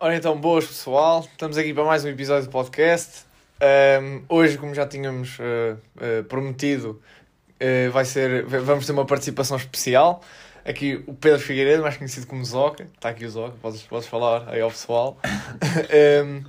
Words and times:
Ora 0.00 0.14
então, 0.14 0.40
boas 0.40 0.64
pessoal, 0.64 1.26
estamos 1.28 1.58
aqui 1.58 1.74
para 1.74 1.82
mais 1.82 2.04
um 2.04 2.08
episódio 2.08 2.44
do 2.44 2.52
podcast. 2.52 3.24
Um, 4.00 4.22
hoje, 4.28 4.56
como 4.56 4.72
já 4.72 4.86
tínhamos 4.86 5.36
uh, 5.40 5.76
uh, 5.96 6.22
prometido, 6.22 7.02
uh, 7.60 7.90
vai 7.90 8.04
ser, 8.04 8.44
vamos 8.44 8.86
ter 8.86 8.92
uma 8.92 9.04
participação 9.04 9.56
especial. 9.56 10.22
Aqui 10.64 11.02
o 11.04 11.14
Pedro 11.14 11.40
Figueiredo, 11.40 11.82
mais 11.82 11.96
conhecido 11.96 12.28
como 12.28 12.44
Zoca, 12.44 12.84
está 12.94 13.08
aqui 13.08 13.24
o 13.24 13.28
Zoca, 13.30 13.56
podes, 13.60 13.82
podes 13.82 14.06
falar 14.06 14.48
aí 14.48 14.60
ao 14.60 14.70
pessoal. 14.70 15.18
um, 16.24 16.44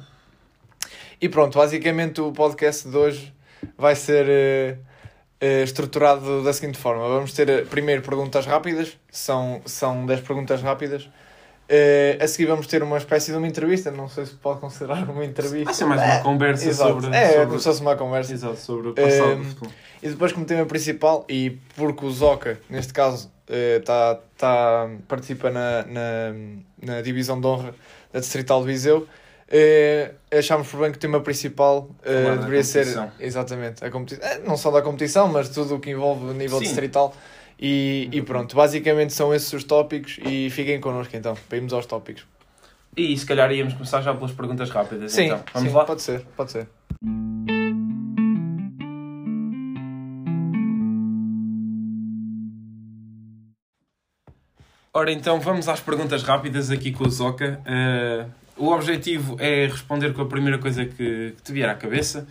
e 1.19 1.27
pronto, 1.27 1.57
basicamente 1.57 2.21
o 2.21 2.31
podcast 2.31 2.87
de 2.87 2.95
hoje 2.95 3.33
vai 3.75 3.95
ser 3.95 4.77
estruturado 5.63 6.43
da 6.43 6.53
seguinte 6.53 6.77
forma: 6.77 7.01
vamos 7.07 7.33
ter 7.33 7.65
primeiro 7.65 8.03
perguntas 8.03 8.45
rápidas, 8.45 8.95
são, 9.09 9.59
são 9.65 10.05
10 10.05 10.21
perguntas 10.21 10.61
rápidas 10.61 11.09
Uh, 11.69 12.23
a 12.23 12.27
seguir 12.27 12.47
vamos 12.47 12.65
ter 12.65 12.81
uma 12.81 12.97
espécie 12.97 13.31
de 13.31 13.37
uma 13.37 13.47
entrevista, 13.47 13.91
não 13.91 14.09
sei 14.09 14.25
se 14.25 14.33
pode 14.33 14.59
considerar 14.59 15.07
uma 15.07 15.23
entrevista. 15.23 15.65
Vai 15.65 15.73
ser 15.75 15.85
mais 15.85 16.01
uma 16.01 16.23
conversa 16.23 16.67
Exato. 16.67 16.93
sobre... 16.99 17.15
É, 17.15 17.27
sobre... 17.27 17.45
como 17.45 17.59
se 17.59 17.63
fosse 17.65 17.81
uma 17.81 17.95
conversa. 17.95 18.33
Exato, 18.33 18.55
sobre 18.55 18.87
o 18.87 18.93
passado 18.95 19.35
do 19.35 19.67
E 20.01 20.09
depois 20.09 20.31
como 20.31 20.47
tema 20.47 20.65
principal, 20.65 21.25
e 21.29 21.59
porque 21.75 22.03
o 22.03 22.09
Zoca, 22.09 22.59
neste 22.67 22.91
caso, 22.91 23.31
uh, 23.47 23.83
tá, 23.83 24.19
tá, 24.35 24.89
participa 25.07 25.51
na, 25.51 25.85
na, 25.85 26.33
na 26.81 27.01
divisão 27.01 27.39
de 27.39 27.45
honra 27.45 27.75
da 28.11 28.19
Distrital 28.19 28.61
de 28.61 28.65
Viseu, 28.65 29.07
uh, 29.07 30.35
achámos 30.35 30.67
por 30.69 30.79
bem 30.79 30.89
que 30.89 30.97
o 30.97 30.99
tema 30.99 31.21
principal 31.21 31.87
uh, 32.01 32.37
deveria 32.39 32.63
ser... 32.63 32.87
Exatamente, 33.19 33.85
a 33.85 33.91
competição. 33.91 34.27
não 34.43 34.57
só 34.57 34.71
da 34.71 34.81
competição, 34.81 35.27
mas 35.27 35.49
tudo 35.49 35.75
o 35.75 35.79
que 35.79 35.91
envolve 35.91 36.31
o 36.31 36.33
nível 36.33 36.57
Sim. 36.57 36.63
distrital 36.63 37.13
e, 37.59 38.07
e 38.11 38.21
pronto, 38.21 38.55
basicamente 38.55 39.11
são 39.11 39.33
esses 39.33 39.51
os 39.51 39.63
tópicos 39.65 40.17
e 40.25 40.49
fiquem 40.49 40.79
connosco 40.79 41.15
então, 41.15 41.35
para 41.47 41.57
irmos 41.57 41.73
aos 41.73 41.85
tópicos. 41.85 42.25
E 42.95 43.17
se 43.17 43.25
calhar 43.25 43.51
íamos 43.51 43.73
começar 43.73 44.01
já 44.01 44.13
pelas 44.13 44.31
perguntas 44.31 44.69
rápidas. 44.69 45.11
Sim, 45.11 45.25
então. 45.25 45.43
Vamos 45.53 45.69
sim, 45.69 45.75
lá? 45.75 45.85
Pode 45.85 46.01
ser, 46.01 46.21
pode 46.35 46.51
ser. 46.51 46.67
Ora 54.91 55.11
então, 55.11 55.39
vamos 55.39 55.67
às 55.69 55.79
perguntas 55.79 56.23
rápidas 56.23 56.71
aqui 56.71 56.91
com 56.91 57.05
o 57.05 57.09
Zoca. 57.09 57.61
Uh, 57.65 58.29
o 58.57 58.73
objetivo 58.73 59.37
é 59.39 59.67
responder 59.67 60.13
com 60.13 60.21
a 60.21 60.25
primeira 60.25 60.57
coisa 60.57 60.85
que, 60.85 61.33
que 61.35 61.41
te 61.43 61.53
vier 61.53 61.69
à 61.69 61.75
cabeça. 61.75 62.27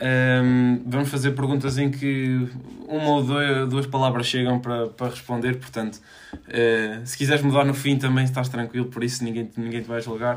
Um, 0.00 0.80
vamos 0.86 1.08
fazer 1.08 1.32
perguntas 1.32 1.76
em 1.76 1.90
que 1.90 2.48
uma 2.86 3.08
ou 3.10 3.22
duas, 3.24 3.68
duas 3.68 3.86
palavras 3.86 4.26
chegam 4.26 4.60
para, 4.60 4.86
para 4.88 5.08
responder, 5.08 5.56
portanto, 5.56 6.00
uh, 6.34 7.04
se 7.04 7.16
quiseres 7.16 7.42
mudar 7.42 7.64
no 7.64 7.74
fim 7.74 7.98
também 7.98 8.24
estás 8.24 8.48
tranquilo, 8.48 8.86
por 8.86 9.02
isso 9.02 9.24
ninguém, 9.24 9.50
ninguém 9.56 9.82
te 9.82 9.88
vai 9.88 10.00
julgar. 10.00 10.36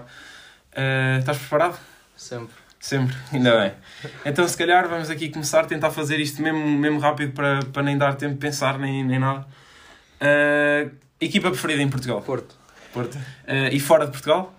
Uh, 0.72 1.20
estás 1.20 1.38
preparado? 1.38 1.80
Sempre. 2.16 2.56
Sempre, 2.80 3.16
ainda 3.32 3.60
bem. 3.60 3.74
Então, 4.26 4.48
se 4.48 4.58
calhar, 4.58 4.90
vamos 4.90 5.12
aqui 5.12 5.30
começar 5.30 5.62
a 5.62 5.66
tentar 5.66 5.92
fazer 5.92 6.20
isto 6.20 6.42
mesmo, 6.42 6.66
mesmo 6.66 7.00
rápido 7.00 7.34
para, 7.34 7.64
para 7.66 7.84
nem 7.84 7.96
dar 7.96 8.16
tempo 8.16 8.34
de 8.34 8.40
pensar 8.40 8.80
nem, 8.80 9.04
nem 9.04 9.20
nada. 9.20 9.46
Uh, 10.20 10.92
equipa 11.20 11.52
preferida 11.52 11.84
em 11.84 11.90
Portugal? 11.90 12.22
Porto. 12.24 12.56
Porto. 12.92 13.18
e 13.72 13.80
fora 13.80 14.06
de 14.06 14.12
Portugal? 14.12 14.54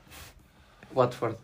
Watford. 0.94 1.36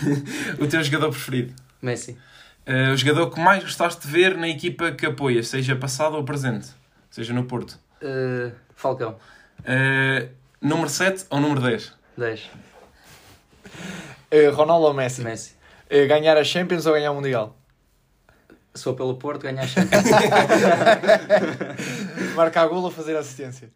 o 0.60 0.66
teu 0.66 0.82
jogador 0.82 1.10
preferido? 1.10 1.54
Messi. 1.80 2.18
Uh, 2.66 2.92
o 2.92 2.96
jogador 2.96 3.30
que 3.30 3.38
mais 3.38 3.62
gostaste 3.62 4.04
de 4.04 4.12
ver 4.12 4.36
na 4.36 4.48
equipa 4.48 4.90
que 4.90 5.06
apoias, 5.06 5.46
seja 5.46 5.76
passado 5.76 6.16
ou 6.16 6.24
presente, 6.24 6.66
seja 7.08 7.32
no 7.32 7.44
Porto? 7.44 7.78
Uh, 8.02 8.52
Falcão. 8.74 9.16
Uh, 9.60 10.28
número 10.60 10.88
7 10.88 11.26
ou 11.30 11.38
número 11.38 11.60
10? 11.60 11.92
10. 12.18 12.50
Ronaldo 14.52 14.86
ou 14.86 14.92
Messi? 14.92 15.22
Messi. 15.22 15.54
ganhar 16.08 16.36
a 16.36 16.42
Champions 16.42 16.86
ou 16.86 16.92
ganhar 16.92 17.12
o 17.12 17.14
Mundial? 17.14 17.56
Sou 18.74 18.94
pelo 18.94 19.16
Porto, 19.16 19.42
ganhar 19.42 19.62
a 19.62 19.66
Champions. 19.66 20.02
Marcar 22.34 22.66
golo 22.66 22.86
ou 22.86 22.90
fazer 22.90 23.16
assistência? 23.16 23.70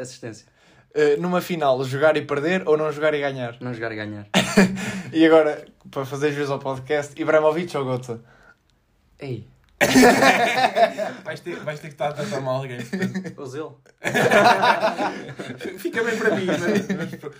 assistência. 0.00 0.46
Uh, 0.94 1.20
numa 1.20 1.40
final, 1.40 1.84
jogar 1.84 2.16
e 2.16 2.22
perder 2.22 2.66
ou 2.66 2.76
não 2.76 2.90
jogar 2.90 3.14
e 3.14 3.20
ganhar? 3.20 3.56
Não 3.60 3.74
jogar 3.74 3.92
e 3.92 3.96
ganhar. 3.96 4.26
e 5.12 5.24
agora, 5.24 5.64
para 5.90 6.04
fazer 6.04 6.32
juízo 6.32 6.52
ao 6.52 6.58
podcast, 6.58 7.20
Ibrahimovic 7.20 7.76
ou 7.76 7.84
Gota? 7.84 8.20
Ei. 9.18 9.46
vais, 11.24 11.38
ter, 11.38 11.56
vais 11.60 11.78
ter 11.78 11.86
que 11.86 11.94
estar 11.94 12.08
a 12.08 12.12
tratar 12.12 12.40
mal 12.40 12.56
alguém. 12.56 12.78
Ozil. 13.36 13.78
Fica 15.78 16.02
bem 16.02 16.16
para 16.16 16.34
mim, 16.34 16.46
mas, 16.46 16.60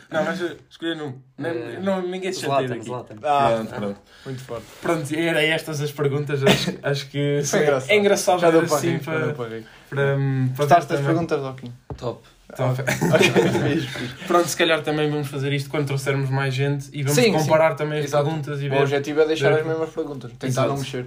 não, 0.09 0.25
mas 0.25 0.41
escolher 0.71 0.95
num. 0.95 1.19
Não, 1.37 1.51
uh, 1.51 1.83
não, 1.83 2.03
ninguém 2.03 2.33
se 2.33 2.43
chateia. 2.43 2.81
Zlatan. 2.81 3.17
Ah, 3.25 3.55
pronto, 3.57 3.75
pronto. 3.75 4.01
Muito 4.25 4.45
forte. 4.45 4.67
Pronto, 4.81 5.15
era 5.17 5.43
estas 5.43 5.81
as 5.81 5.91
perguntas. 5.91 6.45
Acho, 6.45 6.79
acho 6.81 7.09
que 7.09 7.41
é 7.89 7.97
engraçado 7.97 8.39
já 8.41 8.51
ver 8.51 8.65
assim 8.65 9.01
para. 9.01 9.33
para, 9.33 9.35
para, 9.35 9.63
para, 9.91 10.17
Gostaste 10.57 10.93
das 10.93 11.01
perguntas, 11.01 11.43
Doquinho? 11.43 11.75
Top. 11.97 12.23
Então, 12.53 12.75
Pronto, 14.27 14.49
se 14.49 14.57
calhar 14.57 14.83
também 14.83 15.11
vamos 15.11 15.29
fazer 15.29 15.53
isto 15.53 15.69
quando 15.69 15.87
trouxermos 15.87 16.31
mais 16.31 16.55
gente 16.55 16.89
e 16.93 17.03
vamos 17.03 17.19
sim, 17.19 17.33
comparar 17.33 17.73
sim. 17.73 17.77
também 17.77 17.99
as 17.99 18.07
Exato. 18.07 18.25
perguntas 18.25 18.63
e 18.63 18.69
ver. 18.69 18.77
O 18.77 18.83
objetivo 18.83 19.21
é 19.21 19.27
deixar 19.27 19.53
ver... 19.53 19.61
as 19.61 19.67
mesmas 19.67 19.91
perguntas, 19.91 20.31
tentar 20.33 20.47
Exato. 20.47 20.69
não 20.69 20.79
mexer. 20.79 21.07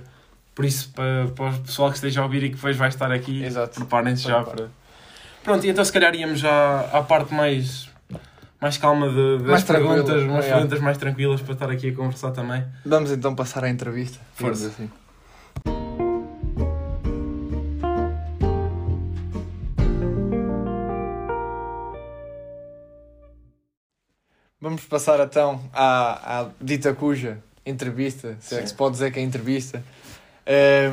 Por 0.54 0.66
isso, 0.66 0.92
para, 0.94 1.28
para 1.34 1.50
o 1.50 1.60
pessoal 1.62 1.90
que 1.90 1.96
esteja 1.96 2.22
a 2.22 2.24
ouvir 2.26 2.44
e 2.44 2.50
que 2.50 2.56
depois 2.56 2.78
vai 2.78 2.90
estar 2.90 3.12
aqui, 3.12 3.44
preparem-se 3.74 4.24
já 4.24 4.44
para. 4.44 4.70
Pronto, 5.44 5.66
e 5.66 5.70
então 5.70 5.84
se 5.84 5.92
calhar 5.92 6.14
íamos 6.14 6.40
já 6.40 6.82
à 6.94 7.02
parte 7.02 7.34
mais, 7.34 7.90
mais 8.60 8.78
calma 8.78 9.10
de, 9.10 9.40
das 9.40 9.48
mais 9.48 9.64
perguntas, 9.64 10.24
umas 10.24 10.46
é. 10.46 10.54
perguntas 10.54 10.80
mais 10.80 10.98
tranquilas 10.98 11.42
para 11.42 11.54
estar 11.54 11.72
aqui 11.72 11.90
a 11.90 11.96
conversar 11.96 12.32
também. 12.32 12.64
Vamos 12.86 13.12
então 13.12 13.34
passar 13.34 13.64
à 13.64 13.70
entrevista. 13.70 14.20
Força. 14.36 14.68
Assim. 14.68 14.90
Vamos 24.62 24.86
passar 24.86 25.20
então 25.22 25.60
à, 25.74 26.42
à 26.42 26.50
dita 26.62 26.94
cuja 26.94 27.40
entrevista, 27.66 28.38
se 28.40 28.50
Sim. 28.50 28.56
é 28.58 28.62
que 28.62 28.68
se 28.68 28.74
pode 28.76 28.94
dizer 28.94 29.12
que 29.12 29.20
é 29.20 29.24
entrevista. 29.24 29.84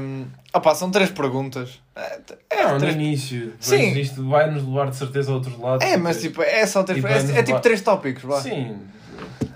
Um, 0.01 0.25
opa, 0.55 0.75
são 0.75 0.91
três 0.91 1.11
perguntas. 1.11 1.78
É, 1.95 2.19
é 2.49 2.65
não, 2.65 2.78
três... 2.78 2.97
no 2.97 3.03
início. 3.03 3.53
Sim. 3.61 3.93
Isto 3.99 4.27
vai 4.27 4.51
nos 4.51 4.65
levar 4.65 4.89
de 4.89 4.97
certeza 4.97 5.31
a 5.33 5.34
outros 5.34 5.59
lados. 5.59 5.87
É, 5.87 5.99
mas 5.99 6.19
tipo, 6.19 6.43
é 6.43 6.65
só 6.67 6.83
três. 6.83 6.99
Tipo, 6.99 7.12
é, 7.12 7.19
é, 7.19 7.39
é, 7.41 7.43
tipo 7.43 7.61
três 7.61 7.83
tópicos, 7.83 8.23
vá. 8.23 8.41
Sim. 8.41 8.78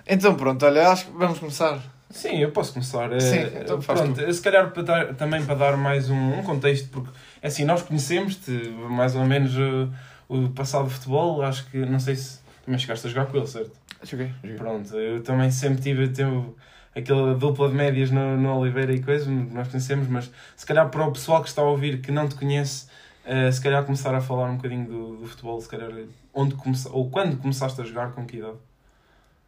Então 0.07 0.35
pronto, 0.35 0.65
olha, 0.67 0.91
acho 0.91 1.07
que 1.07 1.13
vamos 1.13 1.39
começar. 1.39 1.81
Sim, 2.11 2.37
eu 2.37 2.51
posso 2.51 2.75
começar. 2.75 3.09
Sim, 3.19 3.39
é, 3.39 3.61
então 3.63 3.81
faz 3.81 3.99
pronto, 3.99 4.23
tu. 4.23 4.33
se 4.33 4.43
calhar 4.43 4.71
para 4.73 4.83
dar, 4.83 5.15
também 5.15 5.43
para 5.43 5.55
dar 5.55 5.77
mais 5.79 6.11
um, 6.11 6.39
um 6.39 6.43
contexto, 6.43 6.89
porque 6.91 7.09
assim, 7.43 7.65
nós 7.65 7.81
conhecemos-te 7.81 8.51
mais 8.91 9.17
ou 9.17 9.25
menos 9.25 9.57
uh, 9.57 9.91
o 10.29 10.51
passado 10.51 10.89
de 10.89 10.95
futebol, 10.95 11.41
acho 11.43 11.67
que 11.71 11.79
não 11.79 11.99
sei 11.99 12.17
se 12.17 12.42
também 12.65 12.79
chegaste 12.79 13.07
a 13.07 13.11
jogar 13.11 13.27
com 13.27 13.37
ele, 13.37 13.47
certo? 13.47 13.73
Joguei, 14.03 14.33
joguei. 14.43 14.57
Pronto, 14.57 14.97
eu 14.97 15.23
também 15.23 15.51
sempre 15.51 15.83
tive, 15.83 16.09
tive 16.09 16.55
aquela 16.95 17.35
dupla 17.35 17.69
de 17.69 17.75
médias 17.75 18.11
no, 18.11 18.37
no 18.37 18.59
Oliveira 18.59 18.93
e 18.93 19.03
coisa, 19.03 19.31
nós 19.31 19.69
conhecemos, 19.69 20.09
mas 20.09 20.31
se 20.57 20.67
calhar 20.67 20.89
para 20.91 21.07
o 21.07 21.13
pessoal 21.13 21.43
que 21.43 21.49
está 21.49 21.63
a 21.63 21.67
ouvir 21.67 22.01
que 22.01 22.11
não 22.11 22.29
te 22.29 22.35
conhece, 22.35 22.87
uh, 23.25 23.51
se 23.53 23.61
calhar 23.61 23.85
começar 23.85 24.15
a 24.15 24.21
falar 24.21 24.51
um 24.51 24.57
bocadinho 24.57 24.87
do, 24.87 25.17
do 25.17 25.27
futebol, 25.27 25.61
se 25.61 25.69
calhar 25.69 25.91
onde 26.35 26.55
comece, 26.55 26.89
ou 26.91 27.11
quando 27.11 27.37
começaste 27.37 27.81
a 27.81 27.85
jogar, 27.85 28.13
com 28.13 28.27
que 28.27 28.39
idade? 28.39 28.59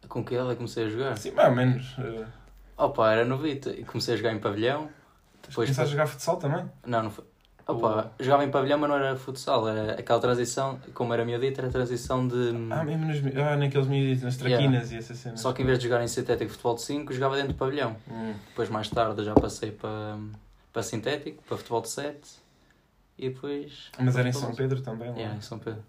Com 0.07 0.23
que 0.23 0.35
idade 0.35 0.55
comecei 0.55 0.85
a 0.85 0.89
jogar? 0.89 1.17
Sim, 1.17 1.31
mais 1.31 1.49
ou 1.49 1.55
menos. 1.55 1.97
Uh... 1.97 2.25
Opa, 2.77 3.11
era 3.11 3.25
novito, 3.25 3.73
comecei 3.85 4.13
a 4.15 4.17
jogar 4.17 4.33
em 4.33 4.39
pavilhão. 4.39 4.89
Depois 5.41 5.67
Começaste 5.67 5.81
a 5.81 5.91
jogar 5.91 6.07
futsal 6.07 6.37
também? 6.37 6.65
Não, 6.85 7.03
não 7.03 7.11
foi. 7.11 7.23
Opa, 7.67 8.11
o... 8.19 8.23
jogava 8.23 8.45
em 8.45 8.51
pavilhão, 8.51 8.77
mas 8.77 8.89
não 8.89 8.97
era 8.97 9.15
futsal, 9.15 9.67
era 9.67 9.93
aquela 9.93 10.19
transição, 10.19 10.79
como 10.93 11.13
era 11.13 11.25
miudito, 11.25 11.59
era 11.59 11.67
a 11.67 11.71
transição 11.71 12.27
de. 12.27 12.51
Ah, 12.69 12.83
mesmo 12.83 13.05
nos, 13.05 13.37
ah, 13.37 13.55
naqueles 13.57 13.87
miuditos, 13.87 14.23
nas 14.23 14.37
traquinas 14.37 14.91
yeah. 14.91 14.95
e 14.95 14.97
essa 14.97 15.15
cena. 15.15 15.37
Só 15.37 15.51
que 15.51 15.63
em 15.63 15.65
vez 15.65 15.79
de 15.79 15.85
jogar 15.85 16.03
em 16.03 16.07
sintético 16.07 16.51
futebol 16.51 16.75
de 16.75 16.81
5, 16.83 17.13
jogava 17.13 17.35
dentro 17.35 17.53
do 17.53 17.57
pavilhão. 17.57 17.95
Hum. 18.09 18.33
Depois, 18.49 18.69
mais 18.69 18.89
tarde, 18.89 19.23
já 19.23 19.33
passei 19.33 19.71
para, 19.71 20.17
para 20.71 20.83
sintético, 20.83 21.41
para 21.43 21.57
futebol 21.57 21.81
de 21.81 21.89
7 21.89 22.17
e 23.17 23.29
depois. 23.29 23.89
Mas 23.99 24.15
era 24.15 24.29
em 24.29 24.33
São 24.33 24.53
Pedro 24.53 24.81
também? 24.81 25.09
Lá? 25.09 25.15
Yeah, 25.15 25.37
em 25.37 25.41
São 25.41 25.57
Pedro. 25.57 25.83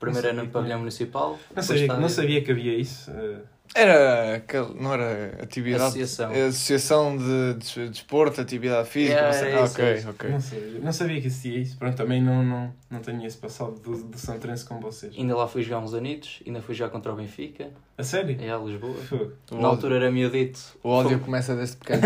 Primeiro 0.00 0.28
era 0.28 0.42
no 0.42 0.48
pavilhão 0.50 0.80
municipal. 0.80 1.38
Não 1.54 1.62
sabia, 1.62 1.96
não 1.96 2.08
sabia 2.08 2.42
que 2.42 2.50
havia 2.50 2.76
isso. 2.76 3.10
Uh... 3.10 3.53
Era 3.74 4.36
aquele, 4.36 4.72
não 4.80 4.94
era 4.94 5.36
atividade. 5.42 6.00
Associação. 6.00 6.30
Associação 6.30 7.16
de, 7.16 7.54
de 7.54 7.88
desporto, 7.88 8.40
atividade 8.40 8.88
física. 8.88 9.18
Yeah, 9.18 9.50
não, 9.50 9.58
ah, 9.58 9.64
ok, 9.64 10.04
ok. 10.10 10.30
Não 10.30 10.40
sabia, 10.40 10.78
não 10.80 10.92
sabia 10.92 11.20
que 11.20 11.26
existia 11.26 11.58
isso. 11.58 11.76
Pronto, 11.76 11.96
também 11.96 12.22
não, 12.22 12.44
não, 12.44 12.72
não 12.88 13.00
tenho 13.00 13.26
esse 13.26 13.36
passado 13.36 13.72
do, 13.80 14.04
do 14.04 14.16
Santrense 14.16 14.64
com 14.64 14.78
vocês. 14.78 15.12
Ainda 15.18 15.36
lá 15.36 15.48
fui 15.48 15.64
jogar 15.64 15.80
uns 15.80 15.92
anitos, 15.92 16.40
ainda 16.46 16.62
fui 16.62 16.72
jogar 16.72 16.90
contra 16.90 17.12
o 17.12 17.16
Benfica. 17.16 17.70
A 17.98 18.04
sério? 18.04 18.36
É, 18.40 18.50
a 18.50 18.58
Lisboa. 18.58 18.94
Na 19.50 19.66
altura 19.66 19.96
era 19.96 20.10
miudito. 20.10 20.60
O 20.80 20.90
ódio 20.90 21.18
começa 21.18 21.56
desde 21.56 21.76
pequeno. 21.78 22.02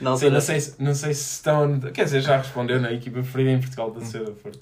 não, 0.00 0.16
Sim, 0.16 0.30
não, 0.30 0.40
sei, 0.40 0.58
não 0.78 0.94
sei 0.94 1.14
se 1.14 1.34
estão. 1.34 1.80
Quer 1.80 2.04
dizer, 2.04 2.20
já 2.20 2.36
respondeu 2.36 2.80
na 2.80 2.92
equipa 2.92 3.18
preferida 3.20 3.50
em 3.50 3.58
Portugal 3.58 3.90
da 3.90 4.00
Sociedade 4.00 4.36
Forte. 4.38 4.60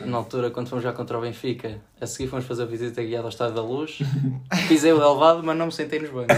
Na 0.00 0.16
altura, 0.16 0.50
quando 0.50 0.68
fomos 0.68 0.82
já 0.82 0.92
contra 0.92 1.16
o 1.16 1.20
Benfica, 1.20 1.80
a 2.00 2.06
seguir 2.06 2.28
fomos 2.28 2.44
fazer 2.44 2.64
a 2.64 2.66
visita 2.66 3.02
guiada 3.02 3.24
ao 3.24 3.28
Estádio 3.28 3.54
da 3.54 3.62
Luz. 3.62 3.98
Pisei 4.68 4.92
o 4.92 4.98
relevado, 4.98 5.42
mas 5.42 5.56
não 5.56 5.66
me 5.66 5.72
sentei 5.72 6.00
nos 6.00 6.10
bancos. 6.10 6.36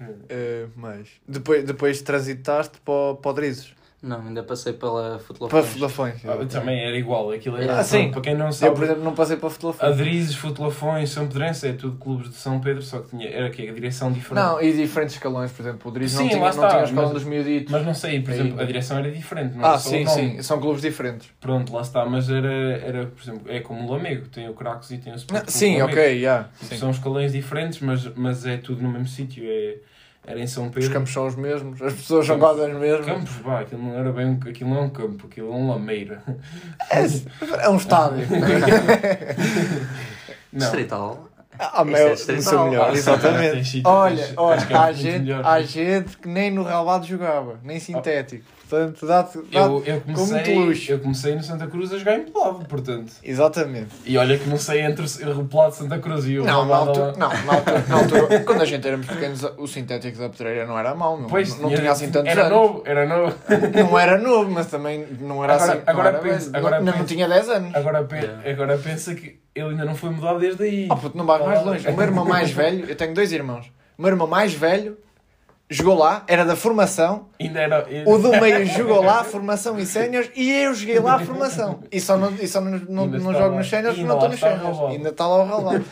Uh, 0.00 0.70
mas 0.74 1.08
depois, 1.26 1.64
depois 1.64 2.02
transitaste 2.02 2.78
para 2.80 3.30
o 3.30 3.32
Drizes. 3.32 3.74
Não, 4.02 4.20
ainda 4.20 4.42
passei 4.42 4.72
pela 4.72 5.10
Para 5.10 5.18
Futelofões. 5.20 5.66
Futelafões. 5.68 6.14
Ah, 6.26 6.44
Também 6.46 6.80
era 6.84 6.96
igual, 6.96 7.30
aquilo 7.30 7.56
era. 7.56 7.78
Ah, 7.78 7.84
sim. 7.84 8.10
Para 8.10 8.20
quem 8.20 8.34
não 8.34 8.46
Eu, 8.46 8.52
sabe, 8.52 8.74
por 8.74 8.82
exemplo, 8.82 9.04
não 9.04 9.14
passei 9.14 9.36
para 9.36 9.48
Futelafões. 9.48 9.92
Adrizes, 9.92 10.34
Futelafões, 10.34 11.10
São 11.10 11.28
Pedrense, 11.28 11.68
é 11.68 11.72
tudo 11.72 11.96
clubes 11.98 12.28
de 12.30 12.34
São 12.34 12.60
Pedro, 12.60 12.82
só 12.82 12.98
que 12.98 13.10
tinha, 13.10 13.28
era 13.28 13.48
que 13.50 13.68
a 13.68 13.72
direção 13.72 14.10
diferente. 14.10 14.44
Não, 14.44 14.60
e 14.60 14.72
diferentes 14.72 15.14
escalões, 15.14 15.52
por 15.52 15.62
exemplo. 15.62 15.92
O 15.92 15.98
não 16.00 16.08
Sim, 16.08 16.28
tinha, 16.30 16.36
lá 16.40 16.46
não 16.46 16.50
está, 16.50 16.68
tinha 16.70 16.80
o 16.80 16.84
escalão 16.84 17.12
mas- 17.12 17.22
dos 17.22 17.24
miuditos. 17.24 17.70
Mas 17.70 17.86
não 17.86 17.94
sei, 17.94 18.20
por 18.22 18.32
exemplo, 18.32 18.60
a 18.60 18.64
direção 18.64 18.98
era 18.98 19.10
diferente, 19.12 19.54
não 19.56 19.64
Ah, 19.64 19.68
era 19.68 19.78
só 19.78 19.88
sim, 19.90 20.06
sim. 20.06 20.42
São 20.42 20.58
clubes 20.60 20.82
diferentes. 20.82 21.28
Pronto, 21.40 21.72
lá 21.72 21.82
está, 21.82 22.04
mas 22.04 22.28
era, 22.28 22.52
era 22.52 23.06
por 23.06 23.22
exemplo, 23.22 23.42
é 23.52 23.60
como 23.60 23.86
o 23.86 23.92
Lamego, 23.92 24.26
tem 24.26 24.48
o 24.48 24.54
Cracos 24.54 24.90
e 24.90 24.98
tem 24.98 25.12
o 25.12 25.16
Sport 25.16 25.32
Não, 25.38 25.40
Clube 25.46 25.52
sim, 25.58 25.80
ok, 25.80 26.20
já. 26.20 26.42
Tipo, 26.58 26.64
sim. 26.64 26.76
São 26.76 26.90
escalões 26.90 27.30
diferentes, 27.32 27.78
mas, 27.80 28.04
mas 28.16 28.44
é 28.46 28.56
tudo 28.56 28.82
no 28.82 28.88
mesmo 28.90 29.06
sítio. 29.06 29.44
É, 29.46 29.76
era 30.26 30.38
em 30.40 30.46
São 30.46 30.66
Os 30.66 30.70
Pedro. 30.72 30.90
campos 30.92 31.12
são 31.12 31.26
os 31.26 31.34
mesmos, 31.36 31.82
as 31.82 31.92
pessoas 31.94 32.26
são 32.26 32.38
quase 32.38 32.62
as 32.62 32.72
mesmas. 32.72 33.06
Campos, 33.06 33.32
vá, 33.42 33.60
aquilo 33.60 33.82
não 33.82 33.98
era 33.98 34.12
bem 34.12 34.26
um, 34.26 34.38
aquilo 34.48 34.70
não 34.70 34.76
é 34.78 34.80
um 34.82 34.90
campo, 34.90 35.26
aquilo 35.26 35.52
é 35.52 35.56
um 35.56 35.68
lameira. 35.70 36.22
É 37.60 37.68
um 37.68 37.76
estádio. 37.76 38.26
Não. 40.52 40.58
Distrital. 40.60 41.28
Ah, 41.58 41.82
Isso 41.82 41.84
meu, 41.84 42.08
é 42.08 42.14
distrital. 42.14 42.68
melhor, 42.68 42.90
Ah, 42.90 42.92
exatamente. 42.94 43.82
Olha, 43.84 44.32
olha, 44.36 44.60
campos 44.60 44.74
há 44.76 44.92
gente, 44.92 45.32
há 45.32 45.62
gente 45.62 46.16
que 46.18 46.28
nem 46.28 46.50
no 46.50 46.62
relvado 46.62 47.06
jogava, 47.06 47.58
nem 47.62 47.78
sintético. 47.80 48.44
Portanto, 48.72 49.06
dá-te. 49.06 49.38
dá 49.52 49.60
Eu, 49.60 49.82
eu, 49.84 50.00
com 50.00 50.10
muito 50.12 50.28
comecei, 50.30 50.54
luxo. 50.54 50.92
eu 50.92 50.98
comecei 50.98 51.34
no 51.34 51.42
Santa 51.42 51.66
Cruz 51.66 51.92
a 51.92 51.98
jogar 51.98 52.16
em 52.18 52.22
pelado, 52.24 52.64
portanto. 52.64 53.12
Exatamente. 53.22 53.88
E 54.06 54.16
olha 54.16 54.38
que 54.38 54.48
não 54.48 54.56
sei 54.56 54.80
entre 54.80 55.04
o 55.04 55.44
pelado 55.44 55.72
de 55.72 55.76
Santa 55.76 55.98
Cruz 55.98 56.24
e 56.26 56.38
o 56.38 56.44
Não, 56.44 56.64
na 56.64 56.76
altura, 56.76 57.12
não, 57.18 57.28
na 57.28 57.52
altura, 57.54 57.84
na 57.86 57.96
altura, 57.96 58.40
quando 58.46 58.62
a 58.62 58.64
gente 58.64 58.86
éramos 58.88 59.06
pequenos, 59.06 59.42
o 59.58 59.66
sintético 59.66 60.18
da 60.18 60.30
Pedreira 60.30 60.64
não 60.66 60.78
era 60.78 60.94
mau, 60.94 61.20
não, 61.20 61.26
Pois, 61.28 61.58
não 61.58 61.68
tinha 61.68 61.92
assim 61.92 62.10
tantos 62.10 62.30
era 62.30 62.46
anos. 62.46 62.52
novo, 62.56 62.82
era 62.86 63.06
novo. 63.06 63.34
Não 63.74 63.98
era 63.98 64.16
novo, 64.18 64.50
mas 64.50 64.66
também 64.68 65.06
não 65.20 65.44
era 65.44 65.54
Agora- 65.54 65.72
assim. 65.72 65.82
agora 65.86 66.12
não, 66.12 66.18
era 66.20 66.38
velho. 66.38 66.50
agora 66.56 66.76
não, 66.78 66.86
não 66.86 66.92
pensa- 66.94 67.04
tinha 67.04 67.28
10 67.28 67.48
anos. 67.50 67.74
Agora, 67.74 68.04
pe- 68.04 68.16
Yeah. 68.22 68.50
agora 68.52 68.78
pensa 68.78 69.14
que 69.14 69.38
ele 69.54 69.68
ainda 69.70 69.84
não 69.84 69.94
foi 69.94 70.08
mudado 70.10 70.38
desde 70.38 70.62
aí. 70.62 70.88
Oh, 70.90 70.96
puto, 70.96 71.16
não 71.18 71.26
vais 71.26 71.44
mais 71.44 71.62
longe. 71.64 71.88
O 71.88 71.92
meu 71.92 72.02
irmão 72.04 72.24
mais 72.24 72.50
velho, 72.50 72.86
eu 72.88 72.96
tenho 72.96 73.12
dois 73.12 73.32
irmãos. 73.32 73.66
O 73.98 74.02
meu 74.02 74.10
irmão 74.12 74.26
mais 74.26 74.54
velho 74.54 74.96
jogou 75.72 75.96
lá, 75.98 76.24
era 76.26 76.44
da 76.44 76.54
formação. 76.54 77.28
Ainda 77.40 77.60
era. 77.60 77.86
O 78.06 78.18
do 78.18 78.30
meio 78.32 78.64
jogou 78.66 79.02
lá, 79.02 79.24
formação 79.24 79.78
e 79.78 79.86
séniores, 79.86 80.30
e 80.36 80.50
eu 80.50 80.74
joguei 80.74 81.00
lá 81.00 81.14
a 81.14 81.18
formação. 81.18 81.80
E 81.90 82.00
só 82.00 82.16
não, 82.16 82.32
e 82.34 82.46
só 82.46 82.60
não, 82.60 82.78
não, 82.78 83.06
não 83.06 83.32
jogo 83.32 83.50
lá. 83.50 83.56
nos 83.56 83.68
séniores 83.68 83.96
porque 83.96 84.08
não 84.08 84.16
estou 84.16 84.28
nos 84.28 84.40
séniores. 84.40 84.78
Ainda 84.96 85.08
está 85.08 85.26
lá 85.26 85.42
o 85.42 85.46
relvado. 85.46 85.84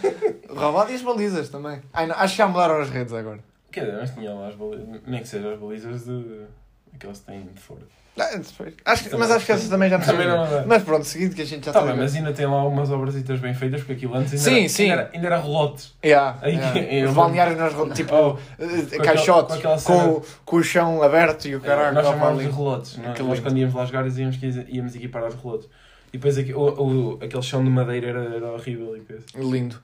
O 0.51 0.91
e 0.91 0.95
as 0.95 1.03
balizas 1.03 1.49
também. 1.49 1.81
Ai, 1.93 2.07
não, 2.07 2.15
acho 2.17 2.35
que 2.35 2.39
já 2.39 2.47
mudaram 2.47 2.81
as 2.81 2.91
redes 2.91 3.13
agora. 3.15 3.41
Quer 3.71 3.85
dizer, 3.85 3.97
mas 3.99 4.11
tinha 4.11 4.35
lá 4.35 4.49
as 4.49 4.55
balizas. 4.55 4.87
Nem 5.07 5.21
que 5.23 5.29
seja 5.29 5.53
as 5.53 5.59
balizas 5.59 6.05
de. 6.05 6.47
Aquelas 6.95 7.19
que 7.21 7.27
têm 7.27 7.43
de 7.53 7.61
fora. 7.61 7.83
Ah, 8.19 8.37
depois. 8.37 8.75
Acho 8.85 9.09
que- 9.09 9.17
mas 9.17 9.31
acho 9.31 9.47
que 9.47 9.53
essas 9.53 9.69
também 9.71 9.89
já 9.89 9.97
não 9.97 10.05
Também 10.05 10.27
não, 10.27 10.45
não. 10.51 10.67
Mas 10.67 10.83
pronto, 10.83 11.05
seguinte 11.05 11.35
que 11.37 11.41
a 11.43 11.45
gente 11.45 11.65
já 11.65 11.73
Tá 11.73 11.79
está 11.81 11.93
bem, 11.93 12.01
mas 12.01 12.15
ainda 12.15 12.33
tem 12.33 12.45
lá 12.45 12.67
umas 12.67 12.91
obrasitas 12.91 13.39
bem 13.41 13.55
feitas, 13.55 13.81
porque 13.81 13.93
aquilo 13.95 14.15
antes 14.15 14.33
ainda, 14.35 14.45
Sim, 14.45 14.59
era, 14.61 14.69
sim. 14.69 14.83
ainda, 14.91 14.95
era, 15.03 15.11
ainda 15.15 15.27
era 15.29 15.41
relotes. 15.41 15.95
Yeah, 16.05 16.39
Aí 16.43 16.55
yeah. 16.57 17.09
Os 17.09 17.15
balneários 17.15 17.57
nas 17.57 17.73
tipo 17.97 18.15
Oh, 18.15 18.37
eh, 18.59 18.65
aquela- 18.89 19.05
caixotes 19.05 19.53
com 19.55 19.59
aquela 19.61 19.75
com, 19.81 19.81
cena- 19.81 20.21
com 20.45 20.57
o 20.57 20.63
chão 20.63 21.03
aberto 21.03 21.47
e 21.49 21.57
o 21.57 21.61
caralho. 21.61 21.95
nós 21.95 22.05
chamávamos 22.07 22.43
de 22.45 22.51
relotes. 22.51 22.99
Nós, 22.99 23.41
quando 23.41 23.57
íamos 23.59 23.75
lá 23.75 23.87
jogar 23.87 24.07
íamos, 24.07 24.37
íamos 24.69 24.95
equipar 24.97 25.23
aos 25.23 25.35
relotes. 25.37 25.69
E 26.13 26.19
depois 26.19 26.37
aqui, 26.37 26.53
o, 26.53 26.59
o, 26.61 27.19
aquele 27.25 27.43
chão 27.43 27.63
de 27.65 27.71
madeira 27.71 28.09
era, 28.09 28.35
era 28.37 28.53
horrível. 28.53 28.97
E. 28.97 29.41
Lindo. 29.41 29.81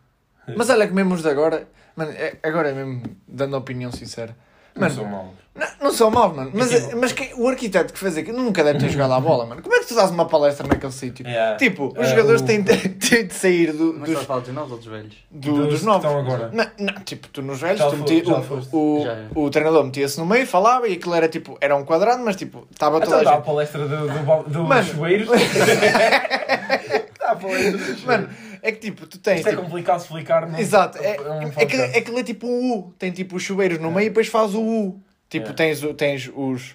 Mas 0.57 0.69
olha 0.69 0.87
que 0.87 0.93
mesmo 0.93 1.15
os 1.15 1.23
de 1.23 1.29
agora, 1.31 1.67
mano, 1.95 2.11
é- 2.11 2.37
agora 2.43 2.69
é 2.71 2.75
mesmo 2.75 3.03
dando 3.27 3.55
a 3.57 3.61
opinião 3.61 3.91
sincera. 3.93 4.37
Não 4.75 4.83
Mano, 4.83 4.95
sou 4.95 5.07
mau. 5.07 5.35
Não, 5.57 5.67
não 5.89 5.93
são 5.93 6.11
maus, 6.11 6.37
mano. 6.37 6.51
Mas, 6.53 6.73
Aquilo- 6.73 7.01
mas 7.01 7.13
quem- 7.13 7.33
o 7.35 7.49
arquiteto 7.49 7.93
que 7.93 7.99
fez 7.99 8.17
aquilo 8.19 8.39
nunca 8.43 8.63
deve 8.63 8.79
ter 8.79 8.89
jogado 8.91 9.13
à 9.15 9.21
bola, 9.21 9.47
mano. 9.47 9.63
Como 9.63 9.75
é 9.75 9.79
que 9.81 9.87
tu 9.87 9.95
dás 9.95 10.11
uma 10.11 10.27
palestra 10.27 10.67
naquele 10.67 10.93
sítio? 10.93 11.27
Yeah. 11.27 11.57
Tipo, 11.57 11.95
os 11.97 12.07
É, 12.07 12.11
jogadores 12.11 12.43
o- 12.43 12.45
têm, 12.45 12.61
de- 12.63 12.77
têm 13.01 13.27
de 13.27 13.35
sair 13.35 13.73
do- 13.73 13.95
Mas 13.99 14.01
dos, 14.01 14.09
estás 14.09 14.23
a 14.23 14.25
falar 14.27 14.41
dos 14.41 14.55
novos 14.55 14.73
ou 14.73 14.77
dos 14.79 14.87
velhos? 14.87 15.15
do- 15.31 15.53
Dos 15.55 15.69
dos 15.69 15.83
novos. 15.83 16.05
estão 16.05 16.21
agora. 16.21 16.51
Não, 16.53 16.67
não, 16.79 16.95
tipo, 17.05 17.29
tu 17.29 17.41
nos 17.41 17.59
velhos, 17.61 17.79
Já 17.79 17.89
tu 17.89 17.97
meti- 17.97 18.23
o, 18.27 18.77
o, 18.77 19.03
Já 19.05 19.13
é. 19.13 19.27
o 19.35 19.51
treinador 19.51 19.85
metia-se 19.85 20.19
no 20.19 20.27
meio, 20.27 20.47
falava 20.47 20.87
e 20.89 20.93
aquilo 20.93 21.15
era 21.15 21.29
tipo, 21.29 21.57
era 21.61 21.75
um 21.75 21.85
quadrado, 21.85 22.23
mas 22.23 22.37
tipo, 22.37 22.67
estava 22.71 23.01
toda 23.01 23.17
Então 23.21 23.29
a 23.31 23.33
a 23.33 23.37
gente. 23.37 23.47
palestra 23.47 23.89
do, 23.89 24.09
do, 24.09 24.51
do 24.51 24.63
Mano. 24.65 24.85
chuveiro. 24.85 25.27
a 27.21 27.35
palestra 27.37 27.73
do 27.73 27.79
chuveiro. 27.79 28.07
Mano, 28.07 28.29
é 28.63 28.73
que 28.73 28.79
tipo, 28.79 29.07
tu 29.07 29.19
tens. 29.19 29.39
Isto 29.39 29.49
é 29.49 29.51
tipo, 29.53 29.63
complicado 29.63 29.97
de 29.99 30.03
explicar, 30.03 30.47
não 30.49 30.59
Exato, 30.59 30.99
é, 30.99 31.21
um 31.21 31.43
é, 31.57 31.67
que, 31.67 31.77
é 31.77 32.01
que 32.01 32.11
ele 32.11 32.21
é 32.21 32.23
tipo 32.25 32.47
um 32.47 32.73
U. 32.73 32.95
Tem 32.99 33.11
tipo 33.11 33.37
os 33.37 33.43
chuveiros 33.43 33.79
no 33.79 33.91
meio 33.91 34.07
e 34.07 34.09
depois 34.11 34.29
faz 34.29 34.55
o 34.55 34.61
U. 34.63 35.01
Tipo, 35.39 35.51
É. 35.51 35.53
tens, 35.55 35.81
tens 35.97 36.31
os. 36.35 36.75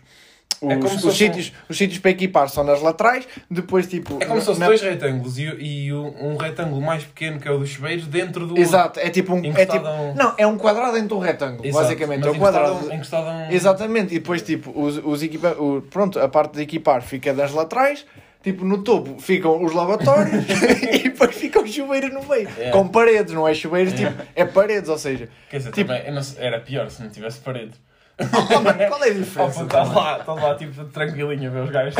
É 0.63 0.77
Os, 0.77 0.91
se 0.91 0.95
os, 0.97 1.01
fosse 1.01 1.17
sítios, 1.17 1.51
os 1.67 1.75
sítios 1.75 1.97
para 1.97 2.11
equipar 2.11 2.47
são 2.47 2.63
nas 2.63 2.79
laterais, 2.83 3.27
depois 3.49 3.87
tipo. 3.87 4.17
É 4.21 4.25
como 4.27 4.39
se 4.39 4.45
fosse 4.45 4.59
na- 4.59 4.67
dois 4.67 4.79
retângulos 4.79 5.39
e, 5.39 5.43
e 5.45 5.91
um, 5.91 6.33
um 6.33 6.37
retângulo 6.37 6.79
mais 6.79 7.03
pequeno 7.03 7.39
que 7.39 7.47
é 7.47 7.51
o 7.51 7.57
dos 7.57 7.69
chuveiros 7.69 8.05
dentro 8.05 8.45
do 8.45 8.55
Exato, 8.59 8.99
é 8.99 9.09
tipo 9.09 9.33
um. 9.33 9.41
É 9.57 9.65
tipo, 9.65 9.87
um- 9.87 10.13
não, 10.13 10.35
é 10.37 10.45
um 10.45 10.59
quadrado 10.59 10.91
dentro 10.93 11.07
de 11.07 11.13
um 11.15 11.19
retângulo, 11.19 11.65
Exato, 11.65 11.83
basicamente. 11.83 12.27
É 12.27 12.29
um 12.29 12.37
quadrado. 12.37 12.73
encostado 12.73 12.85
a 12.89 12.91
um- 12.91 12.95
encostado 12.95 13.27
a 13.27 13.31
um- 13.31 13.51
Exatamente, 13.51 14.13
e 14.13 14.19
depois 14.19 14.43
tipo, 14.43 14.71
os, 14.79 15.01
os 15.03 15.23
equipa... 15.23 15.55
o, 15.59 15.81
pronto, 15.81 16.19
a 16.19 16.27
parte 16.29 16.53
de 16.53 16.61
equipar 16.61 17.01
fica 17.01 17.33
das 17.33 17.51
laterais, 17.53 18.05
tipo, 18.43 18.63
no 18.63 18.83
topo 18.83 19.19
ficam 19.19 19.63
os 19.63 19.73
lavatórios 19.73 20.45
e 20.93 21.09
depois 21.09 21.33
ficam 21.35 21.63
os 21.63 21.73
chuveiros 21.73 22.13
no 22.13 22.23
meio. 22.29 22.47
É. 22.59 22.69
Com 22.69 22.87
paredes, 22.87 23.33
não 23.33 23.47
é 23.47 23.53
chuveiros, 23.55 23.93
tipo, 23.93 24.13
é 24.35 24.45
paredes, 24.45 24.89
ou 24.91 24.97
seja. 24.99 25.27
Quer 25.49 25.57
dizer, 25.57 25.71
Tipo- 25.71 25.91
também, 25.91 26.21
sei- 26.21 26.43
era 26.45 26.59
pior 26.59 26.87
se 26.91 27.01
não 27.01 27.09
tivesse 27.09 27.39
paredes. 27.39 27.73
Oh, 28.21 28.61
mano, 28.61 28.87
qual 28.87 29.03
é 29.03 29.09
a 29.09 29.13
diferença? 29.13 29.63
Estás 29.63 29.93
lá, 29.93 30.17
estás 30.19 30.41
lá 30.43 30.55
tipo 30.55 30.85
tranquilinho 30.85 31.49
a 31.49 31.53
ver 31.53 31.63
os 31.63 31.69
gajos. 31.71 31.95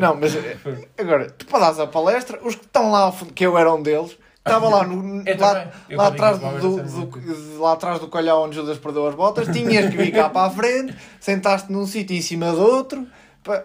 Não, 0.00 0.14
mas 0.16 0.36
agora, 0.98 1.30
tu 1.30 1.46
para 1.46 1.58
dares 1.60 1.78
a 1.80 1.86
palestra, 1.86 2.38
os 2.42 2.54
que 2.54 2.64
estão 2.64 2.90
lá, 2.90 3.12
que 3.34 3.44
eu 3.46 3.56
era 3.58 3.72
um 3.72 3.82
deles, 3.82 4.16
estava 4.38 4.68
lá, 4.68 4.84
no, 4.86 5.22
Eu 5.28 5.38
lá, 5.38 5.52
lá, 5.96 6.06
atrás 6.08 6.38
do, 6.38 6.76
do- 6.82 7.06
do- 7.06 7.60
lá 7.62 7.72
atrás 7.72 7.98
do 8.00 8.08
colhão 8.08 8.42
onde 8.42 8.56
Judas 8.56 8.78
perdeu 8.78 9.06
as 9.06 9.14
botas, 9.14 9.46
tinhas 9.48 9.90
que 9.90 9.96
vir 9.96 10.10
cá 10.12 10.28
para 10.28 10.46
a 10.46 10.50
frente, 10.50 10.94
sentaste 11.20 11.70
num 11.70 11.86
sítio 11.86 12.16
em 12.16 12.22
cima 12.22 12.52
do 12.52 12.60
outro. 12.62 13.06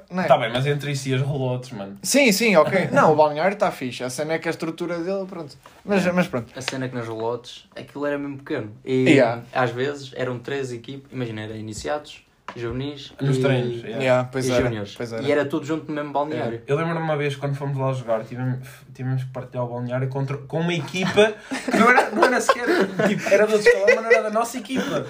Não 0.10 0.20
é? 0.20 0.24
Está 0.24 0.38
bem, 0.38 0.52
mas 0.52 0.66
entre 0.66 0.96
si 0.96 1.14
as 1.14 1.22
relotes, 1.22 1.72
mano. 1.72 1.98
Sim, 2.02 2.32
sim, 2.32 2.56
ok. 2.56 2.88
Não, 2.94 3.14
o 3.14 3.16
balneário 3.16 3.54
está 3.54 3.72
fixe. 3.72 4.04
A 4.04 4.10
cena 4.10 4.34
é 4.34 4.40
que 4.40 4.48
a 4.48 4.52
estrutura 4.52 4.98
dele, 5.00 5.26
pronto. 5.28 5.56
Mas, 5.86 6.06
mas 6.14 6.28
pronto. 6.28 6.52
A 6.58 6.62
cena 6.62 6.86
é 6.86 6.90
que 6.90 6.96
nos 6.96 7.08
relotes, 7.08 7.66
aquilo 7.76 8.06
era 8.06 8.18
mesmo 8.18 8.38
pequeno. 8.38 8.72
E 8.84 9.08
Yeah. 9.18 9.44
às 9.54 9.72
vezes 9.72 10.12
eram 10.16 10.38
três 10.40 10.72
equipes, 10.72 11.12
imagina, 11.12 11.42
era 11.42 11.56
iniciados, 11.56 12.24
juvenis 12.56 13.14
Nos 13.22 13.38
e, 13.38 13.42
treinos. 13.42 13.84
yeah. 13.84 13.98
Yeah, 14.04 14.30
pois 14.32 14.48
e 14.48 14.52
era, 14.52 14.64
júniores. 14.66 14.96
pois 14.96 15.14
era. 15.14 15.22
E 15.24 15.32
era 15.32 15.46
tudo 15.46 15.66
junto 15.66 15.88
no 15.90 15.94
mesmo 15.96 16.12
balneário. 16.12 16.62
Eu 16.66 16.76
lembro-me 16.78 17.02
uma 17.02 17.18
vez 17.18 17.36
quando 17.36 17.56
fomos 17.56 17.78
lá 17.78 17.92
jogar, 17.94 18.24
tivemos, 18.24 18.60
tivemos 18.94 19.24
que 19.24 19.30
partilhar 19.32 19.66
o 19.66 19.70
balneário 19.70 20.08
contra, 20.10 20.38
com 20.38 20.60
uma 20.62 20.74
equipa 20.74 21.34
que 21.70 21.78
não 21.78 21.90
era, 21.90 22.10
não 22.12 22.24
era 22.24 22.42
sequer. 22.42 22.66
Tipo, 23.08 23.30
era 23.30 23.46
do 23.46 23.54
outro 23.54 23.68
escalão, 23.68 23.88
mas 23.96 24.04
não 24.04 24.12
era 24.12 24.24
da 24.24 24.30
nossa 24.32 24.58
equipa. 24.58 25.06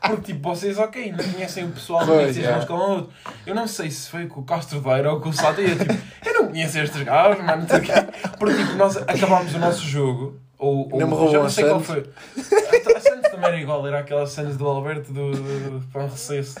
Porque, 0.00 0.32
tipo, 0.32 0.48
vocês, 0.48 0.78
ok, 0.78 1.02
ainda 1.04 1.22
conhecem 1.22 1.64
o 1.64 1.70
pessoal, 1.70 2.04
Pois, 2.06 2.20
conhecem 2.20 2.42
yeah. 2.42 2.62
uns 2.62 2.66
com 2.66 2.74
o 2.74 2.78
outro. 2.78 3.10
Eu 3.46 3.54
não 3.54 3.66
sei 3.66 3.90
se 3.90 4.10
foi 4.10 4.26
com 4.26 4.40
o 4.40 4.44
Castro 4.44 4.80
Veira 4.80 5.12
ou 5.12 5.20
com 5.20 5.28
o 5.28 5.32
Sato. 5.32 5.60
E 5.60 5.70
eu, 5.70 5.78
tipo, 5.78 5.94
eu 6.26 6.34
não 6.34 6.48
conheço 6.48 6.78
estes 6.78 7.02
gajos, 7.02 7.44
mano. 7.44 7.62
não 7.62 7.68
sei 7.68 7.78
o 7.78 7.82
quê. 7.82 7.92
Porque, 8.38 8.56
tipo, 8.56 8.72
nós 8.76 8.96
acabámos 8.96 9.54
o 9.54 9.58
nosso 9.58 9.82
jogo. 9.86 10.40
Ou, 10.58 10.92
ou 10.92 11.00
Não 11.00 11.06
me 11.08 11.30
já 11.32 11.38
não 11.38 11.46
a 11.46 11.50
sei 11.50 11.64
qual 11.68 11.80
Santos. 11.80 11.86
foi. 11.86 12.94
A 12.96 13.00
Santos 13.00 13.30
também 13.30 13.46
era 13.48 13.60
igual, 13.60 13.86
era 13.86 14.00
aquelas 14.00 14.30
Santos 14.32 14.56
do 14.56 14.66
Alberto 14.66 15.12
do, 15.12 15.30
do, 15.30 15.80
do 15.80 15.86
Pão 15.92 16.08
Recesso. 16.08 16.56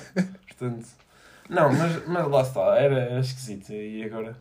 Portanto. 0.46 0.86
Não, 1.48 1.72
mas, 1.72 2.06
mas 2.06 2.28
lá 2.28 2.42
está, 2.42 2.76
era, 2.78 3.18
esquisito. 3.20 3.72
E 3.72 4.04
agora. 4.04 4.36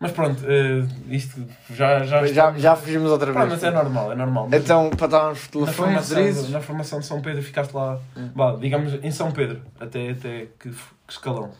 Mas 0.00 0.12
pronto, 0.12 0.42
eh, 0.46 0.86
isto 1.08 1.44
já. 1.70 2.02
Já, 2.04 2.24
Já, 2.26 2.52
já 2.56 2.76
fugimos 2.76 3.10
outra 3.10 3.32
Pá, 3.32 3.40
vez. 3.40 3.52
mas 3.52 3.64
é 3.64 3.70
normal, 3.70 4.12
é 4.12 4.14
normal. 4.14 4.48
Mas 4.50 4.62
Então, 4.62 4.90
para 4.90 5.06
darmos 5.08 5.42
na, 5.44 5.48
telefones, 5.50 5.74
formação, 5.76 6.16
drizes. 6.16 6.50
na 6.50 6.60
formação 6.60 7.00
de 7.00 7.06
São 7.06 7.20
Pedro 7.20 7.42
ficaste 7.42 7.72
lá, 7.74 7.98
Hum. 8.16 8.30
vá, 8.34 8.54
digamos, 8.56 8.94
em 9.02 9.10
São 9.10 9.30
Pedro, 9.32 9.60
até, 9.80 10.10
até 10.10 10.46
que, 10.58 10.70
que 10.70 10.76
escalão? 11.08 11.50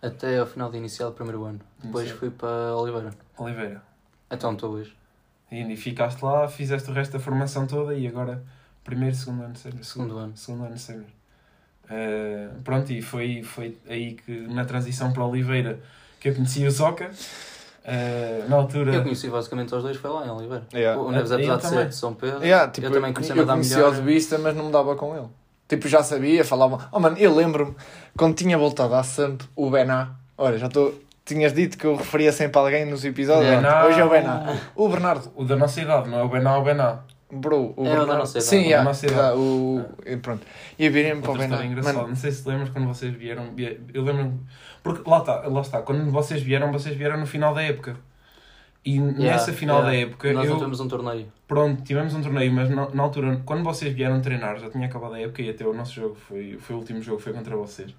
Até 0.00 0.38
ao 0.38 0.46
final 0.46 0.70
de 0.70 0.78
inicial 0.78 1.10
do 1.10 1.16
primeiro 1.16 1.44
ano. 1.44 1.60
Depois 1.82 2.04
Inicial. 2.08 2.18
fui 2.20 2.30
para 2.30 2.74
Oliveira. 2.76 3.10
Oliveira. 3.36 3.82
Então 4.30 4.52
estou 4.52 4.70
hoje. 4.70 4.94
E, 5.50 5.72
e 5.72 5.76
ficaste 5.76 6.22
lá, 6.22 6.46
fizeste 6.48 6.90
o 6.90 6.92
resto 6.92 7.12
da 7.12 7.18
formação 7.18 7.66
toda 7.66 7.94
e 7.94 8.06
agora 8.06 8.42
primeiro, 8.84 9.14
segundo 9.14 9.42
ano, 9.42 9.56
sénior. 9.56 9.84
Segundo 9.84 10.18
ano. 10.18 10.32
Segundo 10.36 10.64
ano, 10.64 10.78
sénior. 10.78 11.06
Eh, 11.90 12.48
pronto, 12.62 12.92
e 12.92 13.02
foi, 13.02 13.42
foi 13.42 13.76
aí 13.88 14.14
que 14.14 14.32
na 14.48 14.64
transição 14.64 15.12
para 15.12 15.24
Oliveira 15.24 15.80
que 16.20 16.28
eu 16.28 16.34
conheci 16.34 16.64
o 16.66 16.70
Zoca. 16.70 17.10
Eh, 17.84 18.44
na 18.48 18.56
altura. 18.56 18.94
Eu 18.94 19.02
conheci 19.02 19.28
basicamente 19.28 19.74
os 19.74 19.82
dois, 19.82 19.96
foi 19.96 20.10
lá 20.10 20.26
em 20.26 20.30
Oliveira. 20.30 20.64
Yeah. 20.72 21.00
O 21.00 21.10
Neves, 21.10 21.30
Eu 21.30 21.36
apesar 21.38 21.56
de 21.56 21.68
ser 21.68 21.88
de 21.88 21.94
São 21.94 22.14
Pedro, 22.14 22.44
Yeah, 22.44 22.70
tipo, 22.70 22.86
eu 22.86 22.92
também 22.92 23.12
conheci 23.12 23.32
a 23.32 23.34
eu 23.34 23.38
Madame 23.40 23.60
conhecia 23.60 23.76
melhor. 23.78 23.94
de 23.94 24.02
vista, 24.02 24.38
mas 24.38 24.54
não 24.54 24.66
me 24.66 24.72
dava 24.72 24.94
com 24.96 25.16
ele. 25.16 25.28
Tipo, 25.66 25.88
já 25.88 26.02
sabia, 26.02 26.44
falava. 26.44 26.88
Oh, 26.92 27.00
mano, 27.00 27.16
eu 27.16 27.34
lembro-me 27.34 27.74
quando 28.16 28.34
tinha 28.34 28.58
voltado 28.58 28.94
à 28.94 29.02
Samp, 29.02 29.42
o 29.56 29.70
Bená. 29.70 30.14
Olha, 30.36 30.58
já 30.58 30.66
estou. 30.66 30.94
Tinhas 31.34 31.52
dito 31.52 31.78
que 31.78 31.86
eu 31.86 31.96
referia 31.96 32.32
sempre 32.32 32.58
a 32.58 32.62
alguém 32.62 32.84
nos 32.84 33.04
episódios. 33.04 33.48
Bená. 33.54 33.86
Hoje 33.86 34.00
é 34.00 34.04
o 34.04 34.10
Bená. 34.10 34.56
O 34.74 34.88
Bernardo. 34.88 35.32
O 35.34 35.44
da 35.44 35.56
nossa 35.56 35.80
idade, 35.80 36.08
não 36.08 36.18
é 36.18 36.22
o 36.22 36.28
Bená, 36.28 36.54
é 36.54 36.58
o 36.58 36.62
Bená. 36.62 36.98
Bro, 37.32 37.74
o 37.76 37.86
É 37.86 37.90
o 37.90 37.92
da 37.92 37.98
Bernardo. 38.00 38.18
nossa 38.18 38.38
idade. 38.38 38.44
Sim, 38.46 38.56
O 38.56 38.62
da 38.62 38.66
yeah, 38.68 38.84
nossa 38.84 39.06
yeah, 39.06 39.28
idade. 39.28 39.40
o... 39.40 39.84
e 40.04 40.16
Pronto. 40.16 40.46
E 40.78 40.86
eu 40.86 40.92
virei-me 40.92 41.22
para 41.22 41.30
o 41.30 41.36
Bená. 41.38 41.56
Mano, 41.82 42.08
Não 42.08 42.16
sei 42.16 42.32
se 42.32 42.42
te 42.42 42.48
lembras 42.48 42.70
quando 42.70 42.88
vocês 42.88 43.14
vieram. 43.14 43.54
vie- 43.54 43.80
Eu 43.94 44.02
lembro 44.02 44.32
Porque 44.82 45.08
lá 45.08 45.18
está, 45.18 45.46
lá 45.46 45.60
está. 45.60 45.82
Quando 45.82 46.10
vocês 46.10 46.42
vieram, 46.42 46.72
vocês 46.72 46.96
vieram 46.96 47.18
no 47.18 47.26
final 47.26 47.54
da 47.54 47.62
época. 47.62 47.94
E 48.84 48.94
Yeah, 48.96 49.12
nessa 49.18 49.52
final 49.52 49.78
yeah. 49.80 49.90
da 49.90 49.96
época, 50.08 50.32
Nós 50.32 50.46
eu, 50.46 50.52
não 50.52 50.58
temos 50.60 50.80
um 50.80 50.88
torneio. 50.88 51.26
pronto, 51.46 51.82
tivemos 51.82 52.14
um 52.14 52.22
torneio, 52.22 52.50
mas 52.50 52.70
na, 52.70 52.88
na 52.88 53.02
altura, 53.02 53.40
quando 53.44 53.62
vocês 53.62 53.92
vieram 53.94 54.20
treinar, 54.22 54.58
já 54.58 54.70
tinha 54.70 54.86
acabado 54.86 55.14
a 55.14 55.20
época 55.20 55.42
e 55.42 55.50
até 55.50 55.66
o 55.66 55.74
nosso 55.74 55.92
jogo 55.94 56.14
foi, 56.14 56.56
foi 56.58 56.74
o 56.74 56.78
último 56.78 57.02
jogo, 57.02 57.18
foi 57.20 57.32
contra 57.34 57.54
vocês. 57.56 57.94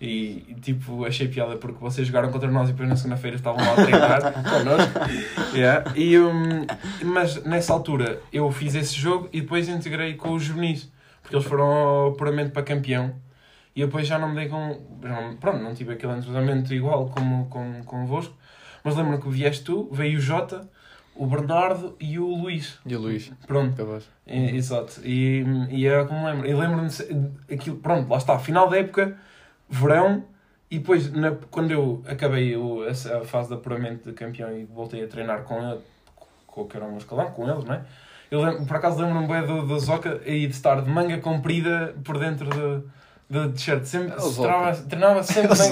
E, 0.00 0.44
e, 0.48 0.54
tipo, 0.60 1.04
achei 1.06 1.26
piada 1.28 1.56
porque 1.56 1.78
vocês 1.80 2.06
jogaram 2.06 2.30
contra 2.30 2.50
nós 2.50 2.68
e 2.68 2.72
depois 2.72 2.88
na 2.88 2.94
segunda-feira 2.96 3.36
estavam 3.36 3.64
lá 3.64 3.72
a 3.72 3.74
treinar 3.74 4.32
connosco. 4.44 5.56
Yeah. 5.56 5.92
E, 5.96 6.18
um, 6.18 6.66
mas 7.06 7.42
nessa 7.44 7.72
altura 7.72 8.20
eu 8.32 8.50
fiz 8.52 8.74
esse 8.74 8.94
jogo 8.94 9.28
e 9.32 9.40
depois 9.40 9.66
integrei 9.68 10.14
com 10.14 10.34
os 10.34 10.42
juvenis, 10.42 10.92
porque 11.22 11.34
eles 11.34 11.46
foram 11.46 12.14
puramente 12.18 12.50
para 12.50 12.62
campeão. 12.62 13.12
E 13.74 13.80
depois 13.84 14.06
já 14.06 14.18
não 14.18 14.28
me 14.28 14.34
dei 14.36 14.48
com. 14.48 14.78
já 15.02 15.08
não- 15.20 15.36
pronto, 15.36 15.62
não 15.62 15.74
tive 15.74 15.92
aquele 15.94 16.12
entrosamento 16.12 16.72
igual 16.74 17.06
como, 17.08 17.46
como 17.46 17.82
convosco. 17.84 18.34
Mas 18.84 18.96
lembro 18.96 19.20
que 19.20 19.28
vieste 19.28 19.64
tu, 19.64 19.88
veio 19.92 20.18
o 20.18 20.20
Jota, 20.20 20.68
o 21.14 21.26
Bernardo 21.26 21.96
e 21.98 22.18
o 22.18 22.26
Luís. 22.26 22.78
E 22.86 22.94
o 22.94 23.00
Luís. 23.00 23.32
Pronto, 23.46 23.74
é, 24.26 24.50
exato. 24.54 25.00
E, 25.04 25.44
e 25.70 25.86
era 25.86 26.04
como 26.04 26.26
lembro. 26.26 26.46
E 26.48 26.54
lembro-me 26.54 26.88
de- 26.88 27.54
aquilo, 27.54 27.76
pronto, 27.78 28.08
lá 28.08 28.18
está, 28.18 28.38
final 28.38 28.68
da 28.68 28.78
época, 28.78 29.16
verão, 29.68 30.24
e 30.70 30.78
depois, 30.78 31.10
na- 31.12 31.36
quando 31.50 31.70
eu 31.72 32.02
acabei 32.06 32.56
o, 32.56 32.84
essa 32.86 33.20
fase 33.22 33.48
de 33.48 33.54
apuramento 33.54 34.08
de 34.08 34.14
campeão 34.14 34.56
e 34.56 34.64
voltei 34.64 35.02
a 35.02 35.08
treinar 35.08 35.42
com 35.42 35.62
ele, 35.62 35.80
com 36.46 36.62
o 36.62 36.66
que 36.66 36.76
era 36.76 36.84
o 36.86 36.88
meu 36.90 36.98
escalão, 36.98 37.30
com 37.30 37.48
eles, 37.50 37.64
não 37.64 37.74
é? 37.74 37.82
Eu 38.30 38.42
lembro, 38.42 38.66
por 38.66 38.76
acaso 38.76 39.00
lembro-me 39.02 39.26
bem 39.26 39.46
do, 39.46 39.66
do 39.66 39.80
Zoca 39.80 40.20
e 40.26 40.46
de 40.46 40.52
estar 40.52 40.82
de 40.82 40.90
manga 40.90 41.16
comprida 41.18 41.94
por 42.04 42.18
dentro 42.18 42.50
do, 42.50 42.90
do 43.30 43.52
t-shirt. 43.54 43.84
Sempre, 43.86 44.12
É 44.12 44.20
treinava, 44.42 44.76
treinava 44.82 45.22
sempre 45.22 45.52
O 45.52 45.56
manga, 45.56 45.70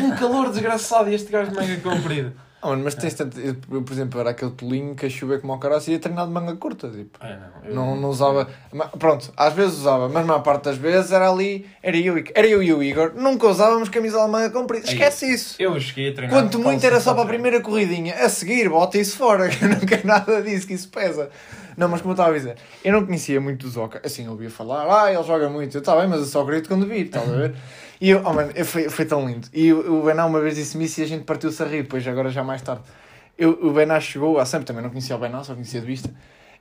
um 0.00 0.16
calor 0.16 0.48
desgraçado 0.50 1.10
e 1.10 1.14
este 1.14 1.30
gajo 1.30 1.50
de 1.50 1.56
manga 1.56 1.76
comprida. 1.80 2.32
Ah, 2.60 2.74
mas 2.76 2.94
tens 2.96 3.14
tanto. 3.14 3.38
Eu, 3.38 3.54
por 3.82 3.92
exemplo, 3.92 4.18
era 4.20 4.30
aquele 4.30 4.50
tolinho 4.50 4.94
que 4.96 5.06
a 5.06 5.08
chover 5.08 5.40
como 5.40 5.52
ao 5.52 5.60
caralho 5.60 5.82
e 5.86 5.92
ia 5.92 5.98
treinar 6.00 6.26
de 6.26 6.32
manga 6.32 6.56
curta. 6.56 6.88
Tipo. 6.88 7.18
Ah, 7.20 7.38
não, 7.62 7.68
eu- 7.68 7.74
Não, 7.74 7.96
não 7.96 8.08
usava. 8.10 8.48
ma- 8.72 8.88
Pronto, 8.88 9.32
às 9.36 9.52
vezes 9.52 9.78
usava, 9.78 10.06
mas 10.08 10.22
na 10.22 10.24
maior 10.24 10.42
parte 10.42 10.64
das 10.64 10.76
vezes 10.76 11.12
era 11.12 11.30
ali. 11.30 11.66
Era 11.82 11.96
eu, 11.96 12.18
e- 12.18 12.24
era 12.34 12.46
eu 12.48 12.60
e 12.62 12.72
o 12.74 12.82
Igor. 12.82 13.12
Nunca 13.14 13.46
usávamos 13.46 13.88
camisola 13.88 14.24
de 14.26 14.32
manga 14.32 14.50
comprida. 14.50 14.86
Aí. 14.88 14.92
Esquece 14.94 15.32
isso. 15.32 15.54
Eu 15.58 15.78
cheguei 15.80 16.10
a 16.10 16.14
treinar. 16.14 16.36
Quanto 16.36 16.58
muito 16.58 16.84
era 16.84 17.00
só 17.00 17.14
para 17.14 17.22
a 17.22 17.26
primeira 17.26 17.60
corridinha. 17.60 18.14
A 18.16 18.28
seguir, 18.28 18.68
bota 18.68 18.98
isso 18.98 19.16
fora, 19.16 19.46
que 19.50 19.64
eu 19.64 19.68
não 19.68 19.78
quero 19.80 20.06
nada 20.06 20.42
disso, 20.42 20.66
que 20.66 20.74
isso 20.74 20.88
pesa. 20.88 21.30
Não, 21.76 21.88
mas 21.88 22.00
como 22.00 22.10
eu 22.10 22.14
estava 22.14 22.30
a 22.30 22.36
dizer, 22.36 22.56
eu 22.84 22.92
não 22.92 23.06
conhecia 23.06 23.40
muito 23.40 23.64
o 23.68 23.70
Zoca. 23.70 24.00
Assim, 24.04 24.24
eu 24.24 24.32
ouvia 24.32 24.50
falar, 24.50 25.04
ah, 25.04 25.12
ele 25.12 25.22
joga 25.22 25.48
muito. 25.48 25.76
Eu, 25.76 25.78
está 25.78 25.94
bem, 25.94 26.08
mas 26.08 26.18
eu 26.18 26.26
só 26.26 26.42
grito 26.42 26.68
quando 26.68 26.84
vir, 26.88 27.06
estás 27.06 27.28
a 27.28 27.32
ver? 27.32 27.54
E 28.00 28.10
eu, 28.10 28.22
oh 28.24 28.32
mano, 28.32 28.52
foi, 28.64 28.88
foi 28.88 29.04
tão 29.04 29.26
lindo. 29.26 29.48
E 29.52 29.72
o, 29.72 30.00
o 30.00 30.02
Bená 30.04 30.24
uma 30.26 30.40
vez 30.40 30.54
disse-me 30.54 30.84
isso 30.84 31.00
e 31.00 31.04
a 31.04 31.06
gente 31.06 31.24
partiu-se 31.24 31.62
a 31.62 31.66
rir, 31.66 31.82
depois 31.82 32.06
agora 32.06 32.30
já 32.30 32.44
mais 32.44 32.62
tarde. 32.62 32.82
Eu, 33.36 33.50
o 33.62 33.72
Bená 33.72 33.98
chegou, 34.00 34.38
há 34.38 34.44
sempre 34.46 34.66
também 34.66 34.82
não 34.82 34.90
conhecia 34.90 35.14
o 35.16 35.18
Bená, 35.18 35.42
só 35.44 35.54
conhecia 35.54 35.80
de 35.80 35.86
vista. 35.86 36.10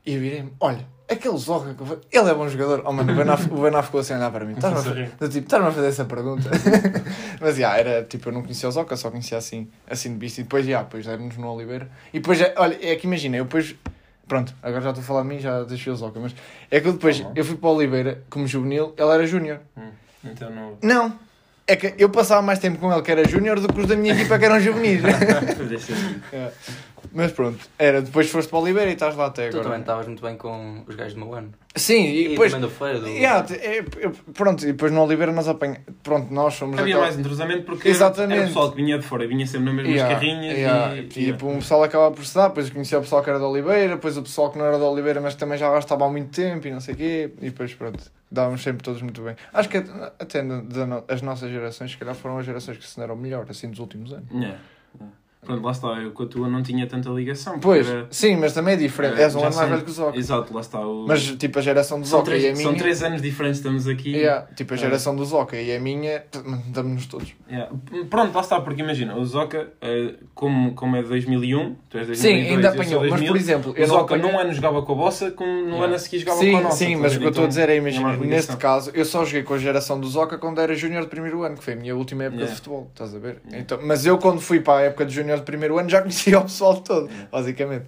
E 0.05 0.13
eu 0.13 0.21
virei-me, 0.21 0.53
olha, 0.59 0.85
aquele 1.09 1.37
Zoca, 1.37 1.73
que 1.73 1.81
eu 1.81 1.85
fa- 1.85 1.97
ele 2.11 2.29
é 2.29 2.33
bom 2.33 2.47
jogador. 2.47 2.81
Oh 2.85 2.91
mano, 2.93 3.11
o 3.11 3.15
Bená, 3.15 3.35
o 3.51 3.61
Bená 3.61 3.83
ficou 3.83 3.99
assim 3.99 4.13
a 4.13 4.17
olhar 4.17 4.31
para 4.31 4.45
mim. 4.45 4.53
Estás-me 4.53 4.79
a 4.79 4.81
Ficou-se 4.83 5.03
a 5.03 5.07
fa- 5.09 5.25
do 5.25 5.29
tipo, 5.31 5.55
a 5.55 5.71
fazer 5.71 5.87
essa 5.87 6.05
pergunta? 6.05 6.49
Mas, 7.41 7.57
já, 7.57 7.77
era, 7.77 8.03
tipo, 8.03 8.29
eu 8.29 8.33
não 8.33 8.41
conhecia 8.41 8.69
o 8.69 8.71
Zoca, 8.71 8.95
só 8.95 9.09
conhecia 9.11 9.37
assim, 9.37 9.69
assim 9.89 10.13
de 10.13 10.19
vista. 10.19 10.39
E 10.41 10.43
depois, 10.43 10.65
já, 10.65 10.81
depois 10.83 11.05
demos 11.05 11.35
no 11.37 11.51
Oliveira. 11.53 11.89
E 12.13 12.19
depois, 12.19 12.37
já, 12.39 12.53
olha, 12.57 12.77
é 12.81 12.95
que 12.95 13.05
imagina, 13.05 13.37
eu 13.37 13.43
depois... 13.43 13.75
Pronto, 14.27 14.53
agora 14.61 14.81
já 14.81 14.89
estou 14.89 15.01
a 15.03 15.05
falar 15.05 15.21
de 15.23 15.27
mim, 15.29 15.39
já 15.39 15.63
deixei 15.63 15.91
o 15.91 15.95
Zoca. 15.95 16.19
Mas 16.19 16.33
é 16.71 16.79
que 16.81 16.87
eu 16.87 16.93
depois, 16.93 17.19
Tá 17.21 17.31
eu 17.35 17.45
fui 17.45 17.55
para 17.57 17.69
o 17.69 17.75
Oliveira 17.75 18.23
como 18.29 18.45
juvenil, 18.47 18.93
ele 18.97 19.09
era 19.09 19.25
júnior. 19.25 19.59
Hum, 19.77 19.89
Então 20.23 20.49
não. 20.49 20.77
Não, 20.81 21.19
é 21.67 21.75
que 21.75 21.93
eu 21.97 22.09
passava 22.09 22.41
mais 22.41 22.59
tempo 22.59 22.79
com 22.79 22.91
ele 22.91 23.01
que 23.01 23.11
era 23.11 23.27
júnior 23.27 23.59
do 23.59 23.71
que 23.71 23.81
os 23.81 23.87
da 23.87 23.95
minha 23.95 24.13
equipa 24.13 24.39
que 24.39 24.45
eram 24.45 24.59
juvenis. 24.59 25.01
É. 26.31 26.51
Mas 27.13 27.31
pronto, 27.31 27.59
era, 27.77 28.01
depois 28.01 28.29
foste 28.29 28.49
para 28.49 28.59
o 28.59 28.61
Oliveira 28.61 28.89
e 28.89 28.93
estás 28.93 29.15
lá 29.15 29.27
até 29.27 29.47
Tu 29.49 29.53
também 29.53 29.65
agora. 29.67 29.79
estavas 29.81 30.07
muito 30.07 30.21
bem 30.21 30.35
com 30.37 30.83
os 30.87 30.95
gajos 30.95 31.13
do 31.13 31.19
meu 31.19 31.33
ano. 31.33 31.51
Sim, 31.75 32.03
e 32.05 32.25
E, 32.25 32.29
depois... 32.29 32.53
do 32.53 32.69
Feira. 32.69 32.99
Do... 32.99 33.07
Yeah, 33.07 33.45
é, 33.53 33.77
é, 33.77 33.83
pronto, 34.33 34.63
e 34.63 34.67
depois 34.67 34.91
no 34.91 35.03
Oliveira 35.03 35.31
nós 35.31 35.47
apanhamos... 35.47 35.81
Pronto, 36.01 36.33
nós 36.33 36.55
somos 36.55 36.77
Havia 36.79 36.95
aquela- 36.95 37.05
mais 37.07 37.19
entrosamento 37.19 37.63
porque 37.63 37.87
Exatamente. 37.89 38.37
era 38.39 38.47
pessoal 38.47 38.71
que 38.71 38.77
vinha 38.77 38.97
de 38.97 39.05
fora 39.05 39.23
e 39.23 39.27
vinha 39.27 39.45
sempre 39.45 39.65
nas 39.65 39.75
mesmas 39.75 39.93
Yeah, 39.95 40.13
carrinhas 40.15 40.57
yeah, 40.57 40.95
e, 40.95 40.99
e, 41.01 41.07
tipo, 41.07 41.47
um 41.47 41.59
pessoal 41.59 41.83
acaba 41.83 42.09
por 42.11 42.25
se 42.25 42.33
dar, 42.33 42.47
depois 42.47 42.67
eu 42.67 42.73
conhecia 42.73 42.97
o 42.97 43.01
pessoal 43.01 43.21
que 43.23 43.29
era 43.29 43.37
de 43.37 43.45
Oliveira, 43.45 43.95
depois 43.95 44.17
o 44.17 44.23
pessoal 44.23 44.49
que 44.51 44.57
não 44.57 44.65
era 44.65 44.77
de 44.77 44.83
Oliveira, 44.83 45.21
mas 45.21 45.35
também 45.35 45.57
já 45.57 45.69
lá 45.69 45.77
estava 45.79 46.05
há 46.05 46.09
muito 46.09 46.29
tempo 46.35 46.67
e 46.67 46.71
não 46.71 46.79
sei 46.79 46.93
o 46.93 46.97
quê, 46.97 47.31
e 47.41 47.45
depois 47.49 47.73
pronto, 47.75 48.03
dávamos 48.31 48.63
sempre 48.63 48.83
todos 48.83 49.01
muito 49.01 49.21
bem. 49.21 49.35
Acho 49.53 49.69
que 49.69 49.77
até 49.77 50.43
as 51.07 51.21
nossas 51.21 51.51
gerações, 51.51 51.91
se 51.91 51.97
calhar 51.97 52.15
foram 52.15 52.39
as 52.39 52.45
gerações 52.45 52.77
que 52.77 52.87
se 52.87 52.97
deram 52.99 53.15
melhor, 53.15 53.45
assim, 53.49 53.69
dos 53.69 53.79
últimos 53.79 54.11
anos. 54.13 54.29
Yeah, 54.31 54.57
yeah. 54.99 55.13
Pronto, 55.47 55.63
lá 55.63 55.71
está, 55.71 55.87
eu 56.01 56.11
com 56.11 56.23
a 56.23 56.25
tua 56.25 56.49
não 56.49 56.61
tinha 56.61 56.85
tanta 56.87 57.09
ligação. 57.09 57.57
Pois, 57.59 57.89
era- 57.89 58.05
sim, 58.11 58.35
mas 58.35 58.51
também 58.53 58.73
é 58.73 58.77
diferente, 58.77 59.17
É, 59.19 59.23
és 59.23 59.33
um 59.33 59.43
ano 59.45 59.55
mais 59.55 59.69
velho 59.69 59.81
que 59.83 59.89
o 59.89 59.93
Zoca. 59.93 60.17
Exato, 60.17 60.53
lá 60.53 60.59
está. 60.59 60.79
O... 60.81 61.05
Mas 61.07 61.23
tipo 61.37 61.57
a 61.57 61.61
geração 61.61 62.01
do 62.01 62.05
Zoca 62.05 62.35
e 62.35 62.49
a 62.49 62.51
minha... 62.51 62.63
são 62.63 62.75
três 62.75 63.01
anos 63.01 63.21
diferentes, 63.21 63.59
estamos 63.59 63.87
aqui. 63.87 64.11
Yeah, 64.11 64.45
tipo 64.55 64.73
a 64.73 64.75
É. 64.75 64.79
geração 64.79 65.15
do 65.15 65.23
Zoca 65.23 65.55
e 65.55 65.73
a 65.73 65.79
minha, 65.79 66.21
damos-nos 66.67 67.05
todos. 67.05 67.33
Yeah. 67.49 67.71
Pronto, 68.09 68.35
lá 68.35 68.41
está, 68.41 68.59
porque 68.59 68.81
imagina, 68.81 69.15
o 69.15 69.23
Zoca, 69.25 69.69
eh, 69.81 70.15
como, 70.35 70.73
como 70.75 70.97
é 70.97 71.01
de 71.01 71.07
2001, 71.07 71.75
tu 71.89 71.97
és 71.97 72.07
de 72.07 72.13
2002, 72.13 72.19
Sim, 72.19 72.55
ainda 72.55 72.69
apanhou, 72.69 72.99
mas 73.01 73.09
2000, 73.11 73.27
por 73.29 73.37
exemplo, 73.37 73.75
o 73.77 73.85
Zoca 73.85 74.15
apanhei... 74.15 74.31
num 74.31 74.37
ano 74.39 74.53
jogava 74.53 74.81
com 74.81 74.91
a 74.91 74.95
vossa, 74.95 75.31
como 75.31 75.49
no 75.49 75.67
Yeah. 75.67 75.85
ano 75.85 75.95
a 75.95 75.99
seguir 75.99 76.19
jogava 76.19 76.39
Sim, 76.39 76.51
com 76.51 76.57
a 76.57 76.61
nossa. 76.61 76.75
sim, 76.77 76.95
mas 76.97 77.15
o 77.15 77.19
que 77.19 77.25
eu 77.25 77.29
estou 77.29 77.43
a 77.43 77.45
Então, 77.45 77.49
dizer 77.49 77.69
é, 77.69 77.75
imagina, 77.77 78.17
neste 78.17 78.57
caso, 78.57 78.91
eu 78.93 79.05
só 79.05 79.23
joguei 79.23 79.43
com 79.43 79.53
a 79.53 79.57
geração 79.57 79.97
do 79.99 80.07
Zoca 80.07 80.37
quando 80.37 80.59
era 80.59 80.75
júnior 80.75 81.03
de 81.03 81.09
primeiro 81.09 81.41
ano, 81.43 81.55
que 81.55 81.63
foi 81.63 81.73
a 81.73 81.77
minha 81.77 81.95
última 81.95 82.25
época 82.25 82.45
de 82.45 82.51
futebol, 82.55 82.87
estás 82.91 83.15
a 83.15 83.19
ver? 83.19 83.37
Então, 83.53 83.79
mas 83.81 84.05
eu 84.05 84.17
quando 84.17 84.41
fui 84.41 84.59
para 84.59 84.79
a 84.79 84.81
época 84.83 85.05
de 85.05 85.13
júnior 85.13 85.36
de 85.39 85.45
primeiro 85.45 85.77
ano 85.77 85.89
já 85.89 85.99
conhecia 86.01 86.39
o 86.39 86.43
pessoal 86.43 86.75
todo, 86.81 87.07
Yeah. 87.07 87.29
basicamente. 87.31 87.85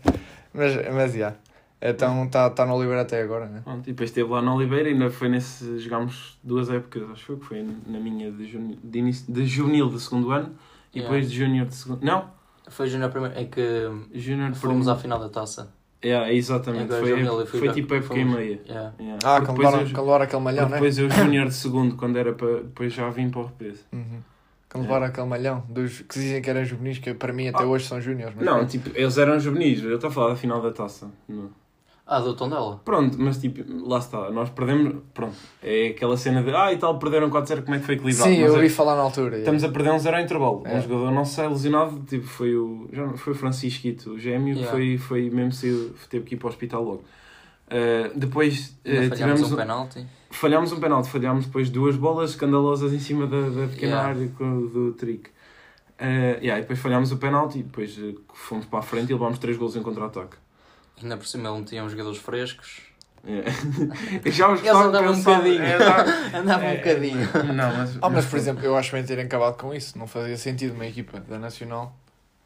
Mas, 0.54 0.74
mas, 0.94 1.14
já. 1.14 1.34
Então 1.82 2.26
está 2.26 2.50
tá 2.50 2.66
no 2.66 2.74
Oliveira 2.76 3.02
até 3.04 3.22
agora, 3.22 3.46
né? 3.46 3.62
Pronto, 3.64 3.88
e 3.88 3.94
depois 3.94 4.10
esteve 4.10 4.30
lá 4.30 4.42
no 4.42 4.56
Oliveira 4.56 4.90
e 4.90 4.94
ainda 4.94 5.10
foi 5.10 5.30
nesse. 5.30 5.80
Jogámos 5.80 6.38
duas 6.44 6.70
épocas, 6.70 7.04
acho 7.12 7.38
que 7.38 7.46
foi 7.46 7.66
na 7.88 8.00
minha 8.00 8.30
de, 8.32 8.46
juni, 8.46 8.78
de, 8.84 9.00
início, 9.00 9.32
de 9.34 9.46
juvenil 9.46 9.90
de 9.90 10.00
segundo 10.00 10.32
ano 10.32 10.56
e 10.94 11.00
Yeah. 11.00 11.14
depois 11.16 11.32
de 11.32 11.38
júnior 11.38 11.66
de 11.68 11.76
segundo. 11.76 12.04
Não, 12.04 12.26
Foi 12.70 12.88
júnior 12.90 13.10
primeiro, 13.12 13.40
em 13.40 13.48
que 13.48 13.62
júnior 14.14 14.52
de 14.52 14.60
fomos 14.60 14.76
primeiro. 14.86 14.92
à 14.92 14.96
final 14.98 15.20
da 15.20 15.30
taça. 15.30 15.72
É, 16.02 16.34
exatamente, 16.34 16.94
Agora 16.94 17.46
foi, 17.46 17.60
foi 17.60 17.70
tipo 17.74 17.94
época 17.94 18.18
e 18.18 18.26
meia. 18.26 18.60
Yeah. 18.68 18.94
Yeah. 19.00 19.20
Ah, 19.24 19.38
eu- 19.40 19.46
quando 19.46 19.58
levaram 19.60 20.24
aquele 20.24 20.42
malhão, 20.42 20.66
né? 20.70 20.76
Depois 20.78 20.98
eu 20.98 21.10
júnior 21.12 21.48
de 21.48 21.54
segundo, 21.54 21.96
quando 21.96 22.18
era 22.18 22.34
para. 22.34 22.62
Depois 22.64 22.92
já 22.94 23.10
vim 23.10 23.30
para 23.30 23.42
o 23.42 23.46
repeso. 23.46 23.84
Uhum. 23.94 24.20
Quando 24.72 24.84
levaram 24.84 25.06
aquele 25.08 25.28
malhão, 25.28 25.64
dos, 25.68 26.02
que 26.02 26.20
dizem 26.20 26.42
que 26.42 26.50
eram 26.50 26.64
juvenis, 26.64 27.00
que 27.00 27.14
para 27.14 27.34
mim 27.34 27.48
até 27.48 27.64
Ah. 27.64 27.66
hoje 27.68 27.88
são 27.88 28.00
júniores. 28.00 28.36
mas 28.36 28.46
Não, 28.46 28.58
pronto. 28.58 28.70
tipo, 28.70 28.90
eles 28.94 29.18
eram 29.18 29.40
juvenis, 29.40 29.82
eu 29.84 29.96
estou 29.96 30.10
a 30.10 30.14
falar 30.14 30.30
da 30.30 30.36
final 30.36 30.62
da 30.62 30.72
taça. 30.72 31.10
Não. 31.28 31.50
Ah, 32.12 32.20
do 32.20 32.34
Tondela. 32.36 32.82
Pronto, 32.84 33.18
mas 33.20 33.38
tipo, 33.38 33.64
lá 33.88 34.00
está, 34.00 34.32
nós 34.32 34.50
perdemos. 34.50 34.96
Pronto, 35.14 35.36
é 35.62 35.90
aquela 35.90 36.18
cena 36.18 36.42
de. 36.42 36.50
Ah, 36.56 36.74
e 36.74 36.78
tal, 36.78 36.98
perderam 36.98 37.30
4-0, 37.30 37.62
como 37.64 37.76
é 37.76 37.80
que 37.80 37.86
foi 37.86 37.96
equilibrado? 37.96 38.30
Sim, 38.32 38.38
Mas 38.42 38.48
eu 38.50 38.54
é- 38.56 38.58
ouvi 38.58 38.70
falar 38.70 38.96
na 38.96 39.02
altura. 39.04 39.38
Estamos 39.38 39.64
a 39.64 39.70
perder 39.70 39.92
um 39.92 40.00
0 40.00 40.18
ao 40.18 40.24
intervalo. 40.24 40.64
É. 40.66 40.78
Um 40.78 40.82
jogador 40.82 41.12
nosso 41.12 41.36
sai 41.36 41.48
lesionado, 41.48 42.00
tipo, 42.08 42.26
foi 42.26 42.56
o. 42.56 42.90
Já 42.92 43.06
não- 43.06 43.16
foi 43.18 43.34
o 43.34 43.36
Francisquito, 43.36 44.12
o 44.14 44.20
gêmeo, 44.20 44.56
que 44.56 44.62
Yeah. 44.62 44.72
foi, 44.72 44.98
foi 44.98 45.30
mesmo 45.30 45.52
saiu, 45.52 45.94
teve 46.10 46.26
que 46.26 46.34
ir 46.34 46.38
para 46.40 46.48
o 46.48 46.50
hospital 46.50 46.84
logo. 46.84 47.04
Uh, 47.68 48.18
depois 48.18 48.76
uh, 48.84 49.16
tivemos 49.16 49.52
um- 49.52 49.56
penalti. 49.56 50.04
Falhámos 50.30 50.72
um 50.72 50.80
penalti, 50.80 51.10
falhámos 51.10 51.46
depois 51.46 51.70
duas 51.70 51.96
bolas 51.96 52.32
escandalosas 52.32 52.94
em 52.94 53.00
cima 53.00 53.26
da, 53.28 53.42
da 53.50 53.68
pequena 53.68 53.94
Yeah. 53.94 54.08
área 54.10 54.28
do 54.28 54.94
Trick. 54.94 55.30
Uh, 56.00 56.40
yeah, 56.42 56.58
e 56.58 56.62
depois 56.62 56.80
falhámos 56.80 57.12
o 57.12 57.18
penalti 57.18 57.60
e 57.60 57.64
depois 57.64 57.98
uh, 57.98 58.20
fomos 58.34 58.66
para 58.66 58.80
a 58.80 58.82
frente 58.82 59.10
e 59.10 59.14
levámos 59.14 59.38
três 59.40 59.58
golos 59.58 59.76
em 59.76 59.82
contra-ataque. 59.84 60.38
Ainda 61.02 61.18
por 61.18 61.28
cima 61.28 61.50
ele 61.50 61.60
metia 61.60 61.84
uns 61.84 61.92
jogadores 61.92 62.20
frescos. 62.20 62.82
Yeah. 63.28 63.52
Eu 64.24 64.32
já 64.32 64.50
os 64.50 64.60
Eles 64.64 64.76
andavam 64.76 65.12
um 65.14 65.18
bocadinho. 65.22 65.62
é, 65.62 65.78
dá- 65.78 66.06
Andava 66.40 66.64
É. 66.66 66.74
um 66.74 66.78
bocadinho. 66.78 67.54
Não, 67.54 67.76
mas, 67.78 67.98
Ah, 68.02 68.10
mas 68.10 68.26
por 68.26 68.38
exemplo, 68.38 68.64
eu 68.66 68.78
acho 68.78 68.94
bem 68.94 69.04
terem 69.04 69.26
acabado 69.26 69.58
com 69.58 69.74
isso. 69.74 69.98
Não 70.00 70.08
fazia 70.08 70.38
sentido 70.38 70.74
uma 70.74 70.86
equipa 70.86 71.20
da 71.20 71.38
Nacional 71.38 71.94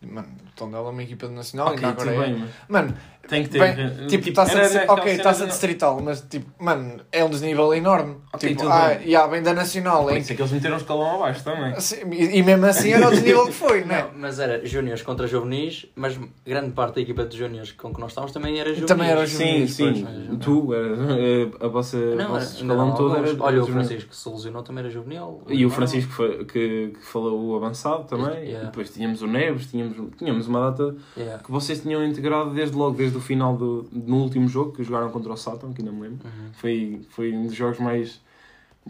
Mano, 0.02 0.28
o 0.48 0.52
Tondela 0.58 0.88
é 0.90 0.92
uma 0.92 1.02
equipa 1.04 1.28
de 1.30 1.34
nacional, 1.34 1.68
Ok, 1.68 1.78
ainda 1.86 1.96
tudo 1.98 2.10
agora 2.10 2.28
é. 2.28 2.34
bem, 2.34 2.40
mas 2.42 2.52
Mano, 2.68 2.98
tem 3.27 3.44
que 3.44 3.50
ter. 3.50 3.60
bem, 3.60 4.08
tipo, 4.08 4.27
está-se 4.30 4.51
a, 4.51 4.56
era 4.56 4.63
dizer- 4.68 4.80
naquela 4.80 4.98
ok, 5.00 5.06
cena 5.12 5.18
está-se 5.18 5.42
a 5.42 5.46
de- 5.46 5.51
distrital, 5.51 6.01
mas 6.03 6.22
tipo, 6.22 6.46
mano, 6.63 7.00
é 7.12 7.24
um 7.24 7.30
desnível 7.30 7.74
enorme. 7.74 8.18
Ok, 8.34 8.50
tipo, 8.56 8.68
ah, 8.68 8.89
bem. 8.89 9.08
e 9.10 9.15
há 9.15 9.27
bem 9.27 9.42
da 9.42 9.53
nacional, 9.53 10.03
Por 10.03 10.13
hein? 10.13 10.20
isso 10.20 10.34
é 10.34 10.36
que 10.36 10.42
eles 10.42 10.51
meteram 10.51 10.75
um 10.75 10.77
escalão 10.80 11.15
abaixo 11.15 11.44
também. 11.44 11.72
Assim, 11.74 11.98
E, 12.12 12.38
e 12.39 12.44
mesmo 12.44 12.65
assim 12.65 12.92
era 12.92 13.08
o 13.08 13.12
desnível 13.12 13.46
que 13.46 13.51
foi, 13.53 13.84
não 13.86 13.96
é? 13.96 14.01
Não, 14.03 14.10
mas 14.18 14.39
era 14.39 14.65
júniores 14.65 15.01
contra 15.03 15.25
juvenis, 15.27 15.86
mas 15.96 16.20
grande 16.46 16.72
parte 16.72 16.96
da 16.96 17.01
equipa 17.01 17.25
de 17.25 17.38
júniores 17.38 17.72
com 17.72 17.94
que 17.94 18.00
nós 18.00 18.12
estávamos 18.12 18.34
também 18.34 18.60
era 18.60 18.70
juvenis. 18.70 18.88
Também 18.88 19.10
era 19.10 19.25
Sim, 19.27 19.34
juvenis, 19.68 19.74
sim. 19.74 20.06
pois. 20.30 20.39
Tu, 20.39 20.74
era, 20.74 20.88
eh, 21.20 21.51
a 21.62 21.68
vossa, 21.68 21.98
Não, 21.98 22.06
o 22.08 22.13
era, 22.20 22.27
vosso 22.30 22.56
escalão 22.62 22.88
não, 22.88 22.96
todo 22.96 23.15
era. 23.18 23.36
Olha, 23.39 23.63
o. 23.63 23.68
Francisco 23.68 24.10
que 24.10 24.15
se 24.15 24.30
lesionou 24.30 24.63
também 24.63 24.84
era 24.84 24.89
juvenil. 24.92 25.42
E 25.50 25.65
o. 25.65 25.70
Francisco 25.70 26.12
foi- 26.12 26.46
que, 26.46 26.94
que 26.94 27.06
falou 27.06 27.39
o 27.51 27.56
avançado 27.56 28.03
também. 28.03 28.44
Yeah. 28.44 28.63
E 28.63 28.65
depois 28.65 28.89
tínhamos 28.89 29.22
o 29.22 29.27
Neves, 29.27 29.68
tínhamos, 29.68 29.96
tínhamos 30.18 30.48
uma 30.48 30.70
data 30.72 30.96
Yeah. 31.18 31.42
que 31.44 31.51
vocês 31.51 31.80
tinham 31.82 32.03
integrado 32.03 32.51
desde 32.51 32.75
logo, 32.75 32.96
desde 32.98 33.12
o 33.17 33.22
final 33.22 33.55
do 33.55 33.88
no 33.91 34.17
último 34.17 34.48
jogo 34.48 34.74
que 34.74 34.84
jogaram 34.84 35.10
contra 35.10 35.32
o 35.32 35.38
Satan, 35.38 35.74
que 35.74 35.82
ainda 35.82 35.91
me 35.91 36.01
lembro. 36.01 36.25
Uhum. 36.25 36.50
Foi, 36.53 37.01
foi 37.10 37.34
um 37.34 37.46
dos 37.48 37.55
jogos 37.55 37.79
mais 37.79 38.22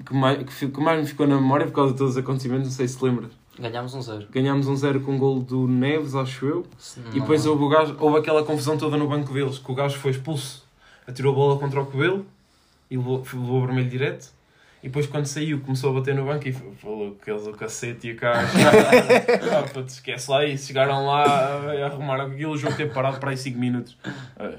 que, 0.05 0.13
mais 0.13 0.43
que 0.43 0.67
que 0.67 0.81
mais 0.81 1.01
me 1.01 1.07
ficou 1.07 1.27
na 1.27 1.35
memória 1.35 1.65
por 1.65 1.73
causa 1.73 1.91
de 1.91 1.97
todos 1.97 2.13
os 2.13 2.17
acontecimentos, 2.17 2.65
não 2.65 2.71
sei 2.71 2.87
se 2.87 3.03
lembras. 3.03 3.31
Ganhámos 3.59 3.93
um 3.93 4.01
zero. 4.01 4.27
Ganhámos 4.31 4.67
um 4.67 4.75
zero 4.75 5.01
com 5.01 5.13
um 5.13 5.17
gol 5.17 5.39
do 5.39 5.67
Neves, 5.67 6.15
acho 6.15 6.45
eu. 6.45 6.65
E 7.13 7.19
depois 7.19 7.45
houve, 7.45 7.63
o 7.63 7.69
gajo, 7.69 7.95
houve 7.99 8.17
aquela 8.17 8.43
confusão 8.43 8.77
toda 8.77 8.97
no 8.97 9.07
banco 9.07 9.31
deles, 9.31 9.59
que 9.59 9.71
o 9.71 9.75
gajo 9.75 9.99
foi 9.99 10.11
expulso, 10.11 10.65
atirou 11.07 11.33
a 11.33 11.35
bola 11.35 11.59
contra 11.59 11.79
o 11.79 11.85
Cobelo 11.85 12.25
e 12.89 12.97
levou, 12.97 13.19
levou 13.19 13.61
o 13.61 13.65
vermelho 13.65 13.89
direto. 13.89 14.33
E 14.83 14.87
depois 14.87 15.07
quando 15.07 15.25
saiu 15.25 15.61
começou 15.61 15.91
a 15.91 15.93
bater 15.99 16.13
no 16.13 16.25
banco 16.25 16.45
e 16.45 16.51
falou 16.51 17.15
que 17.23 17.31
eles 17.31 17.47
o 17.47 17.53
cacete 17.53 18.09
e 18.09 18.11
a 18.11 18.15
caixa. 18.15 18.57
ah, 19.77 19.79
esquece 19.87 20.29
lá 20.29 20.45
e 20.45 20.57
chegaram 20.57 21.05
lá 21.05 21.73
e 21.73 21.81
arrumaram 21.81 22.25
aquilo, 22.25 22.51
o 22.51 22.57
jogo 22.57 22.75
teve 22.75 22.93
parado 22.93 23.17
para 23.17 23.29
aí 23.31 23.37
5 23.37 23.57
minutos. 23.57 23.97
Ah, 24.37 24.51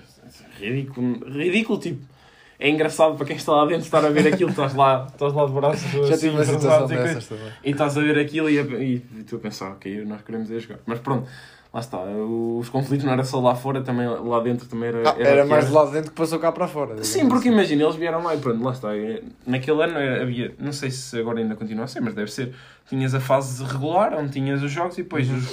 ridículo, 0.58 1.28
ridículo 1.30 1.78
tipo. 1.78 2.14
É 2.58 2.70
engraçado 2.70 3.16
para 3.16 3.26
quem 3.26 3.36
está 3.36 3.52
lá 3.52 3.66
dentro 3.66 3.84
estar 3.84 4.02
a 4.04 4.08
ver 4.08 4.32
aquilo, 4.32 4.48
estás 4.48 4.74
lá, 4.74 5.08
estás 5.12 5.32
lá 5.34 5.44
de 5.44 5.52
braços 5.52 5.90
Já 5.90 6.14
assim, 6.14 6.28
tive 6.28 6.36
uma 6.36 6.44
situação 6.44 6.84
e 6.86 6.88
dessas 6.96 7.26
também. 7.26 7.52
E 7.64 7.70
estás 7.72 7.98
a 7.98 8.00
ver 8.00 8.18
aquilo 8.18 8.48
e, 8.48 8.58
a- 8.58 8.62
e, 8.62 8.94
e 9.18 9.24
tu 9.28 9.36
a 9.36 9.38
pensar, 9.40 9.72
ok, 9.72 10.04
nós 10.04 10.22
queremos 10.22 10.50
é 10.50 10.58
jogar. 10.60 10.78
Mas 10.86 11.00
pronto, 11.00 11.28
lá 11.74 11.80
está. 11.80 11.98
Os 11.98 12.68
conflitos 12.68 13.04
não 13.04 13.12
era 13.12 13.24
só 13.24 13.40
lá 13.40 13.54
fora, 13.56 13.82
também 13.82 14.06
lá 14.06 14.38
dentro 14.40 14.66
também 14.68 14.90
era. 14.90 15.10
Ah, 15.10 15.16
era 15.18 15.42
que 15.42 15.48
mais 15.48 15.66
de 15.66 15.72
lá 15.72 15.84
de 15.86 15.90
dentro 15.92 16.10
que 16.12 16.16
passou 16.16 16.38
cá 16.38 16.52
para 16.52 16.68
fora. 16.68 17.02
Sim, 17.02 17.28
porque 17.28 17.48
assim. 17.48 17.56
imagina, 17.58 17.82
eles 17.82 17.96
vieram 17.96 18.22
lá 18.22 18.34
e 18.34 18.38
pronto, 18.38 18.62
lá 18.62 18.70
está. 18.70 18.96
É, 18.96 19.22
Naquele 19.44 19.82
ano 19.82 19.98
era- 19.98 20.22
havia, 20.22 20.54
não 20.58 20.72
sei 20.72 20.90
se 20.92 21.18
agora 21.18 21.40
ainda 21.40 21.56
continua 21.56 21.84
a 21.84 21.88
ser, 21.88 22.00
mas 22.00 22.14
deve 22.14 22.30
ser. 22.30 22.54
Tinhas 22.88 23.12
a 23.14 23.20
fase 23.20 23.62
regular, 23.64 24.14
onde 24.14 24.30
tinhas 24.30 24.62
os 24.62 24.70
jogos 24.70 24.96
e 24.98 25.02
depois 25.02 25.28
Uhum. 25.28 25.36
os, 25.36 25.44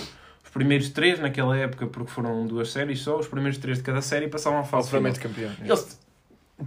os 0.44 0.50
primeiros 0.54 0.90
três, 0.90 1.20
naquela 1.20 1.58
época, 1.58 1.88
porque 1.88 2.12
foram 2.12 2.46
duas 2.46 2.72
séries 2.72 3.02
só, 3.02 3.18
os 3.18 3.28
primeiros 3.28 3.58
três 3.58 3.80
de 3.80 3.84
cada 3.84 4.02
série 4.02 4.28
passavam 4.28 4.60
à 4.60 4.64
fase 4.64 4.90
de 4.92 5.20
campeão. 5.20 5.50
Eles, 5.66 6.00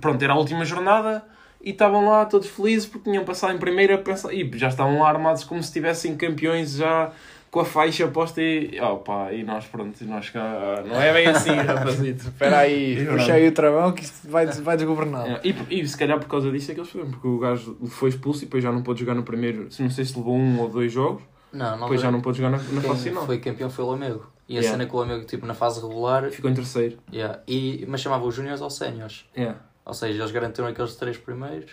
pronto, 0.00 0.20
era 0.22 0.32
a 0.32 0.36
última 0.36 0.64
jornada 0.64 1.24
e 1.62 1.70
estavam 1.70 2.04
lá 2.08 2.26
todos 2.26 2.48
felizes 2.48 2.86
porque 2.86 3.08
tinham 3.08 3.24
passado 3.24 3.54
em 3.54 3.58
primeira 3.58 3.96
pensar, 3.98 4.32
e 4.34 4.50
já 4.58 4.68
estavam 4.68 4.98
lá 5.00 5.08
armados 5.08 5.44
como 5.44 5.62
se 5.62 5.68
estivessem 5.68 6.16
campeões 6.16 6.72
já 6.76 7.12
com 7.54 7.60
a 7.60 7.64
faixa 7.64 8.08
posta 8.08 8.42
e, 8.42 8.80
opa, 8.80 9.32
e 9.32 9.44
nós 9.44 9.64
pronto, 9.66 9.96
e 10.02 10.04
nós 10.04 10.28
cá, 10.28 10.82
não 10.84 11.00
é 11.00 11.12
bem 11.12 11.26
assim, 11.28 11.52
rapazito. 11.54 12.24
Espera 12.28 12.58
aí, 12.58 12.98
E 13.02 13.06
puxa 13.06 13.34
aí 13.34 13.46
o 13.46 13.52
travão 13.52 13.92
que 13.92 14.02
isto 14.02 14.28
vai, 14.28 14.44
vai 14.46 14.76
desgovernar. 14.76 15.24
É, 15.28 15.40
E, 15.44 15.54
e 15.80 15.86
se 15.86 15.96
calhar 15.96 16.18
por 16.18 16.26
causa 16.28 16.50
disso 16.50 16.72
é 16.72 16.74
que 16.74 16.80
eles 16.80 16.90
foram, 16.90 17.10
porque 17.12 17.28
o 17.28 17.38
gajo 17.38 17.76
foi 17.86 18.08
expulso 18.08 18.42
e 18.42 18.46
depois 18.46 18.62
já 18.62 18.72
não 18.72 18.82
pôde 18.82 18.98
jogar 19.00 19.14
no 19.14 19.22
primeiro, 19.22 19.68
não 19.78 19.90
sei 19.90 20.04
se 20.04 20.16
levou 20.18 20.34
um 20.36 20.58
ou 20.60 20.68
dois 20.68 20.90
jogos, 20.92 21.22
Não, 21.52 21.70
não 21.76 21.80
depois 21.82 22.00
já 22.00 22.10
não 22.10 22.20
pôde 22.20 22.38
jogar 22.38 22.50
na, 22.50 22.56
na 22.58 22.80
Quem 22.80 22.90
fase 22.90 23.08
final. 23.08 23.24
foi 23.24 23.38
campeão 23.38 23.70
foi 23.70 23.84
o 23.84 23.90
Lamego. 23.92 24.26
E 24.48 24.58
a 24.58 24.60
Yeah. 24.60 24.70
cena 24.76 24.86
que 24.90 24.94
o 24.96 24.98
Lamego, 24.98 25.24
tipo, 25.24 25.46
na 25.46 25.54
fase 25.54 25.80
regular, 25.80 26.28
Ficou 26.30 26.50
em 26.50 26.54
terceiro. 26.54 26.98
yeah, 27.12 27.38
e, 27.46 27.86
mas 27.88 28.00
chamava 28.00 28.26
os 28.26 28.34
júniores 28.34 28.60
ou 28.60 28.68
séniores. 28.68 29.24
Yeah. 29.36 29.58
Ou 29.86 29.94
seja, 29.94 30.18
eles 30.20 30.32
garantiram 30.32 30.66
aqueles 30.68 30.96
três 30.96 31.16
primeiros 31.16 31.70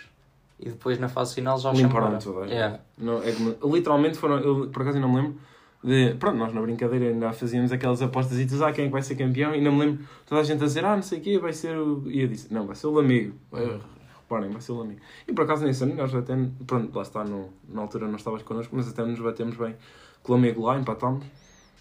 e 0.60 0.66
depois 0.70 0.96
na 0.98 1.08
fase 1.08 1.34
final 1.34 1.58
já 1.58 1.70
os 1.72 1.78
Limparam 1.78 2.06
chamaram. 2.06 2.18
tudo. 2.20 2.44
é. 2.44 2.48
Yeah. 2.48 2.78
Não, 2.96 3.20
é 3.20 3.34
literalmente 3.64 4.16
foram, 4.16 4.38
eu 4.38 4.68
por 4.68 4.82
acaso 4.82 4.96
ainda 4.96 5.08
me 5.08 5.16
lembro 5.16 5.36
de, 5.82 6.14
pronto, 6.14 6.36
nós 6.38 6.52
na 6.54 6.60
brincadeira 6.60 7.06
ainda 7.06 7.32
fazíamos 7.32 7.72
aquelas 7.72 8.00
apostas 8.02 8.38
e 8.38 8.46
tu 8.46 8.62
ah, 8.64 8.72
quem 8.72 8.84
é 8.84 8.86
que 8.88 8.92
vai 8.92 9.02
ser 9.02 9.16
campeão? 9.16 9.52
E 9.52 9.58
ainda 9.58 9.70
me 9.70 9.78
lembro 9.80 10.04
toda 10.26 10.40
a 10.40 10.44
gente 10.44 10.62
a 10.62 10.66
dizer, 10.66 10.84
ah, 10.84 10.94
não 10.96 11.02
sei 11.02 11.18
o 11.18 11.22
quê, 11.22 11.38
vai 11.38 11.52
ser 11.52 11.76
o. 11.76 12.02
E 12.06 12.20
eu 12.22 12.28
disse, 12.28 12.52
não, 12.52 12.66
vai 12.66 12.76
ser 12.76 12.86
o 12.86 12.92
Lamigo. 12.92 13.34
Eh, 13.54 13.78
Reparem, 14.22 14.50
vai 14.50 14.60
ser 14.60 14.72
o 14.72 14.78
Lamigo. 14.78 15.00
E 15.28 15.32
por 15.32 15.44
acaso 15.44 15.64
nesse 15.64 15.82
ano 15.82 15.94
nós 15.94 16.14
até, 16.14 16.34
pronto, 16.66 16.94
lá 16.96 17.02
está, 17.02 17.24
no, 17.24 17.48
na 17.68 17.82
altura 17.82 18.06
não 18.06 18.16
estavas 18.16 18.42
connosco, 18.42 18.74
mas 18.76 18.88
até 18.88 19.04
nos 19.04 19.18
batemos 19.18 19.56
bem 19.56 19.74
com 20.22 20.32
o 20.32 20.36
Lamigo 20.36 20.62
lá, 20.64 20.78
empatámos. 20.78 21.24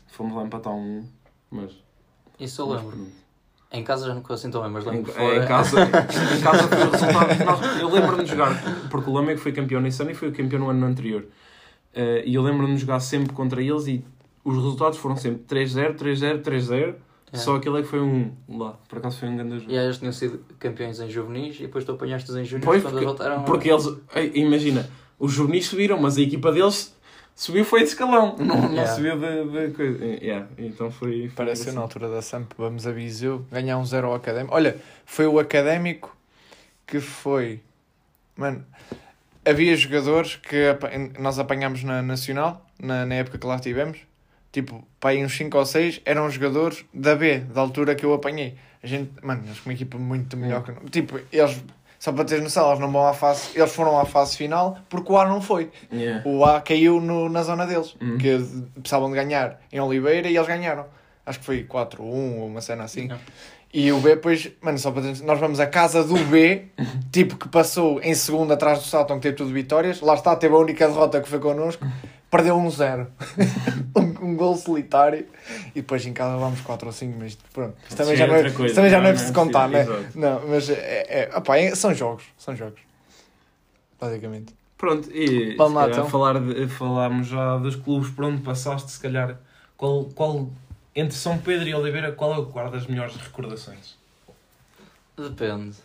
Fomos 0.07 0.35
lá 0.35 0.43
empatar 0.43 0.73
um, 0.73 1.05
mas. 1.49 1.71
Isso 2.39 2.61
eu 2.61 2.69
lembro. 2.71 3.07
Em 3.71 3.83
casa 3.85 4.07
já 4.07 4.13
não 4.13 4.21
consigo 4.21 4.49
então 4.49 4.61
bem, 4.63 4.69
mas 4.71 4.85
Em, 4.85 4.89
lembro 4.89 5.13
que 5.13 5.17
é, 5.21 5.43
em 5.43 5.47
casa, 5.47 5.77
em 5.85 6.41
casa 6.41 6.67
foi 6.67 6.77
o 6.87 6.89
resultado. 6.91 7.45
nós- 7.45 7.79
eu 7.79 7.89
lembro-me 7.89 8.23
de 8.25 8.31
jogar, 8.31 8.61
porque 8.89 9.09
o 9.09 9.13
Lamego 9.13 9.39
foi 9.39 9.53
campeão 9.53 9.79
nesse 9.79 10.01
ano 10.01 10.11
e 10.11 10.13
foi 10.13 10.29
campeão 10.31 10.59
no 10.59 10.69
ano 10.69 10.85
anterior. 10.85 11.25
Eh, 11.93 12.23
e 12.25 12.35
eu 12.35 12.41
lembro-me 12.41 12.73
de 12.75 12.81
jogar 12.81 12.99
sempre 12.99 13.33
contra 13.33 13.61
eles 13.61 13.87
e 13.87 14.03
os 14.43 14.55
resultados 14.55 14.97
foram 14.97 15.15
sempre 15.17 15.43
3-0, 15.47 15.95
3-0, 15.95 16.41
3-0. 16.41 16.95
Só 17.33 17.55
aquele 17.55 17.79
é 17.79 17.81
que 17.81 17.87
foi 17.87 18.01
um 18.01 18.31
lá. 18.49 18.77
Por 18.89 18.97
acaso 18.97 19.17
foi 19.19 19.29
um 19.29 19.37
grande 19.37 19.59
jogo. 19.59 19.71
E 19.71 19.77
aí 19.77 19.85
eles 19.85 19.97
tinham 19.99 20.11
sido 20.11 20.43
campeões 20.59 20.99
em 20.99 21.09
juvenis 21.09 21.55
e 21.57 21.61
depois 21.61 21.85
tu 21.85 21.93
apanhaste-os 21.93 22.35
em 22.35 22.59
Pois, 22.59 22.81
quando 22.81 22.91
porque, 22.93 23.05
voltaram. 23.05 23.35
a- 23.37 23.43
porque 23.43 23.69
eles, 23.71 23.85
imagina, 24.33 24.89
os 25.17 25.31
juvenis 25.31 25.65
subiram, 25.67 25.97
mas 25.97 26.17
a 26.17 26.21
equipa 26.21 26.51
deles 26.51 26.93
subiu 27.33 27.63
foi 27.63 27.79
de 27.83 27.85
escalão, 27.85 28.35
não, 28.39 28.45
não 28.63 28.71
Yeah. 28.73 28.93
subiu 28.93 29.17
de, 29.17 29.67
de 29.67 29.73
coisa. 29.73 30.05
Yeah, 30.05 30.47
Então 30.57 30.91
foi. 30.91 31.27
foi 31.29 31.31
Parece 31.33 31.69
assim. 31.69 31.75
na 31.75 31.81
altura 31.83 32.09
da 32.09 32.21
SAMP, 32.21 32.51
vamos 32.57 32.85
a 32.85 32.91
Viseu, 32.91 33.45
ganhar 33.49 33.77
um 33.77 33.85
zero 33.85 34.07
ao 34.07 34.15
Académico. 34.15 34.53
Olha, 34.53 34.75
foi 35.05 35.25
o 35.25 35.39
Académico 35.39 36.13
que 36.85 36.99
foi... 36.99 37.61
Mano, 38.35 38.65
havia 39.45 39.75
jogadores 39.75 40.35
que 40.35 40.57
nós 41.19 41.39
apanhámos 41.39 41.83
na 41.83 42.01
Nacional, 42.01 42.65
na, 42.79 43.05
na 43.05 43.15
época 43.15 43.37
que 43.37 43.45
lá 43.47 43.55
estivemos. 43.55 43.99
Tipo, 44.51 44.85
para 44.99 45.11
aí 45.11 45.23
uns 45.23 45.35
5 45.37 45.57
ou 45.57 45.65
6 45.65 46.01
eram 46.03 46.29
jogadores 46.29 46.83
da 46.93 47.15
B, 47.15 47.39
da 47.39 47.61
altura 47.61 47.95
que 47.95 48.05
eu 48.05 48.13
apanhei. 48.13 48.55
A 48.83 48.87
gente, 48.87 49.11
mano, 49.23 49.43
eles 49.45 49.59
com 49.59 49.69
uma 49.69 49.73
equipa 49.73 49.97
muito 49.97 50.35
melhor 50.35 50.63
que... 50.63 50.73
Tipo, 50.89 51.19
eles... 51.31 51.63
Só 51.97 52.11
para 52.11 52.25
teres 52.25 52.43
noção, 52.43 52.67
eles 52.69 52.79
não 52.79 52.91
vão 52.91 53.07
à 53.07 53.13
fase... 53.13 53.49
Eles 53.55 53.71
foram 53.73 53.97
à 53.99 54.05
fase 54.05 54.35
final 54.35 54.77
porque 54.89 55.11
o 55.11 55.17
A 55.17 55.25
não 55.25 55.39
foi. 55.39 55.69
Yeah. 55.93 56.27
O 56.27 56.43
A 56.43 56.59
caiu 56.59 56.99
no, 56.99 57.29
na 57.29 57.43
zona 57.43 57.65
deles, 57.67 57.95
Uhum. 58.01 58.17
que 58.17 58.39
precisavam 58.79 59.09
de 59.09 59.15
ganhar 59.15 59.61
em 59.71 59.79
Oliveira 59.79 60.27
e 60.27 60.35
eles 60.35 60.47
ganharam. 60.47 60.85
Acho 61.25 61.39
que 61.39 61.45
foi 61.45 61.63
4-1 61.63 61.99
ou 61.99 62.47
uma 62.47 62.59
cena 62.59 62.83
assim. 62.83 63.07
Não. 63.07 63.19
E 63.73 63.91
o 63.91 63.99
B, 64.01 64.15
depois, 64.15 64.51
mano, 64.61 64.77
só 64.77 64.91
para 64.91 65.01
dizer, 65.03 65.23
nós 65.23 65.39
vamos 65.39 65.59
à 65.59 65.65
casa 65.65 66.03
do 66.03 66.17
B, 66.25 66.65
tipo 67.11 67.37
que 67.37 67.47
passou 67.47 68.01
em 68.01 68.13
segundo 68.13 68.51
atrás 68.51 68.79
do 68.79 68.85
Salton, 68.85 69.15
que 69.15 69.21
teve 69.21 69.37
tudo 69.37 69.51
vitórias. 69.51 70.01
Lá 70.01 70.13
está, 70.15 70.35
teve 70.35 70.53
a 70.53 70.57
única 70.57 70.87
derrota 70.87 71.21
que 71.21 71.29
foi 71.29 71.39
connosco, 71.39 71.85
perdeu 72.29 72.57
1-0. 72.57 73.07
um, 73.95 74.25
um 74.27 74.35
gol 74.35 74.57
solitário. 74.57 75.25
E 75.73 75.81
depois 75.81 76.05
em 76.05 76.11
casa 76.11 76.37
vamos 76.37 76.59
4 76.61 76.85
ou 76.85 76.91
5, 76.93 77.17
mas 77.17 77.37
pronto. 77.53 77.75
Isso 77.87 77.95
também 77.95 78.15
já 78.17 78.27
não 78.27 78.35
é, 78.35 78.49
coisa. 78.51 78.75
também 78.75 78.91
já 78.91 78.97
não 78.99 79.05
é 79.05 79.09
Não, 79.09 79.15
preciso 79.15 79.33
contar, 79.33 79.69
né? 79.69 79.85
Não, 80.15 80.47
mas 80.47 80.69
é, 80.69 81.29
é, 81.31 81.37
opá, 81.37 81.57
é- 81.57 81.73
são 81.73 81.93
jogos, 81.93 82.25
são 82.37 82.53
jogos. 82.53 82.81
Basicamente. 83.99 84.53
Pronto, 84.77 85.09
e 85.13 85.55
calhar 85.55 85.89
então. 85.89 86.09
falar 86.09 86.39
de, 86.41 86.67
falámos 86.67 87.27
já 87.27 87.57
dos 87.57 87.75
clubes 87.75 88.09
por 88.09 88.25
onde 88.25 88.41
passaste, 88.41 88.91
se 88.91 88.99
calhar, 88.99 89.37
qual, 89.77 90.05
qual 90.15 90.49
entre 90.95 91.15
São 91.15 91.37
Pedro 91.37 91.67
e 91.67 91.73
Oliveira, 91.75 92.11
qual 92.11 92.33
é 92.33 92.37
o 92.37 92.45
que 92.45 92.51
guarda 92.51 92.77
as 92.77 92.87
melhores 92.87 93.15
recordações? 93.15 93.95
Depende. 95.17 95.75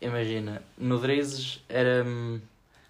Imagina, 0.00 0.62
no 0.78 0.98
Drizes 0.98 1.62
era. 1.68 2.04
hum, 2.04 2.40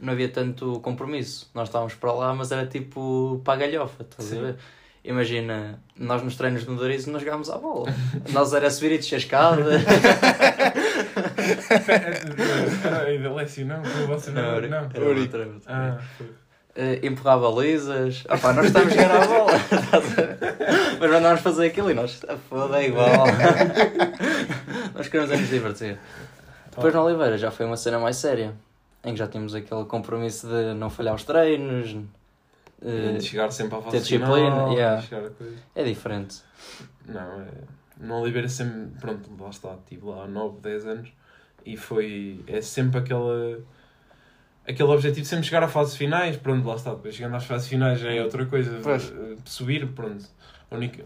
Não 0.00 0.12
havia 0.12 0.28
tanto 0.28 0.80
compromisso. 0.80 1.48
Nós 1.54 1.68
estávamos 1.68 1.94
para 1.94 2.12
lá, 2.12 2.34
mas 2.34 2.50
era 2.52 2.66
tipo 2.66 3.40
para 3.44 3.54
a 3.54 3.56
galhofa, 3.66 4.02
estás 4.02 4.28
Sim. 4.28 4.38
a 4.38 4.42
ver? 4.42 4.56
Imagina, 5.04 5.78
nós 5.96 6.20
nos 6.22 6.36
treinos 6.36 6.66
no 6.66 6.76
Drizes 6.76 7.06
não 7.06 7.20
jogávamos 7.20 7.48
à 7.48 7.56
bola. 7.58 7.86
nós 8.32 8.52
era 8.52 8.68
subir 8.68 8.92
e 8.92 8.98
descer 8.98 9.14
a 9.14 9.18
escada. 9.18 9.62
Ainda 13.06 13.30
você 13.30 13.64
não, 13.64 13.82
era, 14.42 14.68
não. 14.68 14.90
era 14.92 15.04
Uri. 15.08 15.20
outra, 15.20 15.46
outra. 15.46 15.60
Ah, 15.66 16.00
Eh, 16.76 17.00
empurrar 17.06 17.40
balizas. 17.40 18.24
Ah, 18.28 18.36
pá, 18.36 18.52
nós 18.52 18.66
estamos 18.66 18.92
a 18.92 18.96
jogar 18.96 19.22
à 19.22 19.26
bola. 19.26 19.52
Mas 21.00 21.10
mandámos 21.10 21.40
fazer 21.40 21.66
aquilo 21.68 21.90
e 21.90 21.94
nós, 21.94 22.20
"Ah, 22.28 22.36
foda, 22.36 22.82
é 22.82 22.88
igual. 22.88 23.08
nós 24.94 25.08
queremos 25.08 25.32
é 25.32 25.36
nos 25.38 25.48
divertir. 25.48 25.98
Depois 26.70 26.92
na 26.92 27.02
Oliveira 27.02 27.38
já 27.38 27.50
foi 27.50 27.64
uma 27.64 27.76
cena 27.78 27.98
mais 27.98 28.16
séria, 28.16 28.52
em 29.02 29.12
que 29.12 29.18
já 29.18 29.26
tínhamos 29.26 29.54
aquele 29.54 29.84
compromisso 29.86 30.46
de 30.46 30.74
não 30.74 30.90
falhar 30.90 31.14
os 31.14 31.24
treinos. 31.24 31.96
eh, 32.84 33.12
de 33.16 33.24
chegar 33.24 33.50
sempre 33.50 33.76
à 33.78 33.80
fase 33.80 33.96
ter 33.96 34.02
disciplina, 34.02 34.74
yeah. 34.74 35.02
é 35.74 35.82
diferente. 35.82 36.42
Não, 37.06 37.40
é, 37.40 37.46
no 37.98 38.20
Oliveira 38.20 38.48
sempre, 38.50 39.00
pronto, 39.00 39.30
lá 39.40 39.48
está, 39.48 39.74
estive 39.74 40.04
lá 40.06 40.24
há 40.24 40.26
9, 40.26 40.58
10 40.60 40.86
anos 40.86 41.08
e 41.64 41.74
foi, 41.78 42.40
é 42.46 42.60
sempre 42.60 42.98
aquela, 43.00 43.58
aquele 44.66 44.88
objetivo 44.90 45.22
de 45.22 45.28
sempre 45.28 45.44
chegar 45.44 45.62
à 45.62 45.68
fase 45.68 45.96
finais, 45.96 46.36
pronto, 46.36 46.66
lá 46.66 46.74
está, 46.74 46.90
depois 46.94 47.14
chegando 47.14 47.36
às 47.36 47.44
fases 47.44 47.68
finais 47.68 48.00
já 48.00 48.12
é 48.12 48.22
outra 48.22 48.44
coisa, 48.46 48.78
Pois. 48.82 49.12
subir, 49.44 49.86
pronto, 49.88 50.24
a 50.70 50.74
única, 50.74 51.04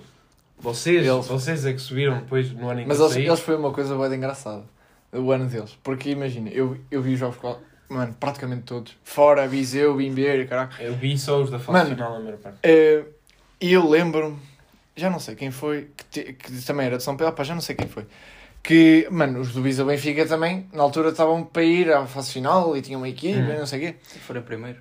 Vocês, 0.59 1.07
Eles- 1.07 1.27
vocês 1.27 1.65
é 1.65 1.73
que 1.73 1.79
subiram 1.79 2.19
depois 2.19 2.51
no 2.53 2.69
ano 2.69 2.81
em 2.81 2.83
que 2.83 2.89
Mas 2.89 3.01
eles, 3.01 3.17
eles 3.17 3.41
foi 3.41 3.57
uma 3.57 3.73
coisa 3.73 3.97
bem 3.97 4.19
engraçada. 4.19 4.63
O 5.13 5.33
ano 5.33 5.47
deles. 5.47 5.77
Porque 5.83 6.11
imagina, 6.11 6.51
eu, 6.51 6.77
eu 6.91 7.01
vi 7.01 7.15
os 7.15 7.19
jogos, 7.19 7.39
mano, 7.89 8.15
praticamente 8.21 8.63
todos. 8.65 8.95
Fora 9.03 9.49
Viseu, 9.49 9.97
Bimbeiro, 9.97 10.47
caraca. 10.47 10.83
Eu 10.83 10.95
vi 10.95 11.17
só 11.19 11.41
os 11.43 11.51
da 11.51 11.59
fase 11.59 11.73
Mano. 11.73 11.91
final, 11.97 12.15
a 12.17 12.21
maior 12.21 12.37
parte. 12.39 12.59
Eh, 12.63 13.05
E 13.59 13.73
eu 13.73 13.89
lembro-me, 13.89 14.37
já 14.97 15.09
não 15.11 15.19
sei 15.19 15.35
quem 15.35 15.51
foi, 15.51 15.89
que, 15.97 16.05
te- 16.05 16.33
que 16.35 16.63
também 16.63 16.87
era 16.87 16.97
de 16.99 17.03
São 17.03 17.17
Pedro, 17.17 17.33
pá, 17.35 17.43
já 17.43 17.55
não 17.55 17.61
sei 17.63 17.75
quem 17.75 17.89
foi. 17.89 18.07
Que, 18.63 19.09
mano, 19.11 19.41
os 19.41 19.53
do 19.53 19.63
Viseu 19.63 19.87
Benfica 19.87 20.27
também, 20.27 20.69
na 20.73 20.83
altura 20.83 21.09
estavam 21.11 21.43
para 21.45 21.63
ir 21.63 21.91
à 21.93 22.07
fase 22.07 22.33
final 22.33 22.77
e 22.77 22.83
tinham 22.83 23.01
uma 23.01 23.09
equipe, 23.09 23.39
Hum. 23.39 23.59
não 23.59 23.67
sei 23.67 23.79
o 23.79 23.83
quê. 23.93 23.97
Foram 24.27 24.43
primeiro. 24.43 24.79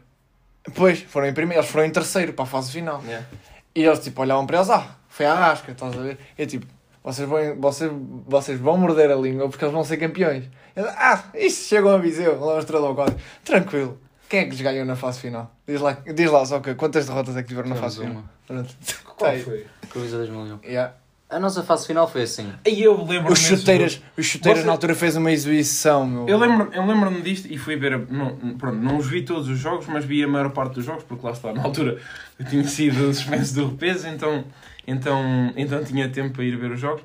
Depois, 0.67 0.99
foram 1.01 1.27
em 1.27 1.33
primeiro, 1.33 1.61
eles 1.61 1.71
foram 1.71 1.85
em 1.85 1.91
terceiro 1.91 2.33
para 2.33 2.43
a 2.43 2.47
fase 2.47 2.71
final. 2.71 3.01
Yeah. 3.05 3.25
E 3.73 3.83
eles, 3.83 3.99
tipo, 3.99 4.21
olhavam 4.21 4.45
para 4.45 4.57
eles, 4.57 4.69
ah, 4.69 4.95
foi 5.07 5.25
a 5.25 5.31
Arrasca, 5.33 5.71
estás 5.71 5.97
a 5.97 6.01
ver? 6.01 6.17
E 6.37 6.41
eu, 6.41 6.47
tipo, 6.47 6.65
vocês 7.03 7.27
vão, 7.27 7.39
vocês, 7.59 7.91
vocês 8.27 8.59
vão 8.59 8.77
morder 8.77 9.09
a 9.09 9.15
língua 9.15 9.47
porque 9.47 9.63
eles 9.63 9.73
vão 9.73 9.83
ser 9.85 9.97
campeões. 9.97 10.43
Eu, 10.75 10.85
ah, 10.89 11.23
isto 11.33 11.63
chegou 11.69 11.91
a 11.91 11.97
Viseu, 11.97 12.37
lá 12.39 12.55
o 12.55 12.59
Estrela 12.59 12.87
ao 12.87 12.95
quadro. 12.95 13.15
Tranquilo. 13.45 13.97
Quem 14.27 14.41
é 14.41 14.43
que 14.43 14.51
lhes 14.51 14.61
ganhou 14.61 14.85
na 14.85 14.95
fase 14.95 15.19
final? 15.19 15.49
Diz 15.65 15.79
lá, 15.81 15.93
diz 16.13 16.29
lá 16.29 16.45
só 16.45 16.59
que 16.59 16.75
quantas 16.75 17.07
derrotas 17.07 17.35
é 17.37 17.41
que 17.41 17.47
tiveram 17.47 17.69
na 17.69 17.75
fase 17.75 17.99
final? 17.99 18.11
uma. 18.17 18.29
Pronto. 18.45 18.75
Qual 19.17 19.31
Tá 19.31 19.39
foi? 19.39 19.65
Com 19.91 19.99
o 19.99 20.01
Visa 20.03 20.17
2001. 20.17 20.59
Yeah. 20.65 20.93
A 21.29 21.39
nossa 21.39 21.61
fase 21.61 21.85
final 21.85 22.07
foi 22.09 22.23
assim. 22.23 22.51
Aí 22.65 22.81
eu 22.81 23.05
lembro 23.05 23.31
Os 23.31 23.37
chuteiras, 23.39 24.01
os 24.17 24.25
chuteiras 24.25 24.61
Você- 24.61 24.65
na 24.65 24.71
altura 24.71 24.95
fez 24.95 25.15
uma 25.15 25.31
exibição, 25.31 26.07
meu. 26.07 26.27
Eu 26.27 26.37
lembro- 26.39 26.69
eu 26.73 26.83
lembro-me 26.85 27.21
disto 27.21 27.45
e 27.51 27.55
fui 27.57 27.75
ver. 27.75 27.99
Não, 28.09 28.35
pronto, 28.57 28.77
não 28.77 28.97
os 28.97 29.07
vi 29.07 29.21
todos 29.21 29.47
os 29.47 29.59
jogos, 29.59 29.85
mas 29.85 30.03
vi 30.03 30.23
a 30.23 30.27
maior 30.27 30.49
parte 30.49 30.73
dos 30.75 30.85
jogos, 30.85 31.03
porque 31.03 31.23
lá 31.23 31.31
está, 31.31 31.53
na 31.53 31.61
altura 31.61 31.99
eu 32.39 32.45
tinha 32.45 32.63
sido 32.63 32.95
suspenso 33.13 33.53
do 33.53 33.67
repeso, 33.69 34.07
então, 34.07 34.43
então, 34.87 35.53
então 35.55 35.83
tinha 35.83 36.09
tempo 36.09 36.33
para 36.33 36.43
ir 36.43 36.57
ver 36.57 36.71
os 36.71 36.79
jogos. 36.79 37.03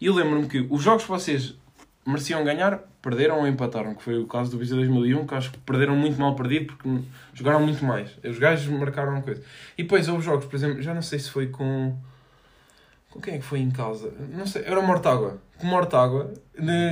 E 0.00 0.06
eu 0.06 0.14
lembro-me 0.14 0.48
que 0.48 0.66
os 0.70 0.82
jogos 0.82 1.02
que 1.02 1.10
vocês 1.10 1.54
mereciam 2.06 2.42
ganhar, 2.44 2.80
perderam 3.02 3.40
ou 3.40 3.46
empataram, 3.46 3.94
que 3.94 4.02
foi 4.02 4.16
o 4.18 4.26
caso 4.26 4.50
do 4.50 4.56
Viseu 4.58 4.76
2001, 4.78 5.26
que 5.26 5.34
acho 5.34 5.50
que 5.50 5.58
perderam 5.58 5.94
muito 5.94 6.18
mal 6.18 6.34
perdido 6.34 6.66
porque 6.72 6.88
jogaram 7.34 7.60
muito 7.60 7.84
mais. 7.84 8.08
Os 8.24 8.38
gajos 8.38 8.68
marcaram 8.68 9.12
uma 9.12 9.22
coisa. 9.22 9.42
E 9.76 9.82
depois 9.82 10.08
houve 10.08 10.24
jogos, 10.24 10.46
por 10.46 10.56
exemplo, 10.56 10.80
já 10.80 10.94
não 10.94 11.02
sei 11.02 11.18
se 11.18 11.30
foi 11.30 11.48
com. 11.48 11.94
Com 13.16 13.22
quem 13.22 13.34
é 13.34 13.38
que 13.38 13.44
foi 13.44 13.60
em 13.60 13.70
casa? 13.70 14.12
Não 14.30 14.46
sei, 14.46 14.62
era 14.66 14.78
o 14.78 14.86
Mortágua. 14.86 15.38
Com 15.58 15.66
Mortágua 15.66 16.34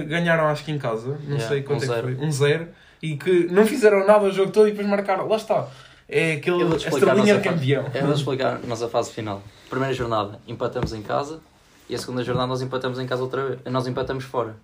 ganharam 0.08 0.46
acho 0.46 0.64
que 0.64 0.72
em 0.72 0.78
casa, 0.78 1.18
não 1.24 1.36
Yeah, 1.36 1.48
sei 1.48 1.62
quanto 1.62 1.80
um 1.80 1.84
é 1.84 1.86
que 1.86 1.94
zero. 1.94 2.16
foi, 2.16 2.26
um 2.26 2.32
zero, 2.32 2.68
e 3.02 3.16
que 3.16 3.46
não 3.52 3.66
fizeram 3.66 4.06
nada 4.06 4.24
o 4.24 4.32
jogo 4.32 4.50
todo 4.50 4.66
e 4.66 4.70
depois 4.70 4.88
marcaram. 4.88 5.28
Lá 5.28 5.36
está. 5.36 5.68
É 6.08 6.32
aquele, 6.32 6.64
estrelinha 6.76 7.40
campeão. 7.42 7.84
Eu 7.94 8.06
vou 8.06 8.14
explicar 8.14 8.54
a 8.56 8.58
nossa 8.66 8.88
fase 8.88 9.12
final. 9.12 9.42
Primeira 9.68 9.92
jornada, 9.92 10.40
empatamos 10.48 10.94
em 10.94 11.02
casa. 11.02 11.40
E 11.90 11.94
a 11.94 11.98
segunda 11.98 12.24
jornada 12.24 12.46
nós 12.46 12.62
empatamos 12.62 12.98
em 12.98 13.06
casa 13.06 13.22
outra 13.22 13.46
vez. 13.46 13.60
Nós 13.66 13.86
empatamos 13.86 14.24
fora. 14.24 14.56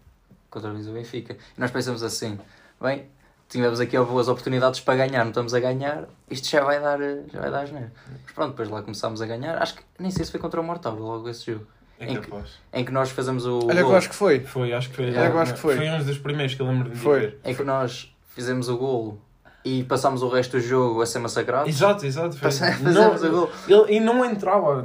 Contra 0.49 0.71
o 0.71 0.75
Benfica. 0.75 1.35
E 1.35 1.61
nós 1.61 1.71
pensamos 1.71 2.03
assim, 2.03 2.39
bem, 2.81 3.05
tivemos 3.51 3.79
aqui 3.81 3.99
boas 3.99 4.29
oportunidades 4.29 4.81
para 4.81 4.97
ganhar, 4.97 5.23
não 5.25 5.29
estamos 5.31 5.53
a 5.53 5.61
ganhar, 5.61 6.05
isto 6.31 6.49
já 6.49 6.65
vai 6.65 6.81
dar, 6.81 6.99
já 7.31 7.41
vai 7.41 7.51
dar 7.51 7.63
asneira. 7.65 7.93
Mas 8.25 8.33
pronto, 8.33 8.51
depois 8.53 8.69
lá 8.71 8.81
começámos 8.81 9.21
a 9.21 9.27
ganhar. 9.27 9.61
Acho 9.61 9.75
que 9.75 9.83
nem 9.99 10.11
sei 10.11 10.25
se 10.25 10.31
foi 10.31 10.41
contra 10.41 10.59
o 10.61 10.65
Mortal 10.65 10.95
logo 10.95 11.29
esse 11.29 11.53
jogo. 11.53 11.67
É 11.99 12.07
em 12.11 12.19
capaz. 12.21 12.49
Em 12.73 12.83
que 12.83 12.91
nós 12.93 13.11
fazemos 13.11 13.45
o. 13.45 13.59
Olha 13.67 13.75
que 13.77 13.83
gol. 13.83 13.91
eu 13.93 13.97
acho 13.99 14.09
que 14.09 14.15
foi. 14.15 14.41
Foi, 14.41 14.73
acho 14.73 14.89
que 14.89 14.97
foi. 14.97 15.15
É, 15.15 15.27
eu 15.29 15.39
acho 15.39 15.53
que 15.53 15.61
foi. 15.61 15.77
Foi 15.77 15.91
um 15.91 16.03
dos 16.03 16.17
primeiros 16.19 16.55
que 16.55 16.63
eu 16.63 16.67
lembro 16.67 16.89
de 16.89 16.97
Foi. 16.97 17.21
ver. 17.21 17.41
Em 17.45 17.55
que 17.55 17.63
nós 17.63 18.15
fizemos 18.31 18.71
o 18.71 18.79
golo 18.79 19.21
e 19.63 19.85
passámos 19.85 20.23
o 20.23 20.29
resto 20.31 20.53
do 20.57 20.61
jogo 20.63 21.03
a 21.03 21.07
ser 21.07 21.19
massacrados. 21.19 21.69
Exato, 21.69 22.07
exato. 22.07 22.35
Fazemos 22.39 23.23
o 23.23 23.31
gol. 23.31 23.51
ele, 23.69 23.97
e 23.97 24.01
não 24.01 24.25
entrava. 24.25 24.83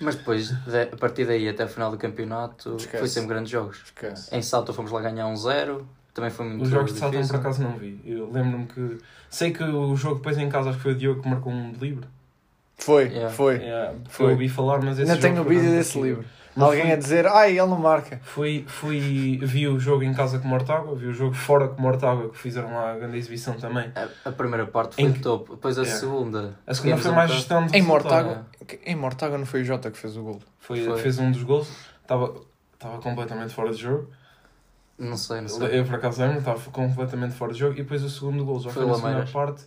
Mas 0.00 0.16
depois, 0.16 0.48
de- 0.64 0.82
a 0.92 0.96
partir 0.96 1.24
daí 1.24 1.48
até 1.48 1.64
o 1.64 1.68
final 1.68 1.90
do 1.92 1.96
campeonato, 1.96 2.74
Esquece. 2.76 2.98
foi 2.98 3.06
sempre 3.08 3.28
grandes 3.28 3.52
jogos. 3.52 3.80
Esquece. 3.84 4.34
Em 4.34 4.42
Salto 4.42 4.72
fomos 4.74 4.90
lá 4.90 5.00
ganhar 5.00 5.28
um 5.28 5.36
zero, 5.36 5.86
também 6.14 6.30
foi 6.30 6.46
muito 6.46 6.62
Os 6.62 6.68
jogos 6.70 6.92
de 6.92 6.98
Sátão 6.98 7.12
difícil. 7.12 7.34
por 7.34 7.40
acaso 7.40 7.62
não 7.62 7.72
vi. 7.78 8.00
Eu 8.04 8.30
lembro-me 8.30 8.66
que. 8.66 8.98
Sei 9.30 9.50
que 9.50 9.62
o 9.64 9.96
jogo 9.96 10.16
depois 10.16 10.36
em 10.38 10.48
casa 10.48 10.68
acho 10.70 10.78
que 10.78 10.82
foi 10.82 10.92
o 10.92 10.96
Diogo 10.96 11.22
que 11.22 11.28
marcou 11.28 11.52
um 11.52 11.72
livro. 11.80 12.06
Foi, 12.78 13.04
Yeah. 13.04 13.30
foi. 13.30 13.56
É, 13.56 13.94
Foi. 14.08 14.26
Eu 14.26 14.30
ouvi 14.32 14.48
falar, 14.48 14.82
mas 14.82 14.98
esse 14.98 15.10
Ainda 15.10 15.14
jogo 15.28 15.34
tenho 15.44 15.48
vídeo 15.60 15.70
desse 15.70 15.98
vi. 16.00 16.04
livro. 16.08 16.24
Mas 16.54 16.64
Alguém 16.66 16.82
fui- 16.82 16.92
a 16.92 16.96
dizer, 16.96 17.26
ai, 17.26 17.50
ele 17.58 17.66
não 17.68 17.78
marca. 17.78 18.20
Fui, 18.24 18.62
fui, 18.68 19.38
vi 19.42 19.66
o 19.68 19.78
jogo 19.80 20.02
em 20.02 20.12
casa 20.12 20.38
com 20.38 20.46
Mortágua, 20.48 20.94
vi 20.94 21.06
o 21.06 21.12
jogo 21.14 21.32
fora 21.34 21.66
com 21.68 21.80
Mortágua, 21.80 22.28
que 22.28 22.36
fizeram 22.36 22.74
lá 22.74 22.92
a 22.92 22.98
grande 22.98 23.16
exibição 23.16 23.54
também. 23.54 23.90
A, 23.94 24.28
a 24.28 24.32
primeira 24.32 24.66
parte 24.66 24.96
foi 24.96 25.04
Em 25.04 25.12
topo, 25.14 25.54
depois 25.54 25.78
a 25.78 25.82
Yeah. 25.82 26.00
segunda. 26.00 26.54
A 26.66 26.74
segunda 26.74 26.98
foi 26.98 27.10
mais 27.12 27.30
gestão 27.30 27.64
de 27.66 27.78
Em. 27.78 27.80
Mortágua, 27.80 28.44
em 28.84 28.94
Mortágua 28.96 29.38
não 29.38 29.46
foi 29.46 29.62
o 29.62 29.64
Jota 29.64 29.90
que 29.90 29.96
fez 29.96 30.14
o 30.16 30.22
gol. 30.22 30.40
Foi, 30.60 30.84
Foi. 30.84 30.98
Fez 31.00 31.18
um 31.18 31.30
dos 31.30 31.42
gols, 31.42 31.70
estava, 32.02 32.34
estava 32.74 32.98
completamente 32.98 33.54
fora 33.54 33.70
de 33.70 33.78
jogo. 33.80 34.10
Não 35.02 35.16
sei, 35.16 35.40
não 35.40 35.48
sei. 35.48 35.80
Eu 35.80 35.84
por 35.84 35.96
acaso 35.96 36.22
lembro, 36.22 36.38
estava 36.38 36.60
completamente 36.70 37.34
fora 37.34 37.52
de 37.52 37.58
jogo. 37.58 37.74
E 37.74 37.82
depois 37.82 38.02
o 38.04 38.08
segundo 38.08 38.44
gol 38.44 38.60
já 38.60 38.70
Foi 38.70 38.82
foi, 38.84 38.86
na 38.86 38.92
o 38.92 38.96
segunda 38.96 39.26
parte. 39.32 39.64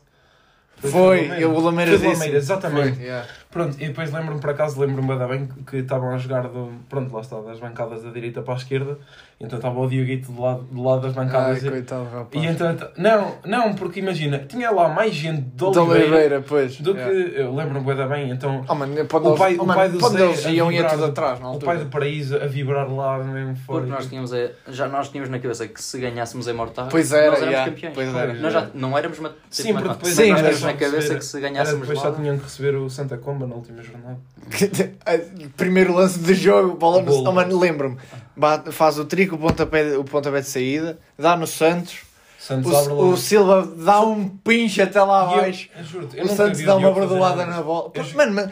Foi, 0.78 1.44
eu 1.44 1.54
o 1.54 1.60
Lameiras 1.60 2.00
Foi 2.00 2.08
o 2.08 2.12
disse. 2.12 2.22
Lameiras, 2.22 2.44
exatamente. 2.44 2.96
Foi, 2.96 3.04
yeah. 3.06 3.28
Pronto, 3.56 3.78
e 3.80 3.88
depois 3.88 4.12
lembro-me 4.12 4.42
por 4.42 4.50
acaso, 4.50 4.78
lembro-me 4.82 5.16
bem 5.16 5.28
bem 5.30 5.50
que 5.66 5.78
estavam 5.78 6.10
a 6.14 6.18
jogar 6.18 6.50
do, 6.50 6.74
pronto, 6.90 7.14
lá 7.16 7.22
está, 7.22 7.40
das 7.40 7.58
bancadas 7.58 8.04
da 8.04 8.10
direita 8.12 8.42
para 8.42 8.54
a 8.54 8.58
esquerda, 8.58 8.98
então 9.40 9.58
estava 9.58 9.80
o 9.80 9.88
Dioguito 9.88 10.30
do 10.30 10.42
lado, 10.42 10.64
do 10.64 10.84
lado 10.84 11.02
das 11.04 11.18
Ai, 11.18 11.26
bancadas 11.26 11.64
e, 11.64 11.70
coitado, 11.70 12.04
rapaz. 12.04 12.28
e 12.34 12.46
então, 12.46 12.78
não, 12.98 13.36
não, 13.46 13.74
porque 13.74 14.02
imagina, 14.02 14.40
tinha 14.40 14.70
lá 14.72 14.90
mais 14.90 15.14
gente 15.16 15.40
de 15.42 15.52
Da 15.56 15.68
Oliveira, 15.68 16.04
Oliveira, 16.04 16.42
pois. 16.46 16.82
do 16.82 16.92
yeah. 16.92 17.10
que, 17.14 17.40
eu 17.40 17.56
lembro-me 17.56 17.96
bem 17.96 18.08
bem, 18.10 18.30
então 18.32 18.62
Oh, 18.68 18.76
quando 19.08 19.30
O 19.34 19.38
pai- 19.38 19.56
oh, 19.58 19.64
o 19.64 19.68
pai 19.68 19.88
do 19.88 20.00
Zé 20.36 20.52
iam 20.52 20.70
ia 20.70 20.84
tudo 20.90 21.06
atrás, 21.06 21.40
na 21.40 21.52
o 21.52 21.58
pai 21.60 21.78
do 21.78 21.86
Paraíso 21.86 22.36
a 22.36 22.48
vibrar 22.48 22.92
lá 22.92 23.20
mesmo 23.24 23.56
fora. 23.56 23.80
Porque 23.84 23.94
nós 23.96 24.06
tínhamos, 24.08 24.34
a- 24.34 24.50
já 24.68 24.86
nós 24.90 25.08
tínhamos 25.08 25.30
na 25.30 25.40
cabeça 25.40 25.66
que 25.66 25.82
se 25.82 25.98
ganhássemos 25.98 26.46
em 26.50 26.54
Mortal, 26.54 26.90
Pois 26.92 27.10
era, 27.14 27.28
nós 27.32 27.38
éramos 27.38 27.52
yeah, 27.54 27.72
campeões. 27.72 27.96
pois 27.96 28.14
era. 28.16 28.34
Nós 28.34 28.52
já 28.52 28.68
não 28.74 28.98
éramos 28.98 29.18
uma, 29.18 29.30
tipo, 29.30 29.40
Sim, 29.50 29.74
porque 29.74 29.88
depois 29.88 30.14
Sim, 30.14 30.30
nós 30.32 30.40
tínhamos 30.42 30.62
na 30.62 30.74
cabeça 30.74 30.96
receber- 30.98 31.20
que 31.20 31.26
se 31.26 31.40
ganhássemos 31.40 31.80
depois 31.88 32.00
só 32.00 32.10
lá. 32.10 32.16
tinham 32.16 32.38
que 32.38 32.44
receber 32.44 32.76
o 32.76 32.90
Santa 32.90 33.18
Comba 33.18 33.45
na 33.48 33.56
última 33.56 33.82
jornada. 33.82 34.20
Primeiro 35.58 35.94
lance 35.94 36.20
de 36.20 36.34
jogo, 36.34 36.76
bola 36.76 37.02
no... 37.02 37.12
Golo. 37.12 37.30
Oh, 37.30 37.32
mano, 37.32 37.58
lembro-me. 37.60 37.98
Bate- 38.36 38.72
Faz 38.72 38.98
o 39.00 39.06
trico, 39.06 39.36
o 39.36 39.38
pontapé, 39.40 39.98
o 39.98 40.04
pontapé 40.04 40.42
de 40.42 40.48
saída, 40.50 41.00
dá 41.18 41.36
no 41.36 41.48
Santos. 41.48 42.00
Santos 42.40 42.74
abre 42.76 42.94
O, 42.94 42.96
logo. 42.96 43.12
o 43.14 43.18
Silva 43.18 43.68
dá 43.78 44.02
um 44.02 44.28
pinche 44.30 44.82
até 44.82 45.02
lá 45.02 45.22
E 45.22 45.34
eu- 45.34 45.40
abaixo. 45.40 45.70
eu 45.78 45.84
juro-te, 45.84 46.18
eu 46.18 46.24
O 46.24 46.28
nunca 46.28 46.36
Santos 46.38 46.60
vi 46.60 46.66
dá 46.66 46.76
uma 46.76 46.92
Diogo 46.92 47.08
fazer 47.08 47.20
nada 47.20 47.46
na 47.46 47.62
bola. 47.62 47.92
Eu 47.94 48.04
ju- 48.04 48.16
Mano, 48.18 48.34
mas, 48.34 48.50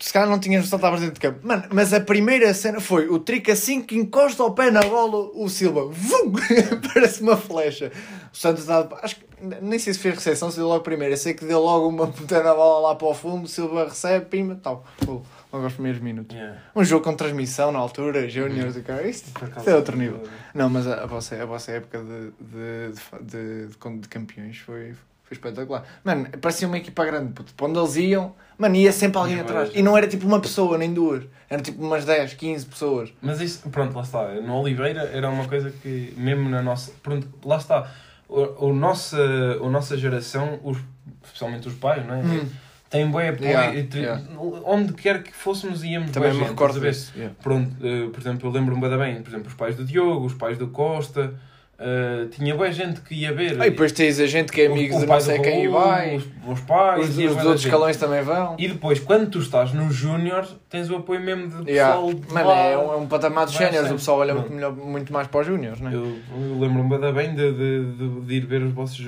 se 0.00 0.12
calhar 0.12 0.28
não 0.28 0.38
tinhas 0.38 0.66
saltar 0.68 0.90
para 0.90 1.00
dentro 1.00 1.14
de 1.14 1.20
campo. 1.20 1.40
Mano, 1.46 1.64
mas 1.72 1.92
a 1.92 2.00
primeira 2.00 2.52
cena 2.54 2.80
foi 2.80 3.08
o 3.08 3.18
trick 3.18 3.50
assim 3.50 3.80
que 3.82 3.96
encosta 3.96 4.42
o 4.44 4.52
pé 4.52 4.70
na 4.70 4.80
bola, 4.82 5.30
o 5.34 5.48
Silva, 5.48 5.86
vum, 5.86 6.32
parece 6.94 7.20
uma 7.22 7.36
flecha. 7.36 7.90
O 8.34 8.36
Santos 8.36 8.66
dá, 8.66 8.84
acho 9.00 9.14
que, 9.14 9.24
nem 9.62 9.78
sei 9.78 9.94
se 9.94 10.00
fez 10.00 10.16
recepção, 10.16 10.50
se 10.50 10.56
deu 10.56 10.66
logo 10.66 10.82
primeiro. 10.82 11.14
Eu 11.14 11.16
sei 11.16 11.34
que 11.34 11.44
deu 11.44 11.60
logo 11.60 11.88
uma 11.88 12.08
puta 12.10 12.42
na 12.42 12.52
bola 12.52 12.88
lá 12.88 12.94
para 12.96 13.06
o 13.06 13.14
fundo, 13.14 13.46
Silva 13.46 13.84
recebe, 13.84 14.26
pima, 14.26 14.58
tal. 14.60 14.84
Logo 15.06 15.64
aos 15.64 15.72
primeiros 15.74 16.00
minutos. 16.00 16.36
Yeah. 16.36 16.60
Um 16.74 16.82
jogo 16.82 17.04
com 17.04 17.14
transmissão 17.14 17.70
na 17.70 17.78
altura, 17.78 18.28
Júniors 18.28 18.76
e 18.76 18.82
cara, 18.82 19.06
isto, 19.06 19.28
isto 19.56 19.70
é 19.70 19.76
outro 19.76 19.96
nível. 19.96 20.20
Não, 20.52 20.68
mas 20.68 20.84
a, 20.84 21.04
a, 21.04 21.06
vossa, 21.06 21.40
a 21.40 21.46
vossa 21.46 21.70
época 21.70 22.00
de, 22.00 22.32
de, 22.40 23.22
de, 23.22 23.66
de, 23.68 24.00
de 24.00 24.08
campeões 24.08 24.58
foi, 24.58 24.94
foi 25.22 25.36
espetacular. 25.36 25.84
Mano, 26.02 26.28
parecia 26.40 26.66
uma 26.66 26.76
equipa 26.76 27.04
grande, 27.04 27.34
puto. 27.34 27.54
Para 27.54 27.66
onde 27.66 27.78
eles 27.78 27.94
iam, 27.94 28.34
mano, 28.58 28.74
ia 28.74 28.90
sempre 28.90 29.18
alguém 29.18 29.38
atrás. 29.38 29.70
E 29.72 29.80
não 29.80 29.96
era 29.96 30.08
tipo 30.08 30.26
uma 30.26 30.40
pessoa, 30.40 30.76
nem 30.76 30.92
duas. 30.92 31.22
Era 31.48 31.62
tipo 31.62 31.80
umas 31.80 32.04
10, 32.04 32.34
15 32.34 32.66
pessoas. 32.66 33.12
Mas 33.22 33.40
isso, 33.40 33.70
pronto, 33.70 33.94
lá 33.94 34.02
está. 34.02 34.28
No 34.40 34.60
Oliveira 34.60 35.02
era 35.12 35.30
uma 35.30 35.46
coisa 35.46 35.70
que, 35.70 36.12
mesmo 36.16 36.48
na 36.48 36.60
nossa. 36.60 36.90
Pronto, 37.00 37.28
lá 37.44 37.58
está. 37.58 37.88
O, 38.28 38.66
o 38.68 38.74
nossa, 38.74 39.18
a 39.62 39.68
nossa 39.70 39.96
geração, 39.96 40.58
os, 40.64 40.78
especialmente 41.22 41.68
os 41.68 41.74
pais, 41.74 42.06
não 42.06 42.14
é? 42.14 42.18
Hum. 42.22 42.48
Tem 42.90 43.10
bué 43.10 43.30
apoio. 43.30 43.48
Yeah, 43.50 43.82
te- 43.88 43.98
yeah. 43.98 44.22
Onde 44.64 44.92
quer 44.92 45.22
que 45.22 45.32
fôssemos, 45.32 45.82
íamos 45.82 46.12
Também 46.12 46.32
me 46.32 46.38
gente, 46.38 46.48
recordo 46.50 46.80
disso. 46.80 47.12
yeah. 47.16 47.34
Pronto, 47.42 47.70
eh, 47.84 48.08
por 48.12 48.20
exemplo, 48.20 48.48
eu 48.48 48.52
lembro-me 48.52 48.88
bem, 48.96 49.20
por 49.20 49.28
exemplo, 49.30 49.48
os 49.48 49.54
pais 49.54 49.74
do 49.74 49.84
Diogo, 49.84 50.24
os 50.26 50.34
pais 50.34 50.56
do 50.56 50.68
Costa, 50.68 51.34
eh, 51.78 52.26
tinha 52.30 52.54
boa 52.54 52.70
gente 52.70 53.00
que 53.00 53.14
ia 53.14 53.32
ver. 53.32 53.60
Ah, 53.60 53.66
e 53.66 53.70
depois 53.70 53.90
tens 53.92 54.20
a 54.20 54.26
gente 54.26 54.52
que 54.52 54.62
é 54.62 54.66
amigo 54.66 54.98
de 54.98 55.06
não 55.06 55.20
sei 55.20 55.38
do 55.38 55.42
quem 55.42 55.64
e 55.64 55.68
vai. 55.68 56.16
Os, 56.16 56.24
os 56.46 56.60
pais, 56.60 57.08
Os, 57.08 57.18
e 57.18 57.26
os 57.26 57.36
outros 57.36 57.60
gente. 57.60 57.64
escalões 57.66 57.96
também 57.96 58.22
vão. 58.22 58.56
E 58.58 58.68
depois, 58.68 59.00
quando 59.00 59.28
tu 59.30 59.38
estás 59.40 59.72
nos 59.72 59.94
Júniors, 59.94 60.56
tens 60.70 60.88
o 60.90 60.96
apoio 60.96 61.20
mesmo 61.20 61.48
de 61.64 61.70
Yeah. 61.70 61.94
pessoal 61.96 62.14
de 62.14 62.32
Mano, 62.32 62.50
é 62.50 62.78
um, 62.78 62.92
é 62.92 62.96
um 62.96 63.06
patamar 63.06 63.46
Vai 63.46 63.56
géneros, 63.56 63.90
o 63.90 63.94
pessoal 63.94 64.18
olha 64.18 64.34
muito, 64.34 64.52
melhor, 64.52 64.72
muito 64.72 65.12
mais 65.12 65.26
para 65.26 65.40
os 65.40 65.46
júniores, 65.46 65.80
não 65.80 65.90
é? 65.90 65.94
Eu, 65.94 66.04
eu 66.04 66.58
lembro-me 66.60 67.12
bem, 67.12 67.34
de, 67.34 67.52
de, 67.52 67.92
de, 67.96 68.20
de 68.20 68.34
ir 68.34 68.46
ver 68.46 68.62
os 68.62 68.72
vossos, 68.72 69.00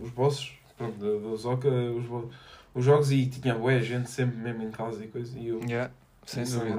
os 0.00 0.10
vossos 0.10 0.52
pronto, 0.78 0.96
do, 0.98 1.18
do 1.18 1.36
Zoca, 1.36 1.68
os, 1.68 2.04
os 2.74 2.84
jogos 2.84 3.10
e 3.10 3.26
tinha 3.26 3.54
boa 3.54 3.80
gente 3.80 4.10
sempre 4.10 4.36
mesmo 4.36 4.62
em 4.62 4.70
casa 4.70 5.02
e 5.04 5.08
coisa. 5.08 5.36
E 5.38 5.48
eu 5.48 5.60
Yeah, 5.66 5.90
sem 6.24 6.44
dúvida. 6.44 6.76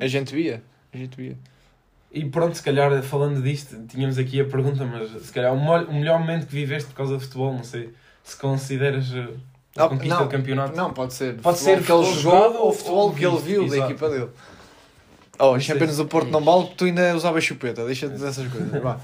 A 0.00 0.06
gente 0.06 0.34
via. 0.34 0.62
A 0.92 0.96
gente 0.96 1.16
via. 1.16 1.36
E 2.18 2.24
pronto, 2.24 2.56
se 2.56 2.62
calhar 2.62 3.02
falando 3.02 3.42
disto, 3.42 3.76
tínhamos 3.88 4.16
aqui 4.16 4.40
a 4.40 4.44
pergunta, 4.46 4.84
mas 4.86 5.10
se 5.26 5.30
calhar 5.32 5.52
o, 5.52 5.56
mo- 5.56 5.84
o 5.84 5.92
melhor 5.94 6.18
momento 6.18 6.46
que 6.46 6.52
viveste 6.54 6.88
por 6.88 6.96
causa 6.96 7.16
de 7.18 7.22
futebol, 7.24 7.52
não 7.52 7.62
sei 7.64 7.92
se 8.24 8.36
consideras. 8.36 9.12
eh, 9.14 9.28
A 9.76 9.80
Não, 9.82 9.88
conquista 9.90 10.14
não, 10.20 10.24
do 10.24 10.30
campeonato. 10.30 10.74
Não, 10.76 10.92
pode 10.94 11.12
ser. 11.12 11.34
Pode 11.36 11.58
ser 11.58 11.82
que 11.82 11.92
ele 11.92 12.12
jogou 12.14 12.66
ou 12.66 12.72
futebol 12.72 13.12
que 13.12 13.26
ele 13.26 13.36
viu 13.38 13.68
da 13.68 13.76
equipa 13.78 14.08
dele. 14.08 14.30
Oh, 15.38 15.44
Não 15.48 15.54
as 15.56 15.66
sei 15.66 15.74
Champions 15.74 15.90
se- 15.90 15.96
do 15.98 16.06
Porto 16.08 16.30
não 16.30 16.40
vale 16.40 16.62
porque 16.62 16.74
tu 16.76 16.84
ainda 16.86 17.14
usavas 17.14 17.44
chupeta. 17.44 17.84
Deixa 17.84 18.06
de 18.08 18.14
dizer 18.14 18.28
essas 18.28 18.50
coisas. 18.50 18.82
Vá. 18.82 18.98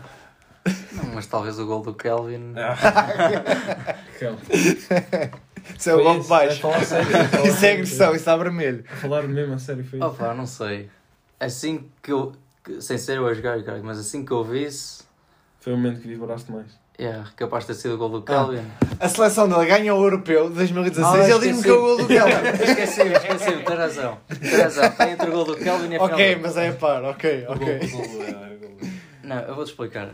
Não, 0.92 1.04
mas 1.14 1.26
talvez 1.26 1.58
o 1.58 1.66
gol 1.66 1.82
do 1.82 1.92
Kelvin. 1.92 2.54
Ah. 2.56 2.74
Isso 5.78 5.90
é 5.90 5.94
o 5.94 6.02
golpe 6.02 6.20
esse, 6.20 6.28
baixo. 6.28 6.60
falar 6.60 6.80
Isso 6.80 6.94
é 7.66 7.72
agressão, 7.72 8.08
isso 8.08 8.16
está 8.16 8.36
vermelho. 8.36 8.84
A 8.90 8.96
falar 8.96 9.22
mesmo 9.24 9.54
a 9.54 9.58
sério 9.58 9.84
foi 9.84 9.98
isso. 9.98 10.08
Opa, 10.08 10.34
não 10.34 10.46
sei. 10.46 10.88
Assim 11.38 11.84
que 12.02 12.10
eu. 12.12 12.32
Que- 12.64 12.80
sem 12.80 12.96
ser 12.98 13.16
eu 13.18 13.26
a 13.26 13.34
jogar, 13.34 13.62
cara, 13.62 13.80
mas 13.82 13.98
assim 13.98 14.24
que 14.24 14.32
eu 14.32 14.42
visse. 14.44 15.02
Foi 15.60 15.72
o 15.72 15.76
momento 15.76 16.00
que 16.00 16.08
vibraste 16.08 16.50
mais. 16.50 16.80
É, 16.98 17.22
capaz 17.36 17.64
de 17.64 17.68
ter 17.68 17.74
sido 17.80 17.94
o 17.94 17.98
gol 17.98 18.08
do 18.10 18.22
Kelvin. 18.22 18.62
A 19.00 19.08
seleção 19.08 19.48
dele 19.48 19.66
ganha 19.66 19.94
o 19.94 20.02
Europeu 20.04 20.48
de 20.50 20.56
2016 20.56 21.06
Ah, 21.24 21.28
e 21.28 21.32
ele 21.32 21.40
diz-me 21.48 21.62
que 21.62 21.68
é 21.68 21.72
o 21.72 21.80
gol 21.80 21.96
do 21.96 22.06
Kelvin. 22.06 22.32
esqueci, 22.64 23.00
esqueci, 23.02 23.56
tens 23.64 23.78
razão. 23.78 24.18
Tens 24.28 24.52
razão. 24.62 24.84
Está 24.84 25.10
entre 25.10 25.28
o 25.30 25.32
gol 25.32 25.44
do 25.44 25.56
Kelvin 25.56 25.88
e 25.92 25.96
a 25.96 26.02
ok, 26.02 26.16
final. 26.28 26.42
mas 26.42 26.56
é 26.56 26.72
par, 26.72 27.02
ok, 27.04 27.46
ok. 27.48 27.68
é. 27.68 29.26
Não, 29.26 29.38
eu 29.40 29.54
vou-te 29.54 29.68
explicar. 29.70 30.10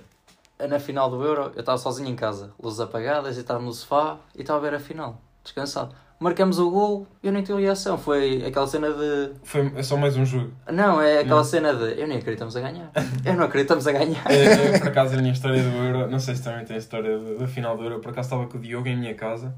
Na 0.69 0.79
final 0.79 1.11
do 1.11 1.23
Euro, 1.25 1.53
eu 1.55 1.61
estava 1.61 1.79
sozinho 1.79 2.09
em 2.09 2.17
casa, 2.17 2.53
luzes 2.63 2.81
apagadas, 2.81 3.37
e 3.37 3.41
estava 3.41 3.61
no 3.61 3.73
sofá 3.73 4.19
e 4.37 4.41
estava 4.43 4.59
a 4.59 4.63
ver 4.71 4.77
a 4.77 4.81
final, 4.81 5.21
descansado. 5.43 5.95
Marcamos 6.21 6.59
o 6.59 6.69
gol 6.71 7.07
eu 7.23 7.31
nem 7.31 7.43
tive 7.45 7.61
reação. 7.61 7.97
Foi 7.97 8.45
aquela 8.45 8.67
cena 8.67 8.89
de. 8.93 9.33
Foi 9.45 9.73
é 9.77 9.83
só 9.85 9.97
mais 9.97 10.17
um 10.17 10.27
jogo. 10.27 10.53
Não, 10.73 11.01
é 11.01 11.21
aquela 11.21 11.37
Não. 11.37 11.45
cena 11.45 11.73
de. 11.73 12.01
Eu 12.01 12.09
nem 12.09 12.19
acreditamos 12.19 12.57
a 12.57 12.61
ganhar. 12.61 12.91
Eu 13.25 13.35
não 13.35 13.45
acreditamos 13.45 13.87
a 13.87 13.93
ganhar. 13.93 14.25
É, 14.31 14.45
é, 14.75 14.79
por 14.81 14.89
acaso 14.89 15.15
a 15.15 15.19
minha 15.19 15.33
história 15.33 15.63
do 15.63 15.69
Euro, 15.69 16.11
não 16.11 16.19
sei 16.19 16.35
se 16.35 16.43
também 16.43 16.65
tem 16.65 16.75
a 16.75 16.79
história 16.79 17.17
da- 17.39 17.47
final 17.47 17.77
do 17.77 17.85
Euro, 17.85 18.01
por 18.01 18.11
acaso 18.11 18.27
estava 18.27 18.47
com 18.49 18.59
o 18.59 18.61
Diogo 18.61 18.89
em 18.89 18.97
minha 18.97 19.15
casa 19.15 19.55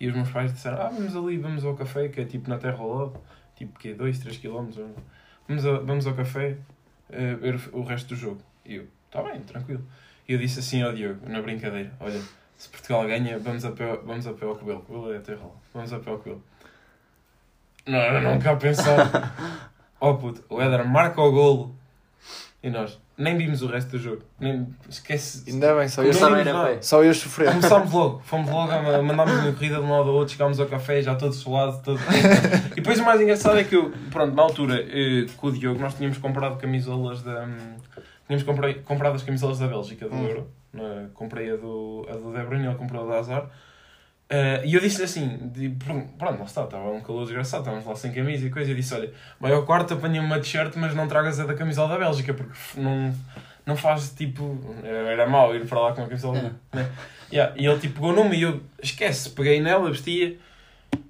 e 0.00 0.08
os 0.08 0.14
meus 0.14 0.30
pais 0.30 0.50
disseram, 0.52 0.80
ah, 0.80 0.88
vamos 0.88 1.14
ali, 1.14 1.36
vamos 1.36 1.64
ao 1.64 1.74
café, 1.74 2.08
que 2.08 2.20
é 2.20 2.24
tipo 2.24 2.48
na 2.48 2.56
terra 2.56 2.78
ao 2.78 2.88
lado, 2.94 3.20
tipo 3.54 3.78
que 3.78 3.88
é 3.90 3.94
2, 3.94 4.18
3 4.20 4.38
km, 4.38 4.68
vamos, 5.46 5.66
a- 5.66 5.78
vamos 5.80 6.06
ao 6.06 6.14
café 6.14 6.56
eh, 7.10 7.34
ver 7.34 7.60
o 7.72 7.82
resto 7.82 8.08
do 8.08 8.16
jogo. 8.16 8.40
E 8.64 8.76
eu, 8.76 8.84
está 9.06 9.22
bem, 9.22 9.40
tranquilo. 9.40 9.84
E 10.26 10.32
eu 10.32 10.38
disse 10.38 10.60
assim 10.60 10.82
ao 10.82 10.92
Diogo, 10.94 11.20
na 11.28 11.42
brincadeira, 11.42 11.92
olha, 12.00 12.20
se 12.58 12.68
Portugal 12.68 13.06
ganha, 13.06 13.38
vamos 13.38 13.64
a 13.64 13.70
pé, 13.70 13.98
vamos 14.04 14.26
a 14.26 14.32
pé 14.34 14.44
ao 14.44 14.54
Cobelo, 14.56 14.80
Cobelo 14.80 15.12
é 15.14 15.16
a 15.16 15.20
terra 15.20 15.38
ao 15.42 15.48
lado, 15.48 15.60
vamos 15.72 15.92
a 15.92 15.98
pé 15.98 16.10
ao 16.10 16.18
Cobelo. 16.18 16.42
Não, 17.86 17.98
eu 17.98 18.20
não 18.20 18.38
cá 18.38 18.52
a 18.52 18.56
pensar, 18.56 19.70
oh 20.00 20.14
puto, 20.16 20.44
o 20.50 20.60
Éder 20.60 20.84
marca 20.86 21.20
o 21.22 21.32
golo 21.32 21.74
e 22.62 22.68
nós 22.68 23.00
nem 23.16 23.36
vimos 23.36 23.62
o 23.62 23.66
resto 23.66 23.92
do 23.92 23.98
jogo. 23.98 24.22
Nem, 24.38 24.68
esquece. 24.88 25.50
Ainda 25.50 25.74
bem, 25.74 25.88
só 25.88 26.02
eu, 26.02 26.16
também 26.18 26.40
era 26.40 26.82
só 26.82 27.02
eu 27.02 27.14
sofrer. 27.14 27.48
Começámos 27.48 27.92
logo, 27.92 28.20
fomos 28.24 28.50
logo, 28.50 28.70
a- 28.70 29.02
mandámos 29.02 29.34
uma 29.34 29.52
corrida 29.52 29.76
de 29.76 29.80
um 29.82 29.90
lado 29.90 30.10
ao 30.10 30.14
outro, 30.16 30.32
chegámos 30.34 30.60
ao 30.60 30.66
café, 30.66 31.00
já 31.02 31.14
todo 31.14 31.32
suado, 31.32 31.80
todo. 31.82 31.98
E 32.72 32.80
depois 32.80 33.00
o 33.00 33.04
mais 33.04 33.20
engraçado 33.20 33.58
é 33.58 33.64
que 33.64 33.74
eu, 33.74 33.90
pronto, 34.10 34.34
na 34.36 34.42
altura, 34.42 34.80
eh, 34.88 35.26
com 35.36 35.46
o 35.48 35.52
Diogo, 35.52 35.80
nós 35.80 35.94
tínhamos 35.94 36.18
comprado 36.18 36.58
camisolas 36.60 37.22
da. 37.22 37.44
hum, 37.44 37.76
Tínhamos 38.26 38.44
comprado 38.84 39.14
as 39.16 39.22
camisolas 39.22 39.58
da 39.58 39.66
Bélgica, 39.66 40.06
do 40.08 40.14
Hum. 40.14 40.26
Euro. 40.28 40.50
Na- 40.72 41.08
comprei 41.14 41.50
a 41.52 41.56
do, 41.56 42.06
a 42.08 42.12
do 42.14 42.32
De 42.32 42.42
Bruyne, 42.44 42.66
ele 42.66 42.74
comprou 42.76 43.04
a 43.08 43.12
da 43.12 43.18
Azar. 43.20 43.46
Eh, 44.30 44.62
e 44.66 44.74
eu 44.74 44.80
disse-lhe 44.80 45.04
assim, 45.04 45.38
de- 45.52 45.70
pronto, 45.70 46.38
lá 46.38 46.44
está, 46.44 46.64
estava 46.64 46.90
um 46.90 47.00
calor 47.00 47.24
desgraçado, 47.24 47.62
estávamos 47.62 47.86
lá 47.86 47.94
sem 47.96 48.12
camisa 48.12 48.46
e 48.46 48.50
coisa, 48.50 48.68
e 48.68 48.72
eu 48.72 48.76
disse, 48.76 48.92
olha, 48.94 49.10
vai 49.40 49.52
ao 49.52 49.64
quarto, 49.64 49.94
apanha 49.94 50.20
uma 50.20 50.38
t-shirt, 50.38 50.74
mas 50.76 50.94
não 50.94 51.08
tragas 51.08 51.40
a 51.40 51.46
da 51.46 51.54
camisola 51.54 51.88
da 51.88 51.98
Bélgica, 51.98 52.34
porque 52.34 52.52
não, 52.76 53.14
não 53.64 53.74
faz, 53.74 54.10
tipo, 54.10 54.58
era, 54.84 55.26
mau 55.26 55.54
ir 55.56 55.66
para 55.66 55.80
lá 55.80 55.92
com 55.94 56.02
a 56.02 56.06
camisola, 56.06 56.38
É. 56.72 56.76
né? 56.76 56.90
Yeah, 57.32 57.54
e 57.56 57.66
ele, 57.66 57.78
tipo, 57.78 57.94
pegou 57.94 58.12
numa 58.12 58.34
e 58.34 58.42
eu, 58.42 58.60
esquece, 58.82 59.30
peguei 59.30 59.60
nela, 59.62 59.90
vestia, 59.90 60.36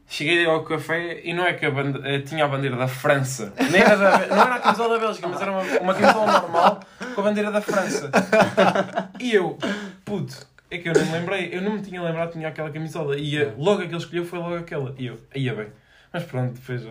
cheguei 0.09 0.47
ao 0.47 0.63
café 0.63 1.21
e 1.25 1.35
não 1.35 1.45
é 1.45 1.53
que 1.55 1.67
a 1.67 1.71
bande- 1.73 2.01
eh, 2.05 2.21
tinha 2.21 2.45
a 2.45 2.49
bandeira 2.49 2.77
da 2.77 2.87
França, 2.89 3.53
Nem 3.71 3.81
era 3.83 3.97
da, 3.97 4.27
não 4.29 4.43
era 4.43 4.55
a 4.55 4.61
camisola 4.61 4.95
da 4.95 5.01
Bélgica, 5.07 5.27
mas 5.27 5.41
era 5.41 5.51
uma, 5.51 5.63
uma 5.81 5.95
camisola 5.95 6.41
normal 6.41 6.81
com 7.19 7.23
a 7.23 7.25
bandeira 7.25 7.51
da 7.51 7.61
França. 7.61 8.11
E 9.21 9.35
eu, 9.35 9.59
puto, 10.05 10.47
é 10.71 10.79
que 10.79 10.89
eu 10.89 10.93
não 10.93 11.05
me 11.05 11.13
lembrei, 11.13 11.49
eu 11.53 11.61
não 11.61 11.73
me 11.73 11.83
tinha 11.83 12.01
lembrado 12.01 12.29
que 12.29 12.35
tinha 12.35 12.49
aquela 12.49 12.71
camisola. 12.71 13.19
E 13.19 13.37
eh, 13.37 13.53
logo 13.59 13.83
a 13.83 13.87
que 13.87 13.91
ele 13.91 13.97
escolheu 13.97 14.25
foi 14.25 14.39
logo 14.39 14.55
aquela. 14.55 14.95
E 14.97 15.07
eu, 15.07 15.19
ia 15.35 15.53
bem. 15.55 15.67
Mas 16.13 16.23
pronto, 16.23 16.53
depois 16.53 16.83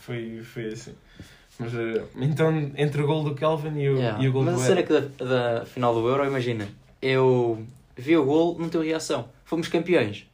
foi, 0.00 0.42
foi 0.42 0.66
assim. 0.72 0.94
Mas 1.60 1.72
eh, 1.72 2.02
então, 2.16 2.72
entre 2.76 3.00
o 3.02 3.06
gol 3.06 3.22
do 3.22 3.36
Kelvin 3.36 3.78
e 3.78 3.88
o, 3.88 3.96
Yeah. 3.96 4.22
e 4.22 4.28
o 4.28 4.32
gol 4.32 4.42
Mas 4.42 4.56
do 4.56 4.60
a 4.60 4.64
cena 4.64 4.80
Éder. 4.80 5.02
que 5.16 5.24
da, 5.24 5.58
da 5.60 5.64
final 5.64 5.94
do 5.94 6.08
Euro, 6.08 6.26
imagina, 6.26 6.66
eu 7.00 7.64
vi 7.96 8.16
o 8.16 8.24
gol, 8.24 8.56
não 8.58 8.68
teve 8.68 8.88
reação. 8.88 9.28
Fomos 9.44 9.68
campeões. 9.68 10.26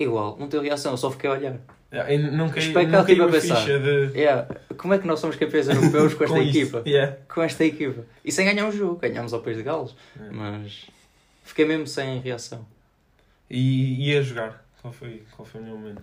Igual, 0.00 0.38
não 0.40 0.48
teve 0.48 0.64
reação, 0.68 0.92
eu 0.92 0.96
só 0.96 1.10
fiquei 1.10 1.28
a 1.28 1.34
olhar. 1.34 1.56
Yeah, 1.92 2.12
e 2.12 2.18
não 2.18 2.46
ela 2.46 2.54
tive 2.54 2.72
caiu 2.72 3.24
a 3.24 3.28
a 3.28 3.30
pensar. 3.30 3.56
ficha 3.56 3.78
de... 3.78 4.18
Yeah. 4.18 4.48
Como 4.76 4.92
é 4.92 4.98
que 4.98 5.06
nós 5.06 5.20
somos 5.20 5.36
campeões 5.36 5.68
europeus 5.68 6.14
com 6.14 6.24
esta 6.24 6.36
com 6.36 6.42
equipa? 6.42 6.82
Yeah. 6.86 7.16
Com 7.32 7.42
esta 7.42 7.64
equipa. 7.64 8.04
E 8.24 8.32
sem 8.32 8.44
ganhar 8.44 8.66
um 8.66 8.72
jogo, 8.72 8.96
ganhámos 8.96 9.32
ao 9.32 9.40
País 9.40 9.56
de 9.56 9.62
Gales. 9.62 9.94
É. 10.20 10.30
Mas 10.30 10.86
fiquei 11.44 11.64
mesmo 11.64 11.86
sem 11.86 12.18
reação. 12.20 12.66
E 13.48 14.08
ia 14.10 14.22
jogar. 14.22 14.64
Qual 14.82 14.92
foi, 14.92 15.22
qual 15.34 15.46
foi 15.46 15.60
o 15.60 15.64
meu 15.64 15.76
momento? 15.78 16.02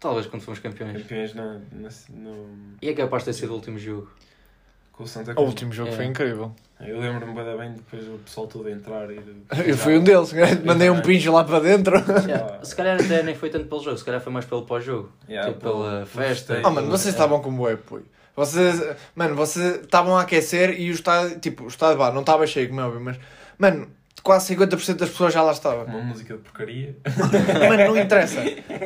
Talvez 0.00 0.26
quando 0.26 0.42
fomos 0.42 0.60
campeões. 0.60 1.02
Campeões 1.02 1.34
na, 1.34 1.60
na, 1.72 1.88
no, 2.10 2.48
E 2.80 2.88
é 2.88 2.94
capaz 2.94 3.24
de 3.24 3.30
ter 3.30 3.32
sido 3.32 3.50
o 3.50 3.54
último 3.54 3.78
jogo. 3.78 4.10
Com 4.98 5.04
o 5.04 5.06
Santa 5.06 5.30
O 5.30 5.34
Cruz. 5.36 5.48
último 5.48 5.72
jogo 5.72 5.90
É. 5.90 5.92
foi 5.92 6.04
incrível. 6.06 6.52
Eu 6.80 6.98
lembro-me 6.98 7.32
bem, 7.32 7.56
bem 7.56 7.72
depois 7.74 8.06
o 8.08 8.18
pessoal 8.18 8.48
todo 8.48 8.66
a 8.66 8.70
entrar 8.72 9.08
e... 9.10 9.20
Eu 9.64 9.76
fui 9.76 9.96
um 9.96 10.02
deles, 10.02 10.32
mandei 10.64 10.90
um 10.90 11.00
pincho 11.00 11.32
lá 11.32 11.44
para 11.44 11.60
dentro. 11.60 11.94
Yeah. 12.28 12.62
Se 12.64 12.74
calhar 12.74 13.00
até 13.00 13.22
nem 13.22 13.34
foi 13.36 13.48
tanto 13.48 13.66
pelo 13.66 13.80
jogo, 13.82 13.96
se 13.96 14.04
calhar 14.04 14.20
foi 14.20 14.32
mais 14.32 14.44
pelo 14.44 14.62
pós-jogo. 14.62 15.10
Yeah, 15.28 15.48
Tipo, 15.52 15.60
pela 15.60 16.04
festa. 16.04 16.60
Oh 16.64 16.70
mano, 16.70 16.90
vocês 16.90 17.14
estavam 17.14 17.40
como 17.40 17.68
é, 17.68 17.76
pô. 17.76 18.00
Vocês, 18.34 18.82
mano, 19.14 19.34
vocês 19.36 19.76
estavam 19.82 20.16
a 20.16 20.22
aquecer 20.22 20.78
e 20.80 20.90
o 20.90 20.92
estádio, 20.94 21.38
tipo, 21.38 21.64
o 21.64 21.68
estádio, 21.68 21.98
não 22.12 22.20
estava 22.20 22.46
cheio, 22.46 22.68
como 22.68 22.80
é 22.80 22.84
óbvio, 22.84 23.00
mas, 23.00 23.16
mano, 23.56 23.88
quase 24.22 24.54
50% 24.54 24.94
das 24.96 25.08
pessoas 25.10 25.32
já 25.32 25.42
lá 25.42 25.52
estavam. 25.52 25.84
Uma 25.86 26.02
música 26.02 26.34
de 26.34 26.40
porcaria. 26.40 26.96
Mano, 27.68 27.94
não 27.94 27.96
interessa. 27.96 28.40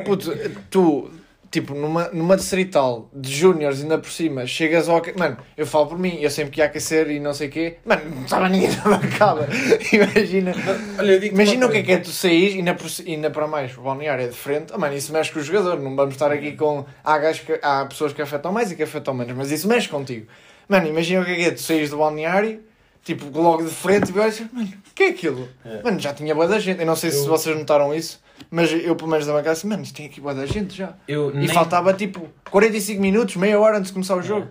Puto, 0.05 0.31
tu, 0.71 1.11
tipo, 1.53 1.75
numa, 1.75 2.09
numa 2.09 2.35
distrital 2.35 3.07
de 3.13 3.31
júniores 3.31 3.79
ainda 3.83 3.99
por 3.99 4.09
cima, 4.09 4.47
chegas 4.47 4.89
ao. 4.89 4.99
Mano, 5.15 5.37
eu 5.55 5.67
falo 5.67 5.85
por 5.85 5.99
mim, 5.99 6.17
eu 6.19 6.31
sempre 6.31 6.51
que 6.51 6.61
ia 6.61 6.65
aquecer 6.65 7.11
e 7.11 7.19
não 7.19 7.31
sei 7.31 7.47
o 7.47 7.51
quê. 7.51 7.77
Mano, 7.85 8.01
não 8.09 8.23
estava 8.23 8.49
ninguém 8.49 8.71
na 8.83 8.97
bancada. 8.97 9.47
Imagina. 9.93 10.51
Olha, 10.97 11.23
Imagina 11.23 11.67
o 11.67 11.69
que 11.69 11.77
é 11.77 11.83
que 11.83 11.91
é 11.91 11.97
tu 11.99 12.09
saís 12.09 12.55
e 12.55 12.57
ainda, 12.57 12.73
por, 12.73 12.87
ainda 13.05 13.29
para 13.29 13.47
mais, 13.47 13.77
o 13.77 13.81
balneário 13.81 14.25
é 14.25 14.27
de 14.27 14.35
frente. 14.35 14.73
Ah, 14.73 14.79
mano, 14.79 14.95
isso 14.95 15.13
mexe 15.13 15.31
com 15.31 15.39
o 15.39 15.43
jogador. 15.43 15.79
Não 15.79 15.95
vamos 15.95 16.15
estar 16.15 16.31
aqui 16.31 16.53
com. 16.53 16.85
Há, 17.03 17.19
que, 17.19 17.59
há 17.61 17.85
pessoas 17.85 18.13
que 18.13 18.21
afetam 18.23 18.51
mais 18.51 18.71
e 18.71 18.75
que 18.75 18.81
afetam 18.81 19.13
menos, 19.13 19.35
mas 19.37 19.51
isso 19.51 19.67
mexe 19.67 19.87
contigo. 19.87 20.25
Mano, 20.67 20.87
imagina 20.87 21.21
o 21.21 21.25
que 21.25 21.31
é 21.31 21.35
que 21.35 21.45
é 21.45 21.51
tu 21.51 21.61
saís 21.61 21.91
do 21.91 21.97
balneário, 21.97 22.61
tipo, 23.03 23.25
logo 23.39 23.63
de 23.63 23.69
frente 23.69 24.09
e 24.09 24.11
vais. 24.11 24.39
Mano, 24.51 24.67
o 24.67 24.93
que 24.95 25.03
é 25.03 25.09
aquilo? 25.09 25.47
É. 25.65 25.81
Mano, 25.83 25.99
já 25.99 26.13
tinha 26.13 26.33
boa 26.33 26.47
da 26.47 26.59
gente. 26.59 26.79
Eu 26.79 26.85
não 26.85 26.95
sei 26.95 27.11
se 27.11 27.17
Eu- 27.25 27.27
vocês 27.29 27.57
notaram 27.57 27.93
isso, 27.93 28.21
mas 28.49 28.71
eu, 28.71 28.95
pelo 28.95 29.09
menos, 29.09 29.25
da 29.25 29.33
bancada, 29.33 29.51
assim, 29.51 29.67
mano, 29.67 29.83
isto 29.83 29.95
tem 29.95 30.05
aqui 30.05 30.21
boa 30.21 30.33
da 30.33 30.45
gente 30.45 30.75
já. 30.75 30.93
Eu 31.07 31.31
E 31.31 31.37
nem, 31.37 31.47
faltava 31.47 31.93
tipo 31.93 32.29
45 32.49 33.01
minutos, 33.01 33.35
meia 33.35 33.59
hora 33.59 33.77
antes 33.77 33.87
de 33.89 33.93
começar 33.93 34.15
o 34.15 34.21
jogo. 34.21 34.47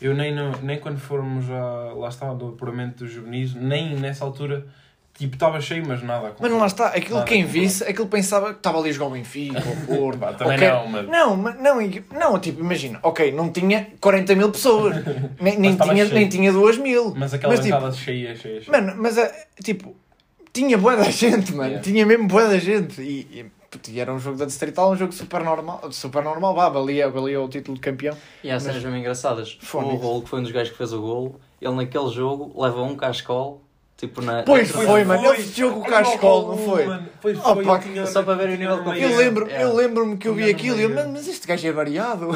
eu 0.00 0.14
nem, 0.14 0.34
nem 0.62 0.78
quando 0.78 0.98
formos 0.98 1.44
já, 1.46 1.62
lá 1.94 2.08
está, 2.08 2.32
do 2.32 2.48
apuramento 2.48 3.04
dos 3.04 3.12
juvenis, 3.12 3.54
nem 3.54 3.96
nessa 3.96 4.24
altura, 4.24 4.66
tipo, 5.18 5.34
estava 5.34 5.60
cheio, 5.60 5.84
mas 5.86 6.02
nada. 6.02 6.34
Mas 6.40 6.50
não 6.50 6.58
lá 6.58 6.66
está, 6.66 6.86
aquilo 6.86 7.16
Nada 7.16 7.26
quem 7.26 7.44
visse, 7.44 7.84
aquilo 7.84 8.06
pensava 8.06 8.52
que 8.52 8.60
estava 8.60 8.78
ali 8.78 8.88
a 8.90 8.92
jogar 8.92 9.06
o 9.06 9.10
Benfica, 9.10 9.58
o 9.58 9.86
Porto. 9.86 10.18
Pá, 10.20 10.32
também 10.32 10.58
quer- 10.58 10.72
não, 10.72 10.86
mas... 10.88 11.08
Não, 11.08 11.36
mas 11.36 11.60
não, 11.60 11.78
não, 12.18 12.38
tipo, 12.38 12.60
imagina, 12.60 12.98
ok, 13.02 13.32
não 13.32 13.50
tinha 13.50 13.88
40 14.00 14.34
mil 14.34 14.50
pessoas, 14.50 14.96
nem, 15.40 15.58
nem, 15.58 15.76
tinha, 15.76 16.04
cheio. 16.06 16.14
nem 16.14 16.28
tinha 16.28 16.52
2 16.52 16.78
mil. 16.78 17.12
Mas 17.16 17.34
aquela 17.34 17.54
Mas, 17.54 17.64
tipo, 17.64 17.92
cheia, 17.92 18.34
cheia, 18.36 18.62
cheia. 18.62 18.70
Mano, 18.70 18.94
mas 18.96 19.18
é, 19.18 19.46
tipo, 19.62 19.94
tinha 20.52 20.78
boa 20.78 20.96
da 20.96 21.04
gente, 21.10 21.52
mano, 21.52 21.68
Yeah. 21.68 21.82
tinha 21.82 22.06
mesmo 22.06 22.26
boa 22.28 22.46
da 22.48 22.58
gente. 22.58 23.00
E, 23.02 23.20
e, 23.40 23.46
puto, 23.70 23.90
e 23.90 24.00
era 24.00 24.12
um 24.12 24.18
jogo 24.18 24.38
da 24.38 24.44
Distrital, 24.46 24.90
um 24.92 24.96
jogo 24.96 25.12
super 25.12 25.42
normal, 25.44 25.92
super 25.92 26.22
normal, 26.22 26.54
vá, 26.54 26.68
valia, 26.68 27.08
valia 27.10 27.40
o 27.40 27.48
título 27.48 27.74
de 27.74 27.80
campeão. 27.80 28.16
E 28.42 28.50
há 28.50 28.54
Mas- 28.54 28.62
cenas 28.62 28.82
mesmo 28.82 28.96
engraçadas. 28.96 29.58
Fónix. 29.60 29.94
O 29.94 29.96
Rolo, 29.98 30.22
que 30.22 30.28
foi 30.30 30.38
um 30.40 30.42
dos 30.42 30.50
gajos 30.52 30.70
que 30.72 30.78
fez 30.78 30.92
o 30.92 31.00
golo, 31.00 31.40
ele 31.60 31.74
naquele 31.74 32.08
jogo 32.10 32.52
leva 32.60 32.82
um 32.82 32.96
cascol, 32.96 33.62
tipo 33.98 34.22
na. 34.22 34.42
Pois 34.44 34.72
na- 34.72 34.80
foi, 34.82 35.04
mano, 35.04 35.26
ele 35.26 35.36
festejou 35.42 35.72
com 35.72 35.80
o 35.80 35.84
Cascol, 35.84 36.48
não 36.48 36.56
foi? 36.58 36.86
Pois 37.20 37.38
Oh, 37.44 37.54
foi, 37.54 37.64
pá, 37.64 37.72
eu 37.74 37.78
tinha- 37.80 38.06
só 38.06 38.22
para 38.22 38.34
ver 38.34 38.48
o 38.50 38.56
nível 38.56 38.78
de 38.78 38.84
confiança. 38.84 39.02
Eu 39.04 39.08
meião. 39.08 39.18
lembro, 39.18 39.46
Yeah. 39.48 39.68
eu 39.68 39.74
lembro-me 39.76 40.16
que 40.16 40.28
eu 40.28 40.34
vi 40.34 40.48
aquilo 40.48 40.78
e 40.78 40.82
eu. 40.84 40.90
"Mano, 40.94 41.10
mas 41.12 41.26
este 41.28 41.46
gajo 41.46 41.66
é 41.66 41.72
variado. 41.72 42.26
No 42.26 42.32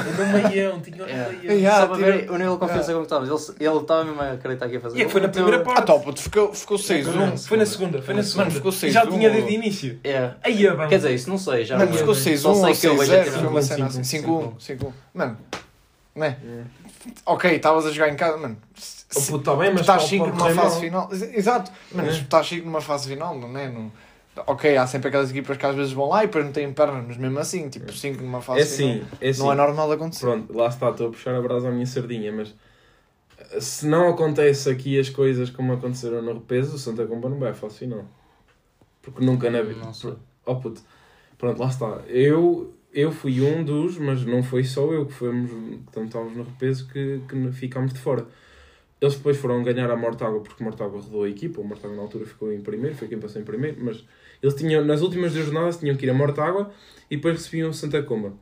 meião, 0.50 0.80
tinha 0.80 0.96
Yeah. 1.06 1.32
no 1.32 1.38
meião. 1.38 1.54
Yeah. 1.56 1.80
Só 1.80 1.86
para 1.86 1.96
ver 1.96 2.30
o 2.30 2.36
nível 2.36 2.52
de 2.54 2.58
confiança 2.58 2.90
Yeah. 2.90 2.94
com 2.94 2.98
que 2.98 3.04
estávamos. 3.04 3.48
Ele 3.60 3.68
ele 3.70 3.78
estava 3.78 4.04
mesmo 4.04 4.20
a 4.20 4.32
acreditar 4.32 4.68
que 4.68 4.74
ia 4.74 4.80
fazer. 4.80 4.98
E 4.98 5.02
é 5.02 5.04
que 5.04 5.10
foi 5.12 5.20
na 5.20 5.28
primeira 5.28 5.56
Ah, 5.58 5.64
parte. 5.64 5.86
top, 5.86 6.20
ficou, 6.20 6.52
ficou 6.52 6.78
6 6.78 7.06
Não, 7.06 7.32
1 7.34 7.38
Foi 7.38 7.56
na 7.56 7.64
segunda, 7.66 8.02
foi 8.02 8.14
na 8.14 8.22
segunda. 8.24 8.44
Mano, 8.44 8.56
ficou 8.56 8.70
E 8.70 8.74
seis 8.74 8.92
já 8.92 9.04
um 9.04 9.10
tinha 9.10 9.30
desde 9.30 9.48
o 9.50 9.52
início. 9.54 10.00
É. 10.02 10.30
Aí, 10.42 10.66
é, 10.66 10.86
Quer 10.88 10.96
dizer, 10.96 11.14
isso 11.14 11.30
não 11.30 11.38
sei, 11.38 11.64
já 11.64 11.76
Mano, 11.78 11.90
não 11.90 11.96
ficou 11.96 12.12
lembro. 12.14 12.24
6 12.28 12.40
Só 12.40 12.50
1 12.50 12.54
sei 12.54 12.62
ou 12.62 12.66
que 12.66 12.86
eu 12.86 12.96
6 12.96 13.08
vejo 16.14 16.36
0 16.36 16.42
aquilo. 16.42 16.42
foi 16.44 16.44
uma 16.44 16.44
Cinco, 16.44 16.44
cena 16.44 16.44
cinco, 16.44 16.44
assim, 16.44 16.44
cinco. 16.44 16.44
5 16.44 16.44
1 16.44 16.44
5 16.44 16.44
1 16.44 16.52
Mano, 16.54 16.56
né? 16.56 16.66
Ok, 17.26 17.54
estavas 17.56 17.86
a 17.86 17.90
jogar 17.90 18.08
em 18.12 18.16
casa, 18.16 18.36
mano. 18.36 18.56
O 19.14 19.20
puto 19.20 19.36
está 19.38 19.56
bem, 19.56 19.70
mas 19.72 19.80
Estás 19.82 20.02
pode- 20.02 20.10
5 20.10 20.24
pode 20.24 20.38
numa 20.38 20.50
fase 20.62 20.80
final. 20.80 21.08
Exato, 21.12 21.72
É. 21.98 22.08
estás 22.10 22.46
5 22.48 22.66
numa 22.66 22.80
fase 22.80 23.08
final, 23.08 23.38
não 23.38 23.58
é? 23.58 23.68
Não, 23.68 23.90
Ok, 24.46 24.74
há 24.78 24.86
sempre 24.86 25.08
aquelas 25.08 25.28
equipas 25.30 25.58
que 25.58 25.66
às 25.66 25.74
vezes 25.76 25.92
vão 25.92 26.08
lá 26.08 26.24
e 26.24 26.26
depois 26.26 26.42
não 26.42 26.52
têm 26.52 26.72
pernas, 26.72 27.04
mas 27.06 27.16
mesmo 27.18 27.38
assim, 27.38 27.68
tipo 27.68 27.92
5 27.92 28.22
numa 28.22 28.40
fase 28.40 28.60
É 28.62 28.64
final, 28.64 29.06
é 29.20 29.30
sim. 29.32 29.40
não 29.42 29.52
é 29.52 29.54
normal 29.54 29.88
de 29.88 29.94
acontecer. 29.94 30.24
Pronto, 30.24 30.56
lá 30.56 30.68
está, 30.68 30.88
estou 30.88 31.08
a 31.08 31.10
puxar 31.10 31.34
a 31.34 31.40
brasa 31.42 31.68
à 31.68 31.70
minha 31.70 31.84
sardinha, 31.84 32.32
mas 32.32 32.54
eh, 33.38 33.60
se 33.60 33.84
não 33.86 34.08
acontece 34.08 34.70
aqui 34.70 34.98
as 34.98 35.10
coisas 35.10 35.50
como 35.50 35.74
aconteceram 35.74 36.22
no 36.22 36.32
repeso, 36.32 36.76
o 36.76 36.78
Santa 36.78 37.04
Comba 37.06 37.28
não 37.28 37.38
vai 37.38 37.50
à 37.50 37.54
fase 37.54 37.80
final. 37.80 38.06
Porque 39.02 39.22
nunca 39.22 39.50
na 39.50 39.60
vida. 39.60 39.82
Oh 40.46 40.56
puto. 40.56 40.80
Pronto, 41.36 41.60
lá 41.60 41.68
está. 41.68 42.00
Eu, 42.06 42.72
eu 42.92 43.10
fui 43.10 43.40
um 43.40 43.64
dos, 43.64 43.98
mas 43.98 44.24
não 44.24 44.42
foi 44.42 44.64
só 44.64 44.92
eu 44.92 45.06
que 45.06 45.12
fomos, 45.12 45.50
quando 45.92 46.06
estávamos 46.06 46.36
no 46.36 46.44
repeso, 46.44 46.88
que, 46.88 47.20
que 47.28 47.52
ficámos 47.52 47.92
de 47.92 47.98
fora. 47.98 48.26
Eles 49.00 49.16
depois 49.16 49.36
foram 49.36 49.62
ganhar 49.62 49.90
a 49.90 49.96
Mortágua 49.96 50.40
porque 50.40 50.62
Mortágua 50.62 51.00
rodou 51.00 51.24
a 51.24 51.28
equipa. 51.28 51.60
O 51.60 51.64
Mortágua 51.64 51.96
na 51.96 52.02
altura 52.02 52.24
ficou 52.24 52.52
em 52.52 52.60
primeiro, 52.60 52.96
foi 52.96 53.08
quem 53.08 53.18
passou 53.18 53.40
em 53.40 53.44
primeiro, 53.44 53.78
mas 53.82 54.04
eles 54.40 54.54
tinham, 54.54 54.84
nas 54.84 55.00
últimas 55.00 55.32
duas 55.32 55.46
jornadas 55.46 55.78
tinham 55.78 55.96
que 55.96 56.06
ir 56.06 56.10
a 56.10 56.14
Mortágua 56.14 56.70
e 57.10 57.16
depois 57.16 57.34
recebiam 57.34 57.72
Santa 57.72 58.02
Comba. 58.02 58.32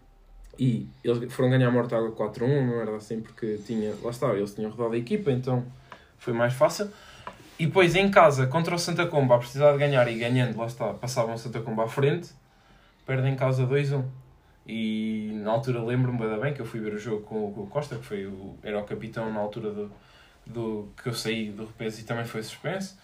E 0.59 0.87
eles 1.03 1.33
foram 1.33 1.49
ganhar 1.49 1.69
a 1.69 1.71
Mortágua 1.71 2.13
4-1, 2.13 2.67
não 2.67 2.81
era 2.81 2.95
assim, 2.97 3.21
porque 3.21 3.59
tinha, 3.65 3.95
lá 4.03 4.11
está, 4.11 4.35
eles 4.35 4.55
tinham 4.55 4.71
rodado 4.71 4.95
a 4.95 4.99
equipa, 4.99 5.31
então 5.31 5.65
foi 6.19 6.35
mais 6.35 6.53
fácil. 6.53 6.91
E 7.59 7.67
depois 7.67 7.95
em 7.95 8.11
casa, 8.11 8.47
contra 8.47 8.75
o 8.75 8.79
Santa 8.79 9.07
Comba, 9.07 9.37
a 9.37 9.39
precisar 9.39 9.73
de 9.73 9.79
ganhar 9.79 10.07
e 10.09 10.19
ganhando, 10.19 10.59
lá 10.59 10.67
está, 10.67 10.93
passavam 10.93 11.35
o 11.35 11.39
Santa 11.39 11.61
Comba 11.61 11.85
à 11.85 11.89
frente, 11.89 12.31
perdem 13.07 13.33
em 13.33 13.37
casa 13.37 13.67
2-1. 13.67 14.05
E 14.73 15.33
na 15.43 15.51
altura 15.51 15.83
lembro-me 15.83 16.39
bem, 16.39 16.55
que 16.55 16.61
eu 16.61 16.65
fui 16.65 16.79
ver 16.79 16.95
o 16.95 16.99
jogo 16.99 17.23
com, 17.23 17.53
com 17.53 17.63
o 17.63 17.67
Costa, 17.67 17.97
que 17.97 18.05
foi 18.05 18.25
o, 18.25 18.55
era 18.63 18.79
o 18.79 18.85
capitão 18.85 19.33
na 19.33 19.41
altura 19.41 19.73
do, 19.73 19.91
do 20.47 20.89
que 21.03 21.09
eu 21.09 21.13
saí 21.13 21.51
do 21.51 21.65
repeso 21.65 22.01
e 22.01 22.05
também 22.05 22.25
foi 22.25 22.41
suspenso. 22.41 22.97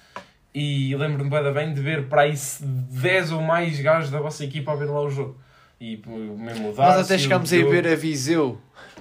E 0.55 0.95
lembro-me 0.95 1.29
bem, 1.29 1.53
bem 1.53 1.75
de 1.75 1.81
ver 1.81 2.09
para 2.09 2.23
aí 2.23 2.35
10 2.61 3.33
ou 3.33 3.43
mais 3.43 3.81
gajos 3.81 4.13
da 4.13 4.21
vossa 4.21 4.45
equipa 4.45 4.71
a 4.71 4.77
ver 4.77 4.85
lá 4.85 5.01
o 5.01 5.11
jogo. 5.11 5.37
E 5.81 6.01
mesmo 6.39 6.67
o 6.67 6.69
Nós 6.69 6.77
Darcy, 6.77 7.01
até 7.01 7.19
chegámos 7.19 7.53
a 7.53 7.57
ir 7.57 7.69
ver 7.69 7.89
a 7.89 7.97
Viseu 7.97 8.61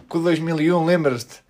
com 0.10 0.18
o 0.18 0.24
2001, 0.24 0.84
lembras-te? 0.84 1.45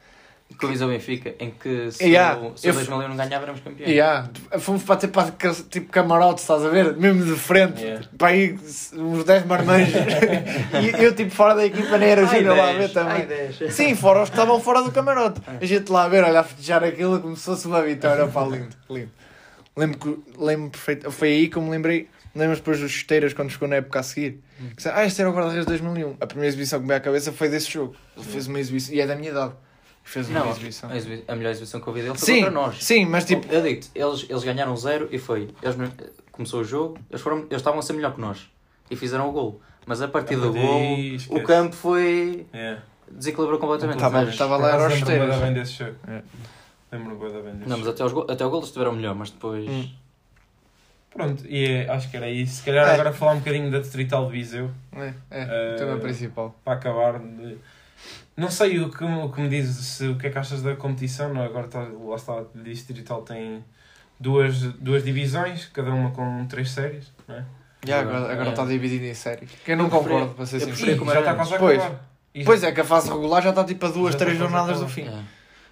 Com 0.60 0.68
o 0.68 0.70
Viseu 0.70 0.88
Benfica, 0.88 1.36
em 1.39 1.52
que 1.52 1.91
se, 1.91 2.04
Yeah, 2.06 2.39
o, 2.39 2.58
se 2.58 2.68
o 2.68 2.70
eu 2.70 2.74
2001 2.76 3.08
não 3.10 3.15
ganhava, 3.18 3.44
éramos 3.44 3.62
campeões. 3.62 3.89
Yeah. 3.91 4.30
Fomos 4.60 4.84
para 4.84 4.96
ter 4.98 5.08
para 5.10 5.32
tipo 5.70 5.91
camarote, 5.91 6.41
estás 6.41 6.63
a 6.63 6.70
ver? 6.70 6.96
Mesmo 6.96 7.26
de 7.26 7.34
frente, 7.39 7.82
Yeah. 7.82 8.08
para 8.18 8.28
aí 8.30 8.58
uns 8.94 9.24
10 9.24 9.46
marmanjos. 9.46 9.94
e 11.00 11.04
eu, 11.04 11.13
tipo, 11.15 11.32
fora 11.32 11.56
da 11.56 11.65
equipa, 11.65 11.98
nem 11.98 12.10
era 12.10 12.22
Ai, 12.28 12.38
giro 12.38 12.56
lá 12.56 12.70
a 12.70 12.74
ver 12.74 12.80
10, 12.80 12.94
também. 12.94 13.13
ai, 13.13 13.26
10. 13.26 13.74
Sim, 13.74 13.96
fora 13.96 14.24
os 14.24 14.30
que 14.30 14.36
estavam 14.36 14.60
fora 14.60 14.82
do 14.82 14.91
camarote. 14.91 15.41
A 15.62 15.65
gente 15.65 15.91
lá 15.91 16.06
a 16.06 16.08
ver, 16.10 16.24
olha, 16.24 16.39
a 16.39 16.44
festejar 16.44 16.84
aquilo 16.84 17.20
como 17.20 17.36
se 17.36 17.44
fosse 17.46 17.68
uma 17.68 17.82
vitória. 17.82 18.28
Pá, 18.28 18.44
lindo, 18.46 18.70
lindo. 18.89 19.12
Lembro, 19.78 19.98
que, 19.98 20.18
lembro 20.41 20.70
perfeito. 20.70 21.12
Foi 21.12 21.28
aí 21.28 21.48
que 21.50 21.58
eu 21.58 21.62
me 21.62 21.70
lembrei. 21.70 22.08
Lembro 22.34 22.56
depois 22.56 22.80
dos 22.80 22.91
chuteiras 22.91 23.34
quando 23.34 23.50
chegou 23.50 23.68
na 23.68 23.76
época 23.78 24.00
a 24.00 24.04
seguir. 24.04 24.39
Que 24.70 24.76
disse, 24.76 24.89
ah, 24.89 25.06
este 25.06 25.22
era 25.22 25.30
o 25.30 25.34
guarda-redes 25.34 25.65
de 25.65 25.72
2001. 25.72 26.18
A 26.20 26.28
primeira 26.28 26.48
exibição 26.50 26.80
que 26.80 26.84
me 26.84 26.88
veio 26.89 26.98
à 26.98 27.02
cabeça 27.02 27.32
foi 27.32 27.48
desse 27.50 27.72
jogo. 27.72 27.96
Ele 28.15 28.26
fez 28.26 28.48
uma 28.48 28.60
exibição. 28.60 28.94
E 28.94 29.00
é 29.02 29.08
da 29.08 29.15
minha 29.15 29.32
idade. 29.32 29.54
Fez 30.06 30.30
uma 30.30 30.39
Não, 30.41 30.52
exibição. 30.52 30.89
a, 30.89 30.96
exibi- 30.96 31.24
a 31.28 31.36
melhor 31.36 31.50
exibição 31.50 31.82
que 31.82 31.88
eu 31.88 31.94
vi 31.94 32.02
dele 32.04 32.13
foi 32.15 32.26
Sim, 32.26 32.36
contra 32.44 32.52
nós. 32.52 32.84
sim, 32.84 33.06
mas 33.06 33.26
tipo. 33.26 33.52
Eu 33.52 33.62
digo-te, 33.63 33.89
eles, 33.96 34.26
eles 34.30 34.44
ganharam 34.44 34.78
zero 34.78 35.10
e 35.12 35.18
foi. 35.18 35.50
Eles, 35.63 35.76
começou 36.32 36.62
o 36.62 36.63
jogo, 36.63 37.00
eles, 37.10 37.22
foram, 37.22 37.39
eles 37.39 37.54
estavam 37.58 37.80
a 37.80 37.82
ser 37.82 37.94
melhor 37.94 38.13
que 38.13 38.22
nós 38.22 38.48
e 38.89 38.96
fizeram 38.96 39.28
o 39.28 39.32
gol. 39.32 39.60
Mas 39.86 40.02
a 40.04 40.08
partir 40.08 40.36
A 40.36 40.38
do 40.38 40.54
gol, 40.54 40.82
o 41.30 41.41
campo 41.44 41.76
foi. 41.76 42.46
É. 42.54 42.78
desequilibrou 43.10 43.60
completamente. 43.60 43.98
Tava- 44.00 44.24
Mas- 44.26 44.38
tava 44.38 44.56
Por 44.58 44.62
lá, 44.63 44.74
era 44.74 44.88
os 44.94 45.00
da 45.02 45.38
bem 45.39 45.54
desse 45.54 45.74
jogo. 45.74 45.96
É. 46.08 46.22
Lembro-me 46.91 47.20
bem 47.41 47.54
desse 47.56 47.70
Não, 47.70 47.78
mas 47.78 47.86
jogo. 47.86 47.89
até, 47.89 48.13
go- 48.13 48.32
até 48.32 48.46
o 48.46 48.50
gol 48.50 48.60
eles 48.60 48.68
estiveram 48.70 48.91
melhor, 48.94 49.15
mas 49.15 49.32
depois. 49.32 49.68
Hum. 49.68 49.89
Pronto, 51.12 51.44
e 51.48 51.65
é- 51.65 51.89
acho 51.89 52.12
que 52.12 52.18
era 52.18 52.30
isso. 52.30 52.58
Se 52.58 52.63
calhar 52.63 52.88
É. 52.88 52.94
agora 52.94 53.12
falar 53.13 53.34
um 53.34 53.39
bocadinho 53.39 53.72
da 53.72 53.80
Distrital 53.80 54.26
de 54.28 54.32
Viseu, 54.34 54.70
É, 54.94 55.08
é, 55.08 55.13
Eh, 55.32 55.74
o 55.74 55.78
tema 55.78 55.98
principal. 55.98 56.56
para 56.63 56.74
acabar. 56.74 57.20
de- 57.20 57.58
Não 58.38 58.50
sei 58.52 58.80
o 58.80 58.89
que, 58.89 59.04
o 59.04 59.30
que 59.30 59.39
me 59.41 59.48
dizes, 59.50 60.02
o 60.02 60.15
que 60.15 60.28
é 60.28 60.30
que 60.30 60.38
achas 60.38 60.62
da 60.62 60.76
competição. 60.76 61.34
Não? 61.34 61.41
é? 61.41 61.46
Agora 61.46 61.65
está, 61.68 61.80
lá 61.80 62.15
está, 62.15 62.34
a 62.39 62.44
Distrital 62.63 63.22
tem 63.22 63.63
duas, 64.20 64.62
duas 64.74 65.04
divisões, 65.04 65.65
cada 65.68 65.91
uma 65.94 66.12
com 66.12 66.46
três 66.48 66.70
séries. 66.72 67.12
Não 67.28 67.36
é? 67.36 67.46
Já, 67.86 68.00
agora, 68.02 68.32
agora 68.32 68.48
É. 68.48 68.50
está 68.50 68.65
dividido 68.65 69.06
em 69.06 69.13
séries. 69.13 69.50
Que 69.63 69.72
eu 69.74 69.78
não 69.78 69.86
Eu 69.86 69.91
concordo, 69.91 70.34
para 70.34 70.46
ser 70.46 70.60
sincero. 70.60 71.06
já 71.06 71.20
está 71.20 71.36
quase 71.36 71.54
a 71.56 71.58
Pois. 71.60 71.80
acabar. 71.80 72.06
Pois 72.44 72.63
é, 72.63 72.72
que 72.74 72.82
a 72.82 72.84
fase 72.84 73.10
regular 73.10 73.41
já 73.41 73.52
está 73.52 73.63
tipo 73.63 73.86
a 73.86 73.89
duas, 73.89 74.13
Já 74.13 74.20
três 74.20 74.34
está 74.34 74.50
quase 74.50 74.54
jornadas 74.68 74.80
do 74.82 74.89
fim. 74.89 75.08
É. 75.08 75.24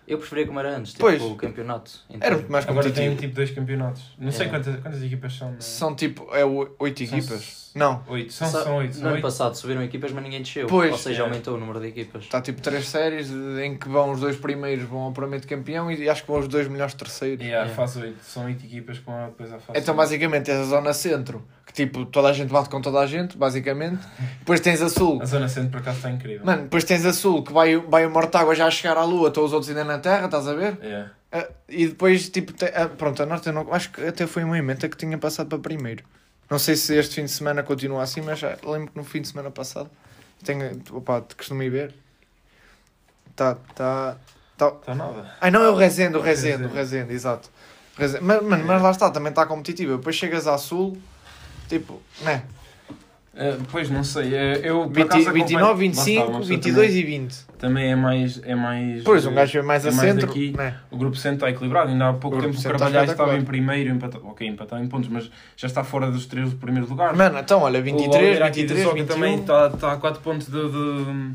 Eu 0.06 0.18
preferia 0.18 0.46
como 0.46 0.60
era 0.60 0.76
antes, 0.78 0.92
tipo 0.92 1.04
Pois. 1.06 1.22
o 1.22 1.36
campeonato. 1.36 1.92
Era 2.10 2.18
inteiro. 2.18 2.36
muito 2.38 2.52
mais 2.52 2.68
Agora 2.68 2.84
tem 2.84 2.94
competitivo. 2.94 3.22
tipo 3.22 3.36
dois 3.36 3.52
campeonatos. 3.52 4.04
Não 4.20 4.32
sei 4.34 4.48
É. 4.48 4.50
quantas, 4.50 4.76
quantas 4.82 5.02
equipas 5.04 5.34
são. 5.34 5.50
não 5.52 5.58
é? 5.58 5.62
São 5.62 5.96
tipo, 5.96 6.28
é 6.36 6.44
o- 6.46 6.70
oito 6.80 7.06
São 7.06 7.18
equipas. 7.18 7.40
s- 7.40 7.64
Não, 7.76 8.04
Oito, 8.08 8.32
são, 8.32 8.48
Sa- 8.48 8.64
são 8.66 8.76
oito. 8.78 8.90
No 8.90 8.94
São 9.00 9.06
ano 9.08 9.16
oito. 9.16 9.24
passado 9.24 9.56
subiram 9.56 9.82
equipas, 9.82 10.12
mas 10.12 10.24
ninguém 10.24 10.42
desceu. 10.44 10.68
Pois. 10.68 10.92
Ou 10.92 10.98
seja, 10.98 11.22
É. 11.24 11.26
aumentou 11.26 11.56
o 11.56 11.60
número 11.60 11.80
de 11.80 11.88
equipas. 11.88 12.24
está 12.24 12.40
tipo 12.40 12.62
três 12.62 12.88
séries 12.88 13.32
em 13.64 13.76
que 13.78 13.90
vão 13.90 14.12
os 14.12 14.20
dois 14.20 14.36
primeiros 14.36 14.84
vão 14.88 15.00
ao 15.02 15.12
Prometo 15.12 15.48
campeão 15.48 15.90
e 15.92 16.08
acho 16.08 16.22
que 16.22 16.28
vão 16.28 16.40
os 16.40 16.48
dois 16.48 16.68
melhores 16.68 16.94
terceiros. 16.94 17.44
E 17.44 17.52
a 17.54 17.66
É. 17.66 17.70
fase 17.70 18.00
8. 18.00 18.24
São 18.24 18.46
8 18.46 18.64
equipas 18.66 19.00
com 19.00 19.12
a, 19.12 19.26
depois 19.28 19.50
a 19.52 19.58
fase 19.58 19.80
Então 19.80 19.94
oito. 19.94 19.98
basicamente 19.98 20.46
tens 20.46 20.58
a 20.60 20.64
zona 20.66 20.94
centro, 20.94 21.44
que 21.74 21.86
tipo 21.86 22.06
toda 22.06 22.30
a 22.30 22.34
gente 22.34 22.50
bate 22.52 22.70
com 22.70 22.80
toda 22.82 23.00
a 23.00 23.08
gente, 23.08 23.36
basicamente. 23.38 24.00
Depois 24.40 24.60
tens 24.60 24.82
a 24.82 24.90
sul. 24.90 25.20
A 25.22 25.26
zona 25.26 25.50
centro 25.50 25.72
por 25.72 25.78
acaso 25.82 25.98
está 25.98 26.10
incrível. 26.12 26.46
Mano, 26.46 26.64
depois 26.64 26.84
tens 26.84 27.06
a 27.06 27.12
sul, 27.14 27.44
que 27.44 27.52
vai, 27.52 27.76
vai 27.78 28.06
o 28.06 28.10
Mortágua 28.12 28.54
já 28.56 28.68
a 28.68 28.72
chegar 28.72 28.98
à 28.98 29.04
lua, 29.04 29.30
estão 29.30 29.44
os 29.44 29.52
outros 29.54 29.70
ainda 29.70 29.84
na 29.84 29.98
terra, 30.00 30.26
estás 30.26 30.48
a 30.48 30.54
ver? 30.54 30.78
É. 30.82 31.06
Ah, 31.32 31.48
e 31.68 31.88
depois, 31.88 32.30
tipo, 32.30 32.54
te- 32.54 32.66
ah, 32.76 32.88
pronto, 32.88 33.22
a 33.24 33.26
Norte 33.26 33.48
eu 33.48 33.54
não, 33.54 33.74
acho 33.74 33.92
que 33.92 34.06
até 34.06 34.28
foi 34.28 34.44
uma 34.44 34.58
emenda 34.58 34.88
que 34.88 34.96
tinha 34.96 35.18
passado 35.18 35.48
para 35.50 35.58
primeiro. 35.58 36.04
Não 36.50 36.60
sei 36.60 36.76
se 36.76 36.96
este 36.96 37.16
fim 37.16 37.26
de 37.26 37.32
semana 37.32 37.64
continua 37.64 38.04
assim, 38.04 38.22
mas 38.22 38.38
já 38.40 38.56
lembro 38.64 38.92
que 38.92 38.98
no 38.98 39.04
fim 39.04 39.22
de 39.22 39.28
semana 39.30 39.50
passado 39.50 39.90
tenho, 40.44 40.80
opa, 40.92 41.22
te 41.22 41.36
costumo 41.36 41.64
ir 41.64 41.70
ver. 41.70 41.96
Tá, 43.36 43.56
tá, 43.76 44.18
tá. 44.58 44.68
Está 44.68 44.94
nada. 44.94 45.32
Ai 45.42 45.50
não, 45.50 45.64
é 45.64 45.70
o 45.70 45.76
Rezende, 45.76 46.18
o 46.18 46.22
Rezende, 46.22 46.52
Rezende. 46.58 46.72
o 46.72 46.76
Rezende, 46.76 47.14
exato. 47.14 47.50
Rezende. 47.98 48.24
Mas, 48.24 48.44
mano, 48.44 48.66
mas 48.66 48.82
lá 48.82 48.92
está, 48.92 49.10
também 49.10 49.30
está 49.32 49.46
competitivo. 49.46 49.98
Depois 49.98 50.16
chegas 50.16 50.46
à 50.48 50.58
Sul, 50.58 50.98
tipo, 51.80 52.02
né? 52.22 52.44
Eh, 53.36 53.58
pois 53.72 53.90
não 53.90 54.04
sei. 54.04 54.32
eh, 54.36 54.62
eu 54.64 54.82
por 54.84 54.94
20, 54.94 55.06
acaso 55.06 55.22
acompanho- 55.30 55.46
29, 55.48 55.64
Lá 55.64 55.72
está, 55.72 56.04
25, 56.04 56.20
uma 56.22 56.28
pessoa 56.42 56.46
22 56.46 56.88
também, 56.88 57.00
e 57.00 57.04
20. 57.04 57.36
também 57.58 57.92
é 57.92 57.96
mais. 57.96 58.42
É 58.44 58.54
mais 58.56 59.04
Pois, 59.04 59.26
um 59.26 59.32
eh, 59.32 59.34
gajo 59.34 59.58
é 59.58 59.62
mais 59.64 59.86
é 59.86 59.90
a 59.90 59.92
mais 59.92 60.08
centro, 60.12 60.28
daqui. 60.28 60.54
né? 60.56 60.76
O 60.92 60.98
grupo 60.98 61.16
centro 61.16 61.38
está 61.38 61.50
equilibrado. 61.50 61.90
Ainda 61.90 62.10
há 62.10 62.14
pouco 62.14 62.38
O 62.38 62.42
tempo 62.42 62.54
o 62.54 62.58
está 62.58 62.70
Carvalhais 62.70 63.10
estava 63.10 63.36
em 63.36 63.44
primeiro, 63.44 63.90
empatado, 63.90 64.24
ok, 64.28 64.48
empatado 64.48 64.84
em 64.84 64.88
pontos, 64.88 65.10
mas 65.10 65.32
já 65.58 65.66
está 65.68 65.84
fora 65.84 66.12
dos 66.12 66.28
três 66.28 66.52
do 66.52 66.58
primeiro 66.58 66.88
lugar. 66.88 67.16
Mano, 67.16 67.40
então, 67.40 67.62
olha, 67.62 67.80
o 67.80 67.84
23, 67.84 68.16
Oliveira 68.16 68.46
aqui 68.46 68.62
de 68.66 68.74
23, 68.74 68.84
Soca 68.88 68.96
21. 69.02 69.14
também 69.16 69.40
está, 69.40 69.68
está 69.74 69.94
a 69.94 69.98
4 69.98 70.22
pontos 70.22 70.48
do, 70.48 70.70
do- 70.72 71.32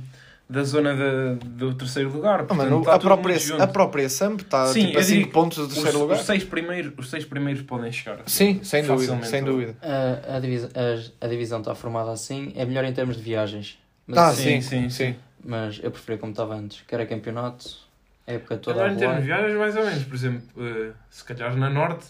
da 0.49 0.63
zona 0.65 0.95
da- 0.97 1.35
do 1.45 1.75
terceiro 1.75 2.11
lugar. 2.11 2.41
Ah, 2.41 2.45
Portanto, 2.45 2.57
mano, 2.59 2.79
está 2.81 2.95
a, 2.95 2.99
própria, 2.99 3.37
a 3.61 3.67
própria 3.67 4.09
Samp 4.09 4.41
está 4.41 4.67
Sim, 4.69 4.87
tipo, 4.87 4.99
a 4.99 5.01
eu 5.01 5.05
5 5.05 5.19
digo, 5.21 5.31
pontos 5.33 5.59
do 5.59 5.65
os, 5.67 5.75
terceiro 5.75 5.99
lugar. 6.01 6.17
os, 6.19 6.25
seis 6.25 6.45
primeiros, 6.45 6.93
os 6.97 7.11
seis 7.11 7.25
primeiros 7.25 7.63
podem 7.63 7.93
chegar. 7.93 8.21
Sim, 8.27 8.61
sem 8.63 8.83
dúvida, 8.85 9.23
sem 9.25 9.45
dúvida. 9.45 9.77
A, 9.83 10.37
a, 10.37 10.41
divisa, 10.41 10.71
a, 10.75 11.27
a 11.27 11.29
divisão 11.29 11.59
está 11.61 11.75
formada 11.75 12.11
assim, 12.13 12.53
é 12.57 12.65
melhor 12.65 12.85
em 12.85 12.93
termos 12.93 13.17
de 13.17 13.23
viagens. 13.23 13.79
Mas, 14.07 14.19
Ah, 14.19 14.33
sim, 14.35 14.61
sim, 14.63 14.89
sim, 14.89 14.91
sim. 14.91 15.17
mas 15.45 15.81
eu 15.83 15.91
preferia 15.91 16.19
como 16.19 16.33
estava 16.33 16.55
antes, 16.55 16.83
que 16.87 16.95
era 16.95 17.05
campeonato, 17.05 17.69
a 18.27 18.33
época 18.33 18.57
toda 18.57 18.77
Agora, 18.79 18.91
a 18.91 18.95
em 18.95 18.99
termos 18.99 19.21
de 19.21 19.27
viagens, 19.27 19.59
mais 19.59 19.77
ou 19.77 19.85
menos. 19.85 20.05
Por 20.05 20.15
exemplo, 20.15 20.43
eh, 20.67 20.93
se 21.11 21.25
calhar 21.25 21.55
na 21.57 21.69
Norte, 21.69 22.07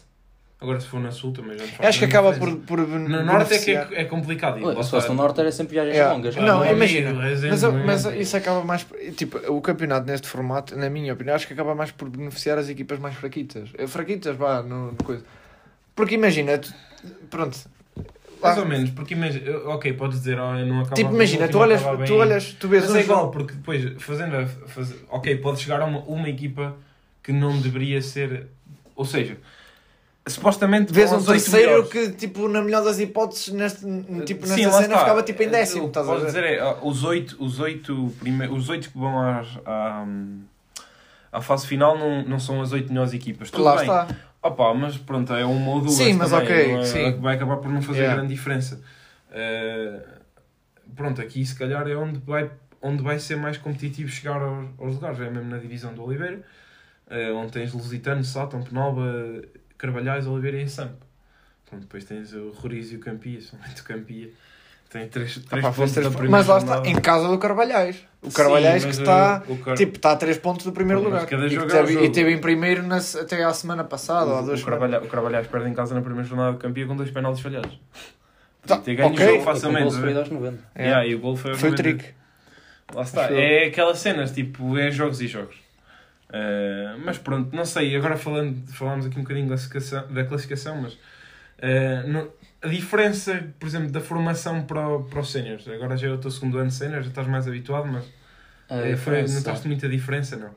agora 0.60 0.80
se 0.80 0.86
for 0.86 1.00
na 1.00 1.10
Sul 1.12 1.32
também 1.32 1.56
já 1.56 1.64
não 1.64 1.72
faz 1.72 1.88
Acho 1.88 1.98
que 2.00 2.04
acaba 2.06 2.32
por, 2.32 2.38
diferença. 2.50 2.66
por 2.66 2.78
No 2.78 3.24
Norte 3.24 3.54
é 3.54 3.58
que 3.58 3.64
beneficiar. 3.66 3.92
é, 3.92 4.00
é 4.02 4.04
complicado. 4.04 4.64
Ué, 4.64 4.74
lá 4.74 4.82
Se 4.82 4.90
fosse 4.90 5.08
no 5.08 5.14
Norte 5.14 5.40
era 5.40 5.52
sempre 5.52 5.74
viagens 5.74 5.94
Yeah. 5.96 6.14
longas. 6.14 6.36
Não, 6.36 6.58
Bom, 6.58 6.64
imagina, 6.64 7.22
Rezende, 7.22 7.50
Mas, 7.50 7.62
eu- 7.62 7.72
não 7.72 7.80
é? 7.80 7.84
mas 7.84 8.04
isso 8.06 8.36
acaba 8.36 8.64
mais. 8.64 8.86
Tipo, 9.16 9.38
o 9.52 9.60
campeonato 9.60 10.06
neste 10.06 10.26
formato, 10.28 10.76
na 10.76 10.90
minha 10.90 11.12
opinião, 11.12 11.34
acho 11.36 11.46
que 11.46 11.52
acaba 11.52 11.74
mais 11.74 11.90
por 11.92 12.08
beneficiar 12.10 12.58
as 12.58 12.68
equipas 12.68 12.98
mais 12.98 13.14
fraquitas. 13.14 13.68
Eh, 13.78 13.86
Fraquitas, 13.86 14.36
vá, 14.36 14.62
no, 14.62 14.92
no 14.92 14.96
coisa. 15.04 15.22
Porque 15.94 16.14
imagina, 16.16 16.58
tu- 16.58 16.72
pronto. 17.30 17.56
Mais 18.40 18.56
lá- 18.56 18.62
ou 18.62 18.68
menos, 18.68 18.90
porque 18.90 19.14
imagina, 19.14 19.58
ok, 19.66 19.92
podes 19.94 20.18
dizer, 20.20 20.38
oh, 20.38 20.54
eu 20.56 20.64
não 20.66 20.78
acaba 20.80 20.94
tipo, 20.94 21.08
bem, 21.08 21.16
imagina, 21.16 21.48
tu 21.48 21.58
olhas, 21.58 21.80
acaba 21.82 22.04
tu 22.04 22.12
bem. 22.12 22.20
olhas, 22.20 22.52
tu 22.52 22.68
vês 22.68 22.84
Mas 22.84 22.92
um 22.92 22.96
é 22.96 23.00
igual, 23.00 23.18
jogo- 23.22 23.32
porque 23.32 23.52
depois, 23.54 23.84
fazendo 24.00 24.36
a, 24.36 24.46
faz... 24.46 24.94
ok, 25.10 25.36
pode 25.38 25.60
chegar 25.60 25.80
a 25.80 25.84
uma, 25.86 25.98
uma 26.02 26.28
equipa 26.28 26.76
que 27.20 27.32
não 27.32 27.60
deveria 27.60 28.00
ser, 28.00 28.46
ou 28.94 29.04
seja, 29.04 29.38
supostamente 30.28 30.92
Vês 30.92 31.12
um 31.12 31.22
terceiro 31.22 31.70
melhores. 31.84 31.90
que, 31.90 32.10
tipo, 32.12 32.48
na 32.48 32.62
melhor 32.62 32.84
das 32.84 32.98
hipóteses, 32.98 33.48
neste, 33.48 33.80
tipo, 34.24 34.46
nesta 34.46 34.54
Sim, 34.56 34.70
cena 34.70 34.80
está. 34.80 34.98
ficava 35.00 35.22
tipo 35.22 35.42
em 35.42 35.48
décimo, 35.48 35.80
O 35.80 35.84
que 35.84 35.88
estás 35.90 36.08
a 36.08 36.12
posso 36.12 36.26
dizer 36.26 36.44
é, 36.44 36.76
os 36.82 37.04
oito, 37.04 37.36
os 37.38 37.60
oito, 37.60 38.12
prime... 38.20 38.46
os 38.48 38.68
oito 38.68 38.90
que 38.90 38.98
vão 38.98 39.18
às, 39.20 39.48
à, 39.66 40.06
à 41.32 41.40
fase 41.40 41.66
final 41.66 41.98
não, 41.98 42.22
não 42.24 42.38
são 42.38 42.60
as 42.62 42.72
oito 42.72 42.88
melhores 42.90 43.12
equipas. 43.12 43.50
Tudo 43.50 43.64
Lá 43.64 43.72
bem. 43.74 43.82
está. 43.82 44.08
Opa, 44.42 44.72
mas 44.72 44.96
pronto, 44.96 45.32
é 45.34 45.44
uma 45.44 45.70
ou 45.72 45.80
duas 45.80 45.94
Sim, 45.94 46.12
mas 46.12 46.30
também, 46.30 46.46
ok, 46.46 46.72
não 46.76 46.84
sim. 46.84 47.12
Vai 47.20 47.34
acabar 47.34 47.56
por 47.56 47.70
não 47.70 47.82
fazer 47.82 47.98
Yeah. 48.00 48.16
grande 48.16 48.32
diferença. 48.34 48.80
Eh, 49.32 50.00
pronto, 50.94 51.20
aqui 51.20 51.44
se 51.44 51.54
calhar 51.56 51.86
é 51.88 51.96
onde 51.96 52.20
vai, 52.20 52.48
onde 52.80 53.02
vai 53.02 53.18
ser 53.18 53.36
mais 53.36 53.56
competitivo 53.58 54.08
chegar 54.08 54.40
aos, 54.40 54.68
aos 54.78 54.94
lugares. 54.94 55.20
É 55.20 55.28
mesmo 55.28 55.50
na 55.50 55.58
divisão 55.58 55.92
do 55.92 56.04
Oliveira, 56.04 56.40
eh, 57.10 57.32
onde 57.32 57.50
tens 57.52 57.72
Lusitano, 57.72 58.22
Sátão, 58.22 58.62
Penalba, 58.62 59.02
Carvalhais, 59.78 60.26
Oliveira 60.26 60.60
e 60.60 60.68
Samp. 60.68 60.92
Pronto, 61.66 61.82
depois 61.82 62.04
tens 62.04 62.32
o 62.32 62.50
Roriz 62.50 62.92
e 62.92 62.96
o 62.96 62.98
Campia, 62.98 63.40
somente 63.40 63.80
o 63.80 63.84
Campia. 63.84 64.30
Tem 64.90 65.06
três, 65.06 65.38
Ah, 65.44 65.50
três 65.50 65.62
pá, 65.66 65.70
fez 65.72 65.76
pontos 65.76 65.92
três 65.92 66.06
da 66.06 66.10
pontos. 66.10 66.16
primeira 66.16 66.30
Mas 66.30 66.46
lá 66.46 66.58
está, 66.76 66.88
em 66.90 66.98
casa 66.98 67.28
do 67.28 67.38
Carvalhais. 67.38 67.96
O 68.22 68.32
Carvalhais 68.32 68.82
Sim, 68.82 68.88
que 68.88 68.94
está. 68.96 69.42
uh, 69.46 69.52
o 69.52 69.58
Car- 69.58 69.76
Tipo, 69.76 69.96
está 69.96 70.12
a 70.12 70.16
3 70.16 70.38
pontos 70.38 70.64
do 70.64 70.72
primeiro 70.72 71.02
Mas 71.02 71.12
lugar. 71.12 71.26
cada 71.26 71.46
E, 71.46 71.54
é 71.56 71.66
teve, 71.66 72.04
e 72.06 72.10
teve 72.10 72.32
em 72.32 72.38
primeiro 72.38 72.82
na- 72.82 72.96
até 72.96 73.44
à 73.44 73.52
semana 73.52 73.84
passada, 73.84 74.42
duas 74.42 74.62
o, 74.62 74.64
Carvalha, 74.64 75.02
o 75.02 75.06
Carvalhais 75.06 75.46
perde 75.46 75.68
em 75.68 75.74
casa 75.74 75.94
na 75.94 76.00
primeira 76.00 76.26
jornada 76.26 76.52
do 76.52 76.58
Campia 76.58 76.86
com 76.86 76.96
dois 76.96 77.10
penaltis 77.10 77.42
falhados. 77.42 77.78
Tá, 78.66 78.78
ter 78.78 78.94
ganho 78.94 79.10
ok. 79.12 79.26
o 79.26 79.30
jogo 79.32 79.44
facilmente. 79.44 79.92
gol 79.94 80.02
bem? 80.02 80.16
aos 80.16 80.30
90. 80.30 80.58
É. 80.74 80.82
Yeah, 80.84 81.06
e 81.06 81.14
o 81.14 81.18
gol 81.20 81.36
foi, 81.36 81.54
Foi 81.54 81.68
o 81.68 81.72
90. 81.72 81.82
trick. 81.82 82.14
Lá 82.94 83.02
está. 83.02 83.30
É 83.30 83.66
aquelas 83.66 83.98
cenas, 83.98 84.32
tipo, 84.32 84.76
é 84.78 84.90
jogos 84.90 85.20
e 85.20 85.26
jogos. 85.26 85.56
Uh, 86.30 86.98
mas 87.04 87.16
pronto, 87.16 87.54
não 87.56 87.64
sei, 87.64 87.96
agora 87.96 88.16
falando, 88.16 88.66
falámos 88.72 89.06
aqui 89.06 89.18
um 89.18 89.22
bocadinho 89.22 89.46
da 89.46 89.54
classificação, 89.54 90.12
da 90.12 90.24
classificação 90.24 90.82
mas 90.82 90.92
uh, 90.92 92.06
no- 92.06 92.30
a 92.60 92.68
diferença, 92.68 93.48
por 93.58 93.66
exemplo, 93.66 93.90
da 93.90 94.00
formação 94.00 94.64
para, 94.66 94.86
o- 94.88 95.04
para 95.04 95.20
os 95.20 95.30
séniores. 95.30 95.66
Agora 95.68 95.96
já 95.96 96.08
é 96.08 96.10
o 96.10 96.18
teu 96.18 96.30
segundo 96.30 96.58
ano 96.58 96.68
de 96.68 96.74
sénior, 96.74 97.02
já 97.02 97.08
estás 97.08 97.26
mais 97.28 97.46
habituado, 97.48 97.86
mas 97.86 98.04
A 98.68 98.74
eh, 98.76 98.80
foi, 98.80 98.94
diferença, 98.96 99.38
notaste 99.38 99.66
muita 99.68 99.88
diferença, 99.88 100.36
não? 100.36 100.50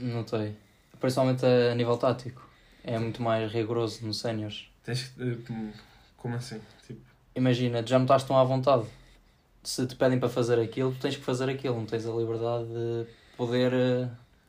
Notei. 0.00 0.54
Principalmente 1.00 1.44
a 1.44 1.74
nível 1.74 1.96
tático. 1.96 2.46
É 2.84 2.98
muito 2.98 3.20
mais 3.22 3.50
rigoroso 3.52 4.06
nos 4.06 4.20
séniores. 4.20 4.66
Tens 4.84 5.12
como 6.16 6.36
assim? 6.36 6.60
Tipo, 6.86 7.00
Imagina, 7.34 7.84
já 7.86 7.98
não 7.98 8.04
estás 8.04 8.24
tão 8.24 8.38
à 8.38 8.44
vontade. 8.44 8.84
Se 9.62 9.86
te 9.86 9.96
pedem 9.96 10.18
para 10.18 10.28
fazer 10.28 10.58
aquilo, 10.60 10.92
tu 10.92 10.98
tens 11.00 11.16
que 11.16 11.22
fazer 11.24 11.48
aquilo. 11.50 11.76
Não 11.76 11.86
tens 11.86 12.06
a 12.06 12.10
liberdade 12.12 12.66
de 12.66 13.06
poder 13.36 13.72
eh, 13.72 14.08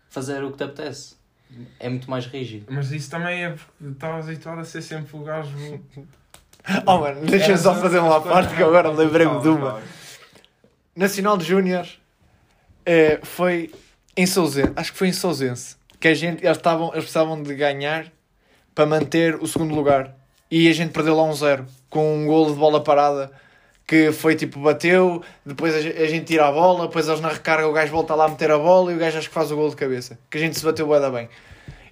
fazer 0.10 0.44
o 0.44 0.52
que 0.52 0.58
te 0.58 0.64
apetece. 0.64 1.16
É 1.80 1.90
muito 1.90 2.10
mais 2.10 2.26
rígido. 2.26 2.68
mas 2.70 2.92
isso 2.92 3.10
também 3.10 3.44
é 3.44 3.50
porque 3.50 3.86
estavas 3.92 4.28
habituado 4.28 4.60
a 4.60 4.64
ser 4.64 4.82
sempre 4.82 5.16
o 5.16 5.24
gajo. 5.24 5.56
Oh 6.86 7.00
mano, 7.00 7.26
deixa-me 7.26 7.58
só 7.58 7.74
fazer 7.74 8.00
uma 8.00 8.22
parte 8.22 8.54
que 8.54 8.62
agora 8.62 8.92
lembrei-me 8.92 9.42
de 9.42 9.48
uma. 9.48 9.82
Nacional 10.94 11.38
de 11.38 11.46
Júniores 11.46 12.00
eh, 12.86 13.20
foi 13.24 13.72
em 14.16 14.26
Sousense, 14.26 14.74
acho 14.76 14.92
que 14.92 14.98
foi 14.98 15.08
em 15.08 15.14
Sousense, 15.14 15.78
que 16.00 16.10
a 16.10 16.14
gente, 16.14 16.44
eles, 16.44 16.58
estavam, 16.58 16.88
eles 16.90 17.06
precisavam 17.06 17.42
de 17.42 17.56
ganhar 17.56 18.12
para 18.76 18.86
manter 18.86 19.36
o 19.36 19.48
segundo 19.48 19.74
lugar. 19.74 20.14
E 20.52 20.68
a 20.68 20.74
gente 20.74 20.92
perdeu 20.92 21.16
lá 21.16 21.24
um 21.24 21.34
zero, 21.34 21.66
com 21.90 22.24
um 22.24 22.26
golo 22.28 22.52
de 22.52 22.60
bola 22.60 22.84
parada, 22.84 23.32
que 23.90 24.12
foi 24.12 24.36
tipo, 24.36 24.60
bateu, 24.60 25.20
depois 25.44 25.74
a, 25.74 25.82
ge- 25.82 25.96
a 25.98 26.06
gente 26.06 26.26
tira 26.26 26.48
a 26.48 26.52
bola, 26.52 26.86
depois 26.86 27.08
eles 27.08 27.20
na 27.22 27.30
recarga 27.30 27.68
o 27.68 27.74
gajo 27.74 27.92
volta 27.92 28.14
lá 28.14 28.26
a 28.26 28.30
meter 28.30 28.52
a 28.52 28.58
bola 28.60 28.92
e 28.92 28.96
o 28.96 29.00
gajo 29.00 29.18
acho 29.18 29.28
que 29.30 29.34
faz 29.34 29.52
o 29.52 29.56
golo 29.56 29.72
de 29.72 29.76
cabeça. 29.76 30.20
Que 30.30 30.38
a 30.38 30.42
gente 30.42 30.60
se 30.60 30.64
bateu 30.64 30.86
bué 30.86 31.00
bem. 31.10 31.28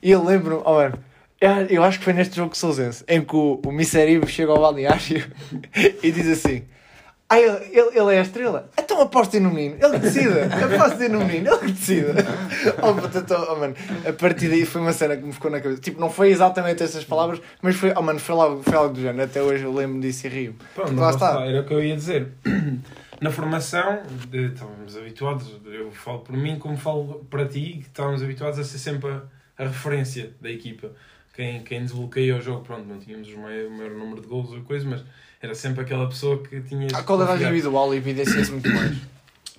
E 0.04 0.12
eu 0.12 0.24
lembro, 0.24 0.62
oh 0.64 0.76
mano, 0.76 1.00
eu- 1.42 1.66
acho 1.84 1.98
que 1.98 2.04
foi 2.06 2.14
neste 2.14 2.36
jogo 2.36 2.52
de 2.52 2.58
Sousense, 2.60 3.04
em 3.08 3.20
que 3.22 3.36
o, 3.36 3.60
o 3.66 3.72
chega 4.28 4.52
ao 4.52 4.60
balneário 4.60 5.26
e 6.04 6.12
diz 6.12 6.28
assim... 6.28 6.64
Ah, 7.30 7.38
ele, 7.40 7.58
ele, 7.78 8.00
ele 8.00 8.16
é 8.16 8.20
a 8.20 8.22
estrela? 8.22 8.70
Então 8.80 9.02
apostem 9.02 9.42
no 9.42 9.50
menino, 9.52 9.76
ele 9.82 9.94
que 9.96 10.00
decida. 10.00 10.46
Apostem 10.76 11.10
no 11.10 11.20
menino, 11.26 11.50
ele 11.50 11.60
que 11.60 11.72
decida. 11.74 12.14
Oh, 12.82 12.94
puta, 12.94 13.22
tô- 13.22 13.52
oh, 13.54 13.56
mano, 13.58 13.76
a 14.08 14.14
partir 14.14 14.48
daí 14.48 14.66
foi 14.66 14.80
uma 14.80 14.94
cena 14.94 15.18
que 15.18 15.24
me 15.24 15.34
ficou 15.34 15.52
na 15.52 15.60
cabeça. 15.60 15.82
Tipo, 15.82 16.00
não 16.00 16.10
foi 16.10 16.30
exatamente 16.30 16.82
essas 16.84 17.04
palavras, 17.04 17.42
mas 17.62 17.76
foi, 17.76 17.92
oh, 17.94 18.02
mano, 18.02 18.18
foi, 18.18 18.34
logo, 18.34 18.64
foi 18.64 18.74
algo 18.76 18.94
do 18.94 19.02
género. 19.02 19.24
Até 19.24 19.42
hoje 19.42 19.66
eu 19.66 19.74
lembro 19.74 20.00
disso 20.00 20.26
e 20.26 20.30
rio. 20.30 20.56
Pronto, 20.74 20.96
Lá 20.96 21.10
está. 21.10 21.46
Era 21.46 21.62
o 21.62 21.66
que 21.66 21.74
eu 21.74 21.84
ia 21.84 21.96
dizer. 21.96 22.30
Na 23.20 23.32
formação, 23.32 24.04
estávamos 24.32 24.96
habituados, 24.96 25.52
eu 25.66 25.92
falo 25.92 26.20
por 26.20 26.38
mim 26.38 26.58
como 26.60 26.78
falo 26.78 27.26
para 27.32 27.46
ti, 27.46 27.80
que 27.80 27.88
estávamos 27.88 28.22
habituados 28.24 28.60
a 28.60 28.64
ser 28.64 28.78
sempre 28.78 29.10
a, 29.10 29.22
a 29.58 29.64
referência 29.64 30.32
da 30.40 30.52
equipa. 30.52 30.92
Quem, 31.34 31.62
quem 31.64 31.82
desbloqueia 31.82 32.38
o 32.38 32.42
jogo, 32.42 32.62
pronto, 32.62 32.86
não 32.88 33.00
tínhamos 33.00 33.28
o 33.30 33.38
maior, 33.40 33.68
o 33.68 33.72
maior 33.72 33.92
número 33.92 34.22
de 34.22 34.28
gols 34.28 34.52
ou 34.52 34.62
coisa, 34.62 34.88
mas 34.88 35.04
era 35.42 35.54
sempre 35.54 35.82
aquela 35.82 36.08
pessoa 36.08 36.42
que 36.44 36.62
tinha. 36.62 36.88
A 36.94 37.04
qualidade 37.04 37.44
individual 37.44 37.94
evidencia-se 37.94 38.52
muito 38.52 38.70
mais. 38.70 38.98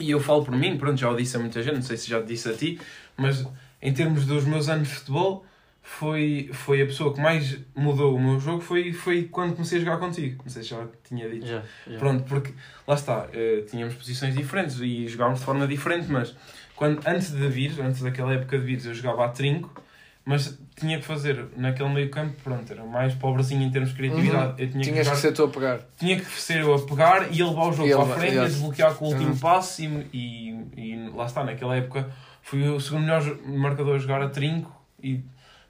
E 0.01 0.11
eu 0.11 0.21
falo 0.21 0.45
por 0.45 0.55
mim, 0.55 0.77
pronto, 0.77 0.99
já 0.99 1.11
o 1.11 1.17
disse 1.17 1.37
a 1.37 1.41
muita 1.41 1.63
gente, 1.63 1.75
não 1.75 1.83
sei 1.83 1.97
se 1.97 2.09
já 2.09 2.21
te 2.21 2.29
disse 2.29 2.49
a 2.49 2.53
ti, 2.53 2.81
mas 3.17 3.45
em 3.83 3.93
termos 3.93 4.27
dos 4.27 4.45
meus 4.45 4.69
anos 4.69 4.89
de 4.89 4.95
futebol, 4.95 5.45
foi, 5.89 6.51
foi 6.53 6.83
a 6.83 6.87
pessoa 6.87 7.15
que 7.15 7.21
mais 7.21 7.59
mudou 7.75 8.15
o 8.15 8.21
meu 8.21 8.39
jogo, 8.39 8.61
foi, 8.61 8.93
foi 8.93 9.25
quando 9.25 9.55
comecei 9.55 9.79
a 9.79 9.81
jogar 9.81 9.97
contigo. 9.97 10.43
Não 10.45 10.51
sei 10.51 10.63
se 10.63 10.69
já 10.69 10.87
tinha 11.03 11.29
dito. 11.29 11.47
Já, 11.47 11.63
já. 11.87 11.99
Pronto, 11.99 12.25
porque 12.25 12.53
lá 12.87 12.95
está, 12.95 13.27
eh, 13.33 13.65
tínhamos 13.69 13.95
posições 13.95 14.35
diferentes 14.35 14.79
e 14.81 15.09
jogávamos 15.09 15.41
de 15.41 15.47
forma 15.47 15.67
diferente, 15.67 16.07
mas 16.11 16.37
quando, 16.77 17.01
antes 17.07 17.33
de 17.33 17.49
vir, 17.49 17.73
antes 17.81 18.03
daquela 18.03 18.35
época 18.35 18.59
de 18.59 18.65
vires, 18.65 18.85
eu 18.85 18.95
jogava 18.95 19.25
a 19.25 19.29
trinco, 19.31 19.83
mas 20.25 20.59
tinha 20.79 20.99
que 20.99 21.05
fazer 21.05 21.47
naquele 21.57 21.89
meio 21.91 22.11
campo, 22.11 22.35
pronto, 22.43 22.73
era 22.73 22.85
mais 22.85 23.15
pobrezinho 23.15 23.63
em 23.63 23.71
termos 23.71 23.91
de 23.91 23.97
criatividade. 23.97 24.63
Eu 24.63 24.71
tinha 24.71 24.83
que, 24.85 24.91
Tinhas 24.91 25.07
jogar- 25.07 25.17
que 25.17 25.23
ser 25.23 25.33
tu 25.33 25.43
a 25.45 25.49
pegar. 25.49 25.81
tinha 25.97 26.19
que 26.21 26.25
ser 26.41 26.61
eu 26.61 26.75
a 26.75 26.79
pegar 26.87 27.33
e 27.35 27.43
a 27.43 27.47
levar 27.49 27.69
o 27.69 27.73
jogo 27.73 27.89
E 27.89 27.93
para 27.95 28.03
a 28.03 28.17
frente, 28.19 28.39
a 28.39 28.45
desbloquear 28.45 28.95
com 28.95 29.05
o 29.05 29.09
último 29.09 29.31
Uhum. 29.31 29.39
passe 29.39 29.87
e, 30.13 30.61
e, 30.77 30.81
e 31.07 31.11
lá 31.15 31.27
está, 31.27 31.45
naquela 31.45 31.77
época 31.77 32.09
fui 32.43 32.67
o 32.69 32.81
segundo 32.81 33.03
melhor 33.03 33.23
marcador 33.47 33.97
a 33.97 33.99
jogar 33.99 34.23
a 34.23 34.29
trinco 34.29 34.71
e 35.03 35.21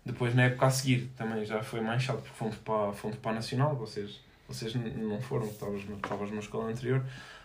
depois 0.04 0.34
na 0.34 0.44
época 0.44 0.66
a 0.66 0.70
seguir 0.70 1.11
também 1.16 1.44
já 1.44 1.62
foi 1.62 1.80
mais 1.80 2.02
chato 2.02 2.18
porque 2.22 2.36
fomos 2.36 2.56
para, 2.56 2.92
fomos 2.92 3.16
para 3.18 3.32
a 3.32 3.34
Nacional, 3.34 3.74
vocês, 3.76 4.20
vocês 4.48 4.74
não 4.74 5.20
foram, 5.20 5.46
estavas 5.46 5.82
estavas 5.82 6.30
na 6.30 6.38
escola 6.40 6.70
anterior. 6.70 7.02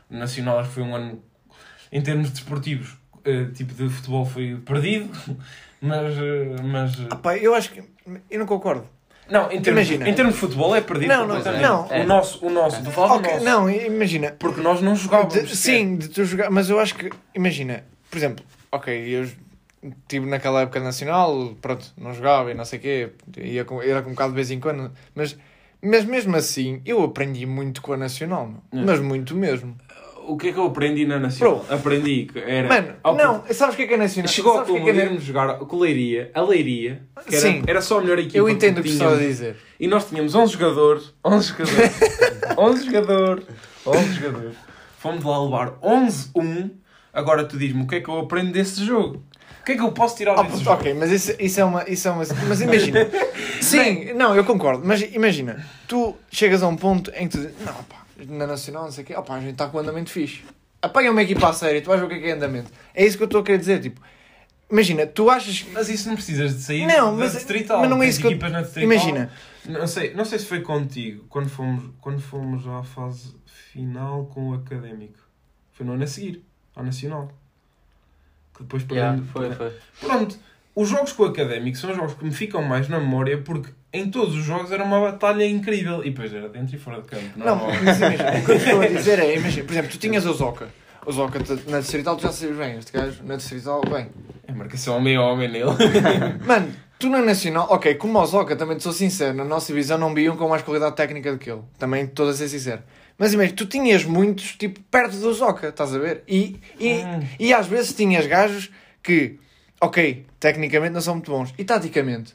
Nacional 0.09 0.59
acho 0.59 0.69
que 0.69 0.75
foi 0.75 0.83
um 0.83 0.95
ano, 0.95 1.21
em 1.91 2.01
termos 2.01 2.29
desportivos, 2.29 2.95
eh, 3.25 3.45
tipo 3.53 3.73
de 3.73 3.89
futebol 3.89 4.25
foi 4.25 4.55
perdido, 4.65 5.09
mas... 5.83 6.17
eh, 6.17 6.55
mas 6.63 6.99
eh, 6.99 7.07
Ah, 7.11 7.15
pá, 7.17 7.37
eu 7.37 7.53
acho 7.53 7.71
que. 7.71 7.83
Eu 8.29 8.39
não 8.39 8.45
concordo. 8.45 8.85
não, 9.29 9.51
em 9.51 9.61
termos, 9.61 9.81
Imagina. 9.87 10.09
em 10.09 10.13
termos 10.13 10.33
de 10.35 10.39
futebol 10.39 10.75
é 10.75 10.81
perdido. 10.81 11.09
Não, 11.09 11.27
não, 11.27 11.35
completamente. 11.35 11.61
não. 11.63 11.87
O 12.01 12.05
nosso, 12.07 12.45
o 12.45 12.49
nosso, 12.49 12.83
tu 12.83 12.91
falas 12.91 13.11
Ok, 13.11 13.29
o 13.29 13.33
nosso. 13.35 13.45
não, 13.45 13.69
imagina. 13.69 14.35
Porque 14.39 14.61
nós 14.61 14.81
não 14.81 14.95
jogávamos. 14.95 15.33
De- 15.33 15.55
sim, 15.55 15.95
de 15.97 16.07
tu 16.09 16.23
jogar, 16.25 16.49
mas 16.49 16.69
eu 16.69 16.79
acho 16.79 16.95
que, 16.95 17.09
imagina, 17.35 17.83
por 18.09 18.17
exemplo, 18.17 18.43
ok, 18.71 18.93
eu 19.15 19.27
estive 19.83 20.25
naquela 20.25 20.61
época 20.61 20.79
nacional, 20.79 21.55
pronto, 21.61 21.91
não 21.97 22.13
jogava 22.13 22.51
e 22.51 22.53
não 22.53 22.63
sei 22.65 22.79
o 22.79 22.81
quê, 22.81 23.09
ia 23.37 23.65
com, 23.65 23.81
era 23.81 24.01
com 24.01 24.09
um 24.09 24.13
bocado 24.13 24.31
de 24.31 24.35
vez 24.35 24.49
em 24.51 24.59
quando, 24.59 24.91
mas, 25.13 25.37
mas 25.81 26.05
mesmo 26.05 26.35
assim 26.37 26.81
eu 26.85 27.03
aprendi 27.03 27.45
muito 27.45 27.81
com 27.81 27.91
a 27.93 27.97
nacional. 27.97 28.49
É. 28.71 28.77
mas 28.81 28.99
muito 28.99 29.35
mesmo. 29.35 29.75
O 30.27 30.37
que 30.37 30.49
é 30.49 30.53
que 30.53 30.57
eu 30.59 30.65
aprendi 30.65 31.05
na 31.05 31.19
Nacional? 31.19 31.65
Aprendi 31.69 32.25
que 32.31 32.39
era. 32.39 32.67
Mano, 32.67 32.95
ao- 33.03 33.15
não, 33.15 33.43
sabes 33.51 33.73
o 33.73 33.77
que 33.77 33.83
é 33.83 33.87
que 33.87 33.93
é 33.93 33.97
nacional? 33.97 34.31
Chegou 34.31 34.51
ao 34.51 34.57
Sabes 34.59 34.71
o 34.71 34.73
que 34.73 34.79
ponto 34.91 34.99
é 34.99 35.15
é 35.15 35.17
jogar 35.19 35.57
com 35.59 35.79
Leiria, 35.79 36.31
a 36.33 36.41
Leiria, 36.41 37.01
que 37.27 37.35
era, 37.35 37.41
Sim. 37.47 37.63
era 37.67 37.81
só 37.81 37.97
a 37.97 38.01
melhor 38.01 38.19
equipa. 38.19 38.37
Eu 38.37 38.49
entendo 38.49 38.79
o 38.79 38.81
que 38.83 38.89
estás 38.89 39.13
a 39.13 39.17
dizer. 39.17 39.55
E 39.79 39.87
nós 39.87 40.07
tínhamos 40.07 40.33
11 40.35 40.53
jogadores, 40.53 41.13
11 41.25 41.47
jogadores, 41.49 41.91
11 42.57 42.85
jogadores, 42.85 43.45
11 43.85 44.13
jogadores. 44.13 44.55
Fomos 44.99 45.23
lá 45.23 45.43
levar 45.43 45.71
11-1. 45.81 46.71
Agora 47.13 47.43
tu 47.45 47.57
diz-me 47.57 47.83
o 47.83 47.87
que 47.87 47.95
é 47.95 48.01
que 48.01 48.09
eu 48.09 48.19
aprendo 48.19 48.51
desse 48.51 48.83
jogo? 48.85 49.23
O 49.61 49.65
que 49.65 49.73
é 49.73 49.75
que 49.75 49.81
eu 49.81 49.91
posso 49.91 50.17
tirar 50.17 50.33
Ah, 50.33 50.43
desse 50.43 50.51
puto, 50.55 50.63
jogo? 50.65 50.75
ok, 50.77 50.93
mas 50.93 51.11
isso, 51.11 51.33
isso 51.39 51.59
é 51.59 51.63
uma. 51.63 51.89
Isso 51.89 52.07
é 52.07 52.11
uma 52.11 52.23
mas 52.47 52.61
imagina. 52.61 53.07
Sim, 53.61 54.13
não, 54.13 54.35
eu 54.35 54.43
concordo. 54.43 54.81
Mas 54.85 55.01
imagina, 55.13 55.65
tu 55.87 56.15
chegas 56.31 56.61
a 56.63 56.67
um 56.67 56.75
ponto 56.75 57.11
em 57.15 57.27
que 57.27 57.37
tu 57.37 57.37
dizes, 57.37 57.53
não, 57.65 57.73
pá, 57.83 58.02
na 58.27 58.47
Nacional, 58.47 58.83
não 58.85 58.91
sei 58.91 59.03
o 59.03 59.07
quê, 59.07 59.15
opá, 59.15 59.35
a 59.35 59.39
gente 59.39 59.51
está 59.53 59.67
com 59.67 59.79
andamento 59.79 60.09
fixe. 60.09 60.43
Apanha 60.81 61.11
uma 61.11 61.21
equipa 61.23 61.49
a 61.49 61.53
sério, 61.53 61.81
tu 61.81 61.87
vais 61.87 61.99
ver 61.99 62.05
o 62.05 62.09
que 62.09 62.15
é 62.15 62.19
que 62.19 62.27
é 62.27 62.31
andamento. 62.33 62.71
É 62.93 63.05
isso 63.05 63.15
que 63.17 63.23
eu 63.23 63.25
estou 63.25 63.41
a 63.41 63.43
querer 63.43 63.57
dizer, 63.57 63.79
tipo. 63.81 64.01
Imagina, 64.71 65.05
tu 65.05 65.29
achas 65.29 65.61
que. 65.61 65.71
Mas 65.71 65.87
isso 65.89 66.07
não 66.07 66.15
precisas 66.15 66.55
de 66.55 66.61
sair 66.61 66.85
Não, 66.87 67.11
da 67.15 67.23
mas- 67.23 67.33
distrital. 67.33 67.79
mas 67.81 67.89
não 67.89 68.01
é 68.01 68.07
isso 68.07 68.19
que 68.19 68.25
eu- 68.27 68.31
equipas 68.31 68.51
na 68.51 68.61
distrital. 68.61 68.91
Imagina, 68.91 69.31
Não 69.65 69.87
sei, 69.87 70.13
não 70.13 70.25
sei 70.25 70.39
se 70.39 70.45
foi 70.45 70.61
contigo, 70.61 71.25
quando 71.29 71.47
fomos, 71.49 71.89
quando 72.01 72.19
fomos 72.21 72.67
à 72.67 72.83
fase 72.83 73.33
final 73.71 74.25
com 74.25 74.49
o 74.49 74.53
Académico. 74.55 75.19
Foi 75.71 75.85
no 75.85 75.93
ano 75.93 76.03
a 76.03 76.07
seguir, 76.07 76.43
ao 76.75 76.83
Nacional. 76.83 77.31
Que 78.55 78.63
depois 78.63 78.85
Yeah, 78.91 79.21
foi, 79.31 79.51
foi. 79.53 79.71
Pronto, 80.01 80.37
os 80.75 80.89
jogos 80.89 81.11
com 81.13 81.23
o 81.23 81.25
Académico 81.27 81.77
são 81.77 81.89
os 81.91 81.95
jogos 81.95 82.13
que 82.15 82.25
me 82.25 82.31
ficam 82.33 82.61
mais 82.61 82.87
na 82.89 82.99
memória 82.99 83.37
porque 83.41 83.71
em 83.93 84.09
todos 84.09 84.35
os 84.35 84.43
jogos 84.43 84.71
era 84.71 84.83
uma 84.83 84.99
batalha 84.99 85.45
incrível. 85.45 86.01
E 86.03 86.09
depois 86.09 86.33
era 86.33 86.49
dentro 86.49 86.75
e 86.75 86.79
fora 86.79 87.01
de 87.01 87.07
campo. 87.07 87.23
Não, 87.37 87.45
normal. 87.45 87.67
mas 87.83 87.97
imagina, 87.97 88.31
o 88.39 88.45
que 88.45 88.51
eu 88.51 88.55
estou 88.55 88.81
a 88.81 88.87
dizer 88.87 89.19
é, 89.19 89.35
imagina, 89.37 89.65
por 89.65 89.71
exemplo, 89.73 89.91
tu 89.91 89.97
tinhas 89.97 90.25
o 90.25 90.33
Zoca. 90.33 90.67
O 91.05 91.11
Zoca 91.11 91.39
tu- 91.43 91.59
na 91.69 91.79
distrital 91.79 92.15
tu 92.15 92.23
já 92.23 92.31
sabes 92.31 92.55
bem, 92.57 92.77
este 92.77 92.91
gajo 92.91 93.21
na 93.23 93.35
distrital, 93.35 93.81
bem. 93.89 94.07
É 94.47 94.51
marcação 94.53 94.99
meio 95.01 95.21
homem 95.21 95.49
nele. 95.51 95.65
Mano, 96.45 96.71
tu 96.97 97.09
na 97.09 97.21
Nacional, 97.21 97.67
ok, 97.69 97.95
como 97.95 98.17
o 98.19 98.25
Zoca, 98.25 98.55
também 98.55 98.77
te 98.77 98.83
sou 98.83 98.93
sincero, 98.93 99.35
na 99.35 99.43
nossa 99.43 99.67
divisão 99.67 99.97
não 99.97 100.13
vi 100.13 100.29
um 100.29 100.37
com 100.37 100.47
mais 100.47 100.61
qualidade 100.63 100.95
técnica 100.95 101.31
do 101.31 101.37
que 101.37 101.51
ele. 101.51 101.61
Também 101.77 102.05
estou 102.05 102.27
a 102.29 102.33
ser 102.33 102.47
sincero. 102.47 102.81
Mas 103.17 103.33
imagina, 103.33 103.55
tu 103.55 103.65
tinhas 103.65 104.03
muitos, 104.05 104.55
tipo, 104.55 104.79
perto 104.89 105.15
do 105.17 105.31
Zoca, 105.33 105.67
estás 105.67 105.93
a 105.93 105.99
ver? 105.99 106.23
E, 106.27 106.57
e, 106.79 106.93
Hum. 107.03 107.19
e 107.39 107.53
às 107.53 107.67
vezes 107.67 107.93
tinhas 107.93 108.25
gajos 108.25 108.71
que, 109.03 109.37
ok, 109.79 110.25
tecnicamente 110.39 110.93
não 110.93 111.01
são 111.01 111.15
muito 111.15 111.29
bons. 111.31 111.53
E 111.57 111.63
taticamente? 111.63 112.33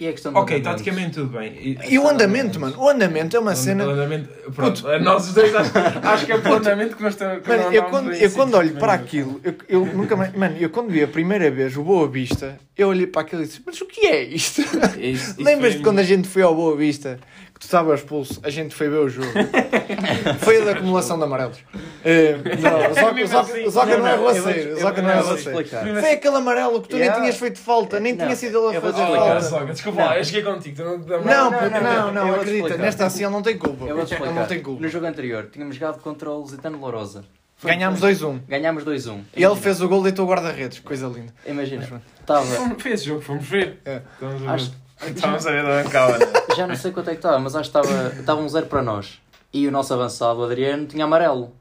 E 0.00 0.08
a 0.08 0.12
questão 0.12 0.32
do 0.32 0.38
ok, 0.38 0.56
andamento? 0.56 0.82
taticamente 0.82 1.14
tudo 1.16 1.38
bem. 1.38 1.52
E, 1.60 1.78
E 1.90 1.98
o 1.98 2.08
andamento, 2.08 2.58
mano. 2.58 2.74
O 2.78 2.88
andamento 2.88 3.36
é 3.36 3.38
uma 3.38 3.54
cena... 3.54 3.86
O 3.86 3.90
andamento, 3.90 4.30
pronto, 4.52 4.82
nós 5.00 5.28
os 5.28 5.34
dois 5.34 5.54
acho, 5.54 5.70
acho 6.02 6.24
que 6.24 6.32
é 6.32 6.38
pelo 6.38 6.54
andamento 6.54 6.96
que 6.96 7.02
nós 7.02 7.12
estamos. 7.12 7.46
Mano, 7.46 7.72
eu 7.74 7.84
quando, 7.84 8.12
eu 8.12 8.30
quando 8.30 8.54
olho 8.54 8.72
para 8.76 8.94
aquilo, 8.94 9.38
eu, 9.44 9.54
eu 9.68 9.84
nunca 9.84 10.16
mais. 10.16 10.34
Mano, 10.34 10.56
eu 10.58 10.70
quando 10.70 10.90
vi 10.90 11.02
a 11.02 11.08
primeira 11.08 11.50
vez 11.50 11.76
o 11.76 11.82
Boa 11.82 12.08
Vista, 12.08 12.58
eu 12.78 12.88
olhei 12.88 13.06
para 13.06 13.20
aquilo 13.20 13.42
e 13.42 13.46
disse: 13.46 13.60
Mas 13.64 13.78
o 13.82 13.84
que 13.84 14.06
é 14.06 14.22
isto? 14.24 14.62
Isso 14.98 15.34
Lembras-te 15.42 15.82
quando 15.82 15.98
a 15.98 16.02
gente 16.02 16.26
foi 16.26 16.40
ao 16.40 16.54
Boa 16.54 16.74
Vista? 16.74 17.20
Que 17.60 17.66
tu 17.66 17.72
estavas 17.72 18.00
expulso, 18.00 18.40
a 18.42 18.48
gente 18.48 18.74
foi 18.74 18.88
ver 18.88 18.96
o 19.00 19.08
jogo. 19.10 19.28
foi 20.40 20.62
a 20.62 20.64
da 20.64 20.70
acumulação 20.72 21.18
de 21.18 21.24
amarelos. 21.24 21.58
Eh, 22.02 22.36
não, 22.58 22.78
o 22.78 23.66
o 23.66 23.70
Zoca 23.70 23.98
não 23.98 24.06
é 24.06 24.16
roceiro. 24.16 24.76
O 24.76 24.80
Zoca 24.80 25.02
não 25.02 25.10
é 25.10 25.34
explicar. 25.34 25.84
Foi 26.00 26.12
aquele 26.12 26.36
amarelo 26.36 26.80
que 26.80 26.88
tu 26.88 26.96
nem 26.96 27.12
tinhas 27.12 27.36
feito 27.36 27.58
falta, 27.58 28.00
nem 28.00 28.14
Não, 28.14 28.24
tinha 28.24 28.34
sido 28.34 28.66
ele 28.66 28.78
a 28.78 28.80
fazer 28.80 29.04
falta. 29.04 29.66
Desculpa 29.74 30.02
lá, 30.02 30.16
eu 30.18 30.24
cheguei 30.24 30.42
contigo. 30.42 30.74
Tu 30.74 30.82
não, 30.82 30.98
Não, 31.20 32.12
não, 32.12 32.34
acredita, 32.34 32.78
nesta 32.78 33.04
assim 33.04 33.24
ele 33.24 33.32
não 33.32 33.42
tem 33.42 33.58
culpa. 33.58 33.84
Eu 33.84 33.94
vou 33.94 34.06
te 34.06 34.14
explicar. 34.14 34.62
culpa. 34.62 34.80
No 34.80 34.88
jogo 34.88 35.04
anterior, 35.04 35.50
tínhamos 35.52 35.76
jogado 35.76 36.00
contra 36.00 36.30
o 36.30 36.38
Lusitano 36.38 36.80
Lourosa. 36.80 37.26
Foi- 37.58 37.72
Ganhámos 37.72 38.00
foi- 38.00 38.14
2-1. 38.14 38.40
Ganhámos 38.48 38.84
2-1. 38.84 39.20
E 39.36 39.44
ele 39.44 39.56
fez 39.56 39.82
o 39.82 39.88
gol 39.88 40.00
e 40.00 40.04
deitou 40.04 40.24
o 40.24 40.28
guarda-redes, 40.30 40.78
coisa 40.80 41.06
linda. 41.08 41.34
Imagina, 41.44 42.02
estava. 42.18 42.46
Esse 42.86 43.04
jogo, 43.04 43.20
fomos 43.20 43.46
ver. 43.46 43.78
É. 43.84 44.00
Acho, 44.48 44.72
ver. 45.00 45.14
Estamos 45.14 45.46
a 45.46 45.50
ver 45.50 45.62
da 45.62 45.82
bancada. 45.82 46.28
já 46.56 46.66
não 46.66 46.76
sei 46.76 46.92
quanto 46.92 47.08
é 47.08 47.12
que 47.12 47.18
estava, 47.18 47.38
mas 47.38 47.54
acho 47.56 47.70
que 47.70 47.78
estava, 47.78 48.08
estava 48.18 48.40
um 48.40 48.48
zero 48.48 48.66
para 48.66 48.82
nós. 48.82 49.20
E 49.52 49.66
o 49.66 49.70
nosso 49.70 49.92
avançado, 49.92 50.40
o 50.40 50.44
Adriano, 50.44 50.86
tinha 50.86 51.04
amarelo. 51.04 51.52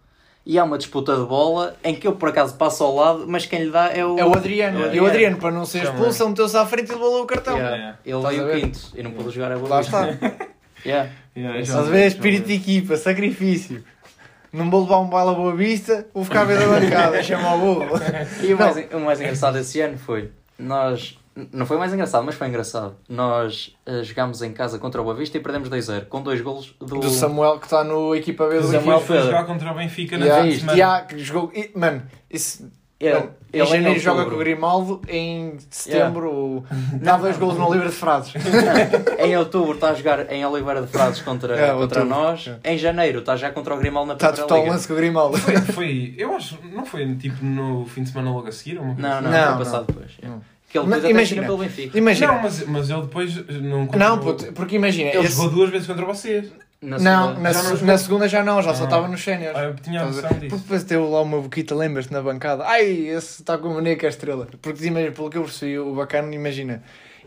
E 0.46 0.58
há 0.58 0.64
uma 0.64 0.78
disputa 0.78 1.16
de 1.16 1.26
bola 1.26 1.76
em 1.84 1.94
que 1.94 2.08
eu 2.08 2.16
por 2.16 2.30
acaso 2.30 2.56
passo 2.56 2.84
ao 2.84 2.96
lado, 2.96 3.26
mas 3.28 3.46
quem 3.46 3.66
lhe 3.66 3.72
dá 3.72 3.92
é 3.92 4.06
o. 4.06 4.18
É 4.18 4.26
o 4.26 4.34
Adriano. 4.34 4.86
É. 4.86 4.96
E 4.96 5.00
o 5.00 5.06
Adriano, 5.06 5.38
para 5.38 5.52
não 5.52 5.66
ser 5.66 5.84
expulso, 5.84 6.24
ele 6.24 6.30
meteu-se 6.30 6.58
à 6.58 6.66
frente 6.66 6.90
e 6.90 6.94
levou 6.94 7.22
o 7.22 7.26
cartão. 7.26 7.58
Yeah. 7.58 8.00
Ele 8.06 8.22
veio 8.28 8.44
a 8.44 8.48
o 8.48 8.60
quinto 8.60 8.80
e 8.96 9.04
não 9.04 9.12
pôde 9.12 9.32
jogar 9.32 9.52
a 9.52 9.58
bola. 9.58 9.76
Lá 9.76 9.82
está. 9.82 10.08
Yeah. 10.86 11.10
Yeah, 11.36 11.60
Estás 11.60 11.88
a 11.88 11.92
ver? 11.92 12.08
Espírito 12.08 12.48
de 12.48 12.54
equipa, 12.54 12.96
sacrifício. 12.96 13.84
Não 14.52 14.70
vou 14.70 14.84
levar 14.84 15.00
um 15.00 15.10
bala 15.10 15.32
à 15.32 15.36
boa 15.36 15.56
vista, 15.56 16.08
vou 16.14 16.24
ficar 16.24 16.42
a 16.42 16.46
ver 16.46 16.58
da 16.58 16.68
bancada, 16.68 17.22
chama 17.24 17.54
o 17.54 17.60
burro. 17.60 18.00
E 18.42 18.54
o 18.54 18.58
mais, 18.58 18.94
o 18.94 19.00
mais 19.00 19.22
engraçado 19.22 19.58
esse 19.58 19.80
ano 19.82 19.98
foi, 19.98 20.32
nós, 20.58 21.19
não 21.54 21.66
foi 21.66 21.78
mais 21.78 21.94
engraçado, 21.94 22.24
mas 22.26 22.36
foi 22.36 22.48
engraçado. 22.48 22.96
Nós 23.08 23.76
eh, 23.86 24.04
jogámos 24.04 24.42
em 24.42 24.52
casa 24.52 24.78
contra 24.80 25.00
o 25.00 25.04
Boa 25.04 25.16
Vista 25.16 25.38
e 25.38 25.40
perdemos 25.42 25.70
2-0, 25.70 26.06
com 26.06 26.22
dois 26.22 26.42
golos 26.42 26.76
do... 26.80 26.86
Do 27.00 27.10
Samuel 27.10 27.60
que 27.60 27.66
está 27.66 27.84
no 27.84 28.14
equipa 28.16 28.48
B 28.48 28.60
do 28.60 28.68
Samuel 28.68 29.00
foi 29.00 29.22
jogar 29.22 29.46
contra 29.46 29.72
o 29.72 29.76
Benfica 29.76 30.18
na 30.18 30.26
Yeah, 30.26 30.52
semana. 30.58 30.72
yeah, 30.74 31.02
que 31.06 31.20
jogou. 31.20 31.52
e, 31.56 31.72
Mano, 31.76 32.04
isso. 32.30 32.70
Ele- 33.02 33.30
ele 33.54 33.78
em 33.92 33.98
joga 33.98 34.26
com 34.26 34.36
o 34.36 34.38
Grimaldo, 34.40 35.02
em 35.08 35.58
setembro 35.70 36.66
dá 37.02 37.16
dois 37.16 37.38
golos 37.38 37.58
no 37.58 37.72
livre 37.72 37.88
de 37.88 37.96
frases. 37.96 38.34
Em 39.18 39.38
outubro 39.38 39.76
está 39.76 39.92
a 39.92 39.94
jogar 39.94 40.30
em 40.32 40.46
Oliveira 40.46 40.82
de 40.82 40.88
Frades 40.90 41.22
contra, 41.22 41.54
É, 41.56 41.72
contra 41.72 42.02
outubro. 42.02 42.06
nós. 42.10 42.50
É. 42.62 42.74
Em 42.74 42.78
janeiro 42.78 43.20
está 43.20 43.38
já 43.38 43.52
contra 43.52 43.74
o 43.74 43.78
Grimaldo 43.78 44.10
na 44.10 44.14
Está 44.16 44.34
total 44.34 44.66
lance 44.66 44.86
com 44.86 44.94
o 44.94 44.98
Grimaldo. 44.98 45.38
Foi, 45.38 45.56
foi, 45.62 46.14
eu 46.18 46.36
acho, 46.36 46.60
não 46.74 46.86
foi 46.86 47.16
tipo 47.16 47.44
no 47.44 47.86
fim 47.86 48.04
de 48.04 48.10
semana 48.10 48.32
logo 48.34 48.48
a 48.50 48.52
seguir? 48.52 48.78
ou 48.78 48.84
Uma 48.84 48.94
coisa 48.96 49.10
Não, 49.10 49.22
não, 49.22 49.30
assim? 49.30 49.40
Não, 49.40 49.56
foi 49.56 49.66
passado 49.66 49.86
depois. 49.88 50.12
é. 50.22 50.28
Não. 50.28 50.42
Que 50.70 50.78
ele 50.78 50.86
depois 50.88 51.10
imagina, 51.10 51.42
pelo 51.44 51.58
Benfica. 51.58 51.98
Imagina. 51.98 52.34
Não, 52.34 52.42
mas, 52.44 52.68
mas 52.68 52.90
ele 52.90 53.02
depois 53.02 53.36
não 53.62 53.86
Não, 53.88 54.20
puto, 54.20 54.54
porque 54.54 54.76
imagina. 54.76 55.10
Ele 55.10 55.20
esse- 55.26 55.36
jogou 55.36 55.50
duas 55.50 55.70
vezes 55.72 55.88
contra 55.88 56.06
vocês. 56.06 56.52
Na 56.82 56.98
Não, 56.98 57.28
segunda- 57.30 57.40
na, 57.42 57.52
Já 57.52 57.64
não 57.64 57.82
na 57.86 57.98
segunda 57.98 58.28
já 58.30 58.44
não, 58.44 58.62
já 58.62 58.74
só 58.74 58.84
Ah. 58.84 58.86
estava 58.86 59.08
nos 59.10 59.22
séniores. 59.22 59.58
Ah, 59.58 59.64
eu 59.64 59.76
tinha 59.76 60.00
a 60.00 60.04
a 60.04 60.06
noção 60.06 60.30
disso. 60.30 60.40
Porque 60.48 60.56
depois 60.64 60.84
teve 60.86 61.04
lá 61.04 61.22
uma 61.22 61.42
boquita, 61.42 61.76
lembras-te 61.76 62.14
na 62.14 62.22
bancada? 62.22 62.64
Ai, 62.66 62.86
esse 63.10 63.42
está 63.42 63.58
com 63.58 63.70
a 63.72 63.74
mania 63.74 63.98
que 63.98 64.06
é 64.06 64.10
estrela. 64.10 64.48
Porque 64.62 64.86
imagina, 64.86 65.12
pelo 65.12 65.30
que 65.30 65.38
eu 65.38 65.44
percebi, 65.44 65.78
o 65.78 65.94
bacana, 65.96 66.34
imagina. 66.34 66.82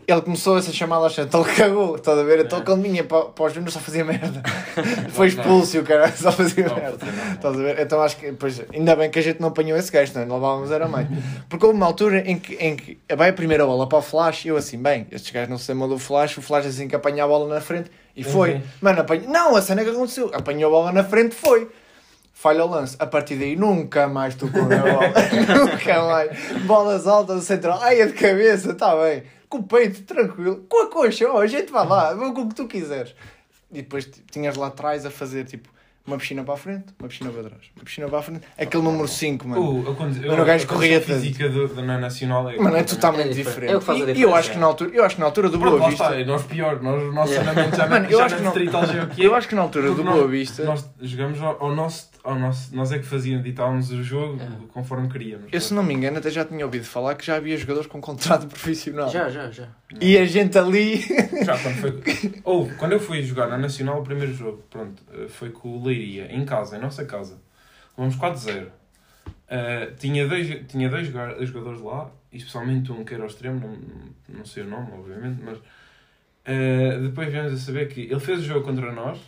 Ele 0.07 0.21
começou 0.21 0.57
essa 0.57 0.71
chamada 0.71 1.03
ao 1.03 1.09
chão, 1.09 1.23
então 1.23 1.41
ele 1.45 1.53
cagou, 1.55 1.95
estás 1.95 2.17
a 2.17 2.23
ver? 2.23 2.39
Então 2.45 2.59
É. 2.59 2.61
quando 2.61 2.81
vinha 2.81 3.03
para, 3.03 3.25
para 3.25 3.45
os 3.45 3.53
júniores 3.53 3.73
só 3.73 3.79
fazia 3.79 4.03
merda. 4.03 4.41
Foi 5.09 5.27
expulso 5.27 5.77
e 5.77 5.79
o 5.79 5.83
cara 5.83 6.11
só 6.11 6.31
fazia 6.31 6.65
Oh, 6.71 6.75
merda. 6.75 6.97
não. 7.05 7.33
Estás 7.33 7.55
a 7.55 7.57
ver? 7.61 7.79
Então 7.79 8.01
acho 8.01 8.17
que, 8.17 8.31
pois, 8.33 8.61
ainda 8.73 8.95
bem 8.95 9.09
que 9.09 9.19
a 9.19 9.21
gente 9.21 9.39
não 9.39 9.49
apanhou 9.49 9.77
esse 9.77 9.91
gajo, 9.91 10.11
não 10.25 10.35
levávamos 10.35 10.71
era 10.71 10.87
mais. 10.87 11.07
Porque 11.47 11.65
houve 11.65 11.77
uma 11.77 11.85
altura 11.85 12.19
em 12.29 12.37
que, 12.37 12.55
em 12.55 12.75
que 12.75 12.97
vai 13.15 13.29
a 13.29 13.33
primeira 13.33 13.65
bola 13.65 13.87
para 13.87 13.97
o 13.99 14.01
flash 14.01 14.45
e 14.45 14.49
eu 14.49 14.57
assim, 14.57 14.77
bem, 14.77 15.07
estes 15.11 15.31
gajos 15.31 15.49
não 15.49 15.57
se 15.57 15.71
lembram 15.71 15.89
do 15.89 15.97
flash, 15.99 16.37
o 16.37 16.41
flash 16.41 16.65
assim 16.65 16.87
que 16.87 16.95
apanha 16.95 17.23
a 17.23 17.27
bola 17.27 17.53
na 17.53 17.61
frente 17.61 17.89
e 18.15 18.23
foi. 18.23 18.55
Uhum. 18.55 18.61
Mano, 18.81 19.01
apanha... 19.01 19.23
não, 19.27 19.55
a 19.55 19.61
cena 19.61 19.83
que 19.83 19.89
aconteceu, 19.89 20.29
apanhou 20.33 20.67
a 20.75 20.79
bola 20.79 20.91
na 20.91 21.03
frente, 21.03 21.33
foi. 21.35 21.69
Falha 22.35 22.65
o 22.65 22.69
lance. 22.69 22.95
A 22.99 23.05
partir 23.05 23.35
daí 23.35 23.55
nunca 23.55 24.07
mais 24.07 24.35
tocou 24.35 24.65
na 24.65 24.77
bola. 24.79 25.13
nunca 25.71 26.01
mais. 26.03 26.61
Bolas 26.65 27.07
altas, 27.07 27.43
central. 27.45 27.79
Ai, 27.81 28.01
a 28.01 28.07
de 28.07 28.13
cabeça, 28.13 28.71
está 28.71 28.95
bem. 28.97 29.23
Com 29.53 29.59
o 29.59 29.63
peito, 29.63 30.01
tranquilo. 30.01 30.65
Com 30.67 30.81
a 30.83 30.87
coxa, 30.89 31.29
ó, 31.29 31.39
a 31.39 31.45
gente 31.45 31.71
vai 31.71 31.85
lá, 31.87 32.11
vê 32.15 32.31
com 32.33 32.41
o 32.41 32.49
que 32.49 32.55
tu 32.55 32.65
quiseres. 32.67 33.13
E 33.71 33.83
depois 33.83 34.09
tinhas 34.31 34.55
lá 34.55 34.65
atrás 34.67 35.05
a 35.05 35.11
fazer 35.11 35.43
tipo 35.45 35.69
uma 36.07 36.17
piscina 36.17 36.43
para 36.43 36.55
a 36.55 36.57
frente, 36.57 36.85
uma 36.99 37.07
piscina 37.07 37.29
para 37.29 37.43
trás, 37.43 37.61
uma 37.75 37.85
piscina 37.85 38.07
para 38.09 38.17
a 38.17 38.21
frente. 38.23 38.41
Aquele 38.57 38.81
número 38.83 39.07
5, 39.07 39.47
mano. 39.47 39.85
O, 39.87 39.91
a 39.91 39.95
condi- 39.95 40.25
Mano, 40.27 40.41
o 40.41 40.45
gajo 40.45 40.65
a 40.65 40.67
corria 40.67 40.99
condição 40.99 41.21
física 41.21 41.49
do, 41.49 41.67
da 41.67 41.81
na 41.83 41.97
Nacional 41.99 42.49
é... 42.49 42.57
Mano, 42.57 42.75
é 42.75 42.79
É 42.79 42.83
totalmente 42.83 43.33
diferente. 43.35 43.77
diferente. 43.79 44.09
É 44.09 44.13
a 44.13 44.17
E- 44.17 44.21
eu 44.23 44.35
acho 44.35 44.51
que 44.51 44.57
na 44.57 44.65
altura, 44.65 44.89
eu 44.91 45.03
acho 45.05 45.15
que 45.15 45.21
na 45.21 45.27
altura 45.27 45.49
do 45.49 45.59
Pronto, 45.59 45.71
Boa 45.71 45.83
lá 45.83 45.89
Vista. 45.89 46.03
está, 46.05 46.19
é 46.19 46.25
nós 46.25 46.43
pior, 46.43 46.81
nós, 46.81 47.03
o 47.03 47.11
nosso 47.11 47.31
Yeah. 47.33 47.53
já, 47.77 47.87
Mano, 47.87 48.05
na, 48.05 48.11
eu 48.11 48.17
já 48.17 48.25
acho 48.25 48.35
na 48.43 48.51
que 48.51 48.65
já 48.65 48.81
é 48.81 49.23
é. 49.23 49.25
Eu 49.27 49.35
acho 49.35 49.47
que 49.47 49.55
na 49.55 49.61
altura 49.61 49.91
do 49.91 50.03
Boa 50.03 50.27
Vista. 50.27 50.63
Nós 50.63 50.89
jogamos 50.99 51.39
ao, 51.39 51.63
ao 51.63 51.75
nosso, 51.75 52.09
ao 52.23 52.39
nosso. 52.39 52.75
Nós 52.75 52.91
é 52.91 52.99
que 52.99 53.05
fazíamos, 53.05 53.43
ditávamos 53.43 53.91
o 53.91 54.01
jogo 54.03 54.41
É. 54.41 54.47
conforme 54.73 55.09
queríamos. 55.09 55.51
Eu, 55.51 55.59
se 55.61 55.73
não 55.73 55.83
me 55.83 55.93
engano, 55.93 56.17
até 56.17 56.29
já 56.31 56.45
tinha 56.45 56.65
ouvido 56.65 56.85
falar 56.85 57.15
que 57.15 57.25
já 57.25 57.35
havia 57.35 57.57
jogadores 57.57 57.87
com 57.87 57.99
contrato 57.99 58.47
profissional. 58.47 59.09
Já, 59.09 59.29
já, 59.29 59.51
já. 59.51 59.67
E 59.99 60.17
a 60.17 60.25
gente 60.25 60.57
ali. 60.57 60.97
Já 61.43 61.57
quando 61.59 61.75
foi. 61.75 62.01
Ou 62.45 62.69
quando 62.77 62.93
eu 62.93 62.99
fui 62.99 63.21
jogar 63.23 63.47
na 63.47 63.57
Nacional, 63.57 63.99
o 63.99 64.03
primeiro 64.03 64.33
jogo, 64.33 64.63
pronto, 64.69 65.03
eh, 65.13 65.27
foi 65.27 65.49
com 65.49 65.69
o 65.77 65.83
Leiria, 65.85 66.31
em 66.33 66.45
casa, 66.45 66.77
em 66.77 66.79
nossa 66.79 67.03
casa. 67.05 67.37
Vamos 67.97 68.15
4-0. 68.15 68.67
Eh, 69.49 69.91
tinha 69.99 70.27
dois, 70.27 70.47
tinha 70.67 70.89
dois 70.89 71.07
joga- 71.07 71.45
jogadores 71.45 71.81
lá, 71.81 72.09
especialmente 72.31 72.91
um 72.91 73.03
que 73.03 73.13
era 73.13 73.23
o 73.23 73.27
extremo, 73.27 73.59
não, 73.59 74.37
não 74.37 74.45
sei 74.45 74.63
o 74.63 74.67
nome, 74.67 74.87
obviamente, 74.93 75.41
mas 75.43 75.57
eh, 76.45 76.97
depois 77.01 77.29
viemos 77.31 77.53
a 77.53 77.57
saber 77.57 77.87
que 77.87 78.01
ele 78.01 78.19
fez 78.19 78.39
o 78.39 78.43
jogo 78.43 78.65
contra 78.65 78.91
nós 78.91 79.19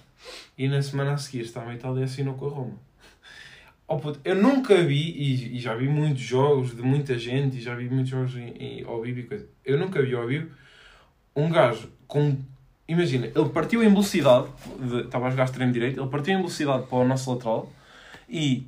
e 0.58 0.68
na 0.68 0.82
semana 0.82 1.14
a 1.14 1.18
seguir 1.18 1.42
estava 1.44 1.72
em 1.72 1.76
Itália 1.76 2.02
e 2.02 2.04
assinou 2.06 2.34
com 2.36 2.48
a 2.48 2.50
Roma. 2.50 2.85
Oh, 3.88 3.98
puto, 3.98 4.20
eu 4.26 4.36
nunca 4.36 4.76
vi, 4.84 5.12
e, 5.12 5.58
e 5.58 5.60
já 5.60 5.76
vi 5.76 5.88
muitos 5.88 6.22
jogos 6.24 6.76
de 6.76 6.82
muita 6.82 7.18
gente, 7.20 7.58
e 7.58 7.62
já 7.62 7.76
vi 7.76 7.88
muitos 7.88 8.10
jogos 8.10 8.36
em, 8.36 8.50
em, 8.58 8.84
ao 8.84 9.00
vivo 9.02 9.20
e 9.20 9.24
coisa. 9.24 9.48
Eu 9.64 9.78
nunca 9.78 10.02
vi 10.02 10.16
ao 10.16 10.26
vivo 10.26 10.50
um 11.36 11.50
gajo 11.50 11.90
com. 12.08 12.38
Imagina, 12.88 13.26
ele 13.28 13.50
partiu 13.50 13.84
em 13.84 13.90
velocidade, 13.90 14.48
de- 14.80 15.02
estava 15.02 15.28
a 15.28 15.30
jogar 15.32 15.46
extremo 15.46 15.72
direito, 15.72 16.00
ele 16.00 16.10
partiu 16.10 16.34
em 16.34 16.38
velocidade 16.38 16.86
para 16.88 16.98
o 16.98 17.08
nosso 17.08 17.32
lateral 17.32 17.72
e 18.30 18.66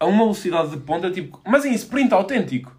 a 0.00 0.06
uma 0.06 0.24
velocidade 0.24 0.70
de 0.70 0.76
ponta, 0.78 1.10
tipo, 1.10 1.40
mas 1.46 1.64
em 1.64 1.72
sprint 1.74 2.12
autêntico, 2.12 2.74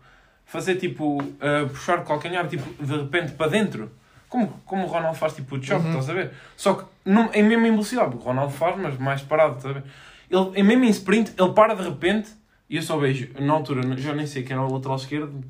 fazer 0.46 0.76
tipo, 0.76 1.22
uh, 1.22 1.68
puxar 1.70 2.00
o 2.00 2.04
calcanhar, 2.04 2.48
tipo, 2.48 2.84
de 2.84 2.96
repente 2.96 3.32
para 3.34 3.50
dentro, 3.52 3.92
como, 4.30 4.48
como 4.66 4.84
o 4.84 4.88
Ronaldo 4.88 5.18
faz, 5.18 5.34
tipo, 5.34 5.58
de 5.58 5.68
choque, 5.68 5.84
Uhum. 5.86 5.90
estás 6.00 6.10
a 6.10 6.14
ver? 6.14 6.32
Só 6.58 6.74
que 6.76 6.86
não, 7.06 7.32
em 7.34 7.44
mesmo 7.44 7.66
em 7.68 7.72
velocidade, 7.72 8.16
o 8.16 8.20
Ronaldo 8.20 8.52
faz, 8.54 8.76
mas 8.78 8.98
mais 8.98 9.22
parado, 9.22 9.58
estás 9.58 9.76
a 9.78 9.80
ver? 9.80 9.90
Ele, 10.30 10.52
em 10.56 10.64
mesmo 10.64 10.84
em 10.86 10.90
sprint, 10.90 11.34
ele 11.38 11.54
para 11.54 11.74
de 11.76 11.84
repente 11.84 12.30
e 12.70 12.78
eu 12.78 12.82
só 12.82 12.98
vejo, 12.98 13.30
na 13.40 13.54
altura, 13.54 13.82
já 13.98 14.14
nem 14.14 14.26
sei 14.26 14.42
quem 14.44 14.56
era 14.56 14.66
o 14.66 14.74
lateral 14.74 14.98
esquerdo, 14.98 15.44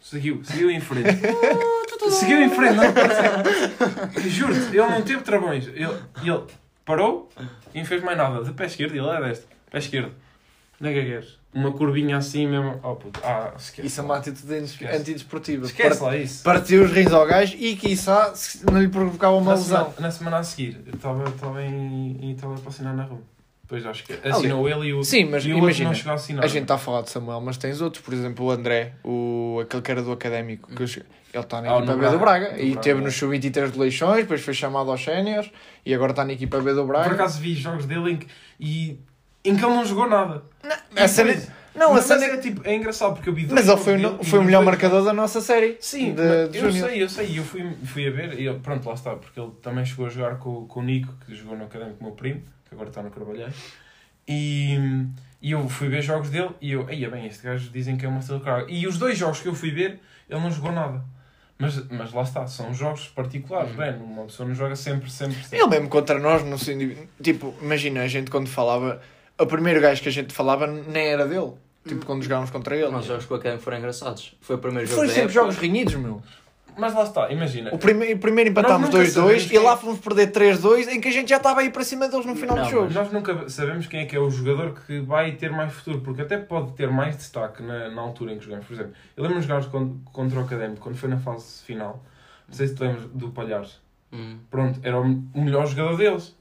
seguiu, 0.00 0.42
seguiu 0.44 0.70
em 0.70 0.80
frente. 0.80 1.08
seguiu 2.10 2.40
em 2.42 2.48
frente, 2.50 2.74
não 2.74 2.92
parece- 2.92 4.28
Juro-te, 4.30 4.68
ele 4.76 4.86
não 4.86 5.02
teve 5.02 5.22
travões. 5.22 5.66
Ele, 5.68 5.88
ele 6.22 6.42
parou 6.84 7.28
e 7.74 7.78
não 7.78 7.84
fez 7.86 8.02
mais 8.02 8.16
nada. 8.16 8.44
De 8.44 8.52
pé 8.52 8.66
esquerdo, 8.66 8.94
ele 8.94 9.08
é 9.08 9.20
deste. 9.28 9.46
Pé 9.70 9.78
esquerdo. 9.78 10.12
Onde 10.80 10.90
é 10.98 11.04
que 11.04 11.12
é? 11.12 11.22
Uma 11.54 11.70
curvinha 11.72 12.16
assim 12.16 12.46
mesmo. 12.46 12.80
Oh, 12.82 12.96
puto. 12.96 13.20
Ah, 13.22 13.52
esquece. 13.56 13.86
Isso 13.86 14.00
é 14.00 14.04
uma 14.04 14.16
atitude 14.16 14.54
Esquece. 14.64 14.96
antidesportiva. 14.96 15.66
Esquece 15.66 16.02
lá 16.02 16.16
isso. 16.16 16.42
Partiu 16.42 16.84
os 16.84 16.90
rins 16.92 17.12
ao 17.12 17.26
gajo 17.26 17.56
e, 17.58 17.76
quiçá, 17.76 18.32
não 18.70 18.80
lhe 18.80 18.88
provocava 18.88 19.36
uma 19.36 19.50
Na 19.52 19.56
lesão. 19.58 19.78
semana, 19.84 19.94
na 20.00 20.10
semana 20.10 20.38
a 20.38 20.42
seguir, 20.44 20.80
eu 20.86 20.94
estava 20.94 21.28
estava 21.28 21.62
em, 21.62 22.30
Itália 22.32 22.56
para 22.58 22.68
assinar 22.68 22.94
na 22.96 23.04
Roma. 23.04 23.31
Depois 23.72 23.86
acho 23.86 24.04
que 24.04 24.12
assinou 24.28 24.68
ele 24.68 24.88
e 24.88 24.92
o, 24.92 25.02
Sim, 25.02 25.24
mas 25.30 25.46
e 25.46 25.52
o 25.54 25.56
imagina, 25.56 25.88
não 25.88 25.94
chegou 25.96 26.12
a 26.12 26.14
assinar. 26.16 26.44
A 26.44 26.46
gente 26.46 26.62
está 26.62 26.74
a 26.74 26.78
falar 26.78 27.00
de 27.00 27.08
Samuel, 27.10 27.40
mas 27.40 27.56
tens 27.56 27.80
outros, 27.80 28.04
por 28.04 28.12
exemplo, 28.12 28.44
o 28.44 28.50
André, 28.50 28.92
o, 29.02 29.60
aquele 29.62 29.80
cara 29.80 30.02
do 30.02 30.12
académico, 30.12 30.68
que 30.74 30.82
ele 30.82 31.04
está 31.34 31.62
na 31.62 31.72
Ah, 31.72 31.78
equipa 31.78 31.96
B 31.96 32.10
do 32.10 32.18
Braga. 32.18 32.50
No 32.52 32.58
e 32.58 32.66
Braga, 32.72 32.80
teve 32.82 33.00
é. 33.00 33.04
no 33.04 33.10
sub-23 33.10 33.70
de 33.70 33.78
Leixões, 33.78 34.16
depois 34.18 34.42
foi 34.42 34.52
chamado 34.52 34.90
aos 34.90 35.02
séniores 35.02 35.50
e 35.86 35.94
agora 35.94 36.12
está 36.12 36.22
na 36.22 36.34
equipa 36.34 36.60
B 36.60 36.74
do 36.74 36.84
Braga. 36.86 37.04
Por 37.04 37.14
acaso 37.14 37.40
vi 37.40 37.54
jogos 37.54 37.86
dele 37.86 38.10
em 38.12 38.16
que, 38.18 38.26
e, 38.60 39.00
em 39.42 39.56
que 39.56 39.64
ele 39.64 39.74
não 39.74 39.86
jogou 39.86 40.06
nada. 40.06 40.42
a 40.94 41.08
cena, 41.08 41.34
não, 41.74 41.92
a 41.92 41.94
mas 41.94 42.04
cena, 42.04 42.26
é, 42.26 42.36
tipo, 42.36 42.60
é 42.68 42.74
engraçado 42.76 43.14
porque 43.14 43.30
eu 43.30 43.34
vi 43.34 43.46
mas 43.50 43.66
ele 43.66 43.76
foi, 43.78 43.94
o 43.94 43.96
dele 43.96 44.24
foi 44.24 44.38
o 44.38 44.42
melhor 44.44 44.58
dois- 44.58 44.66
marcador 44.66 45.02
da 45.02 45.14
nossa 45.14 45.40
série. 45.40 45.78
Sim, 45.80 46.12
de, 46.14 46.48
de 46.48 46.58
eu 46.58 46.70
júnior. 46.70 46.90
sei, 46.90 47.02
eu 47.04 47.08
sei. 47.08 47.38
Eu 47.38 47.42
fui, 47.42 47.74
fui 47.86 48.06
a 48.06 48.10
ver 48.10 48.38
e 48.38 48.46
ele, 48.46 48.58
pronto, 48.58 48.86
lá 48.86 48.92
está, 48.92 49.16
porque 49.16 49.40
ele 49.40 49.52
também 49.62 49.82
chegou 49.86 50.04
a 50.04 50.10
jogar 50.10 50.36
com, 50.36 50.66
com 50.66 50.80
o 50.80 50.82
Nico, 50.82 51.14
que 51.24 51.34
jogou 51.34 51.56
no 51.56 51.64
Académico 51.64 51.96
com 51.96 52.04
o 52.04 52.08
meu 52.08 52.14
primo, 52.16 52.42
que 52.72 52.74
agora 52.74 52.88
está 52.88 53.02
no 53.02 53.10
Carvalhais. 53.10 53.54
E, 54.26 54.76
e 55.40 55.50
eu 55.50 55.68
fui 55.68 55.88
ver 55.88 56.02
jogos 56.02 56.30
dele 56.30 56.50
e 56.60 56.72
eu, 56.72 56.86
aí 56.88 57.06
bem, 57.08 57.26
este 57.26 57.42
gajo 57.42 57.70
dizem 57.70 57.96
que 57.96 58.06
é 58.06 58.08
uma 58.08 58.20
estrela 58.20 58.40
de 58.40 58.44
carga. 58.44 58.72
E 58.72 58.86
os 58.86 58.98
dois 58.98 59.18
jogos 59.18 59.40
que 59.40 59.48
eu 59.48 59.54
fui 59.54 59.70
ver, 59.70 60.00
ele 60.28 60.40
não 60.40 60.50
jogou 60.50 60.72
nada. 60.72 61.04
Mas, 61.58 61.88
mas 61.90 62.12
lá 62.12 62.22
está, 62.22 62.46
são 62.46 62.74
jogos 62.74 63.08
particulares, 63.08 63.72
bem, 63.76 63.94
uma 63.96 64.24
pessoa 64.24 64.48
não 64.48 64.54
joga 64.54 64.74
sempre, 64.74 65.08
sempre, 65.10 65.36
sempre. 65.42 65.58
Ele 65.58 65.68
mesmo 65.68 65.88
contra 65.88 66.18
nós, 66.18 66.44
não 66.44 66.58
sei, 66.58 67.06
tipo, 67.22 67.54
imagina, 67.62 68.02
a 68.02 68.08
gente 68.08 68.30
quando 68.32 68.48
falava, 68.48 69.00
o 69.38 69.46
primeiro 69.46 69.80
gajo 69.80 70.02
que 70.02 70.08
a 70.08 70.12
gente 70.12 70.34
falava 70.34 70.66
nem 70.66 71.06
era 71.06 71.24
dele, 71.24 71.52
tipo, 71.86 72.04
quando 72.04 72.22
jogávamos 72.22 72.50
contra 72.50 72.74
ele. 72.74 72.86
Os 72.86 73.04
jogos 73.04 73.26
com 73.26 73.34
a 73.34 73.36
Academy 73.36 73.60
foram 73.60 73.78
engraçados. 73.78 74.36
Foi 74.40 74.56
o 74.56 74.58
primeiro 74.58 74.88
jogo 74.88 74.98
Foi 74.98 75.06
sempre 75.06 75.22
época. 75.22 75.34
jogos 75.34 75.56
renhidos, 75.56 75.94
meu. 75.94 76.20
Mas 76.76 76.94
lá 76.94 77.02
está, 77.04 77.30
imagina. 77.30 77.70
O 77.74 77.78
primeiro, 77.78 78.18
primeiro 78.18 78.50
empatámos 78.50 78.88
Nós 78.88 78.94
nunca 78.94 79.08
2-2 79.08 79.12
sabemos 79.12 79.50
e 79.52 79.58
lá 79.58 79.76
fomos 79.76 79.98
perder 80.00 80.32
3-2 80.32 80.88
em 80.88 81.00
que 81.00 81.08
a 81.08 81.12
gente 81.12 81.28
já 81.28 81.36
estava 81.36 81.60
aí 81.60 81.70
para 81.70 81.84
cima 81.84 82.08
deles 82.08 82.24
no 82.24 82.34
final 82.34 82.56
Não, 82.56 82.64
do 82.64 82.70
jogo. 82.70 82.92
Nós 82.92 83.12
nunca 83.12 83.48
sabemos 83.48 83.86
quem 83.86 84.00
é 84.00 84.04
que 84.06 84.16
é 84.16 84.18
o 84.18 84.30
jogador 84.30 84.74
que 84.86 85.00
vai 85.00 85.32
ter 85.32 85.50
mais 85.50 85.72
futuro, 85.72 86.00
porque 86.00 86.22
até 86.22 86.38
pode 86.38 86.72
ter 86.72 86.88
mais 86.90 87.16
destaque 87.16 87.62
na, 87.62 87.90
na 87.90 88.00
altura 88.02 88.32
em 88.32 88.38
que 88.38 88.44
jogamos. 88.44 88.66
Por 88.66 88.72
exemplo, 88.72 88.92
eu 89.16 89.22
lembro-me 89.22 89.42
de 89.42 89.48
jogar 89.48 89.64
con- 89.70 89.98
contra 90.04 90.38
o 90.40 90.42
Académico, 90.44 90.80
quando 90.80 90.96
foi 90.96 91.08
na 91.10 91.18
fase 91.18 91.62
final. 91.62 92.02
Não 92.48 92.54
sei 92.54 92.68
se 92.68 92.74
te 92.74 92.82
lembras 92.82 93.04
do 93.12 93.28
Palhares. 93.30 93.78
Hum. 94.12 94.38
Pronto, 94.50 94.80
era 94.82 94.98
o 95.00 95.04
melhor 95.34 95.66
jogador 95.66 95.96
deles. 95.96 96.34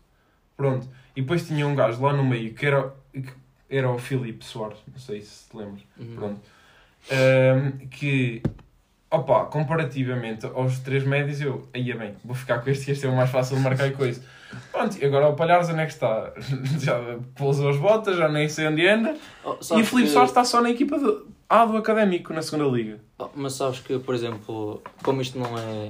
Pronto. 0.58 0.88
E 1.16 1.22
depois 1.22 1.46
tinha 1.48 1.68
um 1.68 1.76
gajo 1.76 2.02
lá 2.02 2.14
no 2.14 2.24
meio 2.24 2.54
que 2.54 2.66
era, 2.66 2.94
que 3.14 3.32
era 3.70 3.90
o 3.90 3.98
Filipe 3.98 4.44
Soares, 4.46 4.78
não 4.92 5.00
sei 5.00 5.22
se 5.22 5.50
te 5.50 5.58
lembras. 5.58 5.82
Hum. 6.00 6.16
Pronto. 6.16 6.42
Ahm, 7.10 7.88
que, 7.90 8.42
opa, 9.12 9.46
comparativamente 9.46 10.46
aos 10.46 10.80
três 10.80 11.04
médios, 11.04 11.42
eu, 11.42 11.68
aí 11.74 11.92
é 11.92 11.96
bem, 11.96 12.16
vou 12.24 12.34
ficar 12.36 12.60
com 12.60 12.70
este, 12.70 12.92
este 12.92 13.06
é 13.06 13.10
o 13.10 13.16
mais 13.16 13.30
fácil 13.30 13.58
de 13.58 13.62
marcar 13.64 13.88
e 13.88 13.92
coisa. 13.92 14.22
Pronto, 14.72 14.98
e 14.98 15.06
agora 15.06 15.28
o 15.30 15.36
Palhares 15.36 15.70
onde 15.70 15.82
é 15.82 15.86
que 15.86 15.92
está? 15.94 16.34
Já 16.80 17.00
pousou 17.36 17.70
as 17.70 17.78
botas, 17.78 18.18
já 18.18 18.28
nem 18.28 18.50
sei 18.50 18.68
onde 18.68 18.86
anda. 18.88 19.16
Oh, 19.46 19.52
E 19.78 19.82
o 19.82 19.86
Filipe 19.86 20.08
que- 20.08 20.14
Soares 20.14 20.32
está 20.32 20.44
só 20.44 20.62
na 20.62 20.70
equipa 20.72 20.98
do, 20.98 21.28
A 21.50 21.66
do 21.66 21.78
Académico, 21.78 22.34
na 22.34 22.42
segunda 22.42 22.70
liga. 22.70 23.00
Oh, 23.18 23.30
Mas 23.36 23.54
sabes 23.54 23.80
que, 23.80 23.98
por 24.00 24.14
exemplo, 24.16 24.82
como 25.04 25.22
isto 25.22 25.38
não 25.40 25.58
é. 25.58 25.90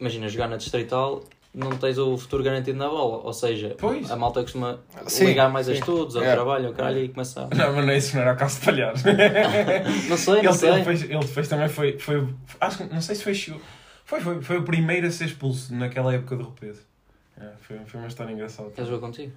Imagina, 0.00 0.28
jogar 0.28 0.48
na 0.48 0.56
distrital, 0.56 1.22
não 1.52 1.70
tens 1.76 1.98
o 1.98 2.16
futuro 2.16 2.42
garantido 2.44 2.78
na 2.78 2.88
bola. 2.88 3.18
Ou 3.24 3.32
seja, 3.32 3.74
Pois. 3.78 4.10
a 4.10 4.16
malta 4.16 4.42
costuma 4.42 4.80
Sim, 5.06 5.26
ligar 5.26 5.50
mais 5.50 5.68
a 5.68 5.72
sim. 5.72 5.78
estudos, 5.80 6.16
ao 6.16 6.22
É. 6.22 6.32
trabalho, 6.32 6.68
ao 6.68 6.72
caralho, 6.74 7.00
e 7.04 7.08
começa 7.08 7.42
a. 7.42 7.54
Não, 7.54 7.72
mas 7.74 7.86
não, 7.86 7.92
isso 7.94 8.14
não 8.16 8.22
era 8.22 8.34
o 8.34 8.36
caso 8.36 8.60
de 8.60 8.66
Palhares. 8.66 9.02
Não 10.08 10.16
sei, 10.16 10.34
não 10.34 10.40
ele, 10.50 10.52
sei. 10.54 10.68
ele, 10.70 10.78
depois, 10.78 11.02
ele 11.02 11.18
depois 11.20 11.48
também 11.48 11.68
foi, 11.68 11.98
foi. 11.98 12.28
Acho 12.60 12.78
que 12.78 12.84
não 12.94 13.00
sei 13.00 13.14
se 13.14 13.22
foi. 13.24 13.34
Foi, 14.04 14.20
foi, 14.20 14.42
foi 14.42 14.58
o 14.58 14.62
primeiro 14.64 15.06
a 15.06 15.10
ser 15.10 15.26
expulso 15.26 15.74
naquela 15.74 16.12
época 16.14 16.36
do 16.36 16.44
Repeso. 16.44 16.82
É, 17.40 17.48
foi, 17.60 17.78
foi 17.86 18.00
uma 18.00 18.08
história 18.08 18.32
engraçada. 18.32 18.70
Quer 18.70 18.84
jogar 18.84 18.98
contigo? 19.06 19.32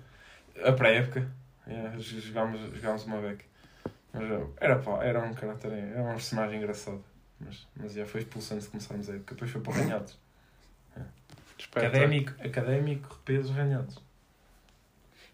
A 0.63 0.71
pré-época. 0.71 1.27
É, 1.67 1.91
jogámos, 1.99 2.59
jogámos 2.75 3.05
uma 3.05 3.17
beca. 3.21 3.45
Mas 4.11 4.23
é, 4.29 4.43
era 4.59 4.75
pá, 4.77 5.03
era 5.03 5.19
um 5.23 5.33
caráter, 5.33 5.71
era 5.71 6.01
um 6.03 6.13
personagem 6.13 6.57
engraçado. 6.57 7.03
Mas, 7.39 7.67
mas 7.75 7.93
já 7.93 8.05
foi 8.05 8.21
expulso 8.21 8.53
antes 8.53 8.65
de 8.65 8.71
começarmos 8.71 9.09
a 9.09 9.13
época. 9.13 9.33
Depois 9.35 9.51
foi 9.51 9.61
para 9.61 9.71
o 9.71 9.75
Ranhados. 9.75 10.17
Académico, 11.75 12.31
académico, 12.43 13.07
Repeso, 13.25 13.51
Ranhados. 13.53 13.97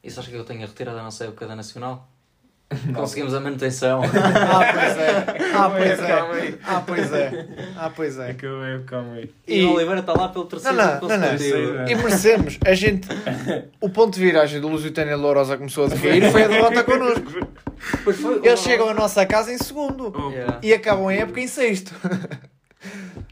E 0.04 0.10
sabes 0.10 0.30
que 0.30 0.36
eu 0.36 0.46
tenho 0.46 0.64
a 0.64 0.66
retirada 0.68 0.98
da 0.98 1.04
nossa 1.04 1.26
época 1.26 1.46
da 1.46 1.56
Nacional? 1.56 2.08
Conseguimos 2.94 3.34
a 3.34 3.40
manutenção. 3.40 4.02
Ah, 4.14 4.72
pois 4.74 4.98
é. 4.98 5.26
Ah, 5.54 5.70
pois 5.70 6.00
é. 6.00 6.14
aí. 6.14 6.60
Ah, 6.64 6.84
pois 6.86 7.12
é. 7.14 7.48
Ah, 7.76 7.90
pois 7.90 8.18
é. 8.20 8.30
Acabei, 8.32 8.84
calma 8.86 9.14
aí. 9.16 9.34
E, 9.48 9.60
E- 9.60 9.66
o 9.66 9.74
Oliveira 9.74 10.00
está 10.02 10.14
lá 10.14 10.30
pelo 10.30 10.46
terceiro 10.46 10.78
Não, 10.78 10.86
não, 11.02 11.08
não, 11.08 11.18
não. 11.18 11.88
E 11.88 11.96
merecemos. 11.96 12.60
A 12.66 12.74
gente... 12.74 13.08
O 13.82 13.90
ponto 13.90 14.14
de 14.14 14.20
viragem 14.22 14.62
do 14.62 14.68
Lusitânia 14.68 15.16
Lourosa 15.18 15.58
começou 15.58 15.86
a 15.86 15.88
decair 15.88 16.32
foi 16.32 16.44
a 16.44 16.48
derrota 16.48 16.84
connosco. 16.84 17.48
Pois 18.04 18.20
Eles 18.44 18.60
chegam 18.60 18.88
à 18.90 18.94
nossa 18.94 19.26
casa 19.26 19.52
em 19.52 19.58
segundo. 19.58 20.14
Oh, 20.16 20.30
Yeah. 20.30 20.60
E 20.62 20.72
acabam 20.74 21.08
a 21.08 21.14
época 21.14 21.40
em 21.42 21.48
sexto. 21.48 21.92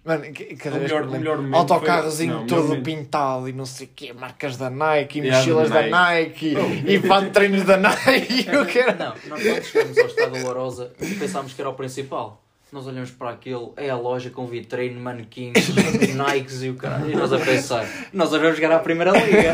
Mano, 0.07 0.23
cada 0.57 0.75
O 0.77 0.79
vez 0.79 0.91
melhor- 0.91 1.05
me 1.05 1.17
melhor 1.19 1.37
momento 1.37 1.55
autocarrozinho 1.57 2.31
foi- 2.31 2.39
não, 2.41 2.47
todo 2.47 2.67
momento- 2.69 2.83
pintado 2.85 3.49
e 3.49 3.53
não 3.53 3.65
sei 3.65 3.87
o 3.87 3.89
quê, 3.93 4.13
marcas 4.13 4.55
da 4.55 4.69
Nike, 4.69 5.19
e 5.19 5.21
Yeah, 5.23 5.39
mochilas 5.39 5.69
da 5.69 5.81
da 5.81 5.87
Nike, 5.89 6.55
e 6.87 6.99
pá 6.99 7.19
de 7.19 7.29
treinos 7.31 7.63
da 7.63 7.75
Nike. 7.75 8.47
Eu 8.49 8.65
quero... 8.65 8.97
Não, 8.97 9.13
nós 9.27 9.43
quando 9.43 9.63
chegamos 9.63 9.97
ao 9.97 10.07
estado 10.07 10.41
Lourosa 10.43 10.91
pensámos 11.19 11.53
que 11.53 11.61
era 11.61 11.69
o 11.69 11.73
principal. 11.73 12.41
Nós 12.69 12.85
olhamos 12.85 13.11
para 13.11 13.29
aquilo, 13.29 13.71
é 13.77 13.89
a 13.89 13.95
loja 13.95 14.29
com 14.29 14.45
vitrine, 14.45 14.99
manequins, 14.99 15.53
Nikes 16.13 16.63
e 16.63 16.69
o 16.69 16.75
caralho. 16.75 17.09
E 17.11 17.15
nós 17.15 17.31
a 17.31 17.39
pensar, 17.39 17.87
nós 18.11 18.29
vamos 18.31 18.55
jogar 18.57 18.73
à 18.75 18.79
primeira 18.79 19.11
liga. 19.11 19.53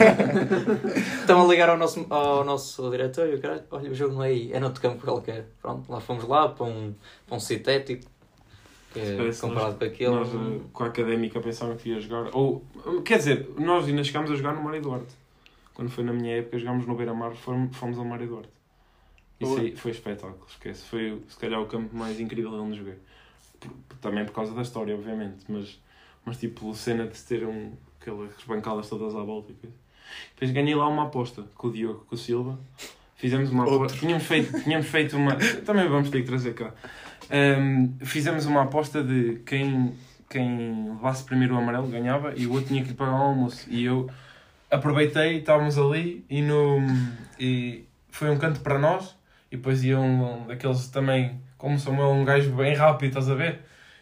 Estão 1.22 1.44
a 1.44 1.48
ligar 1.48 1.70
ao 1.70 1.78
nosso, 1.78 2.06
ao 2.10 2.44
nosso 2.44 2.90
diretor 2.90 3.28
e 3.30 3.36
o 3.36 3.40
caralho, 3.40 3.62
olha, 3.70 3.92
o 3.92 3.94
jogo 3.94 4.16
não 4.16 4.24
é 4.24 4.30
aí, 4.30 4.52
é 4.52 4.60
noutro 4.60 4.82
campo 4.82 5.04
qualquer. 5.06 5.46
Pronto, 5.62 5.92
lá 5.92 6.00
fomos 6.02 6.28
lá 6.28 6.50
para 6.50 6.66
um, 6.66 6.94
para 7.28 7.38
um 7.38 7.40
sintético, 7.40 8.04
Parece 8.94 9.42
comparado 9.42 9.78
com 9.78 9.86
aquele. 9.86 10.10
Nós, 10.10 10.30
eh, 10.30 10.60
com 10.72 10.84
a 10.84 10.88
académica, 10.88 11.40
pensávamos 11.40 11.82
que 11.82 11.90
ia 11.90 12.00
jogar. 12.00 12.30
Ou, 12.34 12.64
quer 13.04 13.18
dizer, 13.18 13.50
nós 13.58 13.88
ainda 13.88 14.04
chegámos 14.04 14.32
a 14.32 14.36
jogar 14.36 14.54
no 14.54 14.64
Mário 14.64 14.82
Duarte. 14.82 15.14
Quando 15.74 15.90
foi 15.90 16.04
na 16.04 16.14
minha 16.14 16.38
época, 16.38 16.60
jogámos 16.60 16.86
no 16.86 16.96
Beira-Mar, 16.96 17.34
fomos, 17.36 17.76
fomos 17.76 17.98
ao 17.98 18.06
Mário 18.06 18.28
Duarte. 18.28 18.50
Isso 19.40 19.60
aí 19.60 19.76
foi 19.76 19.92
espetáculo, 19.92 20.46
esquece. 20.48 20.86
Foi 20.86 21.22
se 21.28 21.38
calhar 21.38 21.62
o 21.62 21.66
campo 21.66 21.96
mais 21.96 22.20
incrível 22.20 22.54
onde 22.54 22.78
joguei. 22.78 22.96
Também 24.02 24.26
por 24.26 24.34
causa 24.34 24.54
da 24.54 24.62
história, 24.62 24.94
obviamente, 24.94 25.46
mas, 25.48 25.80
mas 26.26 26.38
tipo, 26.38 26.74
cena 26.76 27.08
de 27.08 27.20
ter 27.22 27.46
um, 27.46 27.72
aquelas 28.00 28.32
bancadas 28.46 28.90
todas 28.90 29.16
à 29.16 29.24
volta 29.24 29.52
e 29.52 29.56
coisa. 29.56 29.76
Depois 30.34 30.52
ganhei 30.52 30.76
lá 30.76 30.88
uma 30.88 31.04
aposta 31.04 31.44
com 31.56 31.68
o 31.68 31.72
Diogo, 31.72 32.06
com 32.06 32.16
o 32.16 32.18
Silva. 32.18 32.60
Fizemos 33.16 33.50
uma 33.52 33.64
aposta. 33.64 33.98
Tínhamos 33.98 34.24
feito, 34.24 34.62
tínhamos 34.64 34.88
feito 34.88 35.16
uma. 35.16 35.36
Também 35.66 35.88
vamos 35.88 36.10
ter 36.10 36.22
que 36.22 36.28
trazer 36.28 36.54
cá. 36.54 36.74
Ahm, 37.32 37.94
fizemos 38.02 38.46
uma 38.46 38.64
aposta 38.64 39.04
de 39.04 39.42
quem, 39.46 39.94
quem 40.30 40.90
levasse 40.94 41.24
primeiro 41.24 41.56
o 41.56 41.58
amarelo 41.58 41.88
ganhava 41.88 42.34
e 42.36 42.46
o 42.46 42.52
outro 42.54 42.68
tinha 42.68 42.84
que 42.84 42.94
pagar 42.94 43.14
o 43.14 43.16
almoço. 43.24 43.66
E 43.70 43.84
eu 43.86 44.10
aproveitei, 44.70 45.38
estávamos 45.40 45.78
ali 45.78 46.26
e, 46.30 46.42
no, 46.42 46.80
e 47.40 47.86
foi 48.10 48.30
um 48.30 48.38
canto 48.38 48.60
para 48.62 48.78
nós. 48.78 49.16
E 49.52 49.56
depois 49.58 49.84
ia 49.84 50.00
um, 50.00 50.48
daqueles 50.48 50.88
também, 50.88 51.40
como 51.60 51.78
sou 51.78 51.94
eu, 51.94 52.10
um 52.10 52.26
gajo 52.26 52.52
bem 52.54 52.74
rápido, 52.74 53.10
estás 53.10 53.30
a 53.30 53.36
ver? 53.36 53.60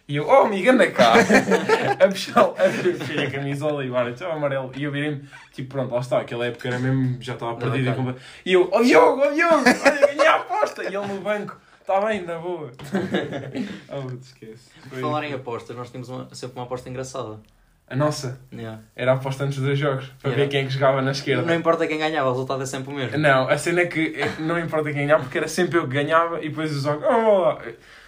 E 0.08 0.16
eu, 0.16 0.26
oh 0.28 0.46
amigo, 0.46 0.70
anda 0.72 0.90
cá! 0.92 1.14
a 2.00 2.08
puxar 2.08 2.40
a 2.40 2.46
puxar 2.54 3.20
a 3.28 3.30
camisola 3.32 3.84
e 3.84 3.90
o 3.90 3.96
árbitro, 3.98 4.28
o 4.28 4.32
amarelo. 4.32 4.72
E 4.78 4.84
eu 4.84 4.92
virei-me, 4.92 5.24
tipo, 5.54 5.70
pronto, 5.74 5.94
lá 5.94 6.00
está, 6.00 6.20
aquela 6.22 6.46
época 6.46 6.70
era 6.70 6.80
mesmo, 6.80 7.18
já 7.22 7.34
estava 7.34 7.56
perdido. 7.56 7.86
bacana. 7.90 8.10
e 8.12 8.14
compa- 8.14 8.20
E 8.46 8.54
eu, 8.54 8.70
oh 8.72 8.82
Diogo, 8.82 9.22
oh 9.26 9.34
Diogo, 9.34 9.56
olha, 9.86 10.08
ganhei 10.08 10.26
a 10.28 10.36
aposta! 10.38 10.84
E 10.84 10.88
ele 10.88 11.06
no 11.08 11.20
banco, 11.20 11.58
está 11.96 12.08
bem, 12.08 12.22
na 12.26 12.38
boa. 12.40 12.72
oh, 13.90 14.08
te 14.18 14.24
esquece. 14.24 14.70
Foi- 14.90 15.02
falar 15.02 15.24
em 15.26 15.34
apostas, 15.34 15.76
nós 15.76 15.90
tínhamos 15.90 16.10
uma- 16.10 16.28
sempre 16.34 16.58
uma 16.58 16.64
aposta 16.66 16.90
engraçada. 16.90 17.40
A 17.88 17.96
nossa 17.96 18.40
Yeah. 18.54 18.80
era 18.96 19.12
a 19.12 19.16
aposta 19.16 19.44
antes 19.44 19.60
dos 19.60 19.78
jogos, 19.78 20.06
para 20.22 20.30
Yeah. 20.32 20.44
ver 20.46 20.50
quem 20.50 20.62
é 20.62 20.64
que 20.64 20.70
jogava 20.70 21.02
na 21.02 21.12
esquerda. 21.12 21.44
Não 21.44 21.54
importa 21.54 21.86
quem 21.86 21.98
ganhava, 21.98 22.30
o 22.30 22.32
resultado 22.32 22.64
é 22.64 22.66
sempre 22.66 22.94
o 22.94 22.96
mesmo. 22.96 23.18
Não, 23.18 23.50
a 23.50 23.58
cena 23.58 23.82
é 23.82 23.86
que 23.86 24.16
eh, 24.18 24.32
não 24.40 24.58
importa 24.58 24.86
quem 24.94 25.02
ganhava, 25.06 25.24
porque 25.24 25.38
era 25.38 25.48
sempre 25.50 25.78
eu 25.78 25.84
que 25.88 25.94
ganhava 25.94 26.40
e 26.40 26.48
depois 26.48 26.74
os 26.74 26.84
jogos. 26.84 27.04
Oh, 27.06 27.58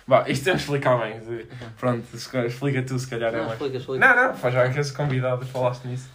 vá, 0.07 0.23
isto 0.29 0.45
temos 0.45 0.61
de 0.61 0.65
explicar 0.67 0.97
bem. 1.01 1.19
de- 1.19 1.45
Pronto, 1.77 2.05
explica 2.15 2.81
tu, 2.83 2.97
se 2.97 3.07
calhar 3.09 3.33
é 3.33 3.37
Não, 3.37 3.43
mais. 3.45 3.53
explica, 3.53 3.77
explica. 3.77 4.07
Não, 4.15 4.27
não, 4.27 4.33
faz 4.35 4.53
já 4.53 4.69
que 4.69 4.79
esse 4.79 4.93
convidado 4.93 5.45
falaste 5.47 5.85
nisso. 5.85 6.09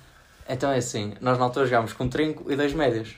Então 0.48 0.72
é 0.72 0.78
assim, 0.78 1.12
nós 1.20 1.36
na 1.38 1.44
altura 1.44 1.66
jogámos 1.66 1.92
com 1.92 2.08
trinco 2.08 2.50
e 2.50 2.56
dois 2.56 2.72
médios. 2.72 3.16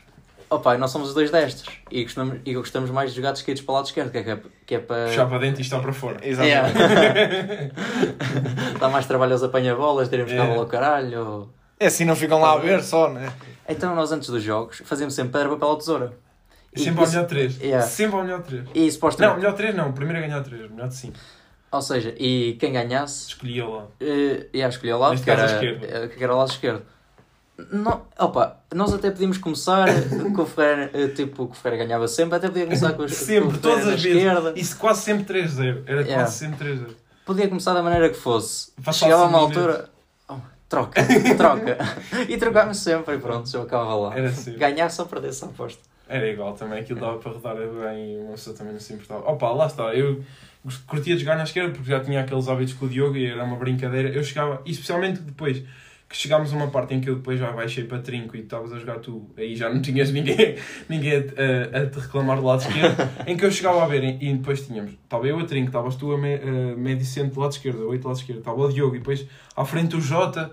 Opa, 0.51 0.75
e 0.75 0.79
nós 0.79 0.91
somos 0.91 1.09
os 1.11 1.15
dois 1.15 1.31
destes. 1.31 1.65
E 1.91 2.03
gostamos, 2.03 2.41
e 2.45 2.55
gostamos 2.55 2.91
mais 2.91 3.11
de 3.11 3.17
jogar 3.17 3.31
de 3.33 3.39
esquerdos 3.39 3.63
para 3.63 3.73
o 3.73 3.75
lado 3.77 3.87
esquerdo, 3.87 4.11
que 4.11 4.19
é, 4.19 4.23
que 4.25 4.31
é, 4.31 4.39
que 4.67 4.75
é 4.75 4.79
para. 4.81 5.07
Puxar 5.07 5.27
para 5.27 5.39
dentro 5.39 5.61
e 5.61 5.63
está 5.63 5.79
para 5.79 5.93
fora. 5.93 6.19
Exatamente. 6.23 6.73
Yeah. 6.75 7.71
Dá 8.81 8.89
mais 8.89 9.07
trabalho 9.07 9.33
aos 9.33 9.43
apanha-bolas, 9.43 10.09
teremos 10.09 10.33
Yeah. 10.33 10.49
cá 10.49 10.55
bola 10.55 10.67
ao 10.67 10.71
caralho. 10.71 11.27
ou- 11.27 11.51
É 11.79 11.87
assim, 11.87 12.05
não 12.05 12.17
ficam 12.17 12.41
lá 12.41 12.53
a 12.53 12.57
ver 12.59 12.83
só, 12.83 13.09
né? 13.09 13.33
Então 13.69 13.95
nós 13.95 14.11
antes 14.13 14.29
dos 14.29 14.43
jogos 14.43 14.83
fazíamos 14.85 15.15
sempre 15.15 15.33
pedra, 15.33 15.49
papel 15.51 15.69
ou 15.69 15.77
tesoura. 15.77 16.13
E 16.75 16.81
Sempre 16.81 16.99
ao 17.01 17.05
isso- 17.05 17.15
melhor 17.15 17.29
3. 17.29 17.61
Yeah. 17.61 17.87
Sempre 17.87 18.17
ao 18.17 18.23
melhor 18.25 18.43
3. 18.43 18.65
E 18.75 18.85
Não, 18.85 18.91
supostamente. 18.91 19.37
melhor 19.39 19.55
3 19.55 19.75
não. 19.75 19.93
Primeiro 19.93 20.19
a 20.19 20.23
ganhar 20.27 20.43
3. 20.43 20.71
Melhor 20.71 20.89
de 20.89 20.95
5. 20.97 21.15
Ou 21.73 21.83
seja, 21.83 22.15
e 22.19 22.57
quem 22.59 22.73
ganhasse 22.73 23.29
Escolhia 23.29 23.65
lá. 23.67 23.85
Uh, 24.01 24.47
ia 24.53 24.67
escolher 24.69 24.95
o 24.95 24.99
lado 24.99 25.11
Neste 25.13 25.25
que 25.25 25.31
era, 25.31 25.43
eh, 25.65 26.09
que 26.09 26.23
era 26.25 26.35
o 26.35 26.39
lado 26.39 26.51
esquerdo. 26.51 26.83
Não, 27.73 28.03
opa, 28.19 28.61
nós 28.75 28.93
até 28.93 29.11
podíamos 29.11 29.39
começar 29.39 29.87
com 30.35 30.43
o 30.43 30.47
Ferreira, 30.47 30.91
eh, 30.95 31.09
tipo, 31.09 31.47
que 31.47 31.53
o 31.53 31.55
Ferreira 31.61 31.85
ganhava 31.85 32.07
sempre, 32.09 32.37
até 32.37 32.49
podia 32.49 32.65
começar 32.65 32.93
com, 32.93 33.03
os- 33.05 33.19
com 33.19 33.25
Sempre, 33.25 33.51
Ferreira 33.51 33.59
todas 33.61 33.87
as 33.89 34.03
vezes. 34.03 34.17
esquerda. 34.19 34.53
Isso 34.57 34.77
quase 34.79 35.03
sempre 35.03 35.25
3-0. 35.25 35.83
Era 35.87 36.01
Yeah. 36.03 36.23
quase 36.23 36.39
sempre 36.39 36.59
3-0. 36.59 36.97
Podia 37.25 37.49
começar 37.49 37.75
da 37.75 37.83
maneira 37.83 38.09
que 38.09 38.17
fosse. 38.17 38.73
Passasse 38.77 39.01
Chegava 39.01 39.25
a 39.25 39.27
uma 39.27 39.39
um 39.39 39.41
altura, 39.43 39.91
oh, 40.29 40.37
troca, 40.69 41.03
troca. 41.37 41.79
e 42.29 42.37
trocámos 42.39 42.79
sempre 42.79 43.15
e 43.15 43.19
pronto, 43.19 43.49
já 43.49 43.63
acabava 43.63 43.95
lá. 43.95 44.17
Era 44.17 44.29
assim. 44.29 44.57
Ganhar 44.57 44.89
só 44.91 45.05
perder 45.05 45.29
essa 45.29 45.47
aposta. 45.47 45.81
Era 46.09 46.27
igual 46.29 46.55
também, 46.55 46.81
aquilo 46.81 46.99
dava 46.99 47.19
para 47.19 47.31
rodar 47.31 47.55
bem 47.57 48.15
e 48.15 48.19
uma 48.19 48.33
pessoa 48.33 48.57
também 48.57 48.73
não 48.73 48.81
se 48.81 48.93
importava. 48.93 49.21
Opa, 49.31 49.51
lá 49.53 49.67
está, 49.67 49.95
eu 49.95 50.25
gost- 50.65 50.85
curtia 50.85 51.15
de 51.15 51.21
jogar 51.21 51.37
na 51.37 51.45
esquerda 51.45 51.71
porque 51.73 51.89
já 51.89 52.01
tinha 52.01 52.21
aqueles 52.21 52.49
hábitos 52.49 52.75
com 52.75 52.87
o 52.87 52.89
Diogo 52.89 53.17
e 53.17 53.27
era 53.27 53.45
uma 53.45 53.55
brincadeira. 53.57 54.09
Eu 54.09 54.25
chegava, 54.25 54.61
e 54.67 54.73
especialmente 54.73 55.21
depois 55.21 55.63
que 56.11 56.17
chegámos 56.17 56.53
a 56.53 56.57
uma 56.57 56.67
parte 56.69 56.93
em 56.93 57.01
que 57.01 57.09
eu 57.09 57.15
depois 57.15 57.39
já 57.39 57.53
baixei 57.53 57.85
para 57.85 58.01
trinco 58.01 58.37
e 58.37 58.41
estavas 58.41 58.73
a 58.73 58.79
jogar 58.81 58.99
tu, 58.99 59.31
aí 59.39 59.55
já 59.55 59.73
não 59.73 59.81
tinhas 59.81 60.11
ninguém, 60.13 60.57
ninguém 60.89 61.13
a, 61.15 61.79
a- 61.83 61.87
te 61.87 62.01
reclamar 62.01 62.37
do 62.39 62.45
lado 62.47 62.61
esquerdo, 62.63 62.97
em 63.29 63.37
que 63.37 63.45
eu 63.45 63.51
chegava 63.53 63.85
a 63.85 63.87
ver 63.87 64.03
e 64.05 64.19
e 64.31 64.35
depois 64.35 64.67
tínhamos, 64.67 64.93
estava 64.93 65.27
eu 65.29 65.39
a 65.39 65.45
trinco, 65.45 65.69
estavas 65.69 65.95
tu 65.97 66.13
a, 66.13 66.19
me, 66.19 66.35
a 66.35 66.77
médio 66.77 67.07
centro 67.07 67.35
do 67.37 67.41
lado 67.41 67.53
esquerdo, 67.53 67.89
oito 67.89 68.03
do 68.03 68.09
lado 68.09 68.19
esquerdo, 68.19 68.41
estava 68.41 68.61
o 68.61 68.69
Diogo 68.73 68.97
e 68.97 68.99
depois 68.99 69.25
à 69.57 69.65
frente 69.65 69.95
o 69.97 70.01
Jota. 70.01 70.53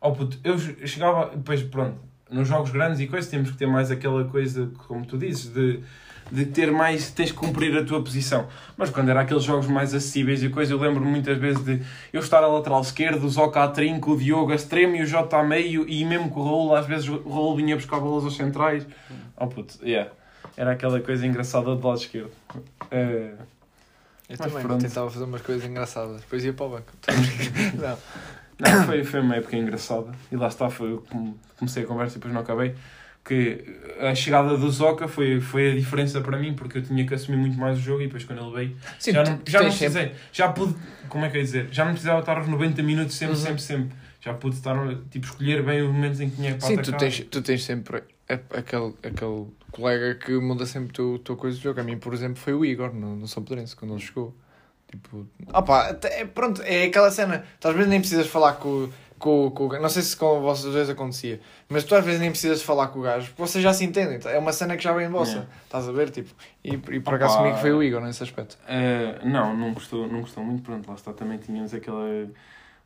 Oh, 0.00 0.12
puto, 0.12 0.38
eu 0.42 0.58
chegava, 0.86 1.30
depois 1.36 1.62
pronto, 1.62 1.96
nos 2.30 2.48
jogos 2.48 2.70
grandes 2.70 3.00
e 3.00 3.06
coisas 3.06 3.30
temos 3.30 3.50
que 3.50 3.56
ter 3.56 3.66
mais 3.66 3.90
aquela 3.90 4.24
coisa, 4.24 4.70
como 4.88 5.04
tu 5.06 5.16
dizes, 5.18 5.52
de 5.52 5.80
de 6.30 6.46
ter 6.46 6.70
mais, 6.72 7.10
tens 7.10 7.30
que 7.30 7.36
cumprir 7.36 7.76
a 7.76 7.84
tua 7.84 8.02
posição. 8.02 8.46
Mas 8.76 8.90
quando 8.90 9.08
era 9.10 9.20
aqueles 9.20 9.42
jogos 9.44 9.66
mais 9.66 9.94
acessíveis 9.94 10.42
e 10.42 10.48
coisa, 10.48 10.72
eu 10.72 10.78
lembro 10.78 11.04
muitas 11.04 11.38
vezes 11.38 11.62
de 11.64 11.82
eu 12.12 12.20
estar 12.20 12.42
a 12.42 12.46
lateral 12.46 12.80
esquerdo, 12.80 13.24
o 13.24 13.28
Zoca 13.28 13.62
a 13.62 13.68
trinco, 13.68 14.12
o 14.12 14.16
Diogo 14.16 14.52
a 14.52 14.54
extremo 14.54 14.96
e 14.96 15.02
o 15.02 15.06
Jota 15.06 15.36
a 15.38 15.42
meio, 15.42 15.88
e 15.88 16.04
mesmo 16.04 16.30
com 16.30 16.40
o 16.40 16.44
Raul, 16.44 16.74
às 16.74 16.86
vezes 16.86 17.08
o 17.08 17.28
Raul 17.28 17.56
vinha 17.56 17.76
buscar 17.76 18.00
bolas 18.00 18.24
aos 18.24 18.36
centrais. 18.36 18.86
Oh 19.36 19.46
puto, 19.46 19.78
yeah. 19.86 20.10
Era 20.56 20.72
aquela 20.72 21.00
coisa 21.00 21.26
engraçada 21.26 21.74
do 21.74 21.86
lado 21.86 21.98
esquerdo. 21.98 22.30
Eh, 22.90 23.32
Eu 24.28 24.36
Mas 24.38 24.38
também 24.38 24.62
pronto. 24.62 24.80
tentava 24.80 25.10
fazer 25.10 25.24
umas 25.24 25.42
coisas 25.42 25.68
engraçadas. 25.68 26.20
Depois 26.20 26.44
ia 26.44 26.52
para 26.52 26.66
o 26.66 26.68
banco. 26.70 26.92
não. 27.78 27.98
Não, 28.58 28.84
foi, 28.86 29.02
foi 29.04 29.20
uma 29.20 29.36
época 29.36 29.56
engraçada. 29.56 30.12
E 30.30 30.36
lá 30.36 30.46
está, 30.48 30.70
foi 30.70 31.00
comecei 31.58 31.82
a 31.82 31.86
conversa 31.86 32.14
e 32.14 32.18
depois 32.18 32.32
não 32.32 32.40
acabei. 32.40 32.74
Que 33.24 33.64
a 34.00 34.14
chegada 34.14 34.54
do 34.58 34.70
Zoca 34.70 35.08
foi, 35.08 35.40
foi 35.40 35.72
a 35.72 35.74
diferença 35.74 36.20
para 36.20 36.36
mim, 36.38 36.52
porque 36.52 36.76
eu 36.78 36.82
tinha 36.82 37.06
que 37.06 37.14
assumir 37.14 37.38
muito 37.38 37.56
mais 37.56 37.78
o 37.78 37.80
jogo 37.80 38.02
e 38.02 38.06
depois 38.06 38.22
quando 38.24 38.42
ele 38.44 38.54
veio. 38.54 38.76
Sim, 38.98 39.12
já 39.12 39.24
não, 39.24 39.40
já 39.46 39.60
não 39.62 39.68
tens 39.68 39.78
sempre- 39.78 39.92
precisei. 40.00 40.12
Já 40.32 40.48
pude. 40.52 40.74
Como 41.08 41.24
é 41.24 41.30
que 41.30 41.36
eu 41.36 41.40
ia 41.40 41.44
dizer? 41.44 41.68
Já 41.72 41.84
não 41.86 41.92
precisava 41.92 42.20
estar 42.20 42.36
aos 42.36 42.46
90 42.48 42.82
minutos 42.82 43.14
sempre, 43.14 43.36
Uhum. 43.36 43.40
sempre, 43.42 43.62
sempre. 43.62 43.96
Já 44.20 44.34
pude 44.34 44.56
estar, 44.56 44.76
tipo, 45.10 45.24
escolher 45.26 45.62
bem 45.62 45.80
os 45.82 45.90
momentos 45.92 46.20
em 46.20 46.28
que 46.28 46.36
tinha 46.36 46.54
para 46.54 46.66
Sim, 46.66 46.76
tu 46.78 46.92
tens, 46.92 47.20
tu 47.30 47.40
tens 47.42 47.64
sempre 47.64 48.02
aquele, 48.28 48.94
aquele 49.02 49.46
colega 49.70 50.14
que 50.16 50.32
muda 50.38 50.66
sempre 50.66 50.90
a 50.90 50.92
tua, 50.92 51.18
tua 51.18 51.36
coisa 51.36 51.56
de 51.56 51.62
jogo. 51.62 51.80
A 51.80 51.82
mim, 51.82 51.96
por 51.98 52.12
exemplo, 52.12 52.36
foi 52.36 52.52
o 52.52 52.64
Igor 52.64 52.92
no, 52.94 53.16
no 53.16 53.26
São 53.28 53.42
Pedrense, 53.42 53.74
quando 53.74 53.94
ele 53.94 54.02
chegou. 54.02 54.34
Tipo, 54.90 55.26
é, 56.10 56.24
pronto, 56.26 56.62
é 56.62 56.84
aquela 56.84 57.10
cena. 57.10 57.44
Tu 57.58 57.68
às 57.68 57.74
vezes 57.74 57.88
nem 57.90 58.00
precisas 58.00 58.26
falar 58.26 58.52
com, 58.54 58.88
com, 59.24 59.50
com 59.50 59.64
o 59.64 59.68
gajo. 59.68 59.82
Não 59.82 59.88
sei 59.88 60.02
se 60.02 60.14
com 60.14 60.42
vocês 60.42 60.70
dois 60.70 60.90
acontecia, 60.90 61.40
mas 61.66 61.82
tu 61.82 61.94
às 61.94 62.04
vezes 62.04 62.20
nem 62.20 62.30
precisas 62.30 62.62
falar 62.62 62.88
com 62.88 62.98
o 62.98 63.02
gajo, 63.02 63.28
porque 63.28 63.40
vocês 63.40 63.64
já 63.64 63.72
se 63.72 63.82
entendem. 63.82 64.20
É 64.30 64.38
uma 64.38 64.52
cena 64.52 64.76
que 64.76 64.84
já 64.84 64.92
vem 64.92 65.08
vossa. 65.08 65.30
Yeah. 65.30 65.50
Estás 65.64 65.88
a 65.88 65.92
ver? 65.92 66.10
Tipo, 66.10 66.28
e, 66.62 66.74
e 66.74 67.00
por 67.00 67.14
acaso 67.14 67.38
comigo 67.38 67.56
foi 67.56 67.72
o 67.72 67.82
Igor 67.82 68.02
nesse 68.02 68.22
aspecto. 68.22 68.58
Eh, 68.68 69.20
não, 69.24 69.56
não 69.56 69.72
gostou, 69.72 70.06
não 70.06 70.20
gostou 70.20 70.44
muito. 70.44 70.62
Pronto, 70.62 70.86
lá 70.86 70.94
está. 70.94 71.14
Também 71.14 71.38
tínhamos 71.38 71.72
aquela. 71.72 72.28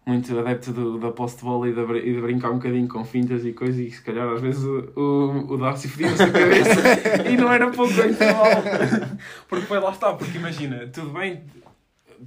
Muito 0.07 0.39
adepto 0.39 0.73
do, 0.73 0.99
da 0.99 1.11
posse 1.11 1.37
de 1.37 1.43
bola 1.43 1.69
e 1.69 1.75
de, 1.75 1.81
e 1.81 2.15
de 2.15 2.21
brincar 2.23 2.51
um 2.51 2.55
bocadinho 2.55 2.89
com 2.89 3.05
fintas 3.05 3.45
e 3.45 3.53
coisas, 3.53 3.79
e 3.79 3.91
se 3.91 4.01
calhar 4.01 4.27
às 4.27 4.41
vezes 4.41 4.65
o, 4.65 4.91
o, 4.97 5.53
o 5.53 5.59
Darcy 5.59 5.87
fodia-se 5.87 6.23
a 6.23 6.31
cabeça 6.31 7.29
e 7.29 7.37
não 7.37 7.53
era 7.53 7.71
pouco 7.71 7.93
mal. 7.93 9.19
Porque 9.47 9.67
foi 9.67 9.79
lá 9.79 9.91
está, 9.91 10.15
porque 10.15 10.39
imagina, 10.39 10.87
tudo 10.87 11.11
bem, 11.11 11.43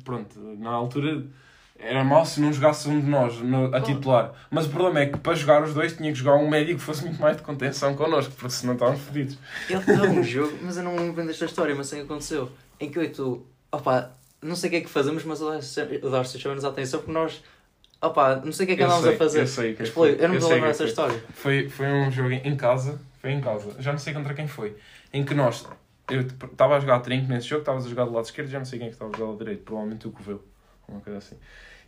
pronto, 0.03 0.39
na 0.59 0.69
altura 0.69 1.25
era 1.81 2.03
mau 2.03 2.25
se 2.25 2.39
não 2.39 2.53
jogasse 2.53 2.87
um 2.87 2.99
de 2.99 3.07
nós 3.07 3.37
no- 3.39 3.73
a 3.75 3.81
titular, 3.81 4.33
mas 4.49 4.65
o 4.65 4.69
problema 4.69 4.99
é 5.01 5.05
que 5.07 5.17
para 5.17 5.33
jogar 5.35 5.63
os 5.63 5.73
dois 5.73 5.93
tinha 5.95 6.11
que 6.11 6.17
jogar 6.17 6.35
um 6.35 6.47
médico 6.49 6.79
que 6.79 6.85
fosse 6.85 7.03
muito 7.03 7.19
mais 7.21 7.37
de 7.37 7.43
contenção 7.43 7.95
connosco, 7.95 8.31
porque 8.33 8.51
senão 8.51 8.73
estávamos 8.73 9.01
fodidos. 9.01 9.37
Ele 9.69 9.79
dá 9.83 10.03
um 10.03 10.23
jogo, 10.23 10.57
mas 10.61 10.77
eu 10.77 10.83
não 10.83 10.93
me 10.93 10.99
lembro 10.99 11.25
desta 11.25 11.45
história, 11.45 11.73
mas 11.75 11.87
sei 11.87 12.01
o 12.01 12.05
que 12.05 12.11
aconteceu. 12.11 12.51
Em 12.79 12.89
que 12.89 12.97
eu 12.99 13.03
e 13.03 13.09
tu, 13.09 13.45
opá, 13.71 14.11
não 14.41 14.55
sei 14.55 14.67
o 14.67 14.71
que 14.71 14.77
é 14.77 14.81
que 14.81 14.89
fazemos, 14.89 15.23
mas 15.23 15.41
o 15.41 16.09
Darcy 16.09 16.39
chama-nos 16.39 16.65
a 16.65 16.69
atenção 16.69 16.99
porque 16.99 17.11
nós, 17.11 17.43
opá, 18.01 18.35
não 18.43 18.51
sei 18.51 18.63
o 18.63 18.67
que 18.67 18.73
é 18.73 18.77
que 18.77 18.83
andámos 18.83 19.03
sei, 19.05 19.15
a 19.15 19.17
fazer. 19.17 19.39
eu 19.41 19.47
sei 19.47 19.73
que 19.73 19.83
é 19.83 19.85
que 19.85 19.91
foi. 19.91 20.13
eu 20.13 20.27
não 20.27 20.29
me 20.29 20.35
Eu 20.35 20.39
estou 20.39 20.47
a 20.47 20.49
sei 20.49 20.55
lembrar 20.55 20.57
o 20.57 20.59
que 20.59 20.65
é 20.65 20.67
dessa 20.71 20.85
história. 20.85 21.23
Foi, 21.33 21.69
foi 21.69 21.87
um 21.87 22.11
jogo 22.11 22.31
em 22.31 22.55
casa, 22.55 22.99
foi 23.21 23.31
em 23.31 23.41
casa, 23.41 23.75
já 23.79 23.91
não 23.91 23.99
sei 23.99 24.13
contra 24.13 24.33
quem 24.33 24.47
foi, 24.47 24.75
em 25.13 25.23
que 25.23 25.33
nós, 25.33 25.67
eu 26.09 26.21
estava 26.21 26.75
a 26.77 26.79
jogar 26.79 26.99
trinco 26.99 27.27
nesse 27.27 27.47
jogo, 27.47 27.61
estavas 27.61 27.85
a 27.85 27.89
jogar 27.89 28.05
do 28.05 28.13
lado 28.13 28.25
esquerdo, 28.25 28.49
já 28.49 28.57
não 28.59 28.65
sei 28.65 28.79
quem 28.79 28.87
é 28.87 28.89
que 28.89 28.95
estava 28.95 29.11
a 29.11 29.13
jogar 29.13 29.25
do 29.25 29.31
lado 29.31 29.39
direito, 29.43 29.63
provavelmente 29.63 30.07
o 30.07 30.11
Covelo, 30.11 30.43
uma 30.91 31.01
coisa 31.01 31.17
assim. 31.19 31.35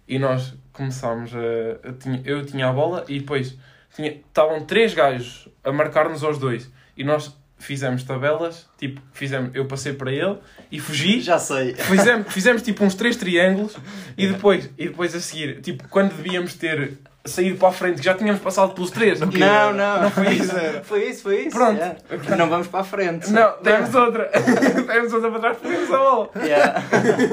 E 0.08 0.18
nós 0.20 0.54
começámos 0.72 1.32
a, 1.36 1.90
a 1.90 1.94
tinha- 1.94 2.22
eu 2.26 2.46
tinha 2.46 2.68
a 2.68 2.74
bola 2.74 3.06
e 3.08 3.20
depois 3.20 3.58
tinha, 3.96 4.12
estavam 4.12 4.66
três 4.66 4.94
gajos 4.94 5.48
a 5.64 5.72
marcar-nos 5.72 6.24
aos 6.24 6.38
dois 6.38 6.70
e 6.98 7.04
nós 7.04 7.36
fizemos 7.58 8.04
tabelas, 8.04 8.68
tipo, 8.78 9.00
fizemos, 9.14 9.56
eu 9.56 9.66
passei 9.66 9.94
para 9.94 10.12
ele 10.12 10.38
e 10.70 10.80
fugi, 10.82 11.22
Já 11.22 11.40
sei. 11.40 11.74
fizemos, 11.76 12.34
fizemos 12.34 12.62
tipo 12.62 12.84
uns 12.84 12.94
três 12.96 13.16
triângulos 13.16 13.78
e 14.18 14.28
depois, 14.34 14.70
e 14.78 14.88
depois 14.90 15.16
a 15.16 15.20
seguir, 15.22 15.62
tipo, 15.62 15.88
quando 15.88 16.14
devíamos 16.14 16.56
ter 16.56 16.98
saído 17.26 17.58
para 17.58 17.70
a 17.70 17.72
frente, 17.72 18.00
que 18.00 18.04
já 18.06 18.14
tínhamos 18.16 18.42
passado 18.42 18.74
pelos 18.74 18.92
três. 18.92 19.20
Não, 19.20 19.28
não, 19.74 20.02
Não 20.02 20.12
foi 20.12 20.34
isso. 20.34 20.54
Foi 20.84 21.10
isso, 21.10 21.24
foi 21.24 21.40
isso. 21.42 21.52
Pronto. 21.56 21.78
yeah. 21.78 21.98
Não 22.38 22.50
vamos 22.50 22.68
para 22.68 22.82
a 22.82 22.84
frente. 22.84 23.32
Não, 23.32 23.54
demos 23.62 23.96
outra. 23.96 24.30
demos 24.88 25.14
outra 25.14 25.32
para 25.32 25.40
trás, 25.40 25.58
perdemos 25.58 25.94
a 25.94 25.98
bola. 25.98 26.30
Yeah. 26.44 26.84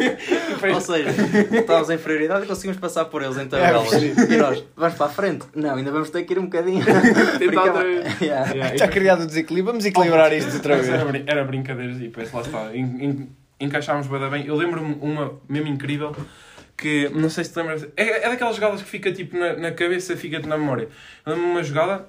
Ou 0.75 0.81
seja, 0.81 1.11
estávamos 1.59 1.91
em 1.91 1.95
inferioridade 1.95 2.45
e 2.45 2.47
conseguimos 2.47 2.79
passar 2.79 3.07
por 3.07 3.23
eles 3.23 3.37
em 3.37 3.43
É, 3.43 3.45
tabelas. 3.47 3.89
percebi. 3.91 4.35
e 4.35 4.37
nós, 4.37 4.65
vamos 4.77 4.95
para 4.95 5.07
a 5.07 5.11
frente? 5.11 5.47
Não, 5.57 5.75
ainda 5.75 5.91
vamos 5.91 6.11
ter 6.11 6.23
que 6.23 6.35
ir 6.35 6.39
um 6.39 6.45
bocadinho. 6.45 6.85
Tentar 7.39 7.63
outra 7.65 7.83
vez. 7.85 8.21
Yeah. 8.21 8.51
Yeah, 8.53 8.75
Está 8.75 8.89
criado 8.89 9.23
o 9.23 9.27
desequilíbrio. 9.27 9.73
Vamos 9.73 9.85
equilibrar 9.85 10.33
isto 10.33 10.55
outra 10.55 10.77
vez. 10.77 10.89
Era, 10.89 11.05
brin- 11.05 11.25
era 11.27 11.45
brincadeiras 11.45 11.97
e 11.97 12.01
depois 12.01 12.33
lá 12.33 12.41
está. 12.43 12.77
En- 12.77 12.97
en- 13.05 13.29
encaixámos 13.61 14.07
bem 14.07 14.31
bem. 14.31 14.47
Eu 14.47 14.55
lembro-me 14.57 14.97
uma 15.01 15.33
mesmo 15.49 15.69
incrível 15.69 16.15
que 16.81 17.11
não 17.11 17.29
sei 17.29 17.45
se 17.45 17.53
te 17.53 17.57
lembras. 17.59 17.87
É, 17.97 18.25
é 18.25 18.29
daquelas 18.29 18.57
jogadas 18.57 18.83
que 18.83 18.89
fica 18.89 19.13
tipo 19.13 19.37
na, 19.37 19.53
na 19.55 19.71
cabeça, 19.73 20.17
fica-te 20.17 20.49
na 20.49 20.57
memória. 20.57 20.89
Eu 21.27 21.33
lembro-me 21.33 21.53
uma 21.53 21.63
jogada, 21.63 22.07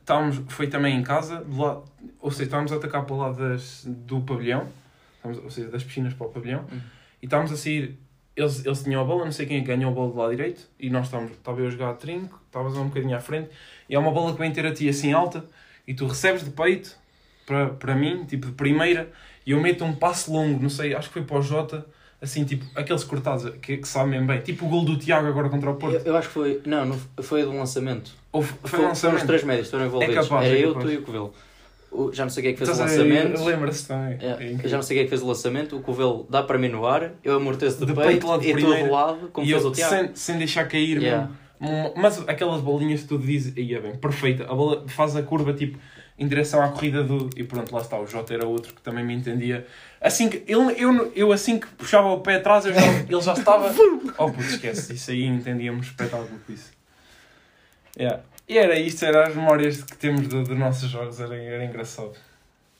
estávamos, 0.00 0.40
foi 0.48 0.68
também 0.68 0.96
em 0.96 1.02
casa, 1.02 1.38
do 1.40 1.60
lado, 1.60 1.84
ou 2.20 2.30
seja, 2.30 2.44
estávamos 2.44 2.72
a 2.72 2.76
atacar 2.76 3.04
para 3.04 3.14
o 3.14 3.18
lado 3.18 3.36
das, 3.36 3.84
do 3.84 4.20
pavilhão, 4.20 4.68
estávamos, 5.16 5.42
ou 5.44 5.50
seja, 5.50 5.68
das 5.68 5.82
piscinas 5.82 6.14
para 6.14 6.26
o 6.26 6.30
pavilhão, 6.30 6.64
Hum. 6.72 6.80
e 7.20 7.26
estávamos 7.26 7.52
a 7.52 7.56
sair. 7.56 7.98
Eles, 8.36 8.64
eles 8.66 8.82
tinham 8.84 9.00
a 9.00 9.04
bola, 9.04 9.24
não 9.24 9.32
sei 9.32 9.46
quem 9.46 9.56
é 9.56 9.60
ganhou 9.60 9.90
a 9.90 9.94
bola 9.94 10.12
do 10.12 10.18
lado 10.18 10.30
direito, 10.30 10.68
e 10.78 10.90
nós 10.90 11.06
estávamos, 11.06 11.32
estava 11.32 11.58
eu 11.60 11.66
a 11.66 11.70
jogar 11.70 11.90
a 11.90 11.94
trinco, 11.94 12.38
estavas 12.46 12.76
um 12.76 12.88
bocadinho 12.88 13.16
à 13.16 13.20
frente, 13.20 13.48
e 13.88 13.94
é 13.94 13.98
uma 13.98 14.12
bola 14.12 14.32
que 14.32 14.38
vem 14.38 14.52
ter 14.52 14.66
a 14.66 14.72
ti 14.72 14.88
assim 14.88 15.12
alta, 15.12 15.44
e 15.88 15.94
tu 15.94 16.06
recebes 16.06 16.44
de 16.44 16.50
peito, 16.50 16.94
para, 17.46 17.70
para 17.70 17.94
mim, 17.94 18.24
tipo 18.26 18.46
de 18.46 18.52
primeira, 18.52 19.10
e 19.46 19.52
eu 19.52 19.60
meto 19.60 19.84
um 19.84 19.94
passo 19.94 20.30
longo, 20.32 20.60
não 20.62 20.68
sei, 20.68 20.94
acho 20.94 21.08
que 21.08 21.14
foi 21.14 21.22
para 21.22 21.38
o 21.38 21.42
Jota, 21.42 21.86
assim, 22.20 22.44
tipo, 22.44 22.64
aqueles 22.74 23.04
cortados 23.04 23.50
que, 23.60 23.76
que 23.78 23.88
sabem 23.88 24.24
bem, 24.24 24.40
tipo 24.40 24.66
o 24.66 24.68
gol 24.68 24.84
do 24.84 24.96
Tiago 24.96 25.26
agora 25.28 25.48
contra 25.48 25.68
o 25.70 25.72
Eu, 25.72 25.76
Porto. 25.76 26.06
eu 26.06 26.16
acho 26.16 26.28
que 26.28 26.34
foi. 26.34 26.60
Não, 26.66 26.84
não 26.86 26.98
foi 27.22 27.42
do 27.42 27.52
lançamento. 27.56 28.10
Ou 28.32 28.42
foi, 28.42 28.56
foi 28.70 28.80
lançamento. 28.80 29.18
os 29.20 29.26
três 29.26 29.44
médios, 29.44 29.70
foram 29.70 29.86
envolvidos. 29.86 30.16
É 30.16 30.20
capaz, 30.22 30.46
Era 30.46 30.56
é 30.58 30.64
eu, 30.64 30.74
tu 30.74 30.90
e 30.90 30.96
o 30.96 31.02
Covelo. 31.02 31.34
Já 32.12 32.24
não 32.24 32.30
sei 32.30 32.42
quem 32.42 32.50
é 32.50 32.52
que 32.52 32.58
fez 32.58 32.68
Estás 32.68 32.92
o 32.92 33.04
ver? 33.04 33.12
lançamento. 33.14 33.44
Lembra-se 33.44 33.88
também. 33.88 34.18
É, 34.20 34.26
É 34.26 34.30
eu 34.32 34.34
incrível. 34.48 34.68
já 34.68 34.76
não 34.76 34.82
sei 34.82 34.96
quem 34.96 35.00
é 35.02 35.04
que 35.04 35.08
fez 35.10 35.22
o 35.22 35.26
lançamento. 35.26 35.76
O 35.76 35.80
Covelo 35.80 36.26
dá 36.28 36.42
para 36.42 36.58
mim 36.58 36.68
no 36.68 36.84
ar, 36.86 37.12
eu 37.24 37.36
amorteço 37.36 37.78
de, 37.78 37.86
De 37.86 37.94
peito, 37.94 38.26
peito 38.26 38.42
e 38.46 38.52
tu 38.62 38.84
do 38.84 38.90
lado, 38.92 39.30
como 39.32 39.46
e 39.46 39.50
fez 39.50 39.62
eu, 39.62 39.68
o 39.70 39.72
Tiago. 39.72 39.94
sem, 39.94 40.10
sem 40.14 40.38
deixar 40.38 40.66
cair 40.68 41.00
Yeah. 41.00 41.22
mesmo. 41.22 41.45
Mas 41.96 42.26
aquelas 42.28 42.60
bolinhas 42.60 43.02
que 43.02 43.08
tu 43.08 43.18
dizes, 43.18 43.56
aí 43.56 43.74
é 43.74 43.80
bem, 43.80 43.96
perfeita. 43.96 44.44
A 44.44 44.54
bola 44.54 44.86
faz 44.88 45.16
a 45.16 45.22
curva 45.22 45.52
tipo 45.54 45.78
em 46.18 46.26
direção 46.26 46.62
à 46.62 46.68
corrida 46.68 47.02
do. 47.02 47.30
E 47.36 47.44
pronto, 47.44 47.74
lá 47.74 47.80
está. 47.80 47.98
O 47.98 48.06
Jota 48.06 48.32
era 48.34 48.46
outro 48.46 48.74
que 48.74 48.80
também 48.82 49.04
me 49.04 49.14
entendia. 49.14 49.66
Assim 50.00 50.28
que 50.28 50.38
ele, 50.46 50.74
eu, 50.78 51.12
eu 51.14 51.32
assim 51.32 51.58
que 51.58 51.66
puxava 51.68 52.08
o 52.08 52.20
pé 52.20 52.36
atrás, 52.36 52.64
já, 52.64 52.70
ele 52.72 53.20
já 53.20 53.32
estava. 53.32 53.72
Oh 54.18 54.30
puto, 54.30 54.40
esquece. 54.40 54.94
Isso 54.94 55.10
aí 55.10 55.24
entendíamos 55.24 55.86
espetáculo 55.88 56.28
com 56.46 56.52
isso. 56.52 56.72
Yeah. 57.98 58.22
E 58.48 58.56
era 58.58 58.78
isto, 58.78 59.04
eram 59.04 59.22
as 59.22 59.34
memórias 59.34 59.82
que 59.82 59.96
temos 59.96 60.28
do- 60.28 60.44
dos 60.44 60.56
nossos 60.58 60.88
jogos, 60.88 61.18
era, 61.20 61.34
era 61.36 61.64
engraçado. 61.64 62.12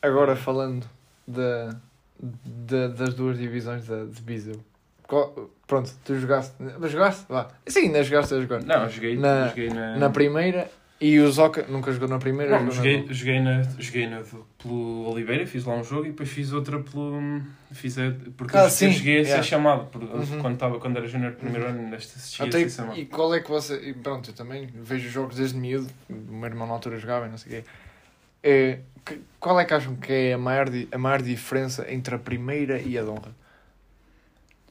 Agora 0.01 0.37
falando 0.37 0.87
da, 1.27 1.77
da- 2.21 2.89
das 2.89 3.15
duas 3.15 3.37
divisões 3.39 3.87
da, 3.87 4.05
de 4.05 4.23
Viseu. 4.23 4.61
Pronto, 5.67 5.91
tu 6.05 6.15
jogaste. 6.19 6.55
Mas 6.79 6.91
jogaste? 6.91 7.25
Vá. 7.29 7.49
Sim, 7.67 7.87
ainda 7.87 8.03
jogaste 8.03 8.35
a 8.35 8.41
jogar. 8.41 8.63
Não, 8.63 8.89
joguei 8.89 9.17
Na- 9.17 9.49
joguei 9.49 9.69
na. 9.71 9.97
Na 9.97 10.11
primeira 10.11 10.71
e 11.01 11.19
o 11.21 11.31
Zoca 11.31 11.65
nunca 11.69 11.93
jogou 11.93 12.09
na 12.09 12.19
primeira. 12.19 12.53
Não, 12.61 12.71
jogou 12.71 12.91
na 12.93 12.99
joguei, 12.99 13.15
joguei, 13.15 13.41
na, 13.41 13.63
joguei 13.79 14.07
na, 14.09 14.23
pelo 14.63 15.11
Oliveira, 15.11 15.47
fiz 15.47 15.65
lá 15.65 15.75
um 15.75 15.85
jogo 15.85 16.07
e 16.07 16.11
depois 16.11 16.29
fiz 16.29 16.53
outra 16.53 16.79
pelo. 16.81 17.21
Fiz 17.73 17.99
a, 17.99 18.13
porque 18.37 18.57
Ah, 18.57 18.65
eu 18.65 18.71
sim, 18.71 18.93
cheguei 18.93 19.21
a 19.21 19.25
ser 19.25 19.43
chamado 19.45 19.87
por, 19.87 20.03
Uhum. 20.03 20.41
quando, 20.41 20.55
estava, 20.55 20.79
quando 20.79 20.97
era 20.97 21.07
júnior 21.07 21.33
primeiro 21.33 21.67
ano, 21.67 21.83
neste 21.91 22.17
assistia 22.17 22.47
Até 22.47 22.59
a 22.59 22.61
e- 22.61 22.71
ser 22.71 22.77
chamado. 22.83 22.99
e 22.99 23.05
qual 23.07 23.35
é 23.35 23.41
que 23.41 23.51
você. 23.51 23.75
e 23.91 23.93
Pronto, 23.93 24.31
eu 24.31 24.35
também 24.35 24.69
vejo 24.73 25.09
jogos 25.11 25.37
desde 25.37 25.59
miúdo. 25.59 25.89
O 26.09 26.15
meu 26.33 26.49
irmão 26.49 26.67
na 26.67 26.73
altura 26.75 26.99
jogava 26.99 27.27
e 27.27 27.29
não 27.31 27.37
sei 27.39 27.59
o 27.59 27.63
quê. 27.63 27.69
É, 28.43 28.79
que- 29.05 29.21
qual 29.41 29.59
é 29.59 29.65
que 29.65 29.75
acham 29.75 29.97
que 29.97 30.13
é 30.13 30.33
a 30.35 30.39
maior, 30.39 30.69
a 30.93 30.99
maior 30.99 31.21
diferença 31.21 31.85
entre 31.93 32.15
a 32.15 32.19
primeira 32.19 32.81
e 32.81 32.97
a 32.97 33.03
de 33.03 33.09
honra? 33.09 33.35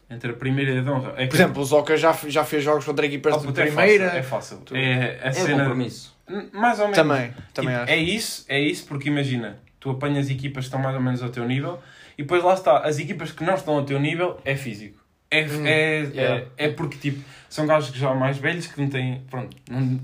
Entre 0.10 0.32
a 0.32 0.34
primeira 0.36 0.72
e 0.72 0.80
a 0.80 0.91
honra. 0.91 1.14
É 1.18 1.24
que- 1.24 1.28
Por 1.30 1.36
exemplo, 1.36 1.62
o 1.62 1.66
Zoca 1.66 1.97
já, 1.97 2.12
já 2.28 2.43
fez 2.45 2.64
jogos 2.64 2.86
contra 2.86 3.06
equipas 3.06 3.34
Ah, 3.34 3.38
de 3.38 3.47
é 3.47 3.66
primeira. 3.66 4.06
fácil, 4.06 4.20
É 4.20 4.24
fácil. 4.24 4.58
Tu- 4.66 4.76
É 4.76 5.20
a 5.24 5.28
É 5.28 5.32
cena. 5.32 5.58
compromisso. 5.64 6.16
mais 6.53 6.80
ou 6.80 6.86
menos. 6.86 6.97
Também, 6.97 7.34
também 7.53 7.72
Tipo, 7.74 7.84
acho. 7.84 7.91
É 7.93 7.97
isso, 7.97 8.45
é 8.49 8.60
isso, 8.60 8.86
porque 8.88 9.10
imagina, 9.10 9.60
tu 9.80 9.89
apanhas 9.91 10.30
equipas 10.30 10.64
que 10.64 10.68
estão 10.70 10.80
mais 10.80 10.95
ou 10.95 11.01
menos 11.01 11.22
ao 11.22 11.30
teu 11.30 11.45
nível 11.47 11.80
e 12.18 12.24
depois 12.24 12.43
lá 12.43 12.53
está, 12.56 12.80
as 12.80 12.97
equipas 12.99 13.32
que 13.32 13.43
não 13.43 13.53
estão 13.56 13.76
ao 13.76 13.84
teu 13.84 13.99
nível 13.99 14.39
é 14.45 14.56
físico. 14.56 15.03
É, 15.30 15.43
Hum, 15.45 15.66
é, 15.66 15.99
yeah. 16.14 16.45
é, 16.58 16.66
é 16.66 16.70
porque 16.70 16.97
tipo, 16.97 17.24
são 17.49 17.66
gajos 17.68 17.89
que 17.89 17.99
já 17.99 18.14
mais 18.14 18.38
velhos 18.38 18.68
que 18.68 18.80
não 18.82 18.88
têm. 18.89 19.24
Pronto, 19.30 19.56
não, 19.70 19.99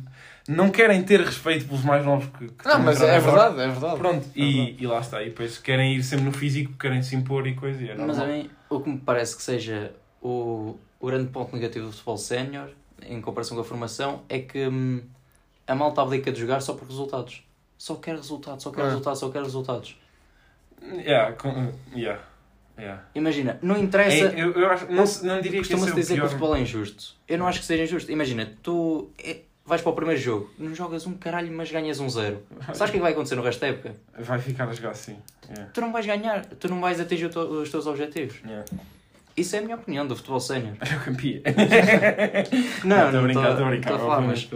não 0.56 0.70
querem 0.70 1.02
ter 1.04 1.20
respeito 1.22 1.66
pelos 1.66 1.84
mais 1.84 2.06
novos 2.06 2.26
que, 2.38 2.48
que 2.50 2.66
Não, 2.68 2.80
mas 2.80 3.02
é 3.02 3.20
verdade, 3.20 3.60
é 3.62 3.68
verdade. 3.68 3.98
Pronto, 3.98 4.26
É 4.36 4.40
e, 4.40 4.54
verdade. 4.54 4.78
e 4.84 4.88
lá 4.88 5.00
está. 5.00 5.22
E 5.22 5.26
depois 5.30 5.58
querem 5.58 5.96
ir 5.96 6.04
sempre 6.04 6.26
no 6.26 6.32
físico, 6.32 6.74
querem 6.78 7.02
se 7.02 7.16
impor 7.16 7.48
e 7.48 7.56
coisa. 7.56 7.82
E 7.84 7.90
é 7.90 7.96
Mas 7.96 8.20
a 8.20 8.26
mim, 8.26 8.50
o 8.70 8.80
que 8.80 8.90
me 8.90 8.98
parece 8.98 9.36
que 9.36 9.42
seja 9.44 9.94
o, 10.22 10.78
o 11.00 11.08
grande 11.08 11.30
ponto 11.30 11.56
negativo 11.56 11.86
do 11.88 11.92
futebol 11.92 12.18
sénior, 12.18 12.70
em 13.04 13.20
comparação 13.22 13.56
com 13.56 13.62
a 13.62 13.66
formação, 13.66 14.22
é 14.30 14.40
que 14.40 14.68
hum, 14.68 15.02
a 15.68 15.74
malta 15.76 16.02
abdica 16.02 16.32
de 16.32 16.40
jogar 16.40 16.62
só 16.62 16.74
por 16.74 16.88
resultados. 16.88 17.44
Só 17.78 17.96
quer 17.96 18.16
resultados, 18.16 18.64
só 18.64 18.70
quer 18.72 18.82
É. 18.82 18.86
resultados, 18.86 19.20
só 19.20 19.30
quer 19.30 19.42
resultados. 19.42 19.98
Yeah, 20.84 21.34
com, 21.34 21.72
yeah, 21.96 22.22
yeah. 22.78 23.04
Imagina, 23.14 23.60
não 23.62 23.78
interessa. 23.78 24.28
É, 24.36 24.42
eu, 24.42 24.52
eu 24.54 24.70
acho, 24.70 24.86
não, 24.92 25.04
não 25.24 25.42
diria 25.42 25.62
que 25.62 25.68
Costuma-se 25.68 25.92
é 25.92 25.96
dizer 25.96 26.14
que 26.16 26.20
o 26.20 26.24
pior. 26.24 26.30
futebol 26.30 26.56
é 26.56 26.62
injusto. 26.62 27.16
Eu 27.28 27.38
não 27.38 27.48
acho 27.48 27.60
que 27.60 27.66
seja 27.66 27.84
injusto. 27.84 28.12
Imagina, 28.12 28.52
tu 28.64 29.10
é, 29.18 29.42
vais 29.66 29.82
para 29.82 29.92
o 29.92 29.96
primeiro 29.96 30.20
jogo, 30.20 30.50
não 30.58 30.74
jogas 30.76 31.06
um 31.08 31.14
caralho, 31.14 31.52
mas 31.52 31.72
ganhas 31.72 32.00
um 32.00 32.10
zero. 32.10 32.42
Sabes 32.74 32.82
o 32.82 32.86
que 32.86 32.90
é 32.92 32.94
que 32.94 33.00
vai 33.00 33.12
acontecer 33.14 33.36
no 33.36 33.42
resto 33.44 33.60
da 33.62 33.68
época? 33.68 33.96
Vai 34.20 34.40
ficar 34.40 34.68
a 34.68 34.74
jogar 34.74 34.92
assim. 34.92 35.18
Yeah, 35.50 35.72
Tu 35.74 35.82
não 35.82 35.92
vais 35.92 36.06
ganhar, 36.06 36.46
tu 36.46 36.68
não 36.70 36.80
vais 36.82 37.00
atingir 37.00 37.26
os 37.36 37.70
teus 37.70 37.88
objetivos. 37.88 38.38
yeah. 38.46 38.66
Isso 39.38 39.56
é 39.56 39.60
a 39.60 39.62
minha 39.62 39.76
opinião 39.78 40.06
do 40.06 40.16
futebol 40.16 40.40
sénior. 40.42 40.76
É 40.82 40.96
o 40.96 41.00
campeão. 41.06 41.42
Não, 42.84 43.06
estou 43.06 43.20
a 43.20 43.24
brincar, 43.24 43.74
estou 43.76 43.96
a 43.96 44.00
falar, 44.00 44.22
mas. 44.22 44.48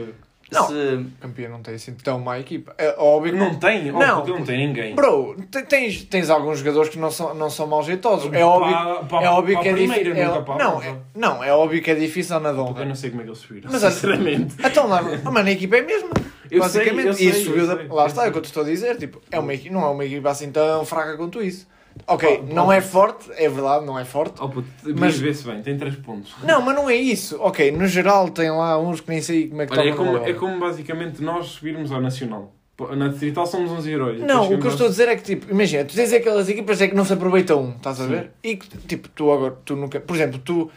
Não. 0.51 0.67
se 0.67 1.05
Campeão 1.19 1.51
não 1.51 1.61
tem 1.61 1.73
assim 1.75 1.93
tão 1.95 2.19
má 2.19 2.39
equipa. 2.39 2.73
É 2.77 2.93
óbvio 2.97 3.33
que 3.33 3.39
Não 3.39 3.55
tem, 3.55 3.91
Não, 3.91 3.99
não, 3.99 4.15
porque 4.21 4.31
não 4.39 4.45
tem 4.45 4.67
ninguém. 4.67 4.93
Bro, 4.95 5.35
te- 5.49 5.63
tens, 5.63 6.03
tens 6.03 6.29
alguns 6.29 6.59
jogadores 6.59 6.89
que 6.89 6.99
não 6.99 7.09
são, 7.09 7.33
não 7.33 7.49
são 7.49 7.65
mal 7.65 7.81
jeitosos. 7.83 8.31
É 8.31 8.45
óbvio, 8.45 8.71
Para- 8.73 8.95
para- 9.05 9.25
é 9.25 9.29
óbvio 9.29 9.53
para 9.55 9.63
que 9.63 9.69
é 9.69 9.73
difícil. 9.73 10.11
a 10.11 10.57
não, 10.57 10.75
outra. 10.75 10.89
é, 10.89 10.95
não, 11.15 11.43
é 11.43 11.51
óbvio 11.51 11.81
que 11.81 11.89
é 11.89 11.95
difícil 11.95 12.39
na 12.39 12.53
Porque 12.53 12.81
eu 12.81 12.85
não 12.85 12.95
sei 12.95 13.09
como 13.09 13.21
é 13.21 13.25
que 13.25 13.29
eles 13.31 13.39
subiram, 13.39 13.69
Mas 13.71 13.83
a- 13.83 13.91
sinceramente. 13.91 14.55
Então 14.63 14.87
lá, 14.87 14.99
ah, 15.25 15.31
mano, 15.31 15.47
a 15.49 15.51
equipa 15.51 15.77
é 15.77 15.79
a 15.79 15.83
mesma. 15.83 16.09
Eu 16.51 16.59
basicamente. 16.59 17.15
sei, 17.15 17.27
eu 17.29 17.33
sei, 17.33 17.41
e 17.41 17.45
subiu 17.45 17.61
eu 17.61 17.67
da- 17.67 17.75
sei, 17.77 17.87
lá 17.87 18.03
eu 18.03 18.07
está, 18.07 18.21
sei. 18.21 18.25
é 18.27 18.29
o 18.29 18.31
que 18.31 18.37
eu 18.37 18.41
te 18.43 18.45
estou 18.45 18.61
a 18.61 18.65
dizer. 18.67 18.97
Tipo, 18.97 19.19
é 19.31 19.39
uma, 19.39 19.51
não 19.71 19.83
é 19.83 19.89
uma 19.89 20.05
equipa 20.05 20.29
assim 20.29 20.51
tão 20.51 20.85
fraca 20.85 21.17
quanto 21.17 21.41
isso. 21.41 21.67
Ok, 22.07 22.37
Pá, 22.39 22.53
não 22.53 22.71
é 22.71 22.81
forte, 22.81 23.31
é 23.35 23.47
verdade, 23.49 23.85
não 23.85 23.97
é 23.97 24.05
forte. 24.05 24.35
Oh, 24.41 24.49
puto, 24.49 24.67
Mas- 24.97 25.17
vê-se 25.17 25.43
bem, 25.45 25.61
tem 25.61 25.77
3 25.77 25.95
pontos. 25.95 26.33
Não, 26.43 26.61
mas 26.61 26.75
não 26.75 26.89
é 26.89 26.95
isso. 26.95 27.37
Ok, 27.41 27.71
no 27.71 27.87
geral 27.87 28.29
tem 28.29 28.49
lá 28.51 28.77
uns 28.77 29.01
que 29.01 29.09
nem 29.09 29.21
sei 29.21 29.47
como 29.47 29.61
é 29.61 29.65
que 29.65 29.73
Olha, 29.73 29.81
é 29.81 29.89
estão 29.89 30.05
como, 30.05 30.17
é 30.17 30.33
como 30.33 30.59
basicamente 30.59 31.23
nós 31.23 31.47
subirmos 31.47 31.91
ao 31.91 32.01
Nacional. 32.01 32.53
Na 32.97 33.07
Distrital 33.07 33.47
somos 33.47 33.71
uns 33.71 33.87
heróis. 33.87 34.19
Não, 34.19 34.53
o 34.53 34.59
que 34.59 34.67
eu 34.67 34.71
estou 34.71 34.87
a 34.87 34.89
dizer 34.89 35.07
é 35.07 35.15
que, 35.15 35.23
tipo, 35.23 35.49
imagina, 35.49 35.85
tu 35.85 35.95
tens 35.95 36.11
aquelas 36.11 36.49
equipas 36.49 36.81
é 36.81 36.89
que 36.89 36.95
não 36.95 37.05
se 37.05 37.13
aproveita 37.13 37.55
um, 37.55 37.69
estás 37.71 38.01
a 38.01 38.03
Sim. 38.03 38.09
ver? 38.09 38.31
E 38.43 38.57
que, 38.57 38.67
tipo, 38.79 39.07
tu 39.07 39.31
agora, 39.31 39.57
tu 39.63 39.77
nunca, 39.77 39.97
por 40.01 40.13
exemplo, 40.17 40.39
tu, 40.39 40.69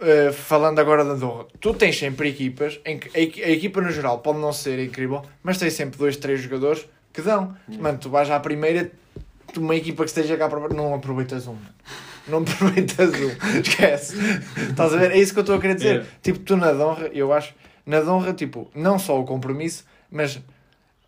eh, 0.00 0.32
falando 0.32 0.78
agora 0.78 1.04
da 1.04 1.10
Andorra, 1.12 1.44
tu 1.60 1.74
tens 1.74 1.98
sempre 1.98 2.30
equipas 2.30 2.80
em 2.84 2.98
que 2.98 3.08
a, 3.14 3.46
a 3.46 3.50
equipa 3.50 3.82
no 3.82 3.90
geral 3.90 4.20
pode 4.20 4.38
não 4.38 4.52
ser 4.54 4.78
incrível, 4.82 5.22
mas 5.42 5.58
tens 5.58 5.74
sempre 5.74 5.98
dois, 5.98 6.16
três 6.16 6.40
jogadores 6.40 6.86
que 7.12 7.20
dão. 7.20 7.54
Yeah. 7.68 7.82
Mano, 7.82 7.98
tu 7.98 8.08
vais 8.08 8.30
à 8.30 8.40
primeira, 8.40 8.90
tu, 9.52 9.60
uma 9.60 9.74
equipa 9.76 10.04
que 10.04 10.10
esteja 10.10 10.36
cá 10.36 10.48
para 10.48 10.68
não 10.68 10.94
aproveitas 10.94 11.46
um. 11.46 11.56
Não 12.28 12.38
aproveitas 12.46 13.10
um, 13.10 13.60
esquece. 13.60 14.16
Estás 14.70 14.94
a 14.94 14.96
ver? 14.96 15.12
É 15.12 15.18
isso 15.18 15.32
que 15.32 15.38
eu 15.38 15.42
estou 15.42 15.56
a 15.56 15.60
querer 15.60 15.74
dizer. 15.74 15.88
Yeah. 15.88 16.10
Tipo, 16.22 16.38
tu 16.40 16.56
na 16.56 16.72
Donra, 16.72 17.08
eu 17.08 17.32
acho, 17.32 17.54
na 17.84 18.00
Donra, 18.00 18.32
tipo, 18.32 18.70
não 18.74 18.98
só 18.98 19.20
o 19.20 19.24
compromisso, 19.24 19.84
mas, 20.10 20.40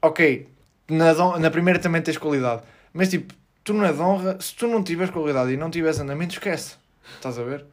ok, 0.01 0.49
na, 0.89 1.39
na 1.39 1.51
primeira 1.51 1.79
também 1.79 2.01
tens 2.01 2.17
qualidade, 2.17 2.63
mas 2.93 3.09
tipo, 3.09 3.35
tu 3.65 3.75
na 3.75 3.93
Donra, 3.93 4.39
se 4.41 4.55
tu 4.55 4.67
não 4.67 4.83
tiveres 4.83 5.13
qualidade 5.13 5.53
e 5.53 5.57
não 5.57 5.71
tiveres 5.71 6.01
andamento, 6.01 6.35
esquece. 6.35 6.77
Estás 7.17 7.39
a 7.39 7.43
ver? 7.43 7.65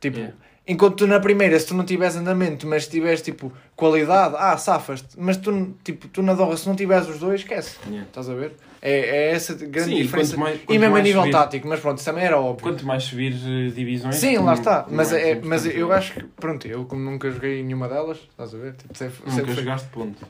Tipo, 0.00 0.18
Yeah. 0.18 0.36
Enquanto 0.66 0.96
tu 0.96 1.06
na 1.06 1.18
primeira, 1.20 1.58
se 1.58 1.66
tu 1.66 1.74
não 1.74 1.84
tiveres 1.84 2.16
andamento, 2.16 2.66
mas 2.66 2.86
tiveres 2.86 3.20
tipo 3.22 3.52
qualidade, 3.76 4.34
ah, 4.38 4.56
safas-te, 4.56 5.08
mas 5.18 5.36
tu, 5.36 5.74
tipo, 5.82 6.08
tu 6.08 6.22
na 6.22 6.34
Donra, 6.34 6.56
se 6.56 6.68
não 6.68 6.76
tiveres 6.76 7.08
os 7.08 7.18
dois, 7.18 7.40
esquece. 7.40 7.76
Yeah. 7.86 8.06
Estás 8.06 8.28
a 8.30 8.34
ver? 8.34 8.52
É, 8.84 8.98
é 9.28 9.32
essa 9.32 9.54
grande 9.54 9.90
Sim, 9.90 9.94
e 9.98 10.02
diferença. 10.02 10.32
quanto 10.34 10.40
mais- 10.40 10.60
e 10.68 10.78
mesmo 10.78 10.96
a 10.96 11.00
nível 11.02 11.20
subir- 11.22 11.32
tático, 11.32 11.68
mas 11.68 11.78
pronto, 11.80 11.98
isso 11.98 12.04
também 12.06 12.24
era 12.24 12.38
óbvio. 12.40 12.62
Quanto 12.62 12.84
mais 12.84 13.04
subir 13.04 13.32
eh, 13.32 13.70
divisões. 13.70 14.16
Sim, 14.16 14.38
lá 14.38 14.54
está. 14.54 14.86
Mas, 14.90 15.12
é, 15.12 15.18
importante 15.34 15.46
mas 15.48 15.66
eu 15.66 15.92
é. 15.92 15.96
acho 15.96 16.12
que, 16.14 16.22
pronto, 16.24 16.66
eu 16.66 16.84
como 16.84 17.00
nunca 17.02 17.30
joguei 17.30 17.62
nenhuma 17.62 17.88
delas, 17.88 18.18
estás 18.30 18.52
a 18.54 18.58
ver? 18.58 18.72
Tipo, 18.74 18.96
sempre, 18.98 19.18
Nunca 19.20 19.30
sempre 19.36 19.54
chegaste 19.54 19.88
ponto. 19.88 20.26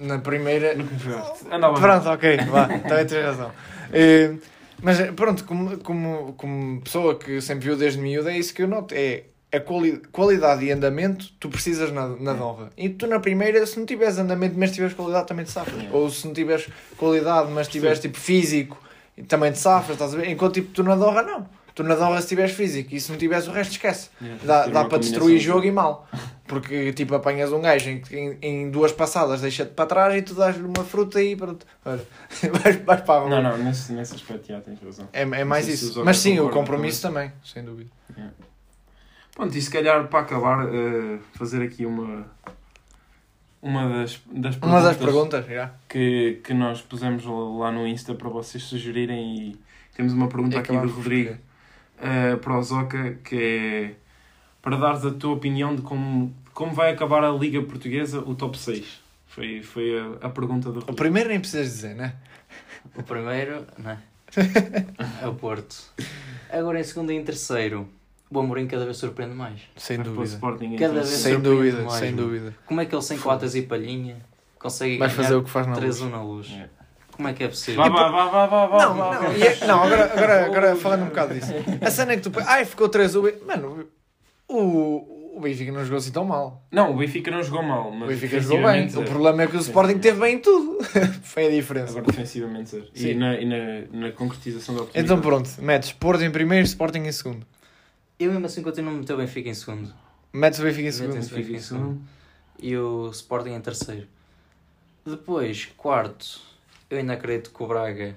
na 0.00 0.18
primeira. 0.18 0.74
Nunca 0.74 0.96
jogaste. 0.96 1.44
Andava. 1.52 1.78
Pronto, 1.80 2.08
ok, 2.08 2.36
vá, 2.50 2.66
também 2.66 3.06
tens 3.06 3.24
razão. 3.24 3.52
Eh, 3.92 4.34
mas 4.82 4.98
pronto, 5.12 5.44
como, 5.44 5.78
como, 5.78 6.34
como 6.34 6.80
pessoa 6.80 7.18
que 7.18 7.40
sempre 7.40 7.66
viu 7.66 7.76
desde 7.76 8.00
miúdo, 8.00 8.28
é 8.28 8.38
isso 8.38 8.52
que 8.54 8.62
eu 8.62 8.68
noto: 8.68 8.94
é 8.94 9.24
a 9.52 9.60
quali 9.60 10.02
qualidade 10.10 10.64
e 10.64 10.72
andamento 10.72 11.30
tu 11.38 11.48
precisas 11.48 11.92
na, 11.92 12.08
na 12.08 12.32
donra. 12.32 12.70
E 12.76 12.88
tu 12.88 13.06
na 13.06 13.20
primeira, 13.20 13.64
se 13.66 13.78
não 13.78 13.86
tiveres 13.86 14.18
andamento, 14.18 14.56
mas 14.58 14.72
tiveres 14.72 14.94
qualidade, 14.94 15.28
também 15.28 15.44
te 15.44 15.52
safras. 15.52 15.76
Yeah. 15.76 15.96
Ou 15.96 16.10
se 16.10 16.26
não 16.26 16.34
tiveres 16.34 16.68
qualidade, 16.96 17.50
mas 17.52 17.68
tiveres 17.68 18.00
tipo 18.00 18.18
físico, 18.18 18.76
também 19.28 19.52
te 19.52 19.58
safras, 19.58 19.94
estás 19.94 20.14
a 20.14 20.16
ver? 20.16 20.28
Enquanto 20.28 20.54
tipo, 20.54 20.72
tu 20.72 20.82
na 20.82 20.96
donra, 20.96 21.22
não. 21.22 21.46
Tu 21.74 21.82
na 21.82 21.94
donra, 21.94 22.20
se 22.20 22.28
tiveres 22.28 22.52
físico 22.52 22.94
e 22.94 23.00
se 23.00 23.10
não 23.10 23.18
tiveres 23.18 23.46
o 23.46 23.52
resto, 23.52 23.72
esquece. 23.72 24.10
Yeah, 24.20 24.44
Dá, 24.44 24.66
dá 24.66 24.84
para 24.84 24.98
destruir 24.98 25.38
jogo 25.38 25.64
e 25.64 25.72
mal. 25.72 26.08
Porque 26.46 26.92
tipo 26.92 27.14
apanhas 27.14 27.52
um 27.52 27.60
gajo 27.60 27.88
em, 27.88 28.02
em, 28.10 28.38
em 28.42 28.70
duas 28.70 28.92
passadas 28.92 29.40
deixa-te 29.40 29.72
para 29.72 29.86
trás 29.86 30.14
e 30.14 30.20
tu 30.22 30.34
dás-lhe 30.34 30.62
uma 30.62 30.84
fruta 30.84 31.22
e 31.22 31.34
pronto. 31.34 31.64
Olha, 31.84 32.04
vais, 32.62 32.76
vais 32.84 33.00
para 33.00 33.14
a 33.14 33.18
rua. 33.20 33.30
Não, 33.30 33.42
não, 33.42 33.58
nesse, 33.58 33.92
nesse 33.92 34.14
aspecto 34.14 34.48
já 34.48 34.60
tens 34.60 34.78
razão. 34.82 35.08
É, 35.12 35.22
é 35.22 35.44
mais 35.44 35.66
isso. 35.68 36.04
Mas 36.04 36.18
sim, 36.18 36.38
o 36.40 36.50
compromisso 36.50 37.00
também, 37.00 37.32
sem 37.42 37.64
dúvida. 37.64 37.90
Pronto, 39.34 39.56
e 39.56 39.60
se 39.60 39.70
calhar 39.70 40.06
para 40.08 40.20
acabar, 40.20 40.68
eh, 40.68 41.18
fazer 41.32 41.62
aqui 41.62 41.84
uma. 41.84 42.26
Uma 43.60 43.88
das, 43.88 44.20
das 44.30 44.56
Uma 44.58 44.82
das 44.82 44.96
perguntas, 44.98 45.46
já. 45.46 45.72
que, 45.88 46.38
que 46.44 46.52
nós 46.52 46.82
pusemos 46.82 47.24
lá 47.24 47.72
no 47.72 47.86
Insta 47.86 48.14
para 48.14 48.28
vocês 48.28 48.62
sugerirem 48.62 49.36
e 49.38 49.60
temos 49.96 50.12
uma 50.12 50.28
pergunta 50.28 50.56
E 50.56 50.58
aqui 50.58 50.76
do 50.76 50.86
Rodrigo 50.88 51.38
eh, 52.02 52.36
para 52.36 52.58
o 52.58 52.62
Zoca 52.62 53.18
que 53.24 53.36
é 53.36 53.94
para 54.64 54.76
dares 54.78 55.04
a 55.04 55.10
tua 55.10 55.34
opinião 55.34 55.76
de 55.76 55.82
como, 55.82 56.34
como 56.54 56.72
vai 56.72 56.90
acabar 56.90 57.22
a 57.22 57.30
Liga 57.30 57.60
Portuguesa, 57.62 58.20
o 58.20 58.34
top 58.34 58.58
6. 58.58 59.02
Foi, 59.26 59.62
foi 59.62 60.00
a, 60.22 60.26
a 60.26 60.30
pergunta 60.30 60.72
do 60.72 60.80
O 60.90 60.94
primeiro 60.94 61.28
nem 61.28 61.38
precisas 61.38 61.66
dizer, 61.66 61.94
né? 61.94 62.14
o 62.96 63.02
primeiro, 63.02 63.66
não 63.78 63.90
é? 63.90 63.98
É 65.22 65.26
o 65.28 65.34
Porto. 65.34 65.76
Agora 66.50 66.80
em 66.80 66.84
segundo 66.84 67.12
e 67.12 67.16
em 67.16 67.22
terceiro, 67.22 67.86
o 68.30 68.38
Amorim 68.38 68.66
cada 68.66 68.84
vez 68.84 68.96
surpreende 68.96 69.34
mais. 69.34 69.60
Sem 69.76 69.98
Mas 69.98 70.06
dúvida. 70.06 70.24
Sporting, 70.34 70.76
Cada 70.76 70.94
vez 70.94 71.08
Sem 71.08 71.38
dúvida, 71.40 71.82
mais, 71.82 71.92
sem 71.98 72.12
mano. 72.12 72.26
dúvida. 72.26 72.54
Como 72.66 72.80
é 72.80 72.86
que 72.86 72.94
ele 72.94 73.02
sem 73.02 73.18
coatas 73.18 73.54
e 73.54 73.62
palhinha 73.62 74.16
consegue 74.58 74.96
Vais 74.98 75.12
fazer 75.12 75.34
o 75.34 75.42
que 75.44 75.50
faz 75.50 75.66
na 75.66 75.76
luz. 75.76 76.00
3-1 76.00 76.10
na 76.10 76.22
luz? 76.22 76.50
É. 76.52 76.68
Como 77.12 77.28
é 77.28 77.32
que 77.32 77.44
é 77.44 77.48
possível? 77.48 77.82
Vá, 77.82 77.88
vá, 77.88 78.08
vá, 78.10 78.26
vá, 78.26 78.46
vá, 78.46 78.66
vá, 78.66 78.78
Não, 78.86 78.96
vá, 78.96 79.14
não, 79.20 79.30
é- 79.30 79.66
não 79.66 79.82
agora, 79.84 80.04
agora, 80.12 80.44
agora 80.46 80.76
falando 80.76 81.02
um 81.02 81.06
bocado 81.06 81.34
disso. 81.34 81.52
A 81.80 81.90
cena 81.90 82.12
é 82.12 82.16
que 82.16 82.28
tu. 82.28 82.32
Ai, 82.46 82.64
ficou 82.64 82.88
3 82.88 83.14
o 83.14 83.22
Mano, 83.46 83.86
o, 84.56 85.36
o 85.36 85.40
Benfica 85.40 85.72
não 85.72 85.82
jogou 85.84 85.98
assim 85.98 86.10
tão 86.12 86.24
mal. 86.24 86.64
Não, 86.70 86.92
o 86.92 86.96
Benfica 86.96 87.30
não 87.30 87.42
jogou 87.42 87.62
mal, 87.62 87.88
O 87.90 87.94
mas 87.94 88.08
Benfica 88.08 88.40
jogou 88.40 88.62
bem. 88.70 88.86
O 88.88 89.04
problema 89.04 89.42
é 89.42 89.46
que 89.46 89.56
o 89.56 89.60
Sporting 89.60 89.98
teve 89.98 90.20
bem 90.20 90.36
em 90.36 90.38
tudo. 90.38 90.78
Foi 91.22 91.46
a 91.46 91.50
diferença. 91.50 91.98
Agora 91.98 92.06
defensivamente 92.12 92.70
zero. 92.70 92.88
Sim. 92.94 93.08
E, 93.08 93.14
na, 93.14 93.34
e 93.40 93.44
na, 93.44 93.56
na 94.08 94.12
concretização 94.12 94.74
da 94.74 94.82
oportunidade. 94.82 95.12
Então 95.12 95.20
pronto, 95.20 95.50
metes 95.62 95.92
Porto 95.92 96.22
em 96.22 96.30
primeiro, 96.30 96.64
Sporting 96.64 97.00
em 97.00 97.12
segundo. 97.12 97.46
Eu 98.18 98.30
mesmo 98.30 98.46
assim 98.46 98.62
continuo 98.62 98.92
a 98.94 98.96
meter 98.98 99.12
o 99.14 99.16
Benfica 99.16 99.48
em 99.48 99.54
segundo. 99.54 99.92
Metes 100.32 100.58
o 100.60 100.62
Benfica 100.62 100.80
em 100.82 100.84
Metes 100.84 100.96
segundo. 100.98 101.16
o 101.16 101.20
Benfica 101.36 101.56
em 101.56 101.60
segundo. 101.60 102.00
E 102.60 102.76
o 102.76 103.10
Sporting 103.10 103.50
em 103.50 103.60
terceiro. 103.60 104.06
Depois, 105.04 105.66
quarto, 105.76 106.40
eu 106.88 106.98
ainda 106.98 107.12
acredito 107.14 107.50
que 107.50 107.62
o 107.62 107.66
Braga 107.66 108.16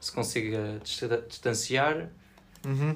se 0.00 0.10
consiga 0.12 0.78
dista- 0.82 1.24
distanciar, 1.28 2.08
Uhum. 2.64 2.94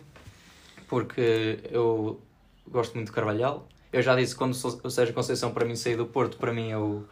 porque 0.89 1.59
eu 1.71 2.21
gosto 2.69 2.95
muito 2.95 3.09
de 3.09 3.13
Carvalhal. 3.13 3.67
Eu 3.93 4.03
já 4.03 4.15
disse 4.17 4.35
quando 4.35 4.53
o 4.53 4.91
Sérgio 4.91 5.15
Conceição 5.15 5.53
para 5.53 5.65
mim 5.65 5.77
sair 5.77 5.97
do 5.97 6.07
Porto, 6.07 6.37
para 6.37 6.53
mim 6.53 6.71
é 6.71 6.79
o, 6.79 7.05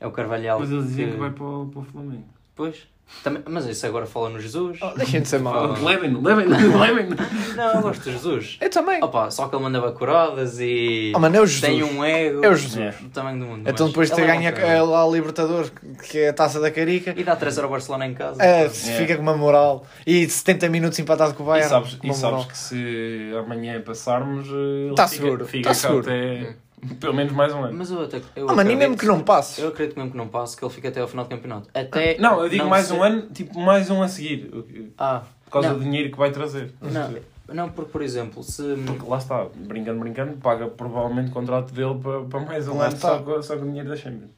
é 0.00 0.06
o 0.06 0.10
Carvalhal. 0.10 0.60
Mas 0.60 0.70
eles 0.70 0.86
diziam 0.86 1.12
que 1.12 1.16
vai 1.16 1.30
para 1.30 1.44
o, 1.44 1.66
para 1.66 1.80
o 1.80 1.84
Flamengo. 1.84 2.24
Pois. 2.54 2.88
Também, 3.22 3.40
mas 3.48 3.66
isso 3.66 3.86
agora 3.86 4.04
fala 4.04 4.30
no 4.30 4.40
Jesus. 4.40 4.78
Oh, 4.82 4.88
Deixem 4.96 5.22
de 5.22 5.28
ser. 5.28 5.40
Ah. 5.46 5.74
Levem-no, 5.80 6.20
levem-no, 6.22 6.78
levem-no. 6.78 7.16
Não, 7.56 7.74
eu 7.74 7.80
gosto 7.82 8.02
de 8.02 8.12
Jesus. 8.12 8.58
Eu 8.60 8.68
também. 8.68 9.02
Opa, 9.02 9.30
só 9.30 9.46
que 9.48 9.54
ele 9.54 9.62
mandava 9.62 9.92
curadas 9.92 10.58
e 10.60 11.12
Oh, 11.14 11.18
mano, 11.20 11.36
é 11.36 11.40
o 11.40 11.46
Jesus. 11.46 11.60
tem 11.72 11.82
um 11.84 12.04
ego 12.04 12.44
É 12.44 12.48
o 12.48 12.54
Jesus. 12.54 12.76
É. 12.76 12.90
do 13.00 13.08
tamanho 13.10 13.38
do 13.38 13.46
mundo. 13.46 13.60
Então 13.68 13.86
mas 13.86 13.90
depois 13.92 14.10
de 14.10 14.16
ter 14.16 14.22
é 14.28 14.52
cara. 14.52 14.82
lá 14.82 15.02
a 15.04 15.08
Libertadores, 15.08 15.72
que 16.10 16.18
é 16.18 16.28
a 16.28 16.32
taça 16.32 16.60
da 16.60 16.70
Carica, 16.70 17.14
E 17.16 17.22
dá 17.24 17.36
3 17.36 17.58
ao 17.58 17.68
Barcelona 17.70 18.06
em 18.06 18.14
casa. 18.14 18.42
é, 18.42 18.64
pá. 18.64 18.70
se 18.70 18.90
É. 18.90 18.96
fica 18.96 19.16
com 19.16 19.22
uma 19.22 19.36
moral. 19.36 19.86
E 20.06 20.28
70 20.28 20.68
minutos 20.68 20.98
empatado 20.98 21.34
com 21.34 21.42
o 21.44 21.46
E 21.46 21.48
Bayern. 21.50 21.68
sabes, 21.70 21.94
com 21.94 22.06
e 22.08 22.14
sabes 22.14 22.44
que 22.46 22.58
se 22.58 23.32
amanhã 23.38 23.80
passarmos, 23.82 24.48
eh, 24.48 24.86
ele 24.86 24.94
Tá 24.94 25.06
fica, 25.08 25.22
seguro, 25.22 25.46
fica 25.46 25.68
tá 25.68 25.74
seguro. 25.74 26.00
até 26.00 26.56
pelo 27.00 27.14
menos 27.14 27.32
mais 27.32 27.52
um 27.52 27.64
ano. 27.64 27.76
Mas 27.76 27.90
eu 27.90 28.02
até. 28.02 28.18
Eu 28.34 28.48
Ah, 28.48 28.54
mano, 28.54 28.70
e 28.70 28.74
acredito- 28.74 28.78
mesmo 28.78 28.96
que 28.96 29.06
não 29.06 29.20
passe. 29.22 29.60
Eu 29.60 29.68
acredito 29.68 29.96
mesmo 29.96 30.10
que 30.12 30.16
não 30.16 30.28
passe, 30.28 30.56
que 30.56 30.64
ele 30.64 30.72
fique 30.72 30.86
até 30.86 31.00
ao 31.00 31.08
final 31.08 31.24
do 31.24 31.28
campeonato. 31.30 31.68
Até. 31.74 32.18
Não, 32.18 32.42
eu 32.42 32.48
digo 32.48 32.66
mais 32.66 32.86
ser- 32.86 32.94
um 32.94 33.02
ano, 33.02 33.22
tipo 33.32 33.58
mais 33.58 33.90
um 33.90 34.02
a 34.02 34.08
seguir, 34.08 34.48
por 34.50 34.64
Ah, 34.98 35.22
causa 35.50 35.70
não, 35.70 35.78
do 35.78 35.84
dinheiro 35.84 36.10
que 36.10 36.18
vai 36.18 36.30
trazer. 36.30 36.72
não, 36.80 37.18
não, 37.54 37.70
porque, 37.70 37.90
por 37.90 38.02
exemplo, 38.02 38.42
se. 38.42 38.62
Porque 38.86 39.08
lá 39.08 39.18
está, 39.18 39.46
brincando, 39.54 40.00
brincando, 40.00 40.36
paga 40.38 40.66
provavelmente 40.68 41.30
o 41.30 41.32
contrato 41.32 41.72
dele 41.72 41.98
para, 42.02 42.20
para 42.24 42.40
mais 42.40 42.68
um 42.68 42.76
Lá 42.76 42.86
ano 42.88 42.96
só, 42.98 43.18
com- 43.20 43.42
só 43.42 43.56
com 43.56 43.62
o 43.62 43.66
dinheiro 43.66 43.88
da 43.88 43.96
Champions. 43.96 44.30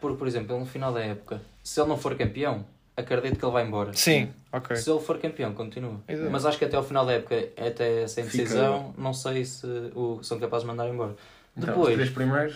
Porque, 0.00 0.16
por 0.16 0.26
exemplo, 0.26 0.52
ele 0.54 0.60
no 0.60 0.66
final 0.66 0.92
da 0.92 1.00
época, 1.00 1.40
se 1.62 1.78
ele 1.80 1.88
não 1.90 1.96
for 1.98 2.14
campeão, 2.14 2.64
acredito 2.96 3.38
que 3.38 3.44
ele 3.44 3.52
vai 3.52 3.66
embora. 3.66 3.92
Sim, 3.92 4.30
ok. 4.52 4.74
Se 4.76 4.90
ele 4.90 4.98
for 5.00 5.18
campeão, 5.18 5.52
continua. 5.52 5.96
Exato. 6.08 6.30
Mas 6.30 6.46
acho 6.46 6.58
que 6.58 6.64
até 6.64 6.76
ao 6.76 6.82
final 6.82 7.04
da 7.04 7.12
época, 7.12 7.36
até 7.58 8.02
essa 8.04 8.22
Fica- 8.22 8.36
indecisão, 8.38 8.94
não 8.96 9.12
sei 9.12 9.44
se 9.44 9.66
o, 9.94 10.18
são 10.22 10.38
capazes 10.40 10.64
de 10.64 10.70
mandar 10.70 10.88
embora. 10.88 11.14
Então, 11.62 11.74
Depois- 11.74 11.88
os 11.90 11.94
três 11.94 12.10
primeiros, 12.10 12.54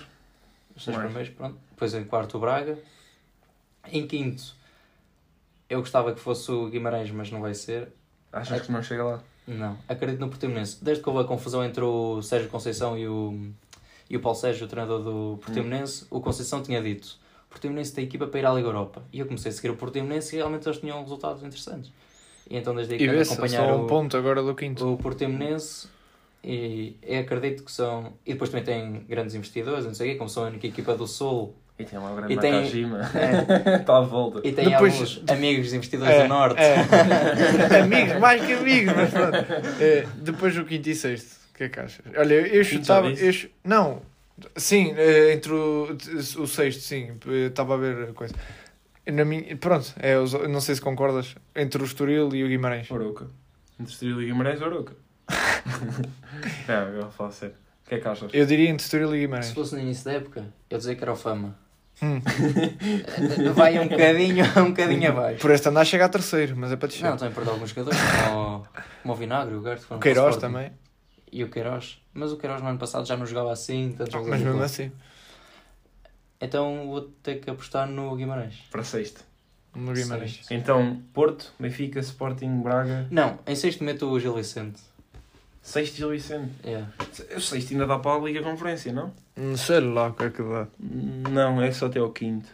Os 0.77 0.83
três 0.85 0.97
Mais. 0.99 1.09
primeiros, 1.11 1.35
pronto. 1.37 1.59
Depois 1.71 1.95
em 1.95 2.05
quarto 2.05 2.37
o 2.37 2.41
Braga. 2.41 2.79
Em 3.93 4.07
quinto, 4.07 4.43
eu 5.69 5.81
gostava 5.81 6.13
que 6.15 6.21
fosse 6.21 6.51
o 6.51 6.69
Guimarães, 6.69 7.11
mas 7.11 7.31
não 7.31 7.41
vai 7.41 7.55
ser. 7.55 7.89
Achas 8.33 8.63
que 8.63 8.73
não 8.73 8.83
chega 8.83 9.05
lá? 9.05 9.23
Não, 9.47 9.77
acredito 9.89 10.21
no 10.21 10.29
Portimonense. 10.29 10.83
Desde 10.83 11.03
que 11.03 11.09
houve 11.09 11.21
a 11.23 11.25
confusão 11.25 11.63
entre 11.63 11.83
o 11.85 12.23
Sérgio 12.23 12.49
Conceição 12.49 12.97
e 12.99 13.07
o, 13.07 13.51
e 14.09 14.17
o 14.17 14.21
Paulo 14.21 14.39
Sérgio, 14.39 14.65
o 14.65 14.69
treinador 14.69 15.03
do 15.03 15.39
Portimonense, 15.45 16.07
o 16.11 16.21
Conceição 16.21 16.63
tinha 16.63 16.83
dito 16.83 17.23
o 17.47 17.55
Portimonense 17.55 17.95
tem 17.95 18.05
equipa 18.05 18.27
para 18.27 18.41
ir 18.41 18.47
à 18.47 18.53
Liga 18.53 18.67
Europa. 18.67 19.05
E 19.13 19.21
eu 19.21 19.27
comecei 19.27 19.49
a 19.49 19.55
seguir 19.55 19.71
o 19.71 19.77
Portimonense 19.77 20.35
e 20.35 20.39
realmente 20.39 20.67
eles 20.67 20.79
tinham 20.81 21.01
resultados 21.01 21.41
interessantes. 21.45 21.93
E 22.51 22.57
então 22.57 22.75
desde 22.75 22.95
aí 22.95 23.01
E 23.01 23.07
vê-se, 23.07 23.33
acompanhar 23.33 23.69
só 23.69 23.77
um 23.77 23.85
o, 23.85 23.87
ponto 23.87 24.17
agora 24.17 24.43
do 24.43 24.53
quinto. 24.57 24.93
o 24.93 24.97
Portimonense 24.99 25.87
e 26.45 26.97
eu 27.03 27.21
acredito 27.21 27.65
que 27.65 27.73
são... 27.73 28.13
E 28.27 28.33
depois 28.33 28.51
também 28.51 28.65
tem 28.65 29.05
grandes 29.09 29.35
investidores, 29.35 29.85
não 29.87 29.95
sei 29.95 30.09
o 30.09 30.13
quê, 30.13 30.19
como 30.19 30.29
são 30.31 30.45
a 30.45 30.49
única 30.49 30.67
equipa 30.67 30.95
do 30.95 31.07
Sul. 31.07 31.55
E 31.79 31.85
tem 31.85 31.99
lá 31.99 32.13
o 32.13 32.17
grande 32.17 32.35
E 32.35 32.39
tem- 32.39 32.53
Nakajima. 32.53 33.01
É, 33.15 33.77
Está 33.81 34.01
de 34.03 34.09
volta. 34.09 34.41
e 34.47 34.53
tem 34.53 34.69
Depois- 34.69 34.95
alguns 34.95 35.23
amigos 35.29 35.73
investidores 35.73 36.15
É, 36.15 36.23
do 36.23 36.29
Norte. 36.29 36.61
é. 36.61 37.81
amigos, 37.83 38.19
mais 38.21 38.45
que 38.45 38.53
amigos, 38.53 38.95
mas 38.95 39.11
pronto. 39.11 39.37
É, 39.83 40.07
depois 40.19 40.55
do 40.55 40.65
quinto 40.65 40.89
e 40.89 40.95
sexto, 40.95 41.37
o 41.53 41.57
que 41.57 41.65
é 41.65 41.69
que 41.69 41.81
achas? 41.81 42.05
Olha, 42.17 42.35
eu 42.35 42.65
Quinto 42.65 42.65
chutava. 42.65 43.11
Eu, 43.11 43.33
não, 43.65 44.03
sim, 44.57 44.93
é, 44.97 45.33
entre 45.33 45.53
o, 45.53 45.97
o 46.39 46.47
sexto, 46.47 46.81
sim, 46.81 47.13
estava 47.47 47.75
a 47.75 47.77
ver 47.77 48.11
a 48.11 48.13
coisa. 48.13 48.35
Na 49.07 49.25
minha, 49.25 49.57
pronto, 49.57 49.93
é, 49.99 50.17
os- 50.19 50.33
não 50.33 50.61
sei 50.61 50.77
se 50.77 50.81
concordas, 50.81 51.35
entre 51.57 51.83
o 51.83 51.85
Estoril 51.85 52.33
e 52.35 52.45
o 52.45 52.49
Guimarães. 52.49 52.89
Oroca. 52.91 53.27
Entre 53.81 53.93
Estoril 53.93 54.23
e 54.23 54.27
Guimarães, 54.27 54.63
Oroca. 54.63 54.95
não, 56.69 56.75
eu 56.89 57.11
falar 57.11 57.31
sério. 57.33 57.55
O 57.85 57.89
que 57.89 57.95
é 57.97 57.99
que 58.01 58.09
achas? 58.09 58.31
Eu 58.33 58.47
diria 58.47 58.69
entre 58.71 58.83
Estoril 58.85 59.09
e 59.15 59.19
Se 59.19 59.21
Guimarães. 59.27 59.53
fosse 59.53 59.75
no 59.75 59.81
início 59.81 60.05
da 60.05 60.13
época, 60.15 60.45
eu 60.71 60.79
dizia 60.79 60.95
que 60.97 61.03
era 61.03 61.13
o 61.13 61.17
Fama. 61.17 61.57
Hum. 62.03 62.21
Vai 63.55 63.79
um 63.79 63.87
bocadinho, 63.89 64.45
um 64.59 64.69
bocadinho 64.71 65.11
abaixo. 65.11 65.41
Por 65.41 65.51
este 65.51 65.69
andar 65.69 65.85
chega 65.85 66.07
a 66.07 66.09
terceiro, 66.09 66.57
mas 66.57 66.73
é 66.73 66.77
para 66.77 66.89
descer. 66.89 67.05
Não, 67.05 67.17
também 67.17 67.33
perdeu 67.35 67.53
alguns 67.53 67.71
jogadores, 67.71 67.99
como, 68.01 68.57
o- 68.57 68.67
como 69.03 69.15
o 69.15 69.17
Vinagre, 69.17 69.55
o 69.55 69.63
Gert, 69.63 69.83
o 69.91 69.99
Queiroz 69.99 70.37
também, 70.39 70.73
E 71.31 71.45
o 71.45 71.51
Queiroz. 71.51 72.01
Mas 72.13 72.33
o 72.33 72.37
Queiroz 72.37 72.63
no 72.63 72.69
ano 72.69 72.79
passado 72.79 73.07
já 73.07 73.17
não 73.17 73.27
jogava 73.27 73.53
assim, 73.53 73.95
tantos 73.97 74.13
jogos 74.13 74.29
mas 74.29 74.41
mesmo 74.41 74.63
assim, 74.63 74.91
Então 76.41 76.89
vou 76.89 77.03
ter 77.23 77.37
que 77.41 77.51
apostar 77.51 77.87
no 77.89 78.15
Guimarães. 78.17 78.57
Para 78.71 78.83
sexto. 78.85 79.23
no 79.75 79.93
Guimarães. 79.93 80.41
Então, 80.51 81.01
Porto, 81.13 81.53
Benfica, 81.59 82.01
Sporting, 82.01 82.61
Braga. 82.63 83.07
Não, 83.11 83.39
em 83.47 83.55
sexto 83.55 83.83
meto 83.85 84.09
o 84.11 84.19
Gil 84.21 84.35
Vicente. 84.35 84.81
Sexto 85.65 85.97
Gil 85.97 86.11
Vicente. 86.11 86.53
Yeah. 86.63 86.93
O 87.37 87.41
sexto 87.41 87.73
ainda 87.73 87.87
dá 87.87 87.99
para 87.99 88.21
a 88.21 88.25
Liga 88.25 88.43
Conferência, 88.43 88.93
não? 88.93 89.13
Não 89.35 89.57
sei 89.57 89.81
lá 89.81 90.09
o 90.09 90.13
que 90.13 90.25
é 90.25 90.31
que 90.31 90.43
dá. 90.43 90.67
Não, 90.79 91.61
é 91.63 91.73
só 91.73 91.87
até 91.87 91.99
ao 91.99 92.11
quinto. 92.13 92.49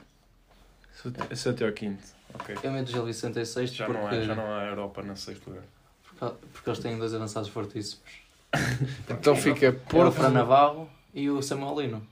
Só 0.95 1.09
até- 1.09 1.27
É 1.33 1.35
só 1.37 1.51
até 1.51 1.67
ao 1.67 1.73
quinto. 1.73 2.03
Ok. 2.33 2.57
Eu 2.63 2.71
meto 2.71 2.89
o 2.89 2.93
Gil 2.93 3.05
Vicente 3.05 3.41
em 3.41 3.45
sexto 3.45 3.75
Já 3.75 3.87
porque, 3.87 4.01
não, 4.01 4.09
é, 4.11 4.23
já 4.23 4.35
não 4.37 4.55
há 4.55 4.65
Europa 4.67 5.03
na 5.03 5.17
sexto 5.17 5.49
lugar. 5.51 5.65
porque, 6.05 6.35
porque 6.53 6.71
eles 6.71 6.79
têm 6.79 6.97
dois 6.99 7.13
avançados 7.13 7.49
fortíssimos. 7.51 8.05
Então 9.11 9.35
fica 9.35 9.67
É 9.67 9.69
o 9.71 9.81
Porto. 9.81 10.13
Fran 10.13 10.31
Navarro 10.31 10.89
e 11.13 11.29
o 11.29 11.43
Samuel 11.43 11.81
Lino. 11.81 11.97
O 11.99 12.03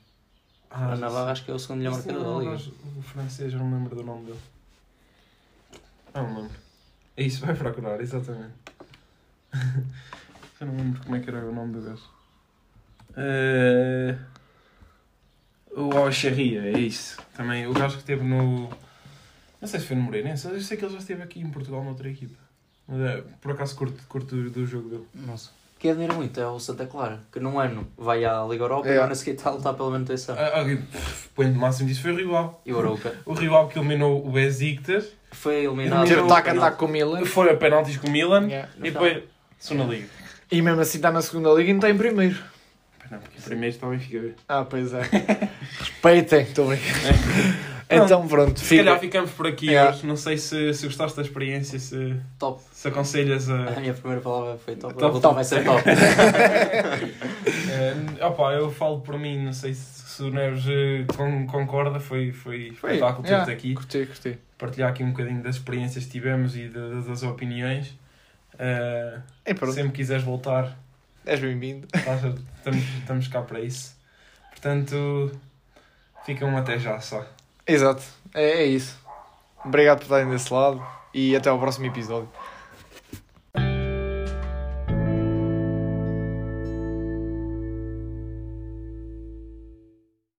Ah, 0.71 0.89
Fran 0.89 0.97
Navarro 0.97 1.31
acho 1.31 1.45
que 1.45 1.51
é 1.53 1.55
o 1.55 1.59
segundo 1.61 1.79
melhor 1.79 1.93
marcador 1.95 2.25
da 2.25 2.41
Liga. 2.53 2.71
O 2.99 3.03
francês, 3.03 3.53
eu 3.53 3.59
não 3.61 3.73
lembro 3.73 3.95
do 3.95 4.03
nome 4.03 4.27
dele. 4.27 4.39
Ah, 6.13 6.23
não 6.23 6.41
lembro. 6.43 6.57
É 7.17 7.23
isso, 7.23 7.45
vai 7.47 7.55
procurar, 7.55 8.01
exatamente. 8.01 8.53
eu 10.61 10.67
não 10.67 10.75
me 10.75 10.83
lembro 10.83 11.03
como 11.03 11.17
é 11.17 11.21
que 11.21 11.29
era 11.31 11.45
o 11.47 11.53
nome 11.55 11.73
do 11.75 11.83
gajo. 11.83 12.03
Eh, 13.17 14.15
O 15.77 15.97
Alxerria, 15.97 16.63
é 16.63 16.79
isso. 16.79 17.19
Também, 17.37 17.67
o 17.67 17.73
gajo 17.73 17.95
que 17.95 18.01
esteve 18.01 18.25
no. 18.25 18.69
Não 19.61 19.69
sei 19.69 19.81
se 19.81 19.87
foi 19.87 19.97
no 19.97 20.03
Moreirense, 20.03 20.47
eu 20.49 20.61
sei 20.61 20.77
que 20.77 20.85
ele 20.85 20.93
já 20.93 20.99
esteve 20.99 21.23
aqui 21.23 21.41
em 21.41 21.51
Portugal 21.51 21.83
noutra 21.85 22.09
equipa. 22.09 22.37
Mas, 22.87 23.01
é, 23.01 23.23
por 23.41 23.53
acaso 23.53 23.77
curto, 23.77 24.01
curto 24.09 24.35
do, 24.35 24.51
do 24.51 24.67
jogo 24.67 24.89
dele. 24.89 25.07
Nossa. 25.15 25.51
Que 25.79 25.91
admira 25.91 26.13
muito 26.13 26.41
é 26.41 26.47
o 26.47 26.59
Santa 26.59 26.87
Clara, 26.87 27.21
que 27.31 27.39
num 27.39 27.59
ano 27.61 27.87
vai 27.97 28.25
à 28.25 28.43
Liga 28.45 28.65
Europa 28.65 28.89
e 28.89 28.93
É. 28.93 28.97
no 28.97 29.03
ano 29.03 29.13
a 29.13 29.15
seguir 29.15 29.33
está 29.37 29.51
a 29.51 29.53
lutar 29.53 29.75
pela 29.75 29.91
manutenção. 29.91 30.35
Ah, 30.37 30.59
alguém, 30.59 30.83
põe 31.37 31.53
de 31.53 31.57
máximo 31.59 31.89
disso 31.89 32.03
foi 32.03 32.13
o 32.13 32.17
Rival. 32.17 32.61
E 32.67 32.73
o 32.73 32.79
Arouca 32.79 33.15
O 33.25 33.33
Rival 33.35 33.69
que 33.69 33.79
eliminou 33.79 34.27
o 34.27 34.31
Besiktas 34.33 35.07
foi 35.33 35.65
eliminado. 35.65 36.05
Tiro, 36.07 36.17
pelo 36.23 36.29
Taca, 36.29 36.51
penalti. 36.51 36.65
taca 36.65 36.77
com 36.77 36.87
o 36.87 36.89
Milan. 36.89 37.25
foi 37.25 37.51
a 37.51 37.57
penaltis 37.57 37.97
com 37.97 38.09
o 38.09 38.11
Milan 38.11 38.47
Yeah. 38.49 38.69
e 38.79 38.91
depois 38.91 39.23
segunda 39.59 39.93
liga. 39.93 40.09
E 40.51 40.63
mesmo 40.63 40.81
assim 40.81 40.99
está 40.99 41.11
na 41.13 41.21
segunda 41.23 41.51
liga 41.51 41.71
e 41.71 41.73
não 41.73 41.79
está 41.79 41.91
em 41.91 41.97
primeiro. 41.97 42.37
Não, 43.11 43.19
porque 43.19 43.41
primeiro 43.43 43.75
está 43.75 43.87
o 43.87 43.91
Benfica 43.91 44.19
B. 44.21 44.35
Ah, 44.49 44.65
pois 44.69 44.93
é. 44.93 45.03
Respeitem, 45.79 46.41
estou 46.43 46.67
brincando. 46.69 46.99
então 47.89 48.29
pronto, 48.29 48.59
Se 48.61 48.67
fica. 48.67 48.85
calhar 48.85 49.01
ficamos 49.01 49.31
por 49.31 49.47
aqui 49.47 49.67
Yeah. 49.69 49.91
hoje. 49.97 50.07
Não 50.07 50.17
sei 50.17 50.37
se, 50.37 50.75
se 50.75 50.87
gostaste 50.87 51.17
da 51.17 51.23
experiência, 51.23 51.79
se, 51.79 52.17
Top. 52.39 52.63
se 52.71 52.87
aconselhas 52.89 53.49
a. 53.49 53.69
A 53.77 53.81
minha 53.81 53.95
primeira 53.95 54.21
palavra 54.23 54.59
foi 54.59 54.77
top. 54.77 54.95
Top, 54.95 55.21
top. 55.21 55.35
vai 55.35 55.45
ser 55.45 55.65
top. 55.65 55.83
Eh, 57.71 58.25
opa, 58.25 58.53
eu 58.53 58.71
falo 58.71 59.01
por 59.01 59.19
mim, 59.19 59.45
não 59.45 59.53
sei 59.53 59.73
se, 59.75 60.03
se 60.03 60.23
o 60.23 60.31
Neves 60.31 60.65
eh, 60.67 61.05
con- 61.17 61.47
concorda, 61.47 62.01
foi, 62.01 62.33
foi, 62.33 62.73
Foi, 62.73 62.95
espetáculo 62.95 63.23
ter-te 63.23 63.33
yeah. 63.35 63.53
aqui, 63.53 63.75
Curti, 63.75 64.07
curti. 64.07 64.39
partilhar 64.59 64.91
aqui 64.91 65.03
um 65.05 65.11
bocadinho 65.11 65.43
das 65.43 65.57
experiências 65.57 66.05
que 66.05 66.11
tivemos 66.11 66.57
e 66.57 66.69
das 66.69 67.23
opiniões. 67.23 67.95
Eh, 68.59 69.19
E 69.47 69.55
pronto, 69.55 69.75
sempre 69.75 69.93
quiseres 69.93 70.25
voltar, 70.25 70.77
és 71.25 71.41
bem-vindo. 71.41 71.87
estamos, 71.95 72.83
estamos 72.99 73.29
cá 73.29 73.43
para 73.43 73.61
isso. 73.61 73.97
Portanto, 74.51 75.31
ficam 76.25 76.57
até 76.57 76.79
já 76.79 77.01
só. 77.01 77.25
Exato, 77.67 78.03
é, 78.35 78.63
é 78.63 78.65
isso. 78.65 78.99
Obrigado 79.65 79.99
por 79.99 80.05
estarem 80.05 80.31
desse 80.31 80.53
lado 80.53 80.85
e 81.15 81.37
até 81.37 81.49
ao 81.49 81.59
próximo 81.59 81.87
episódio. 81.87 82.29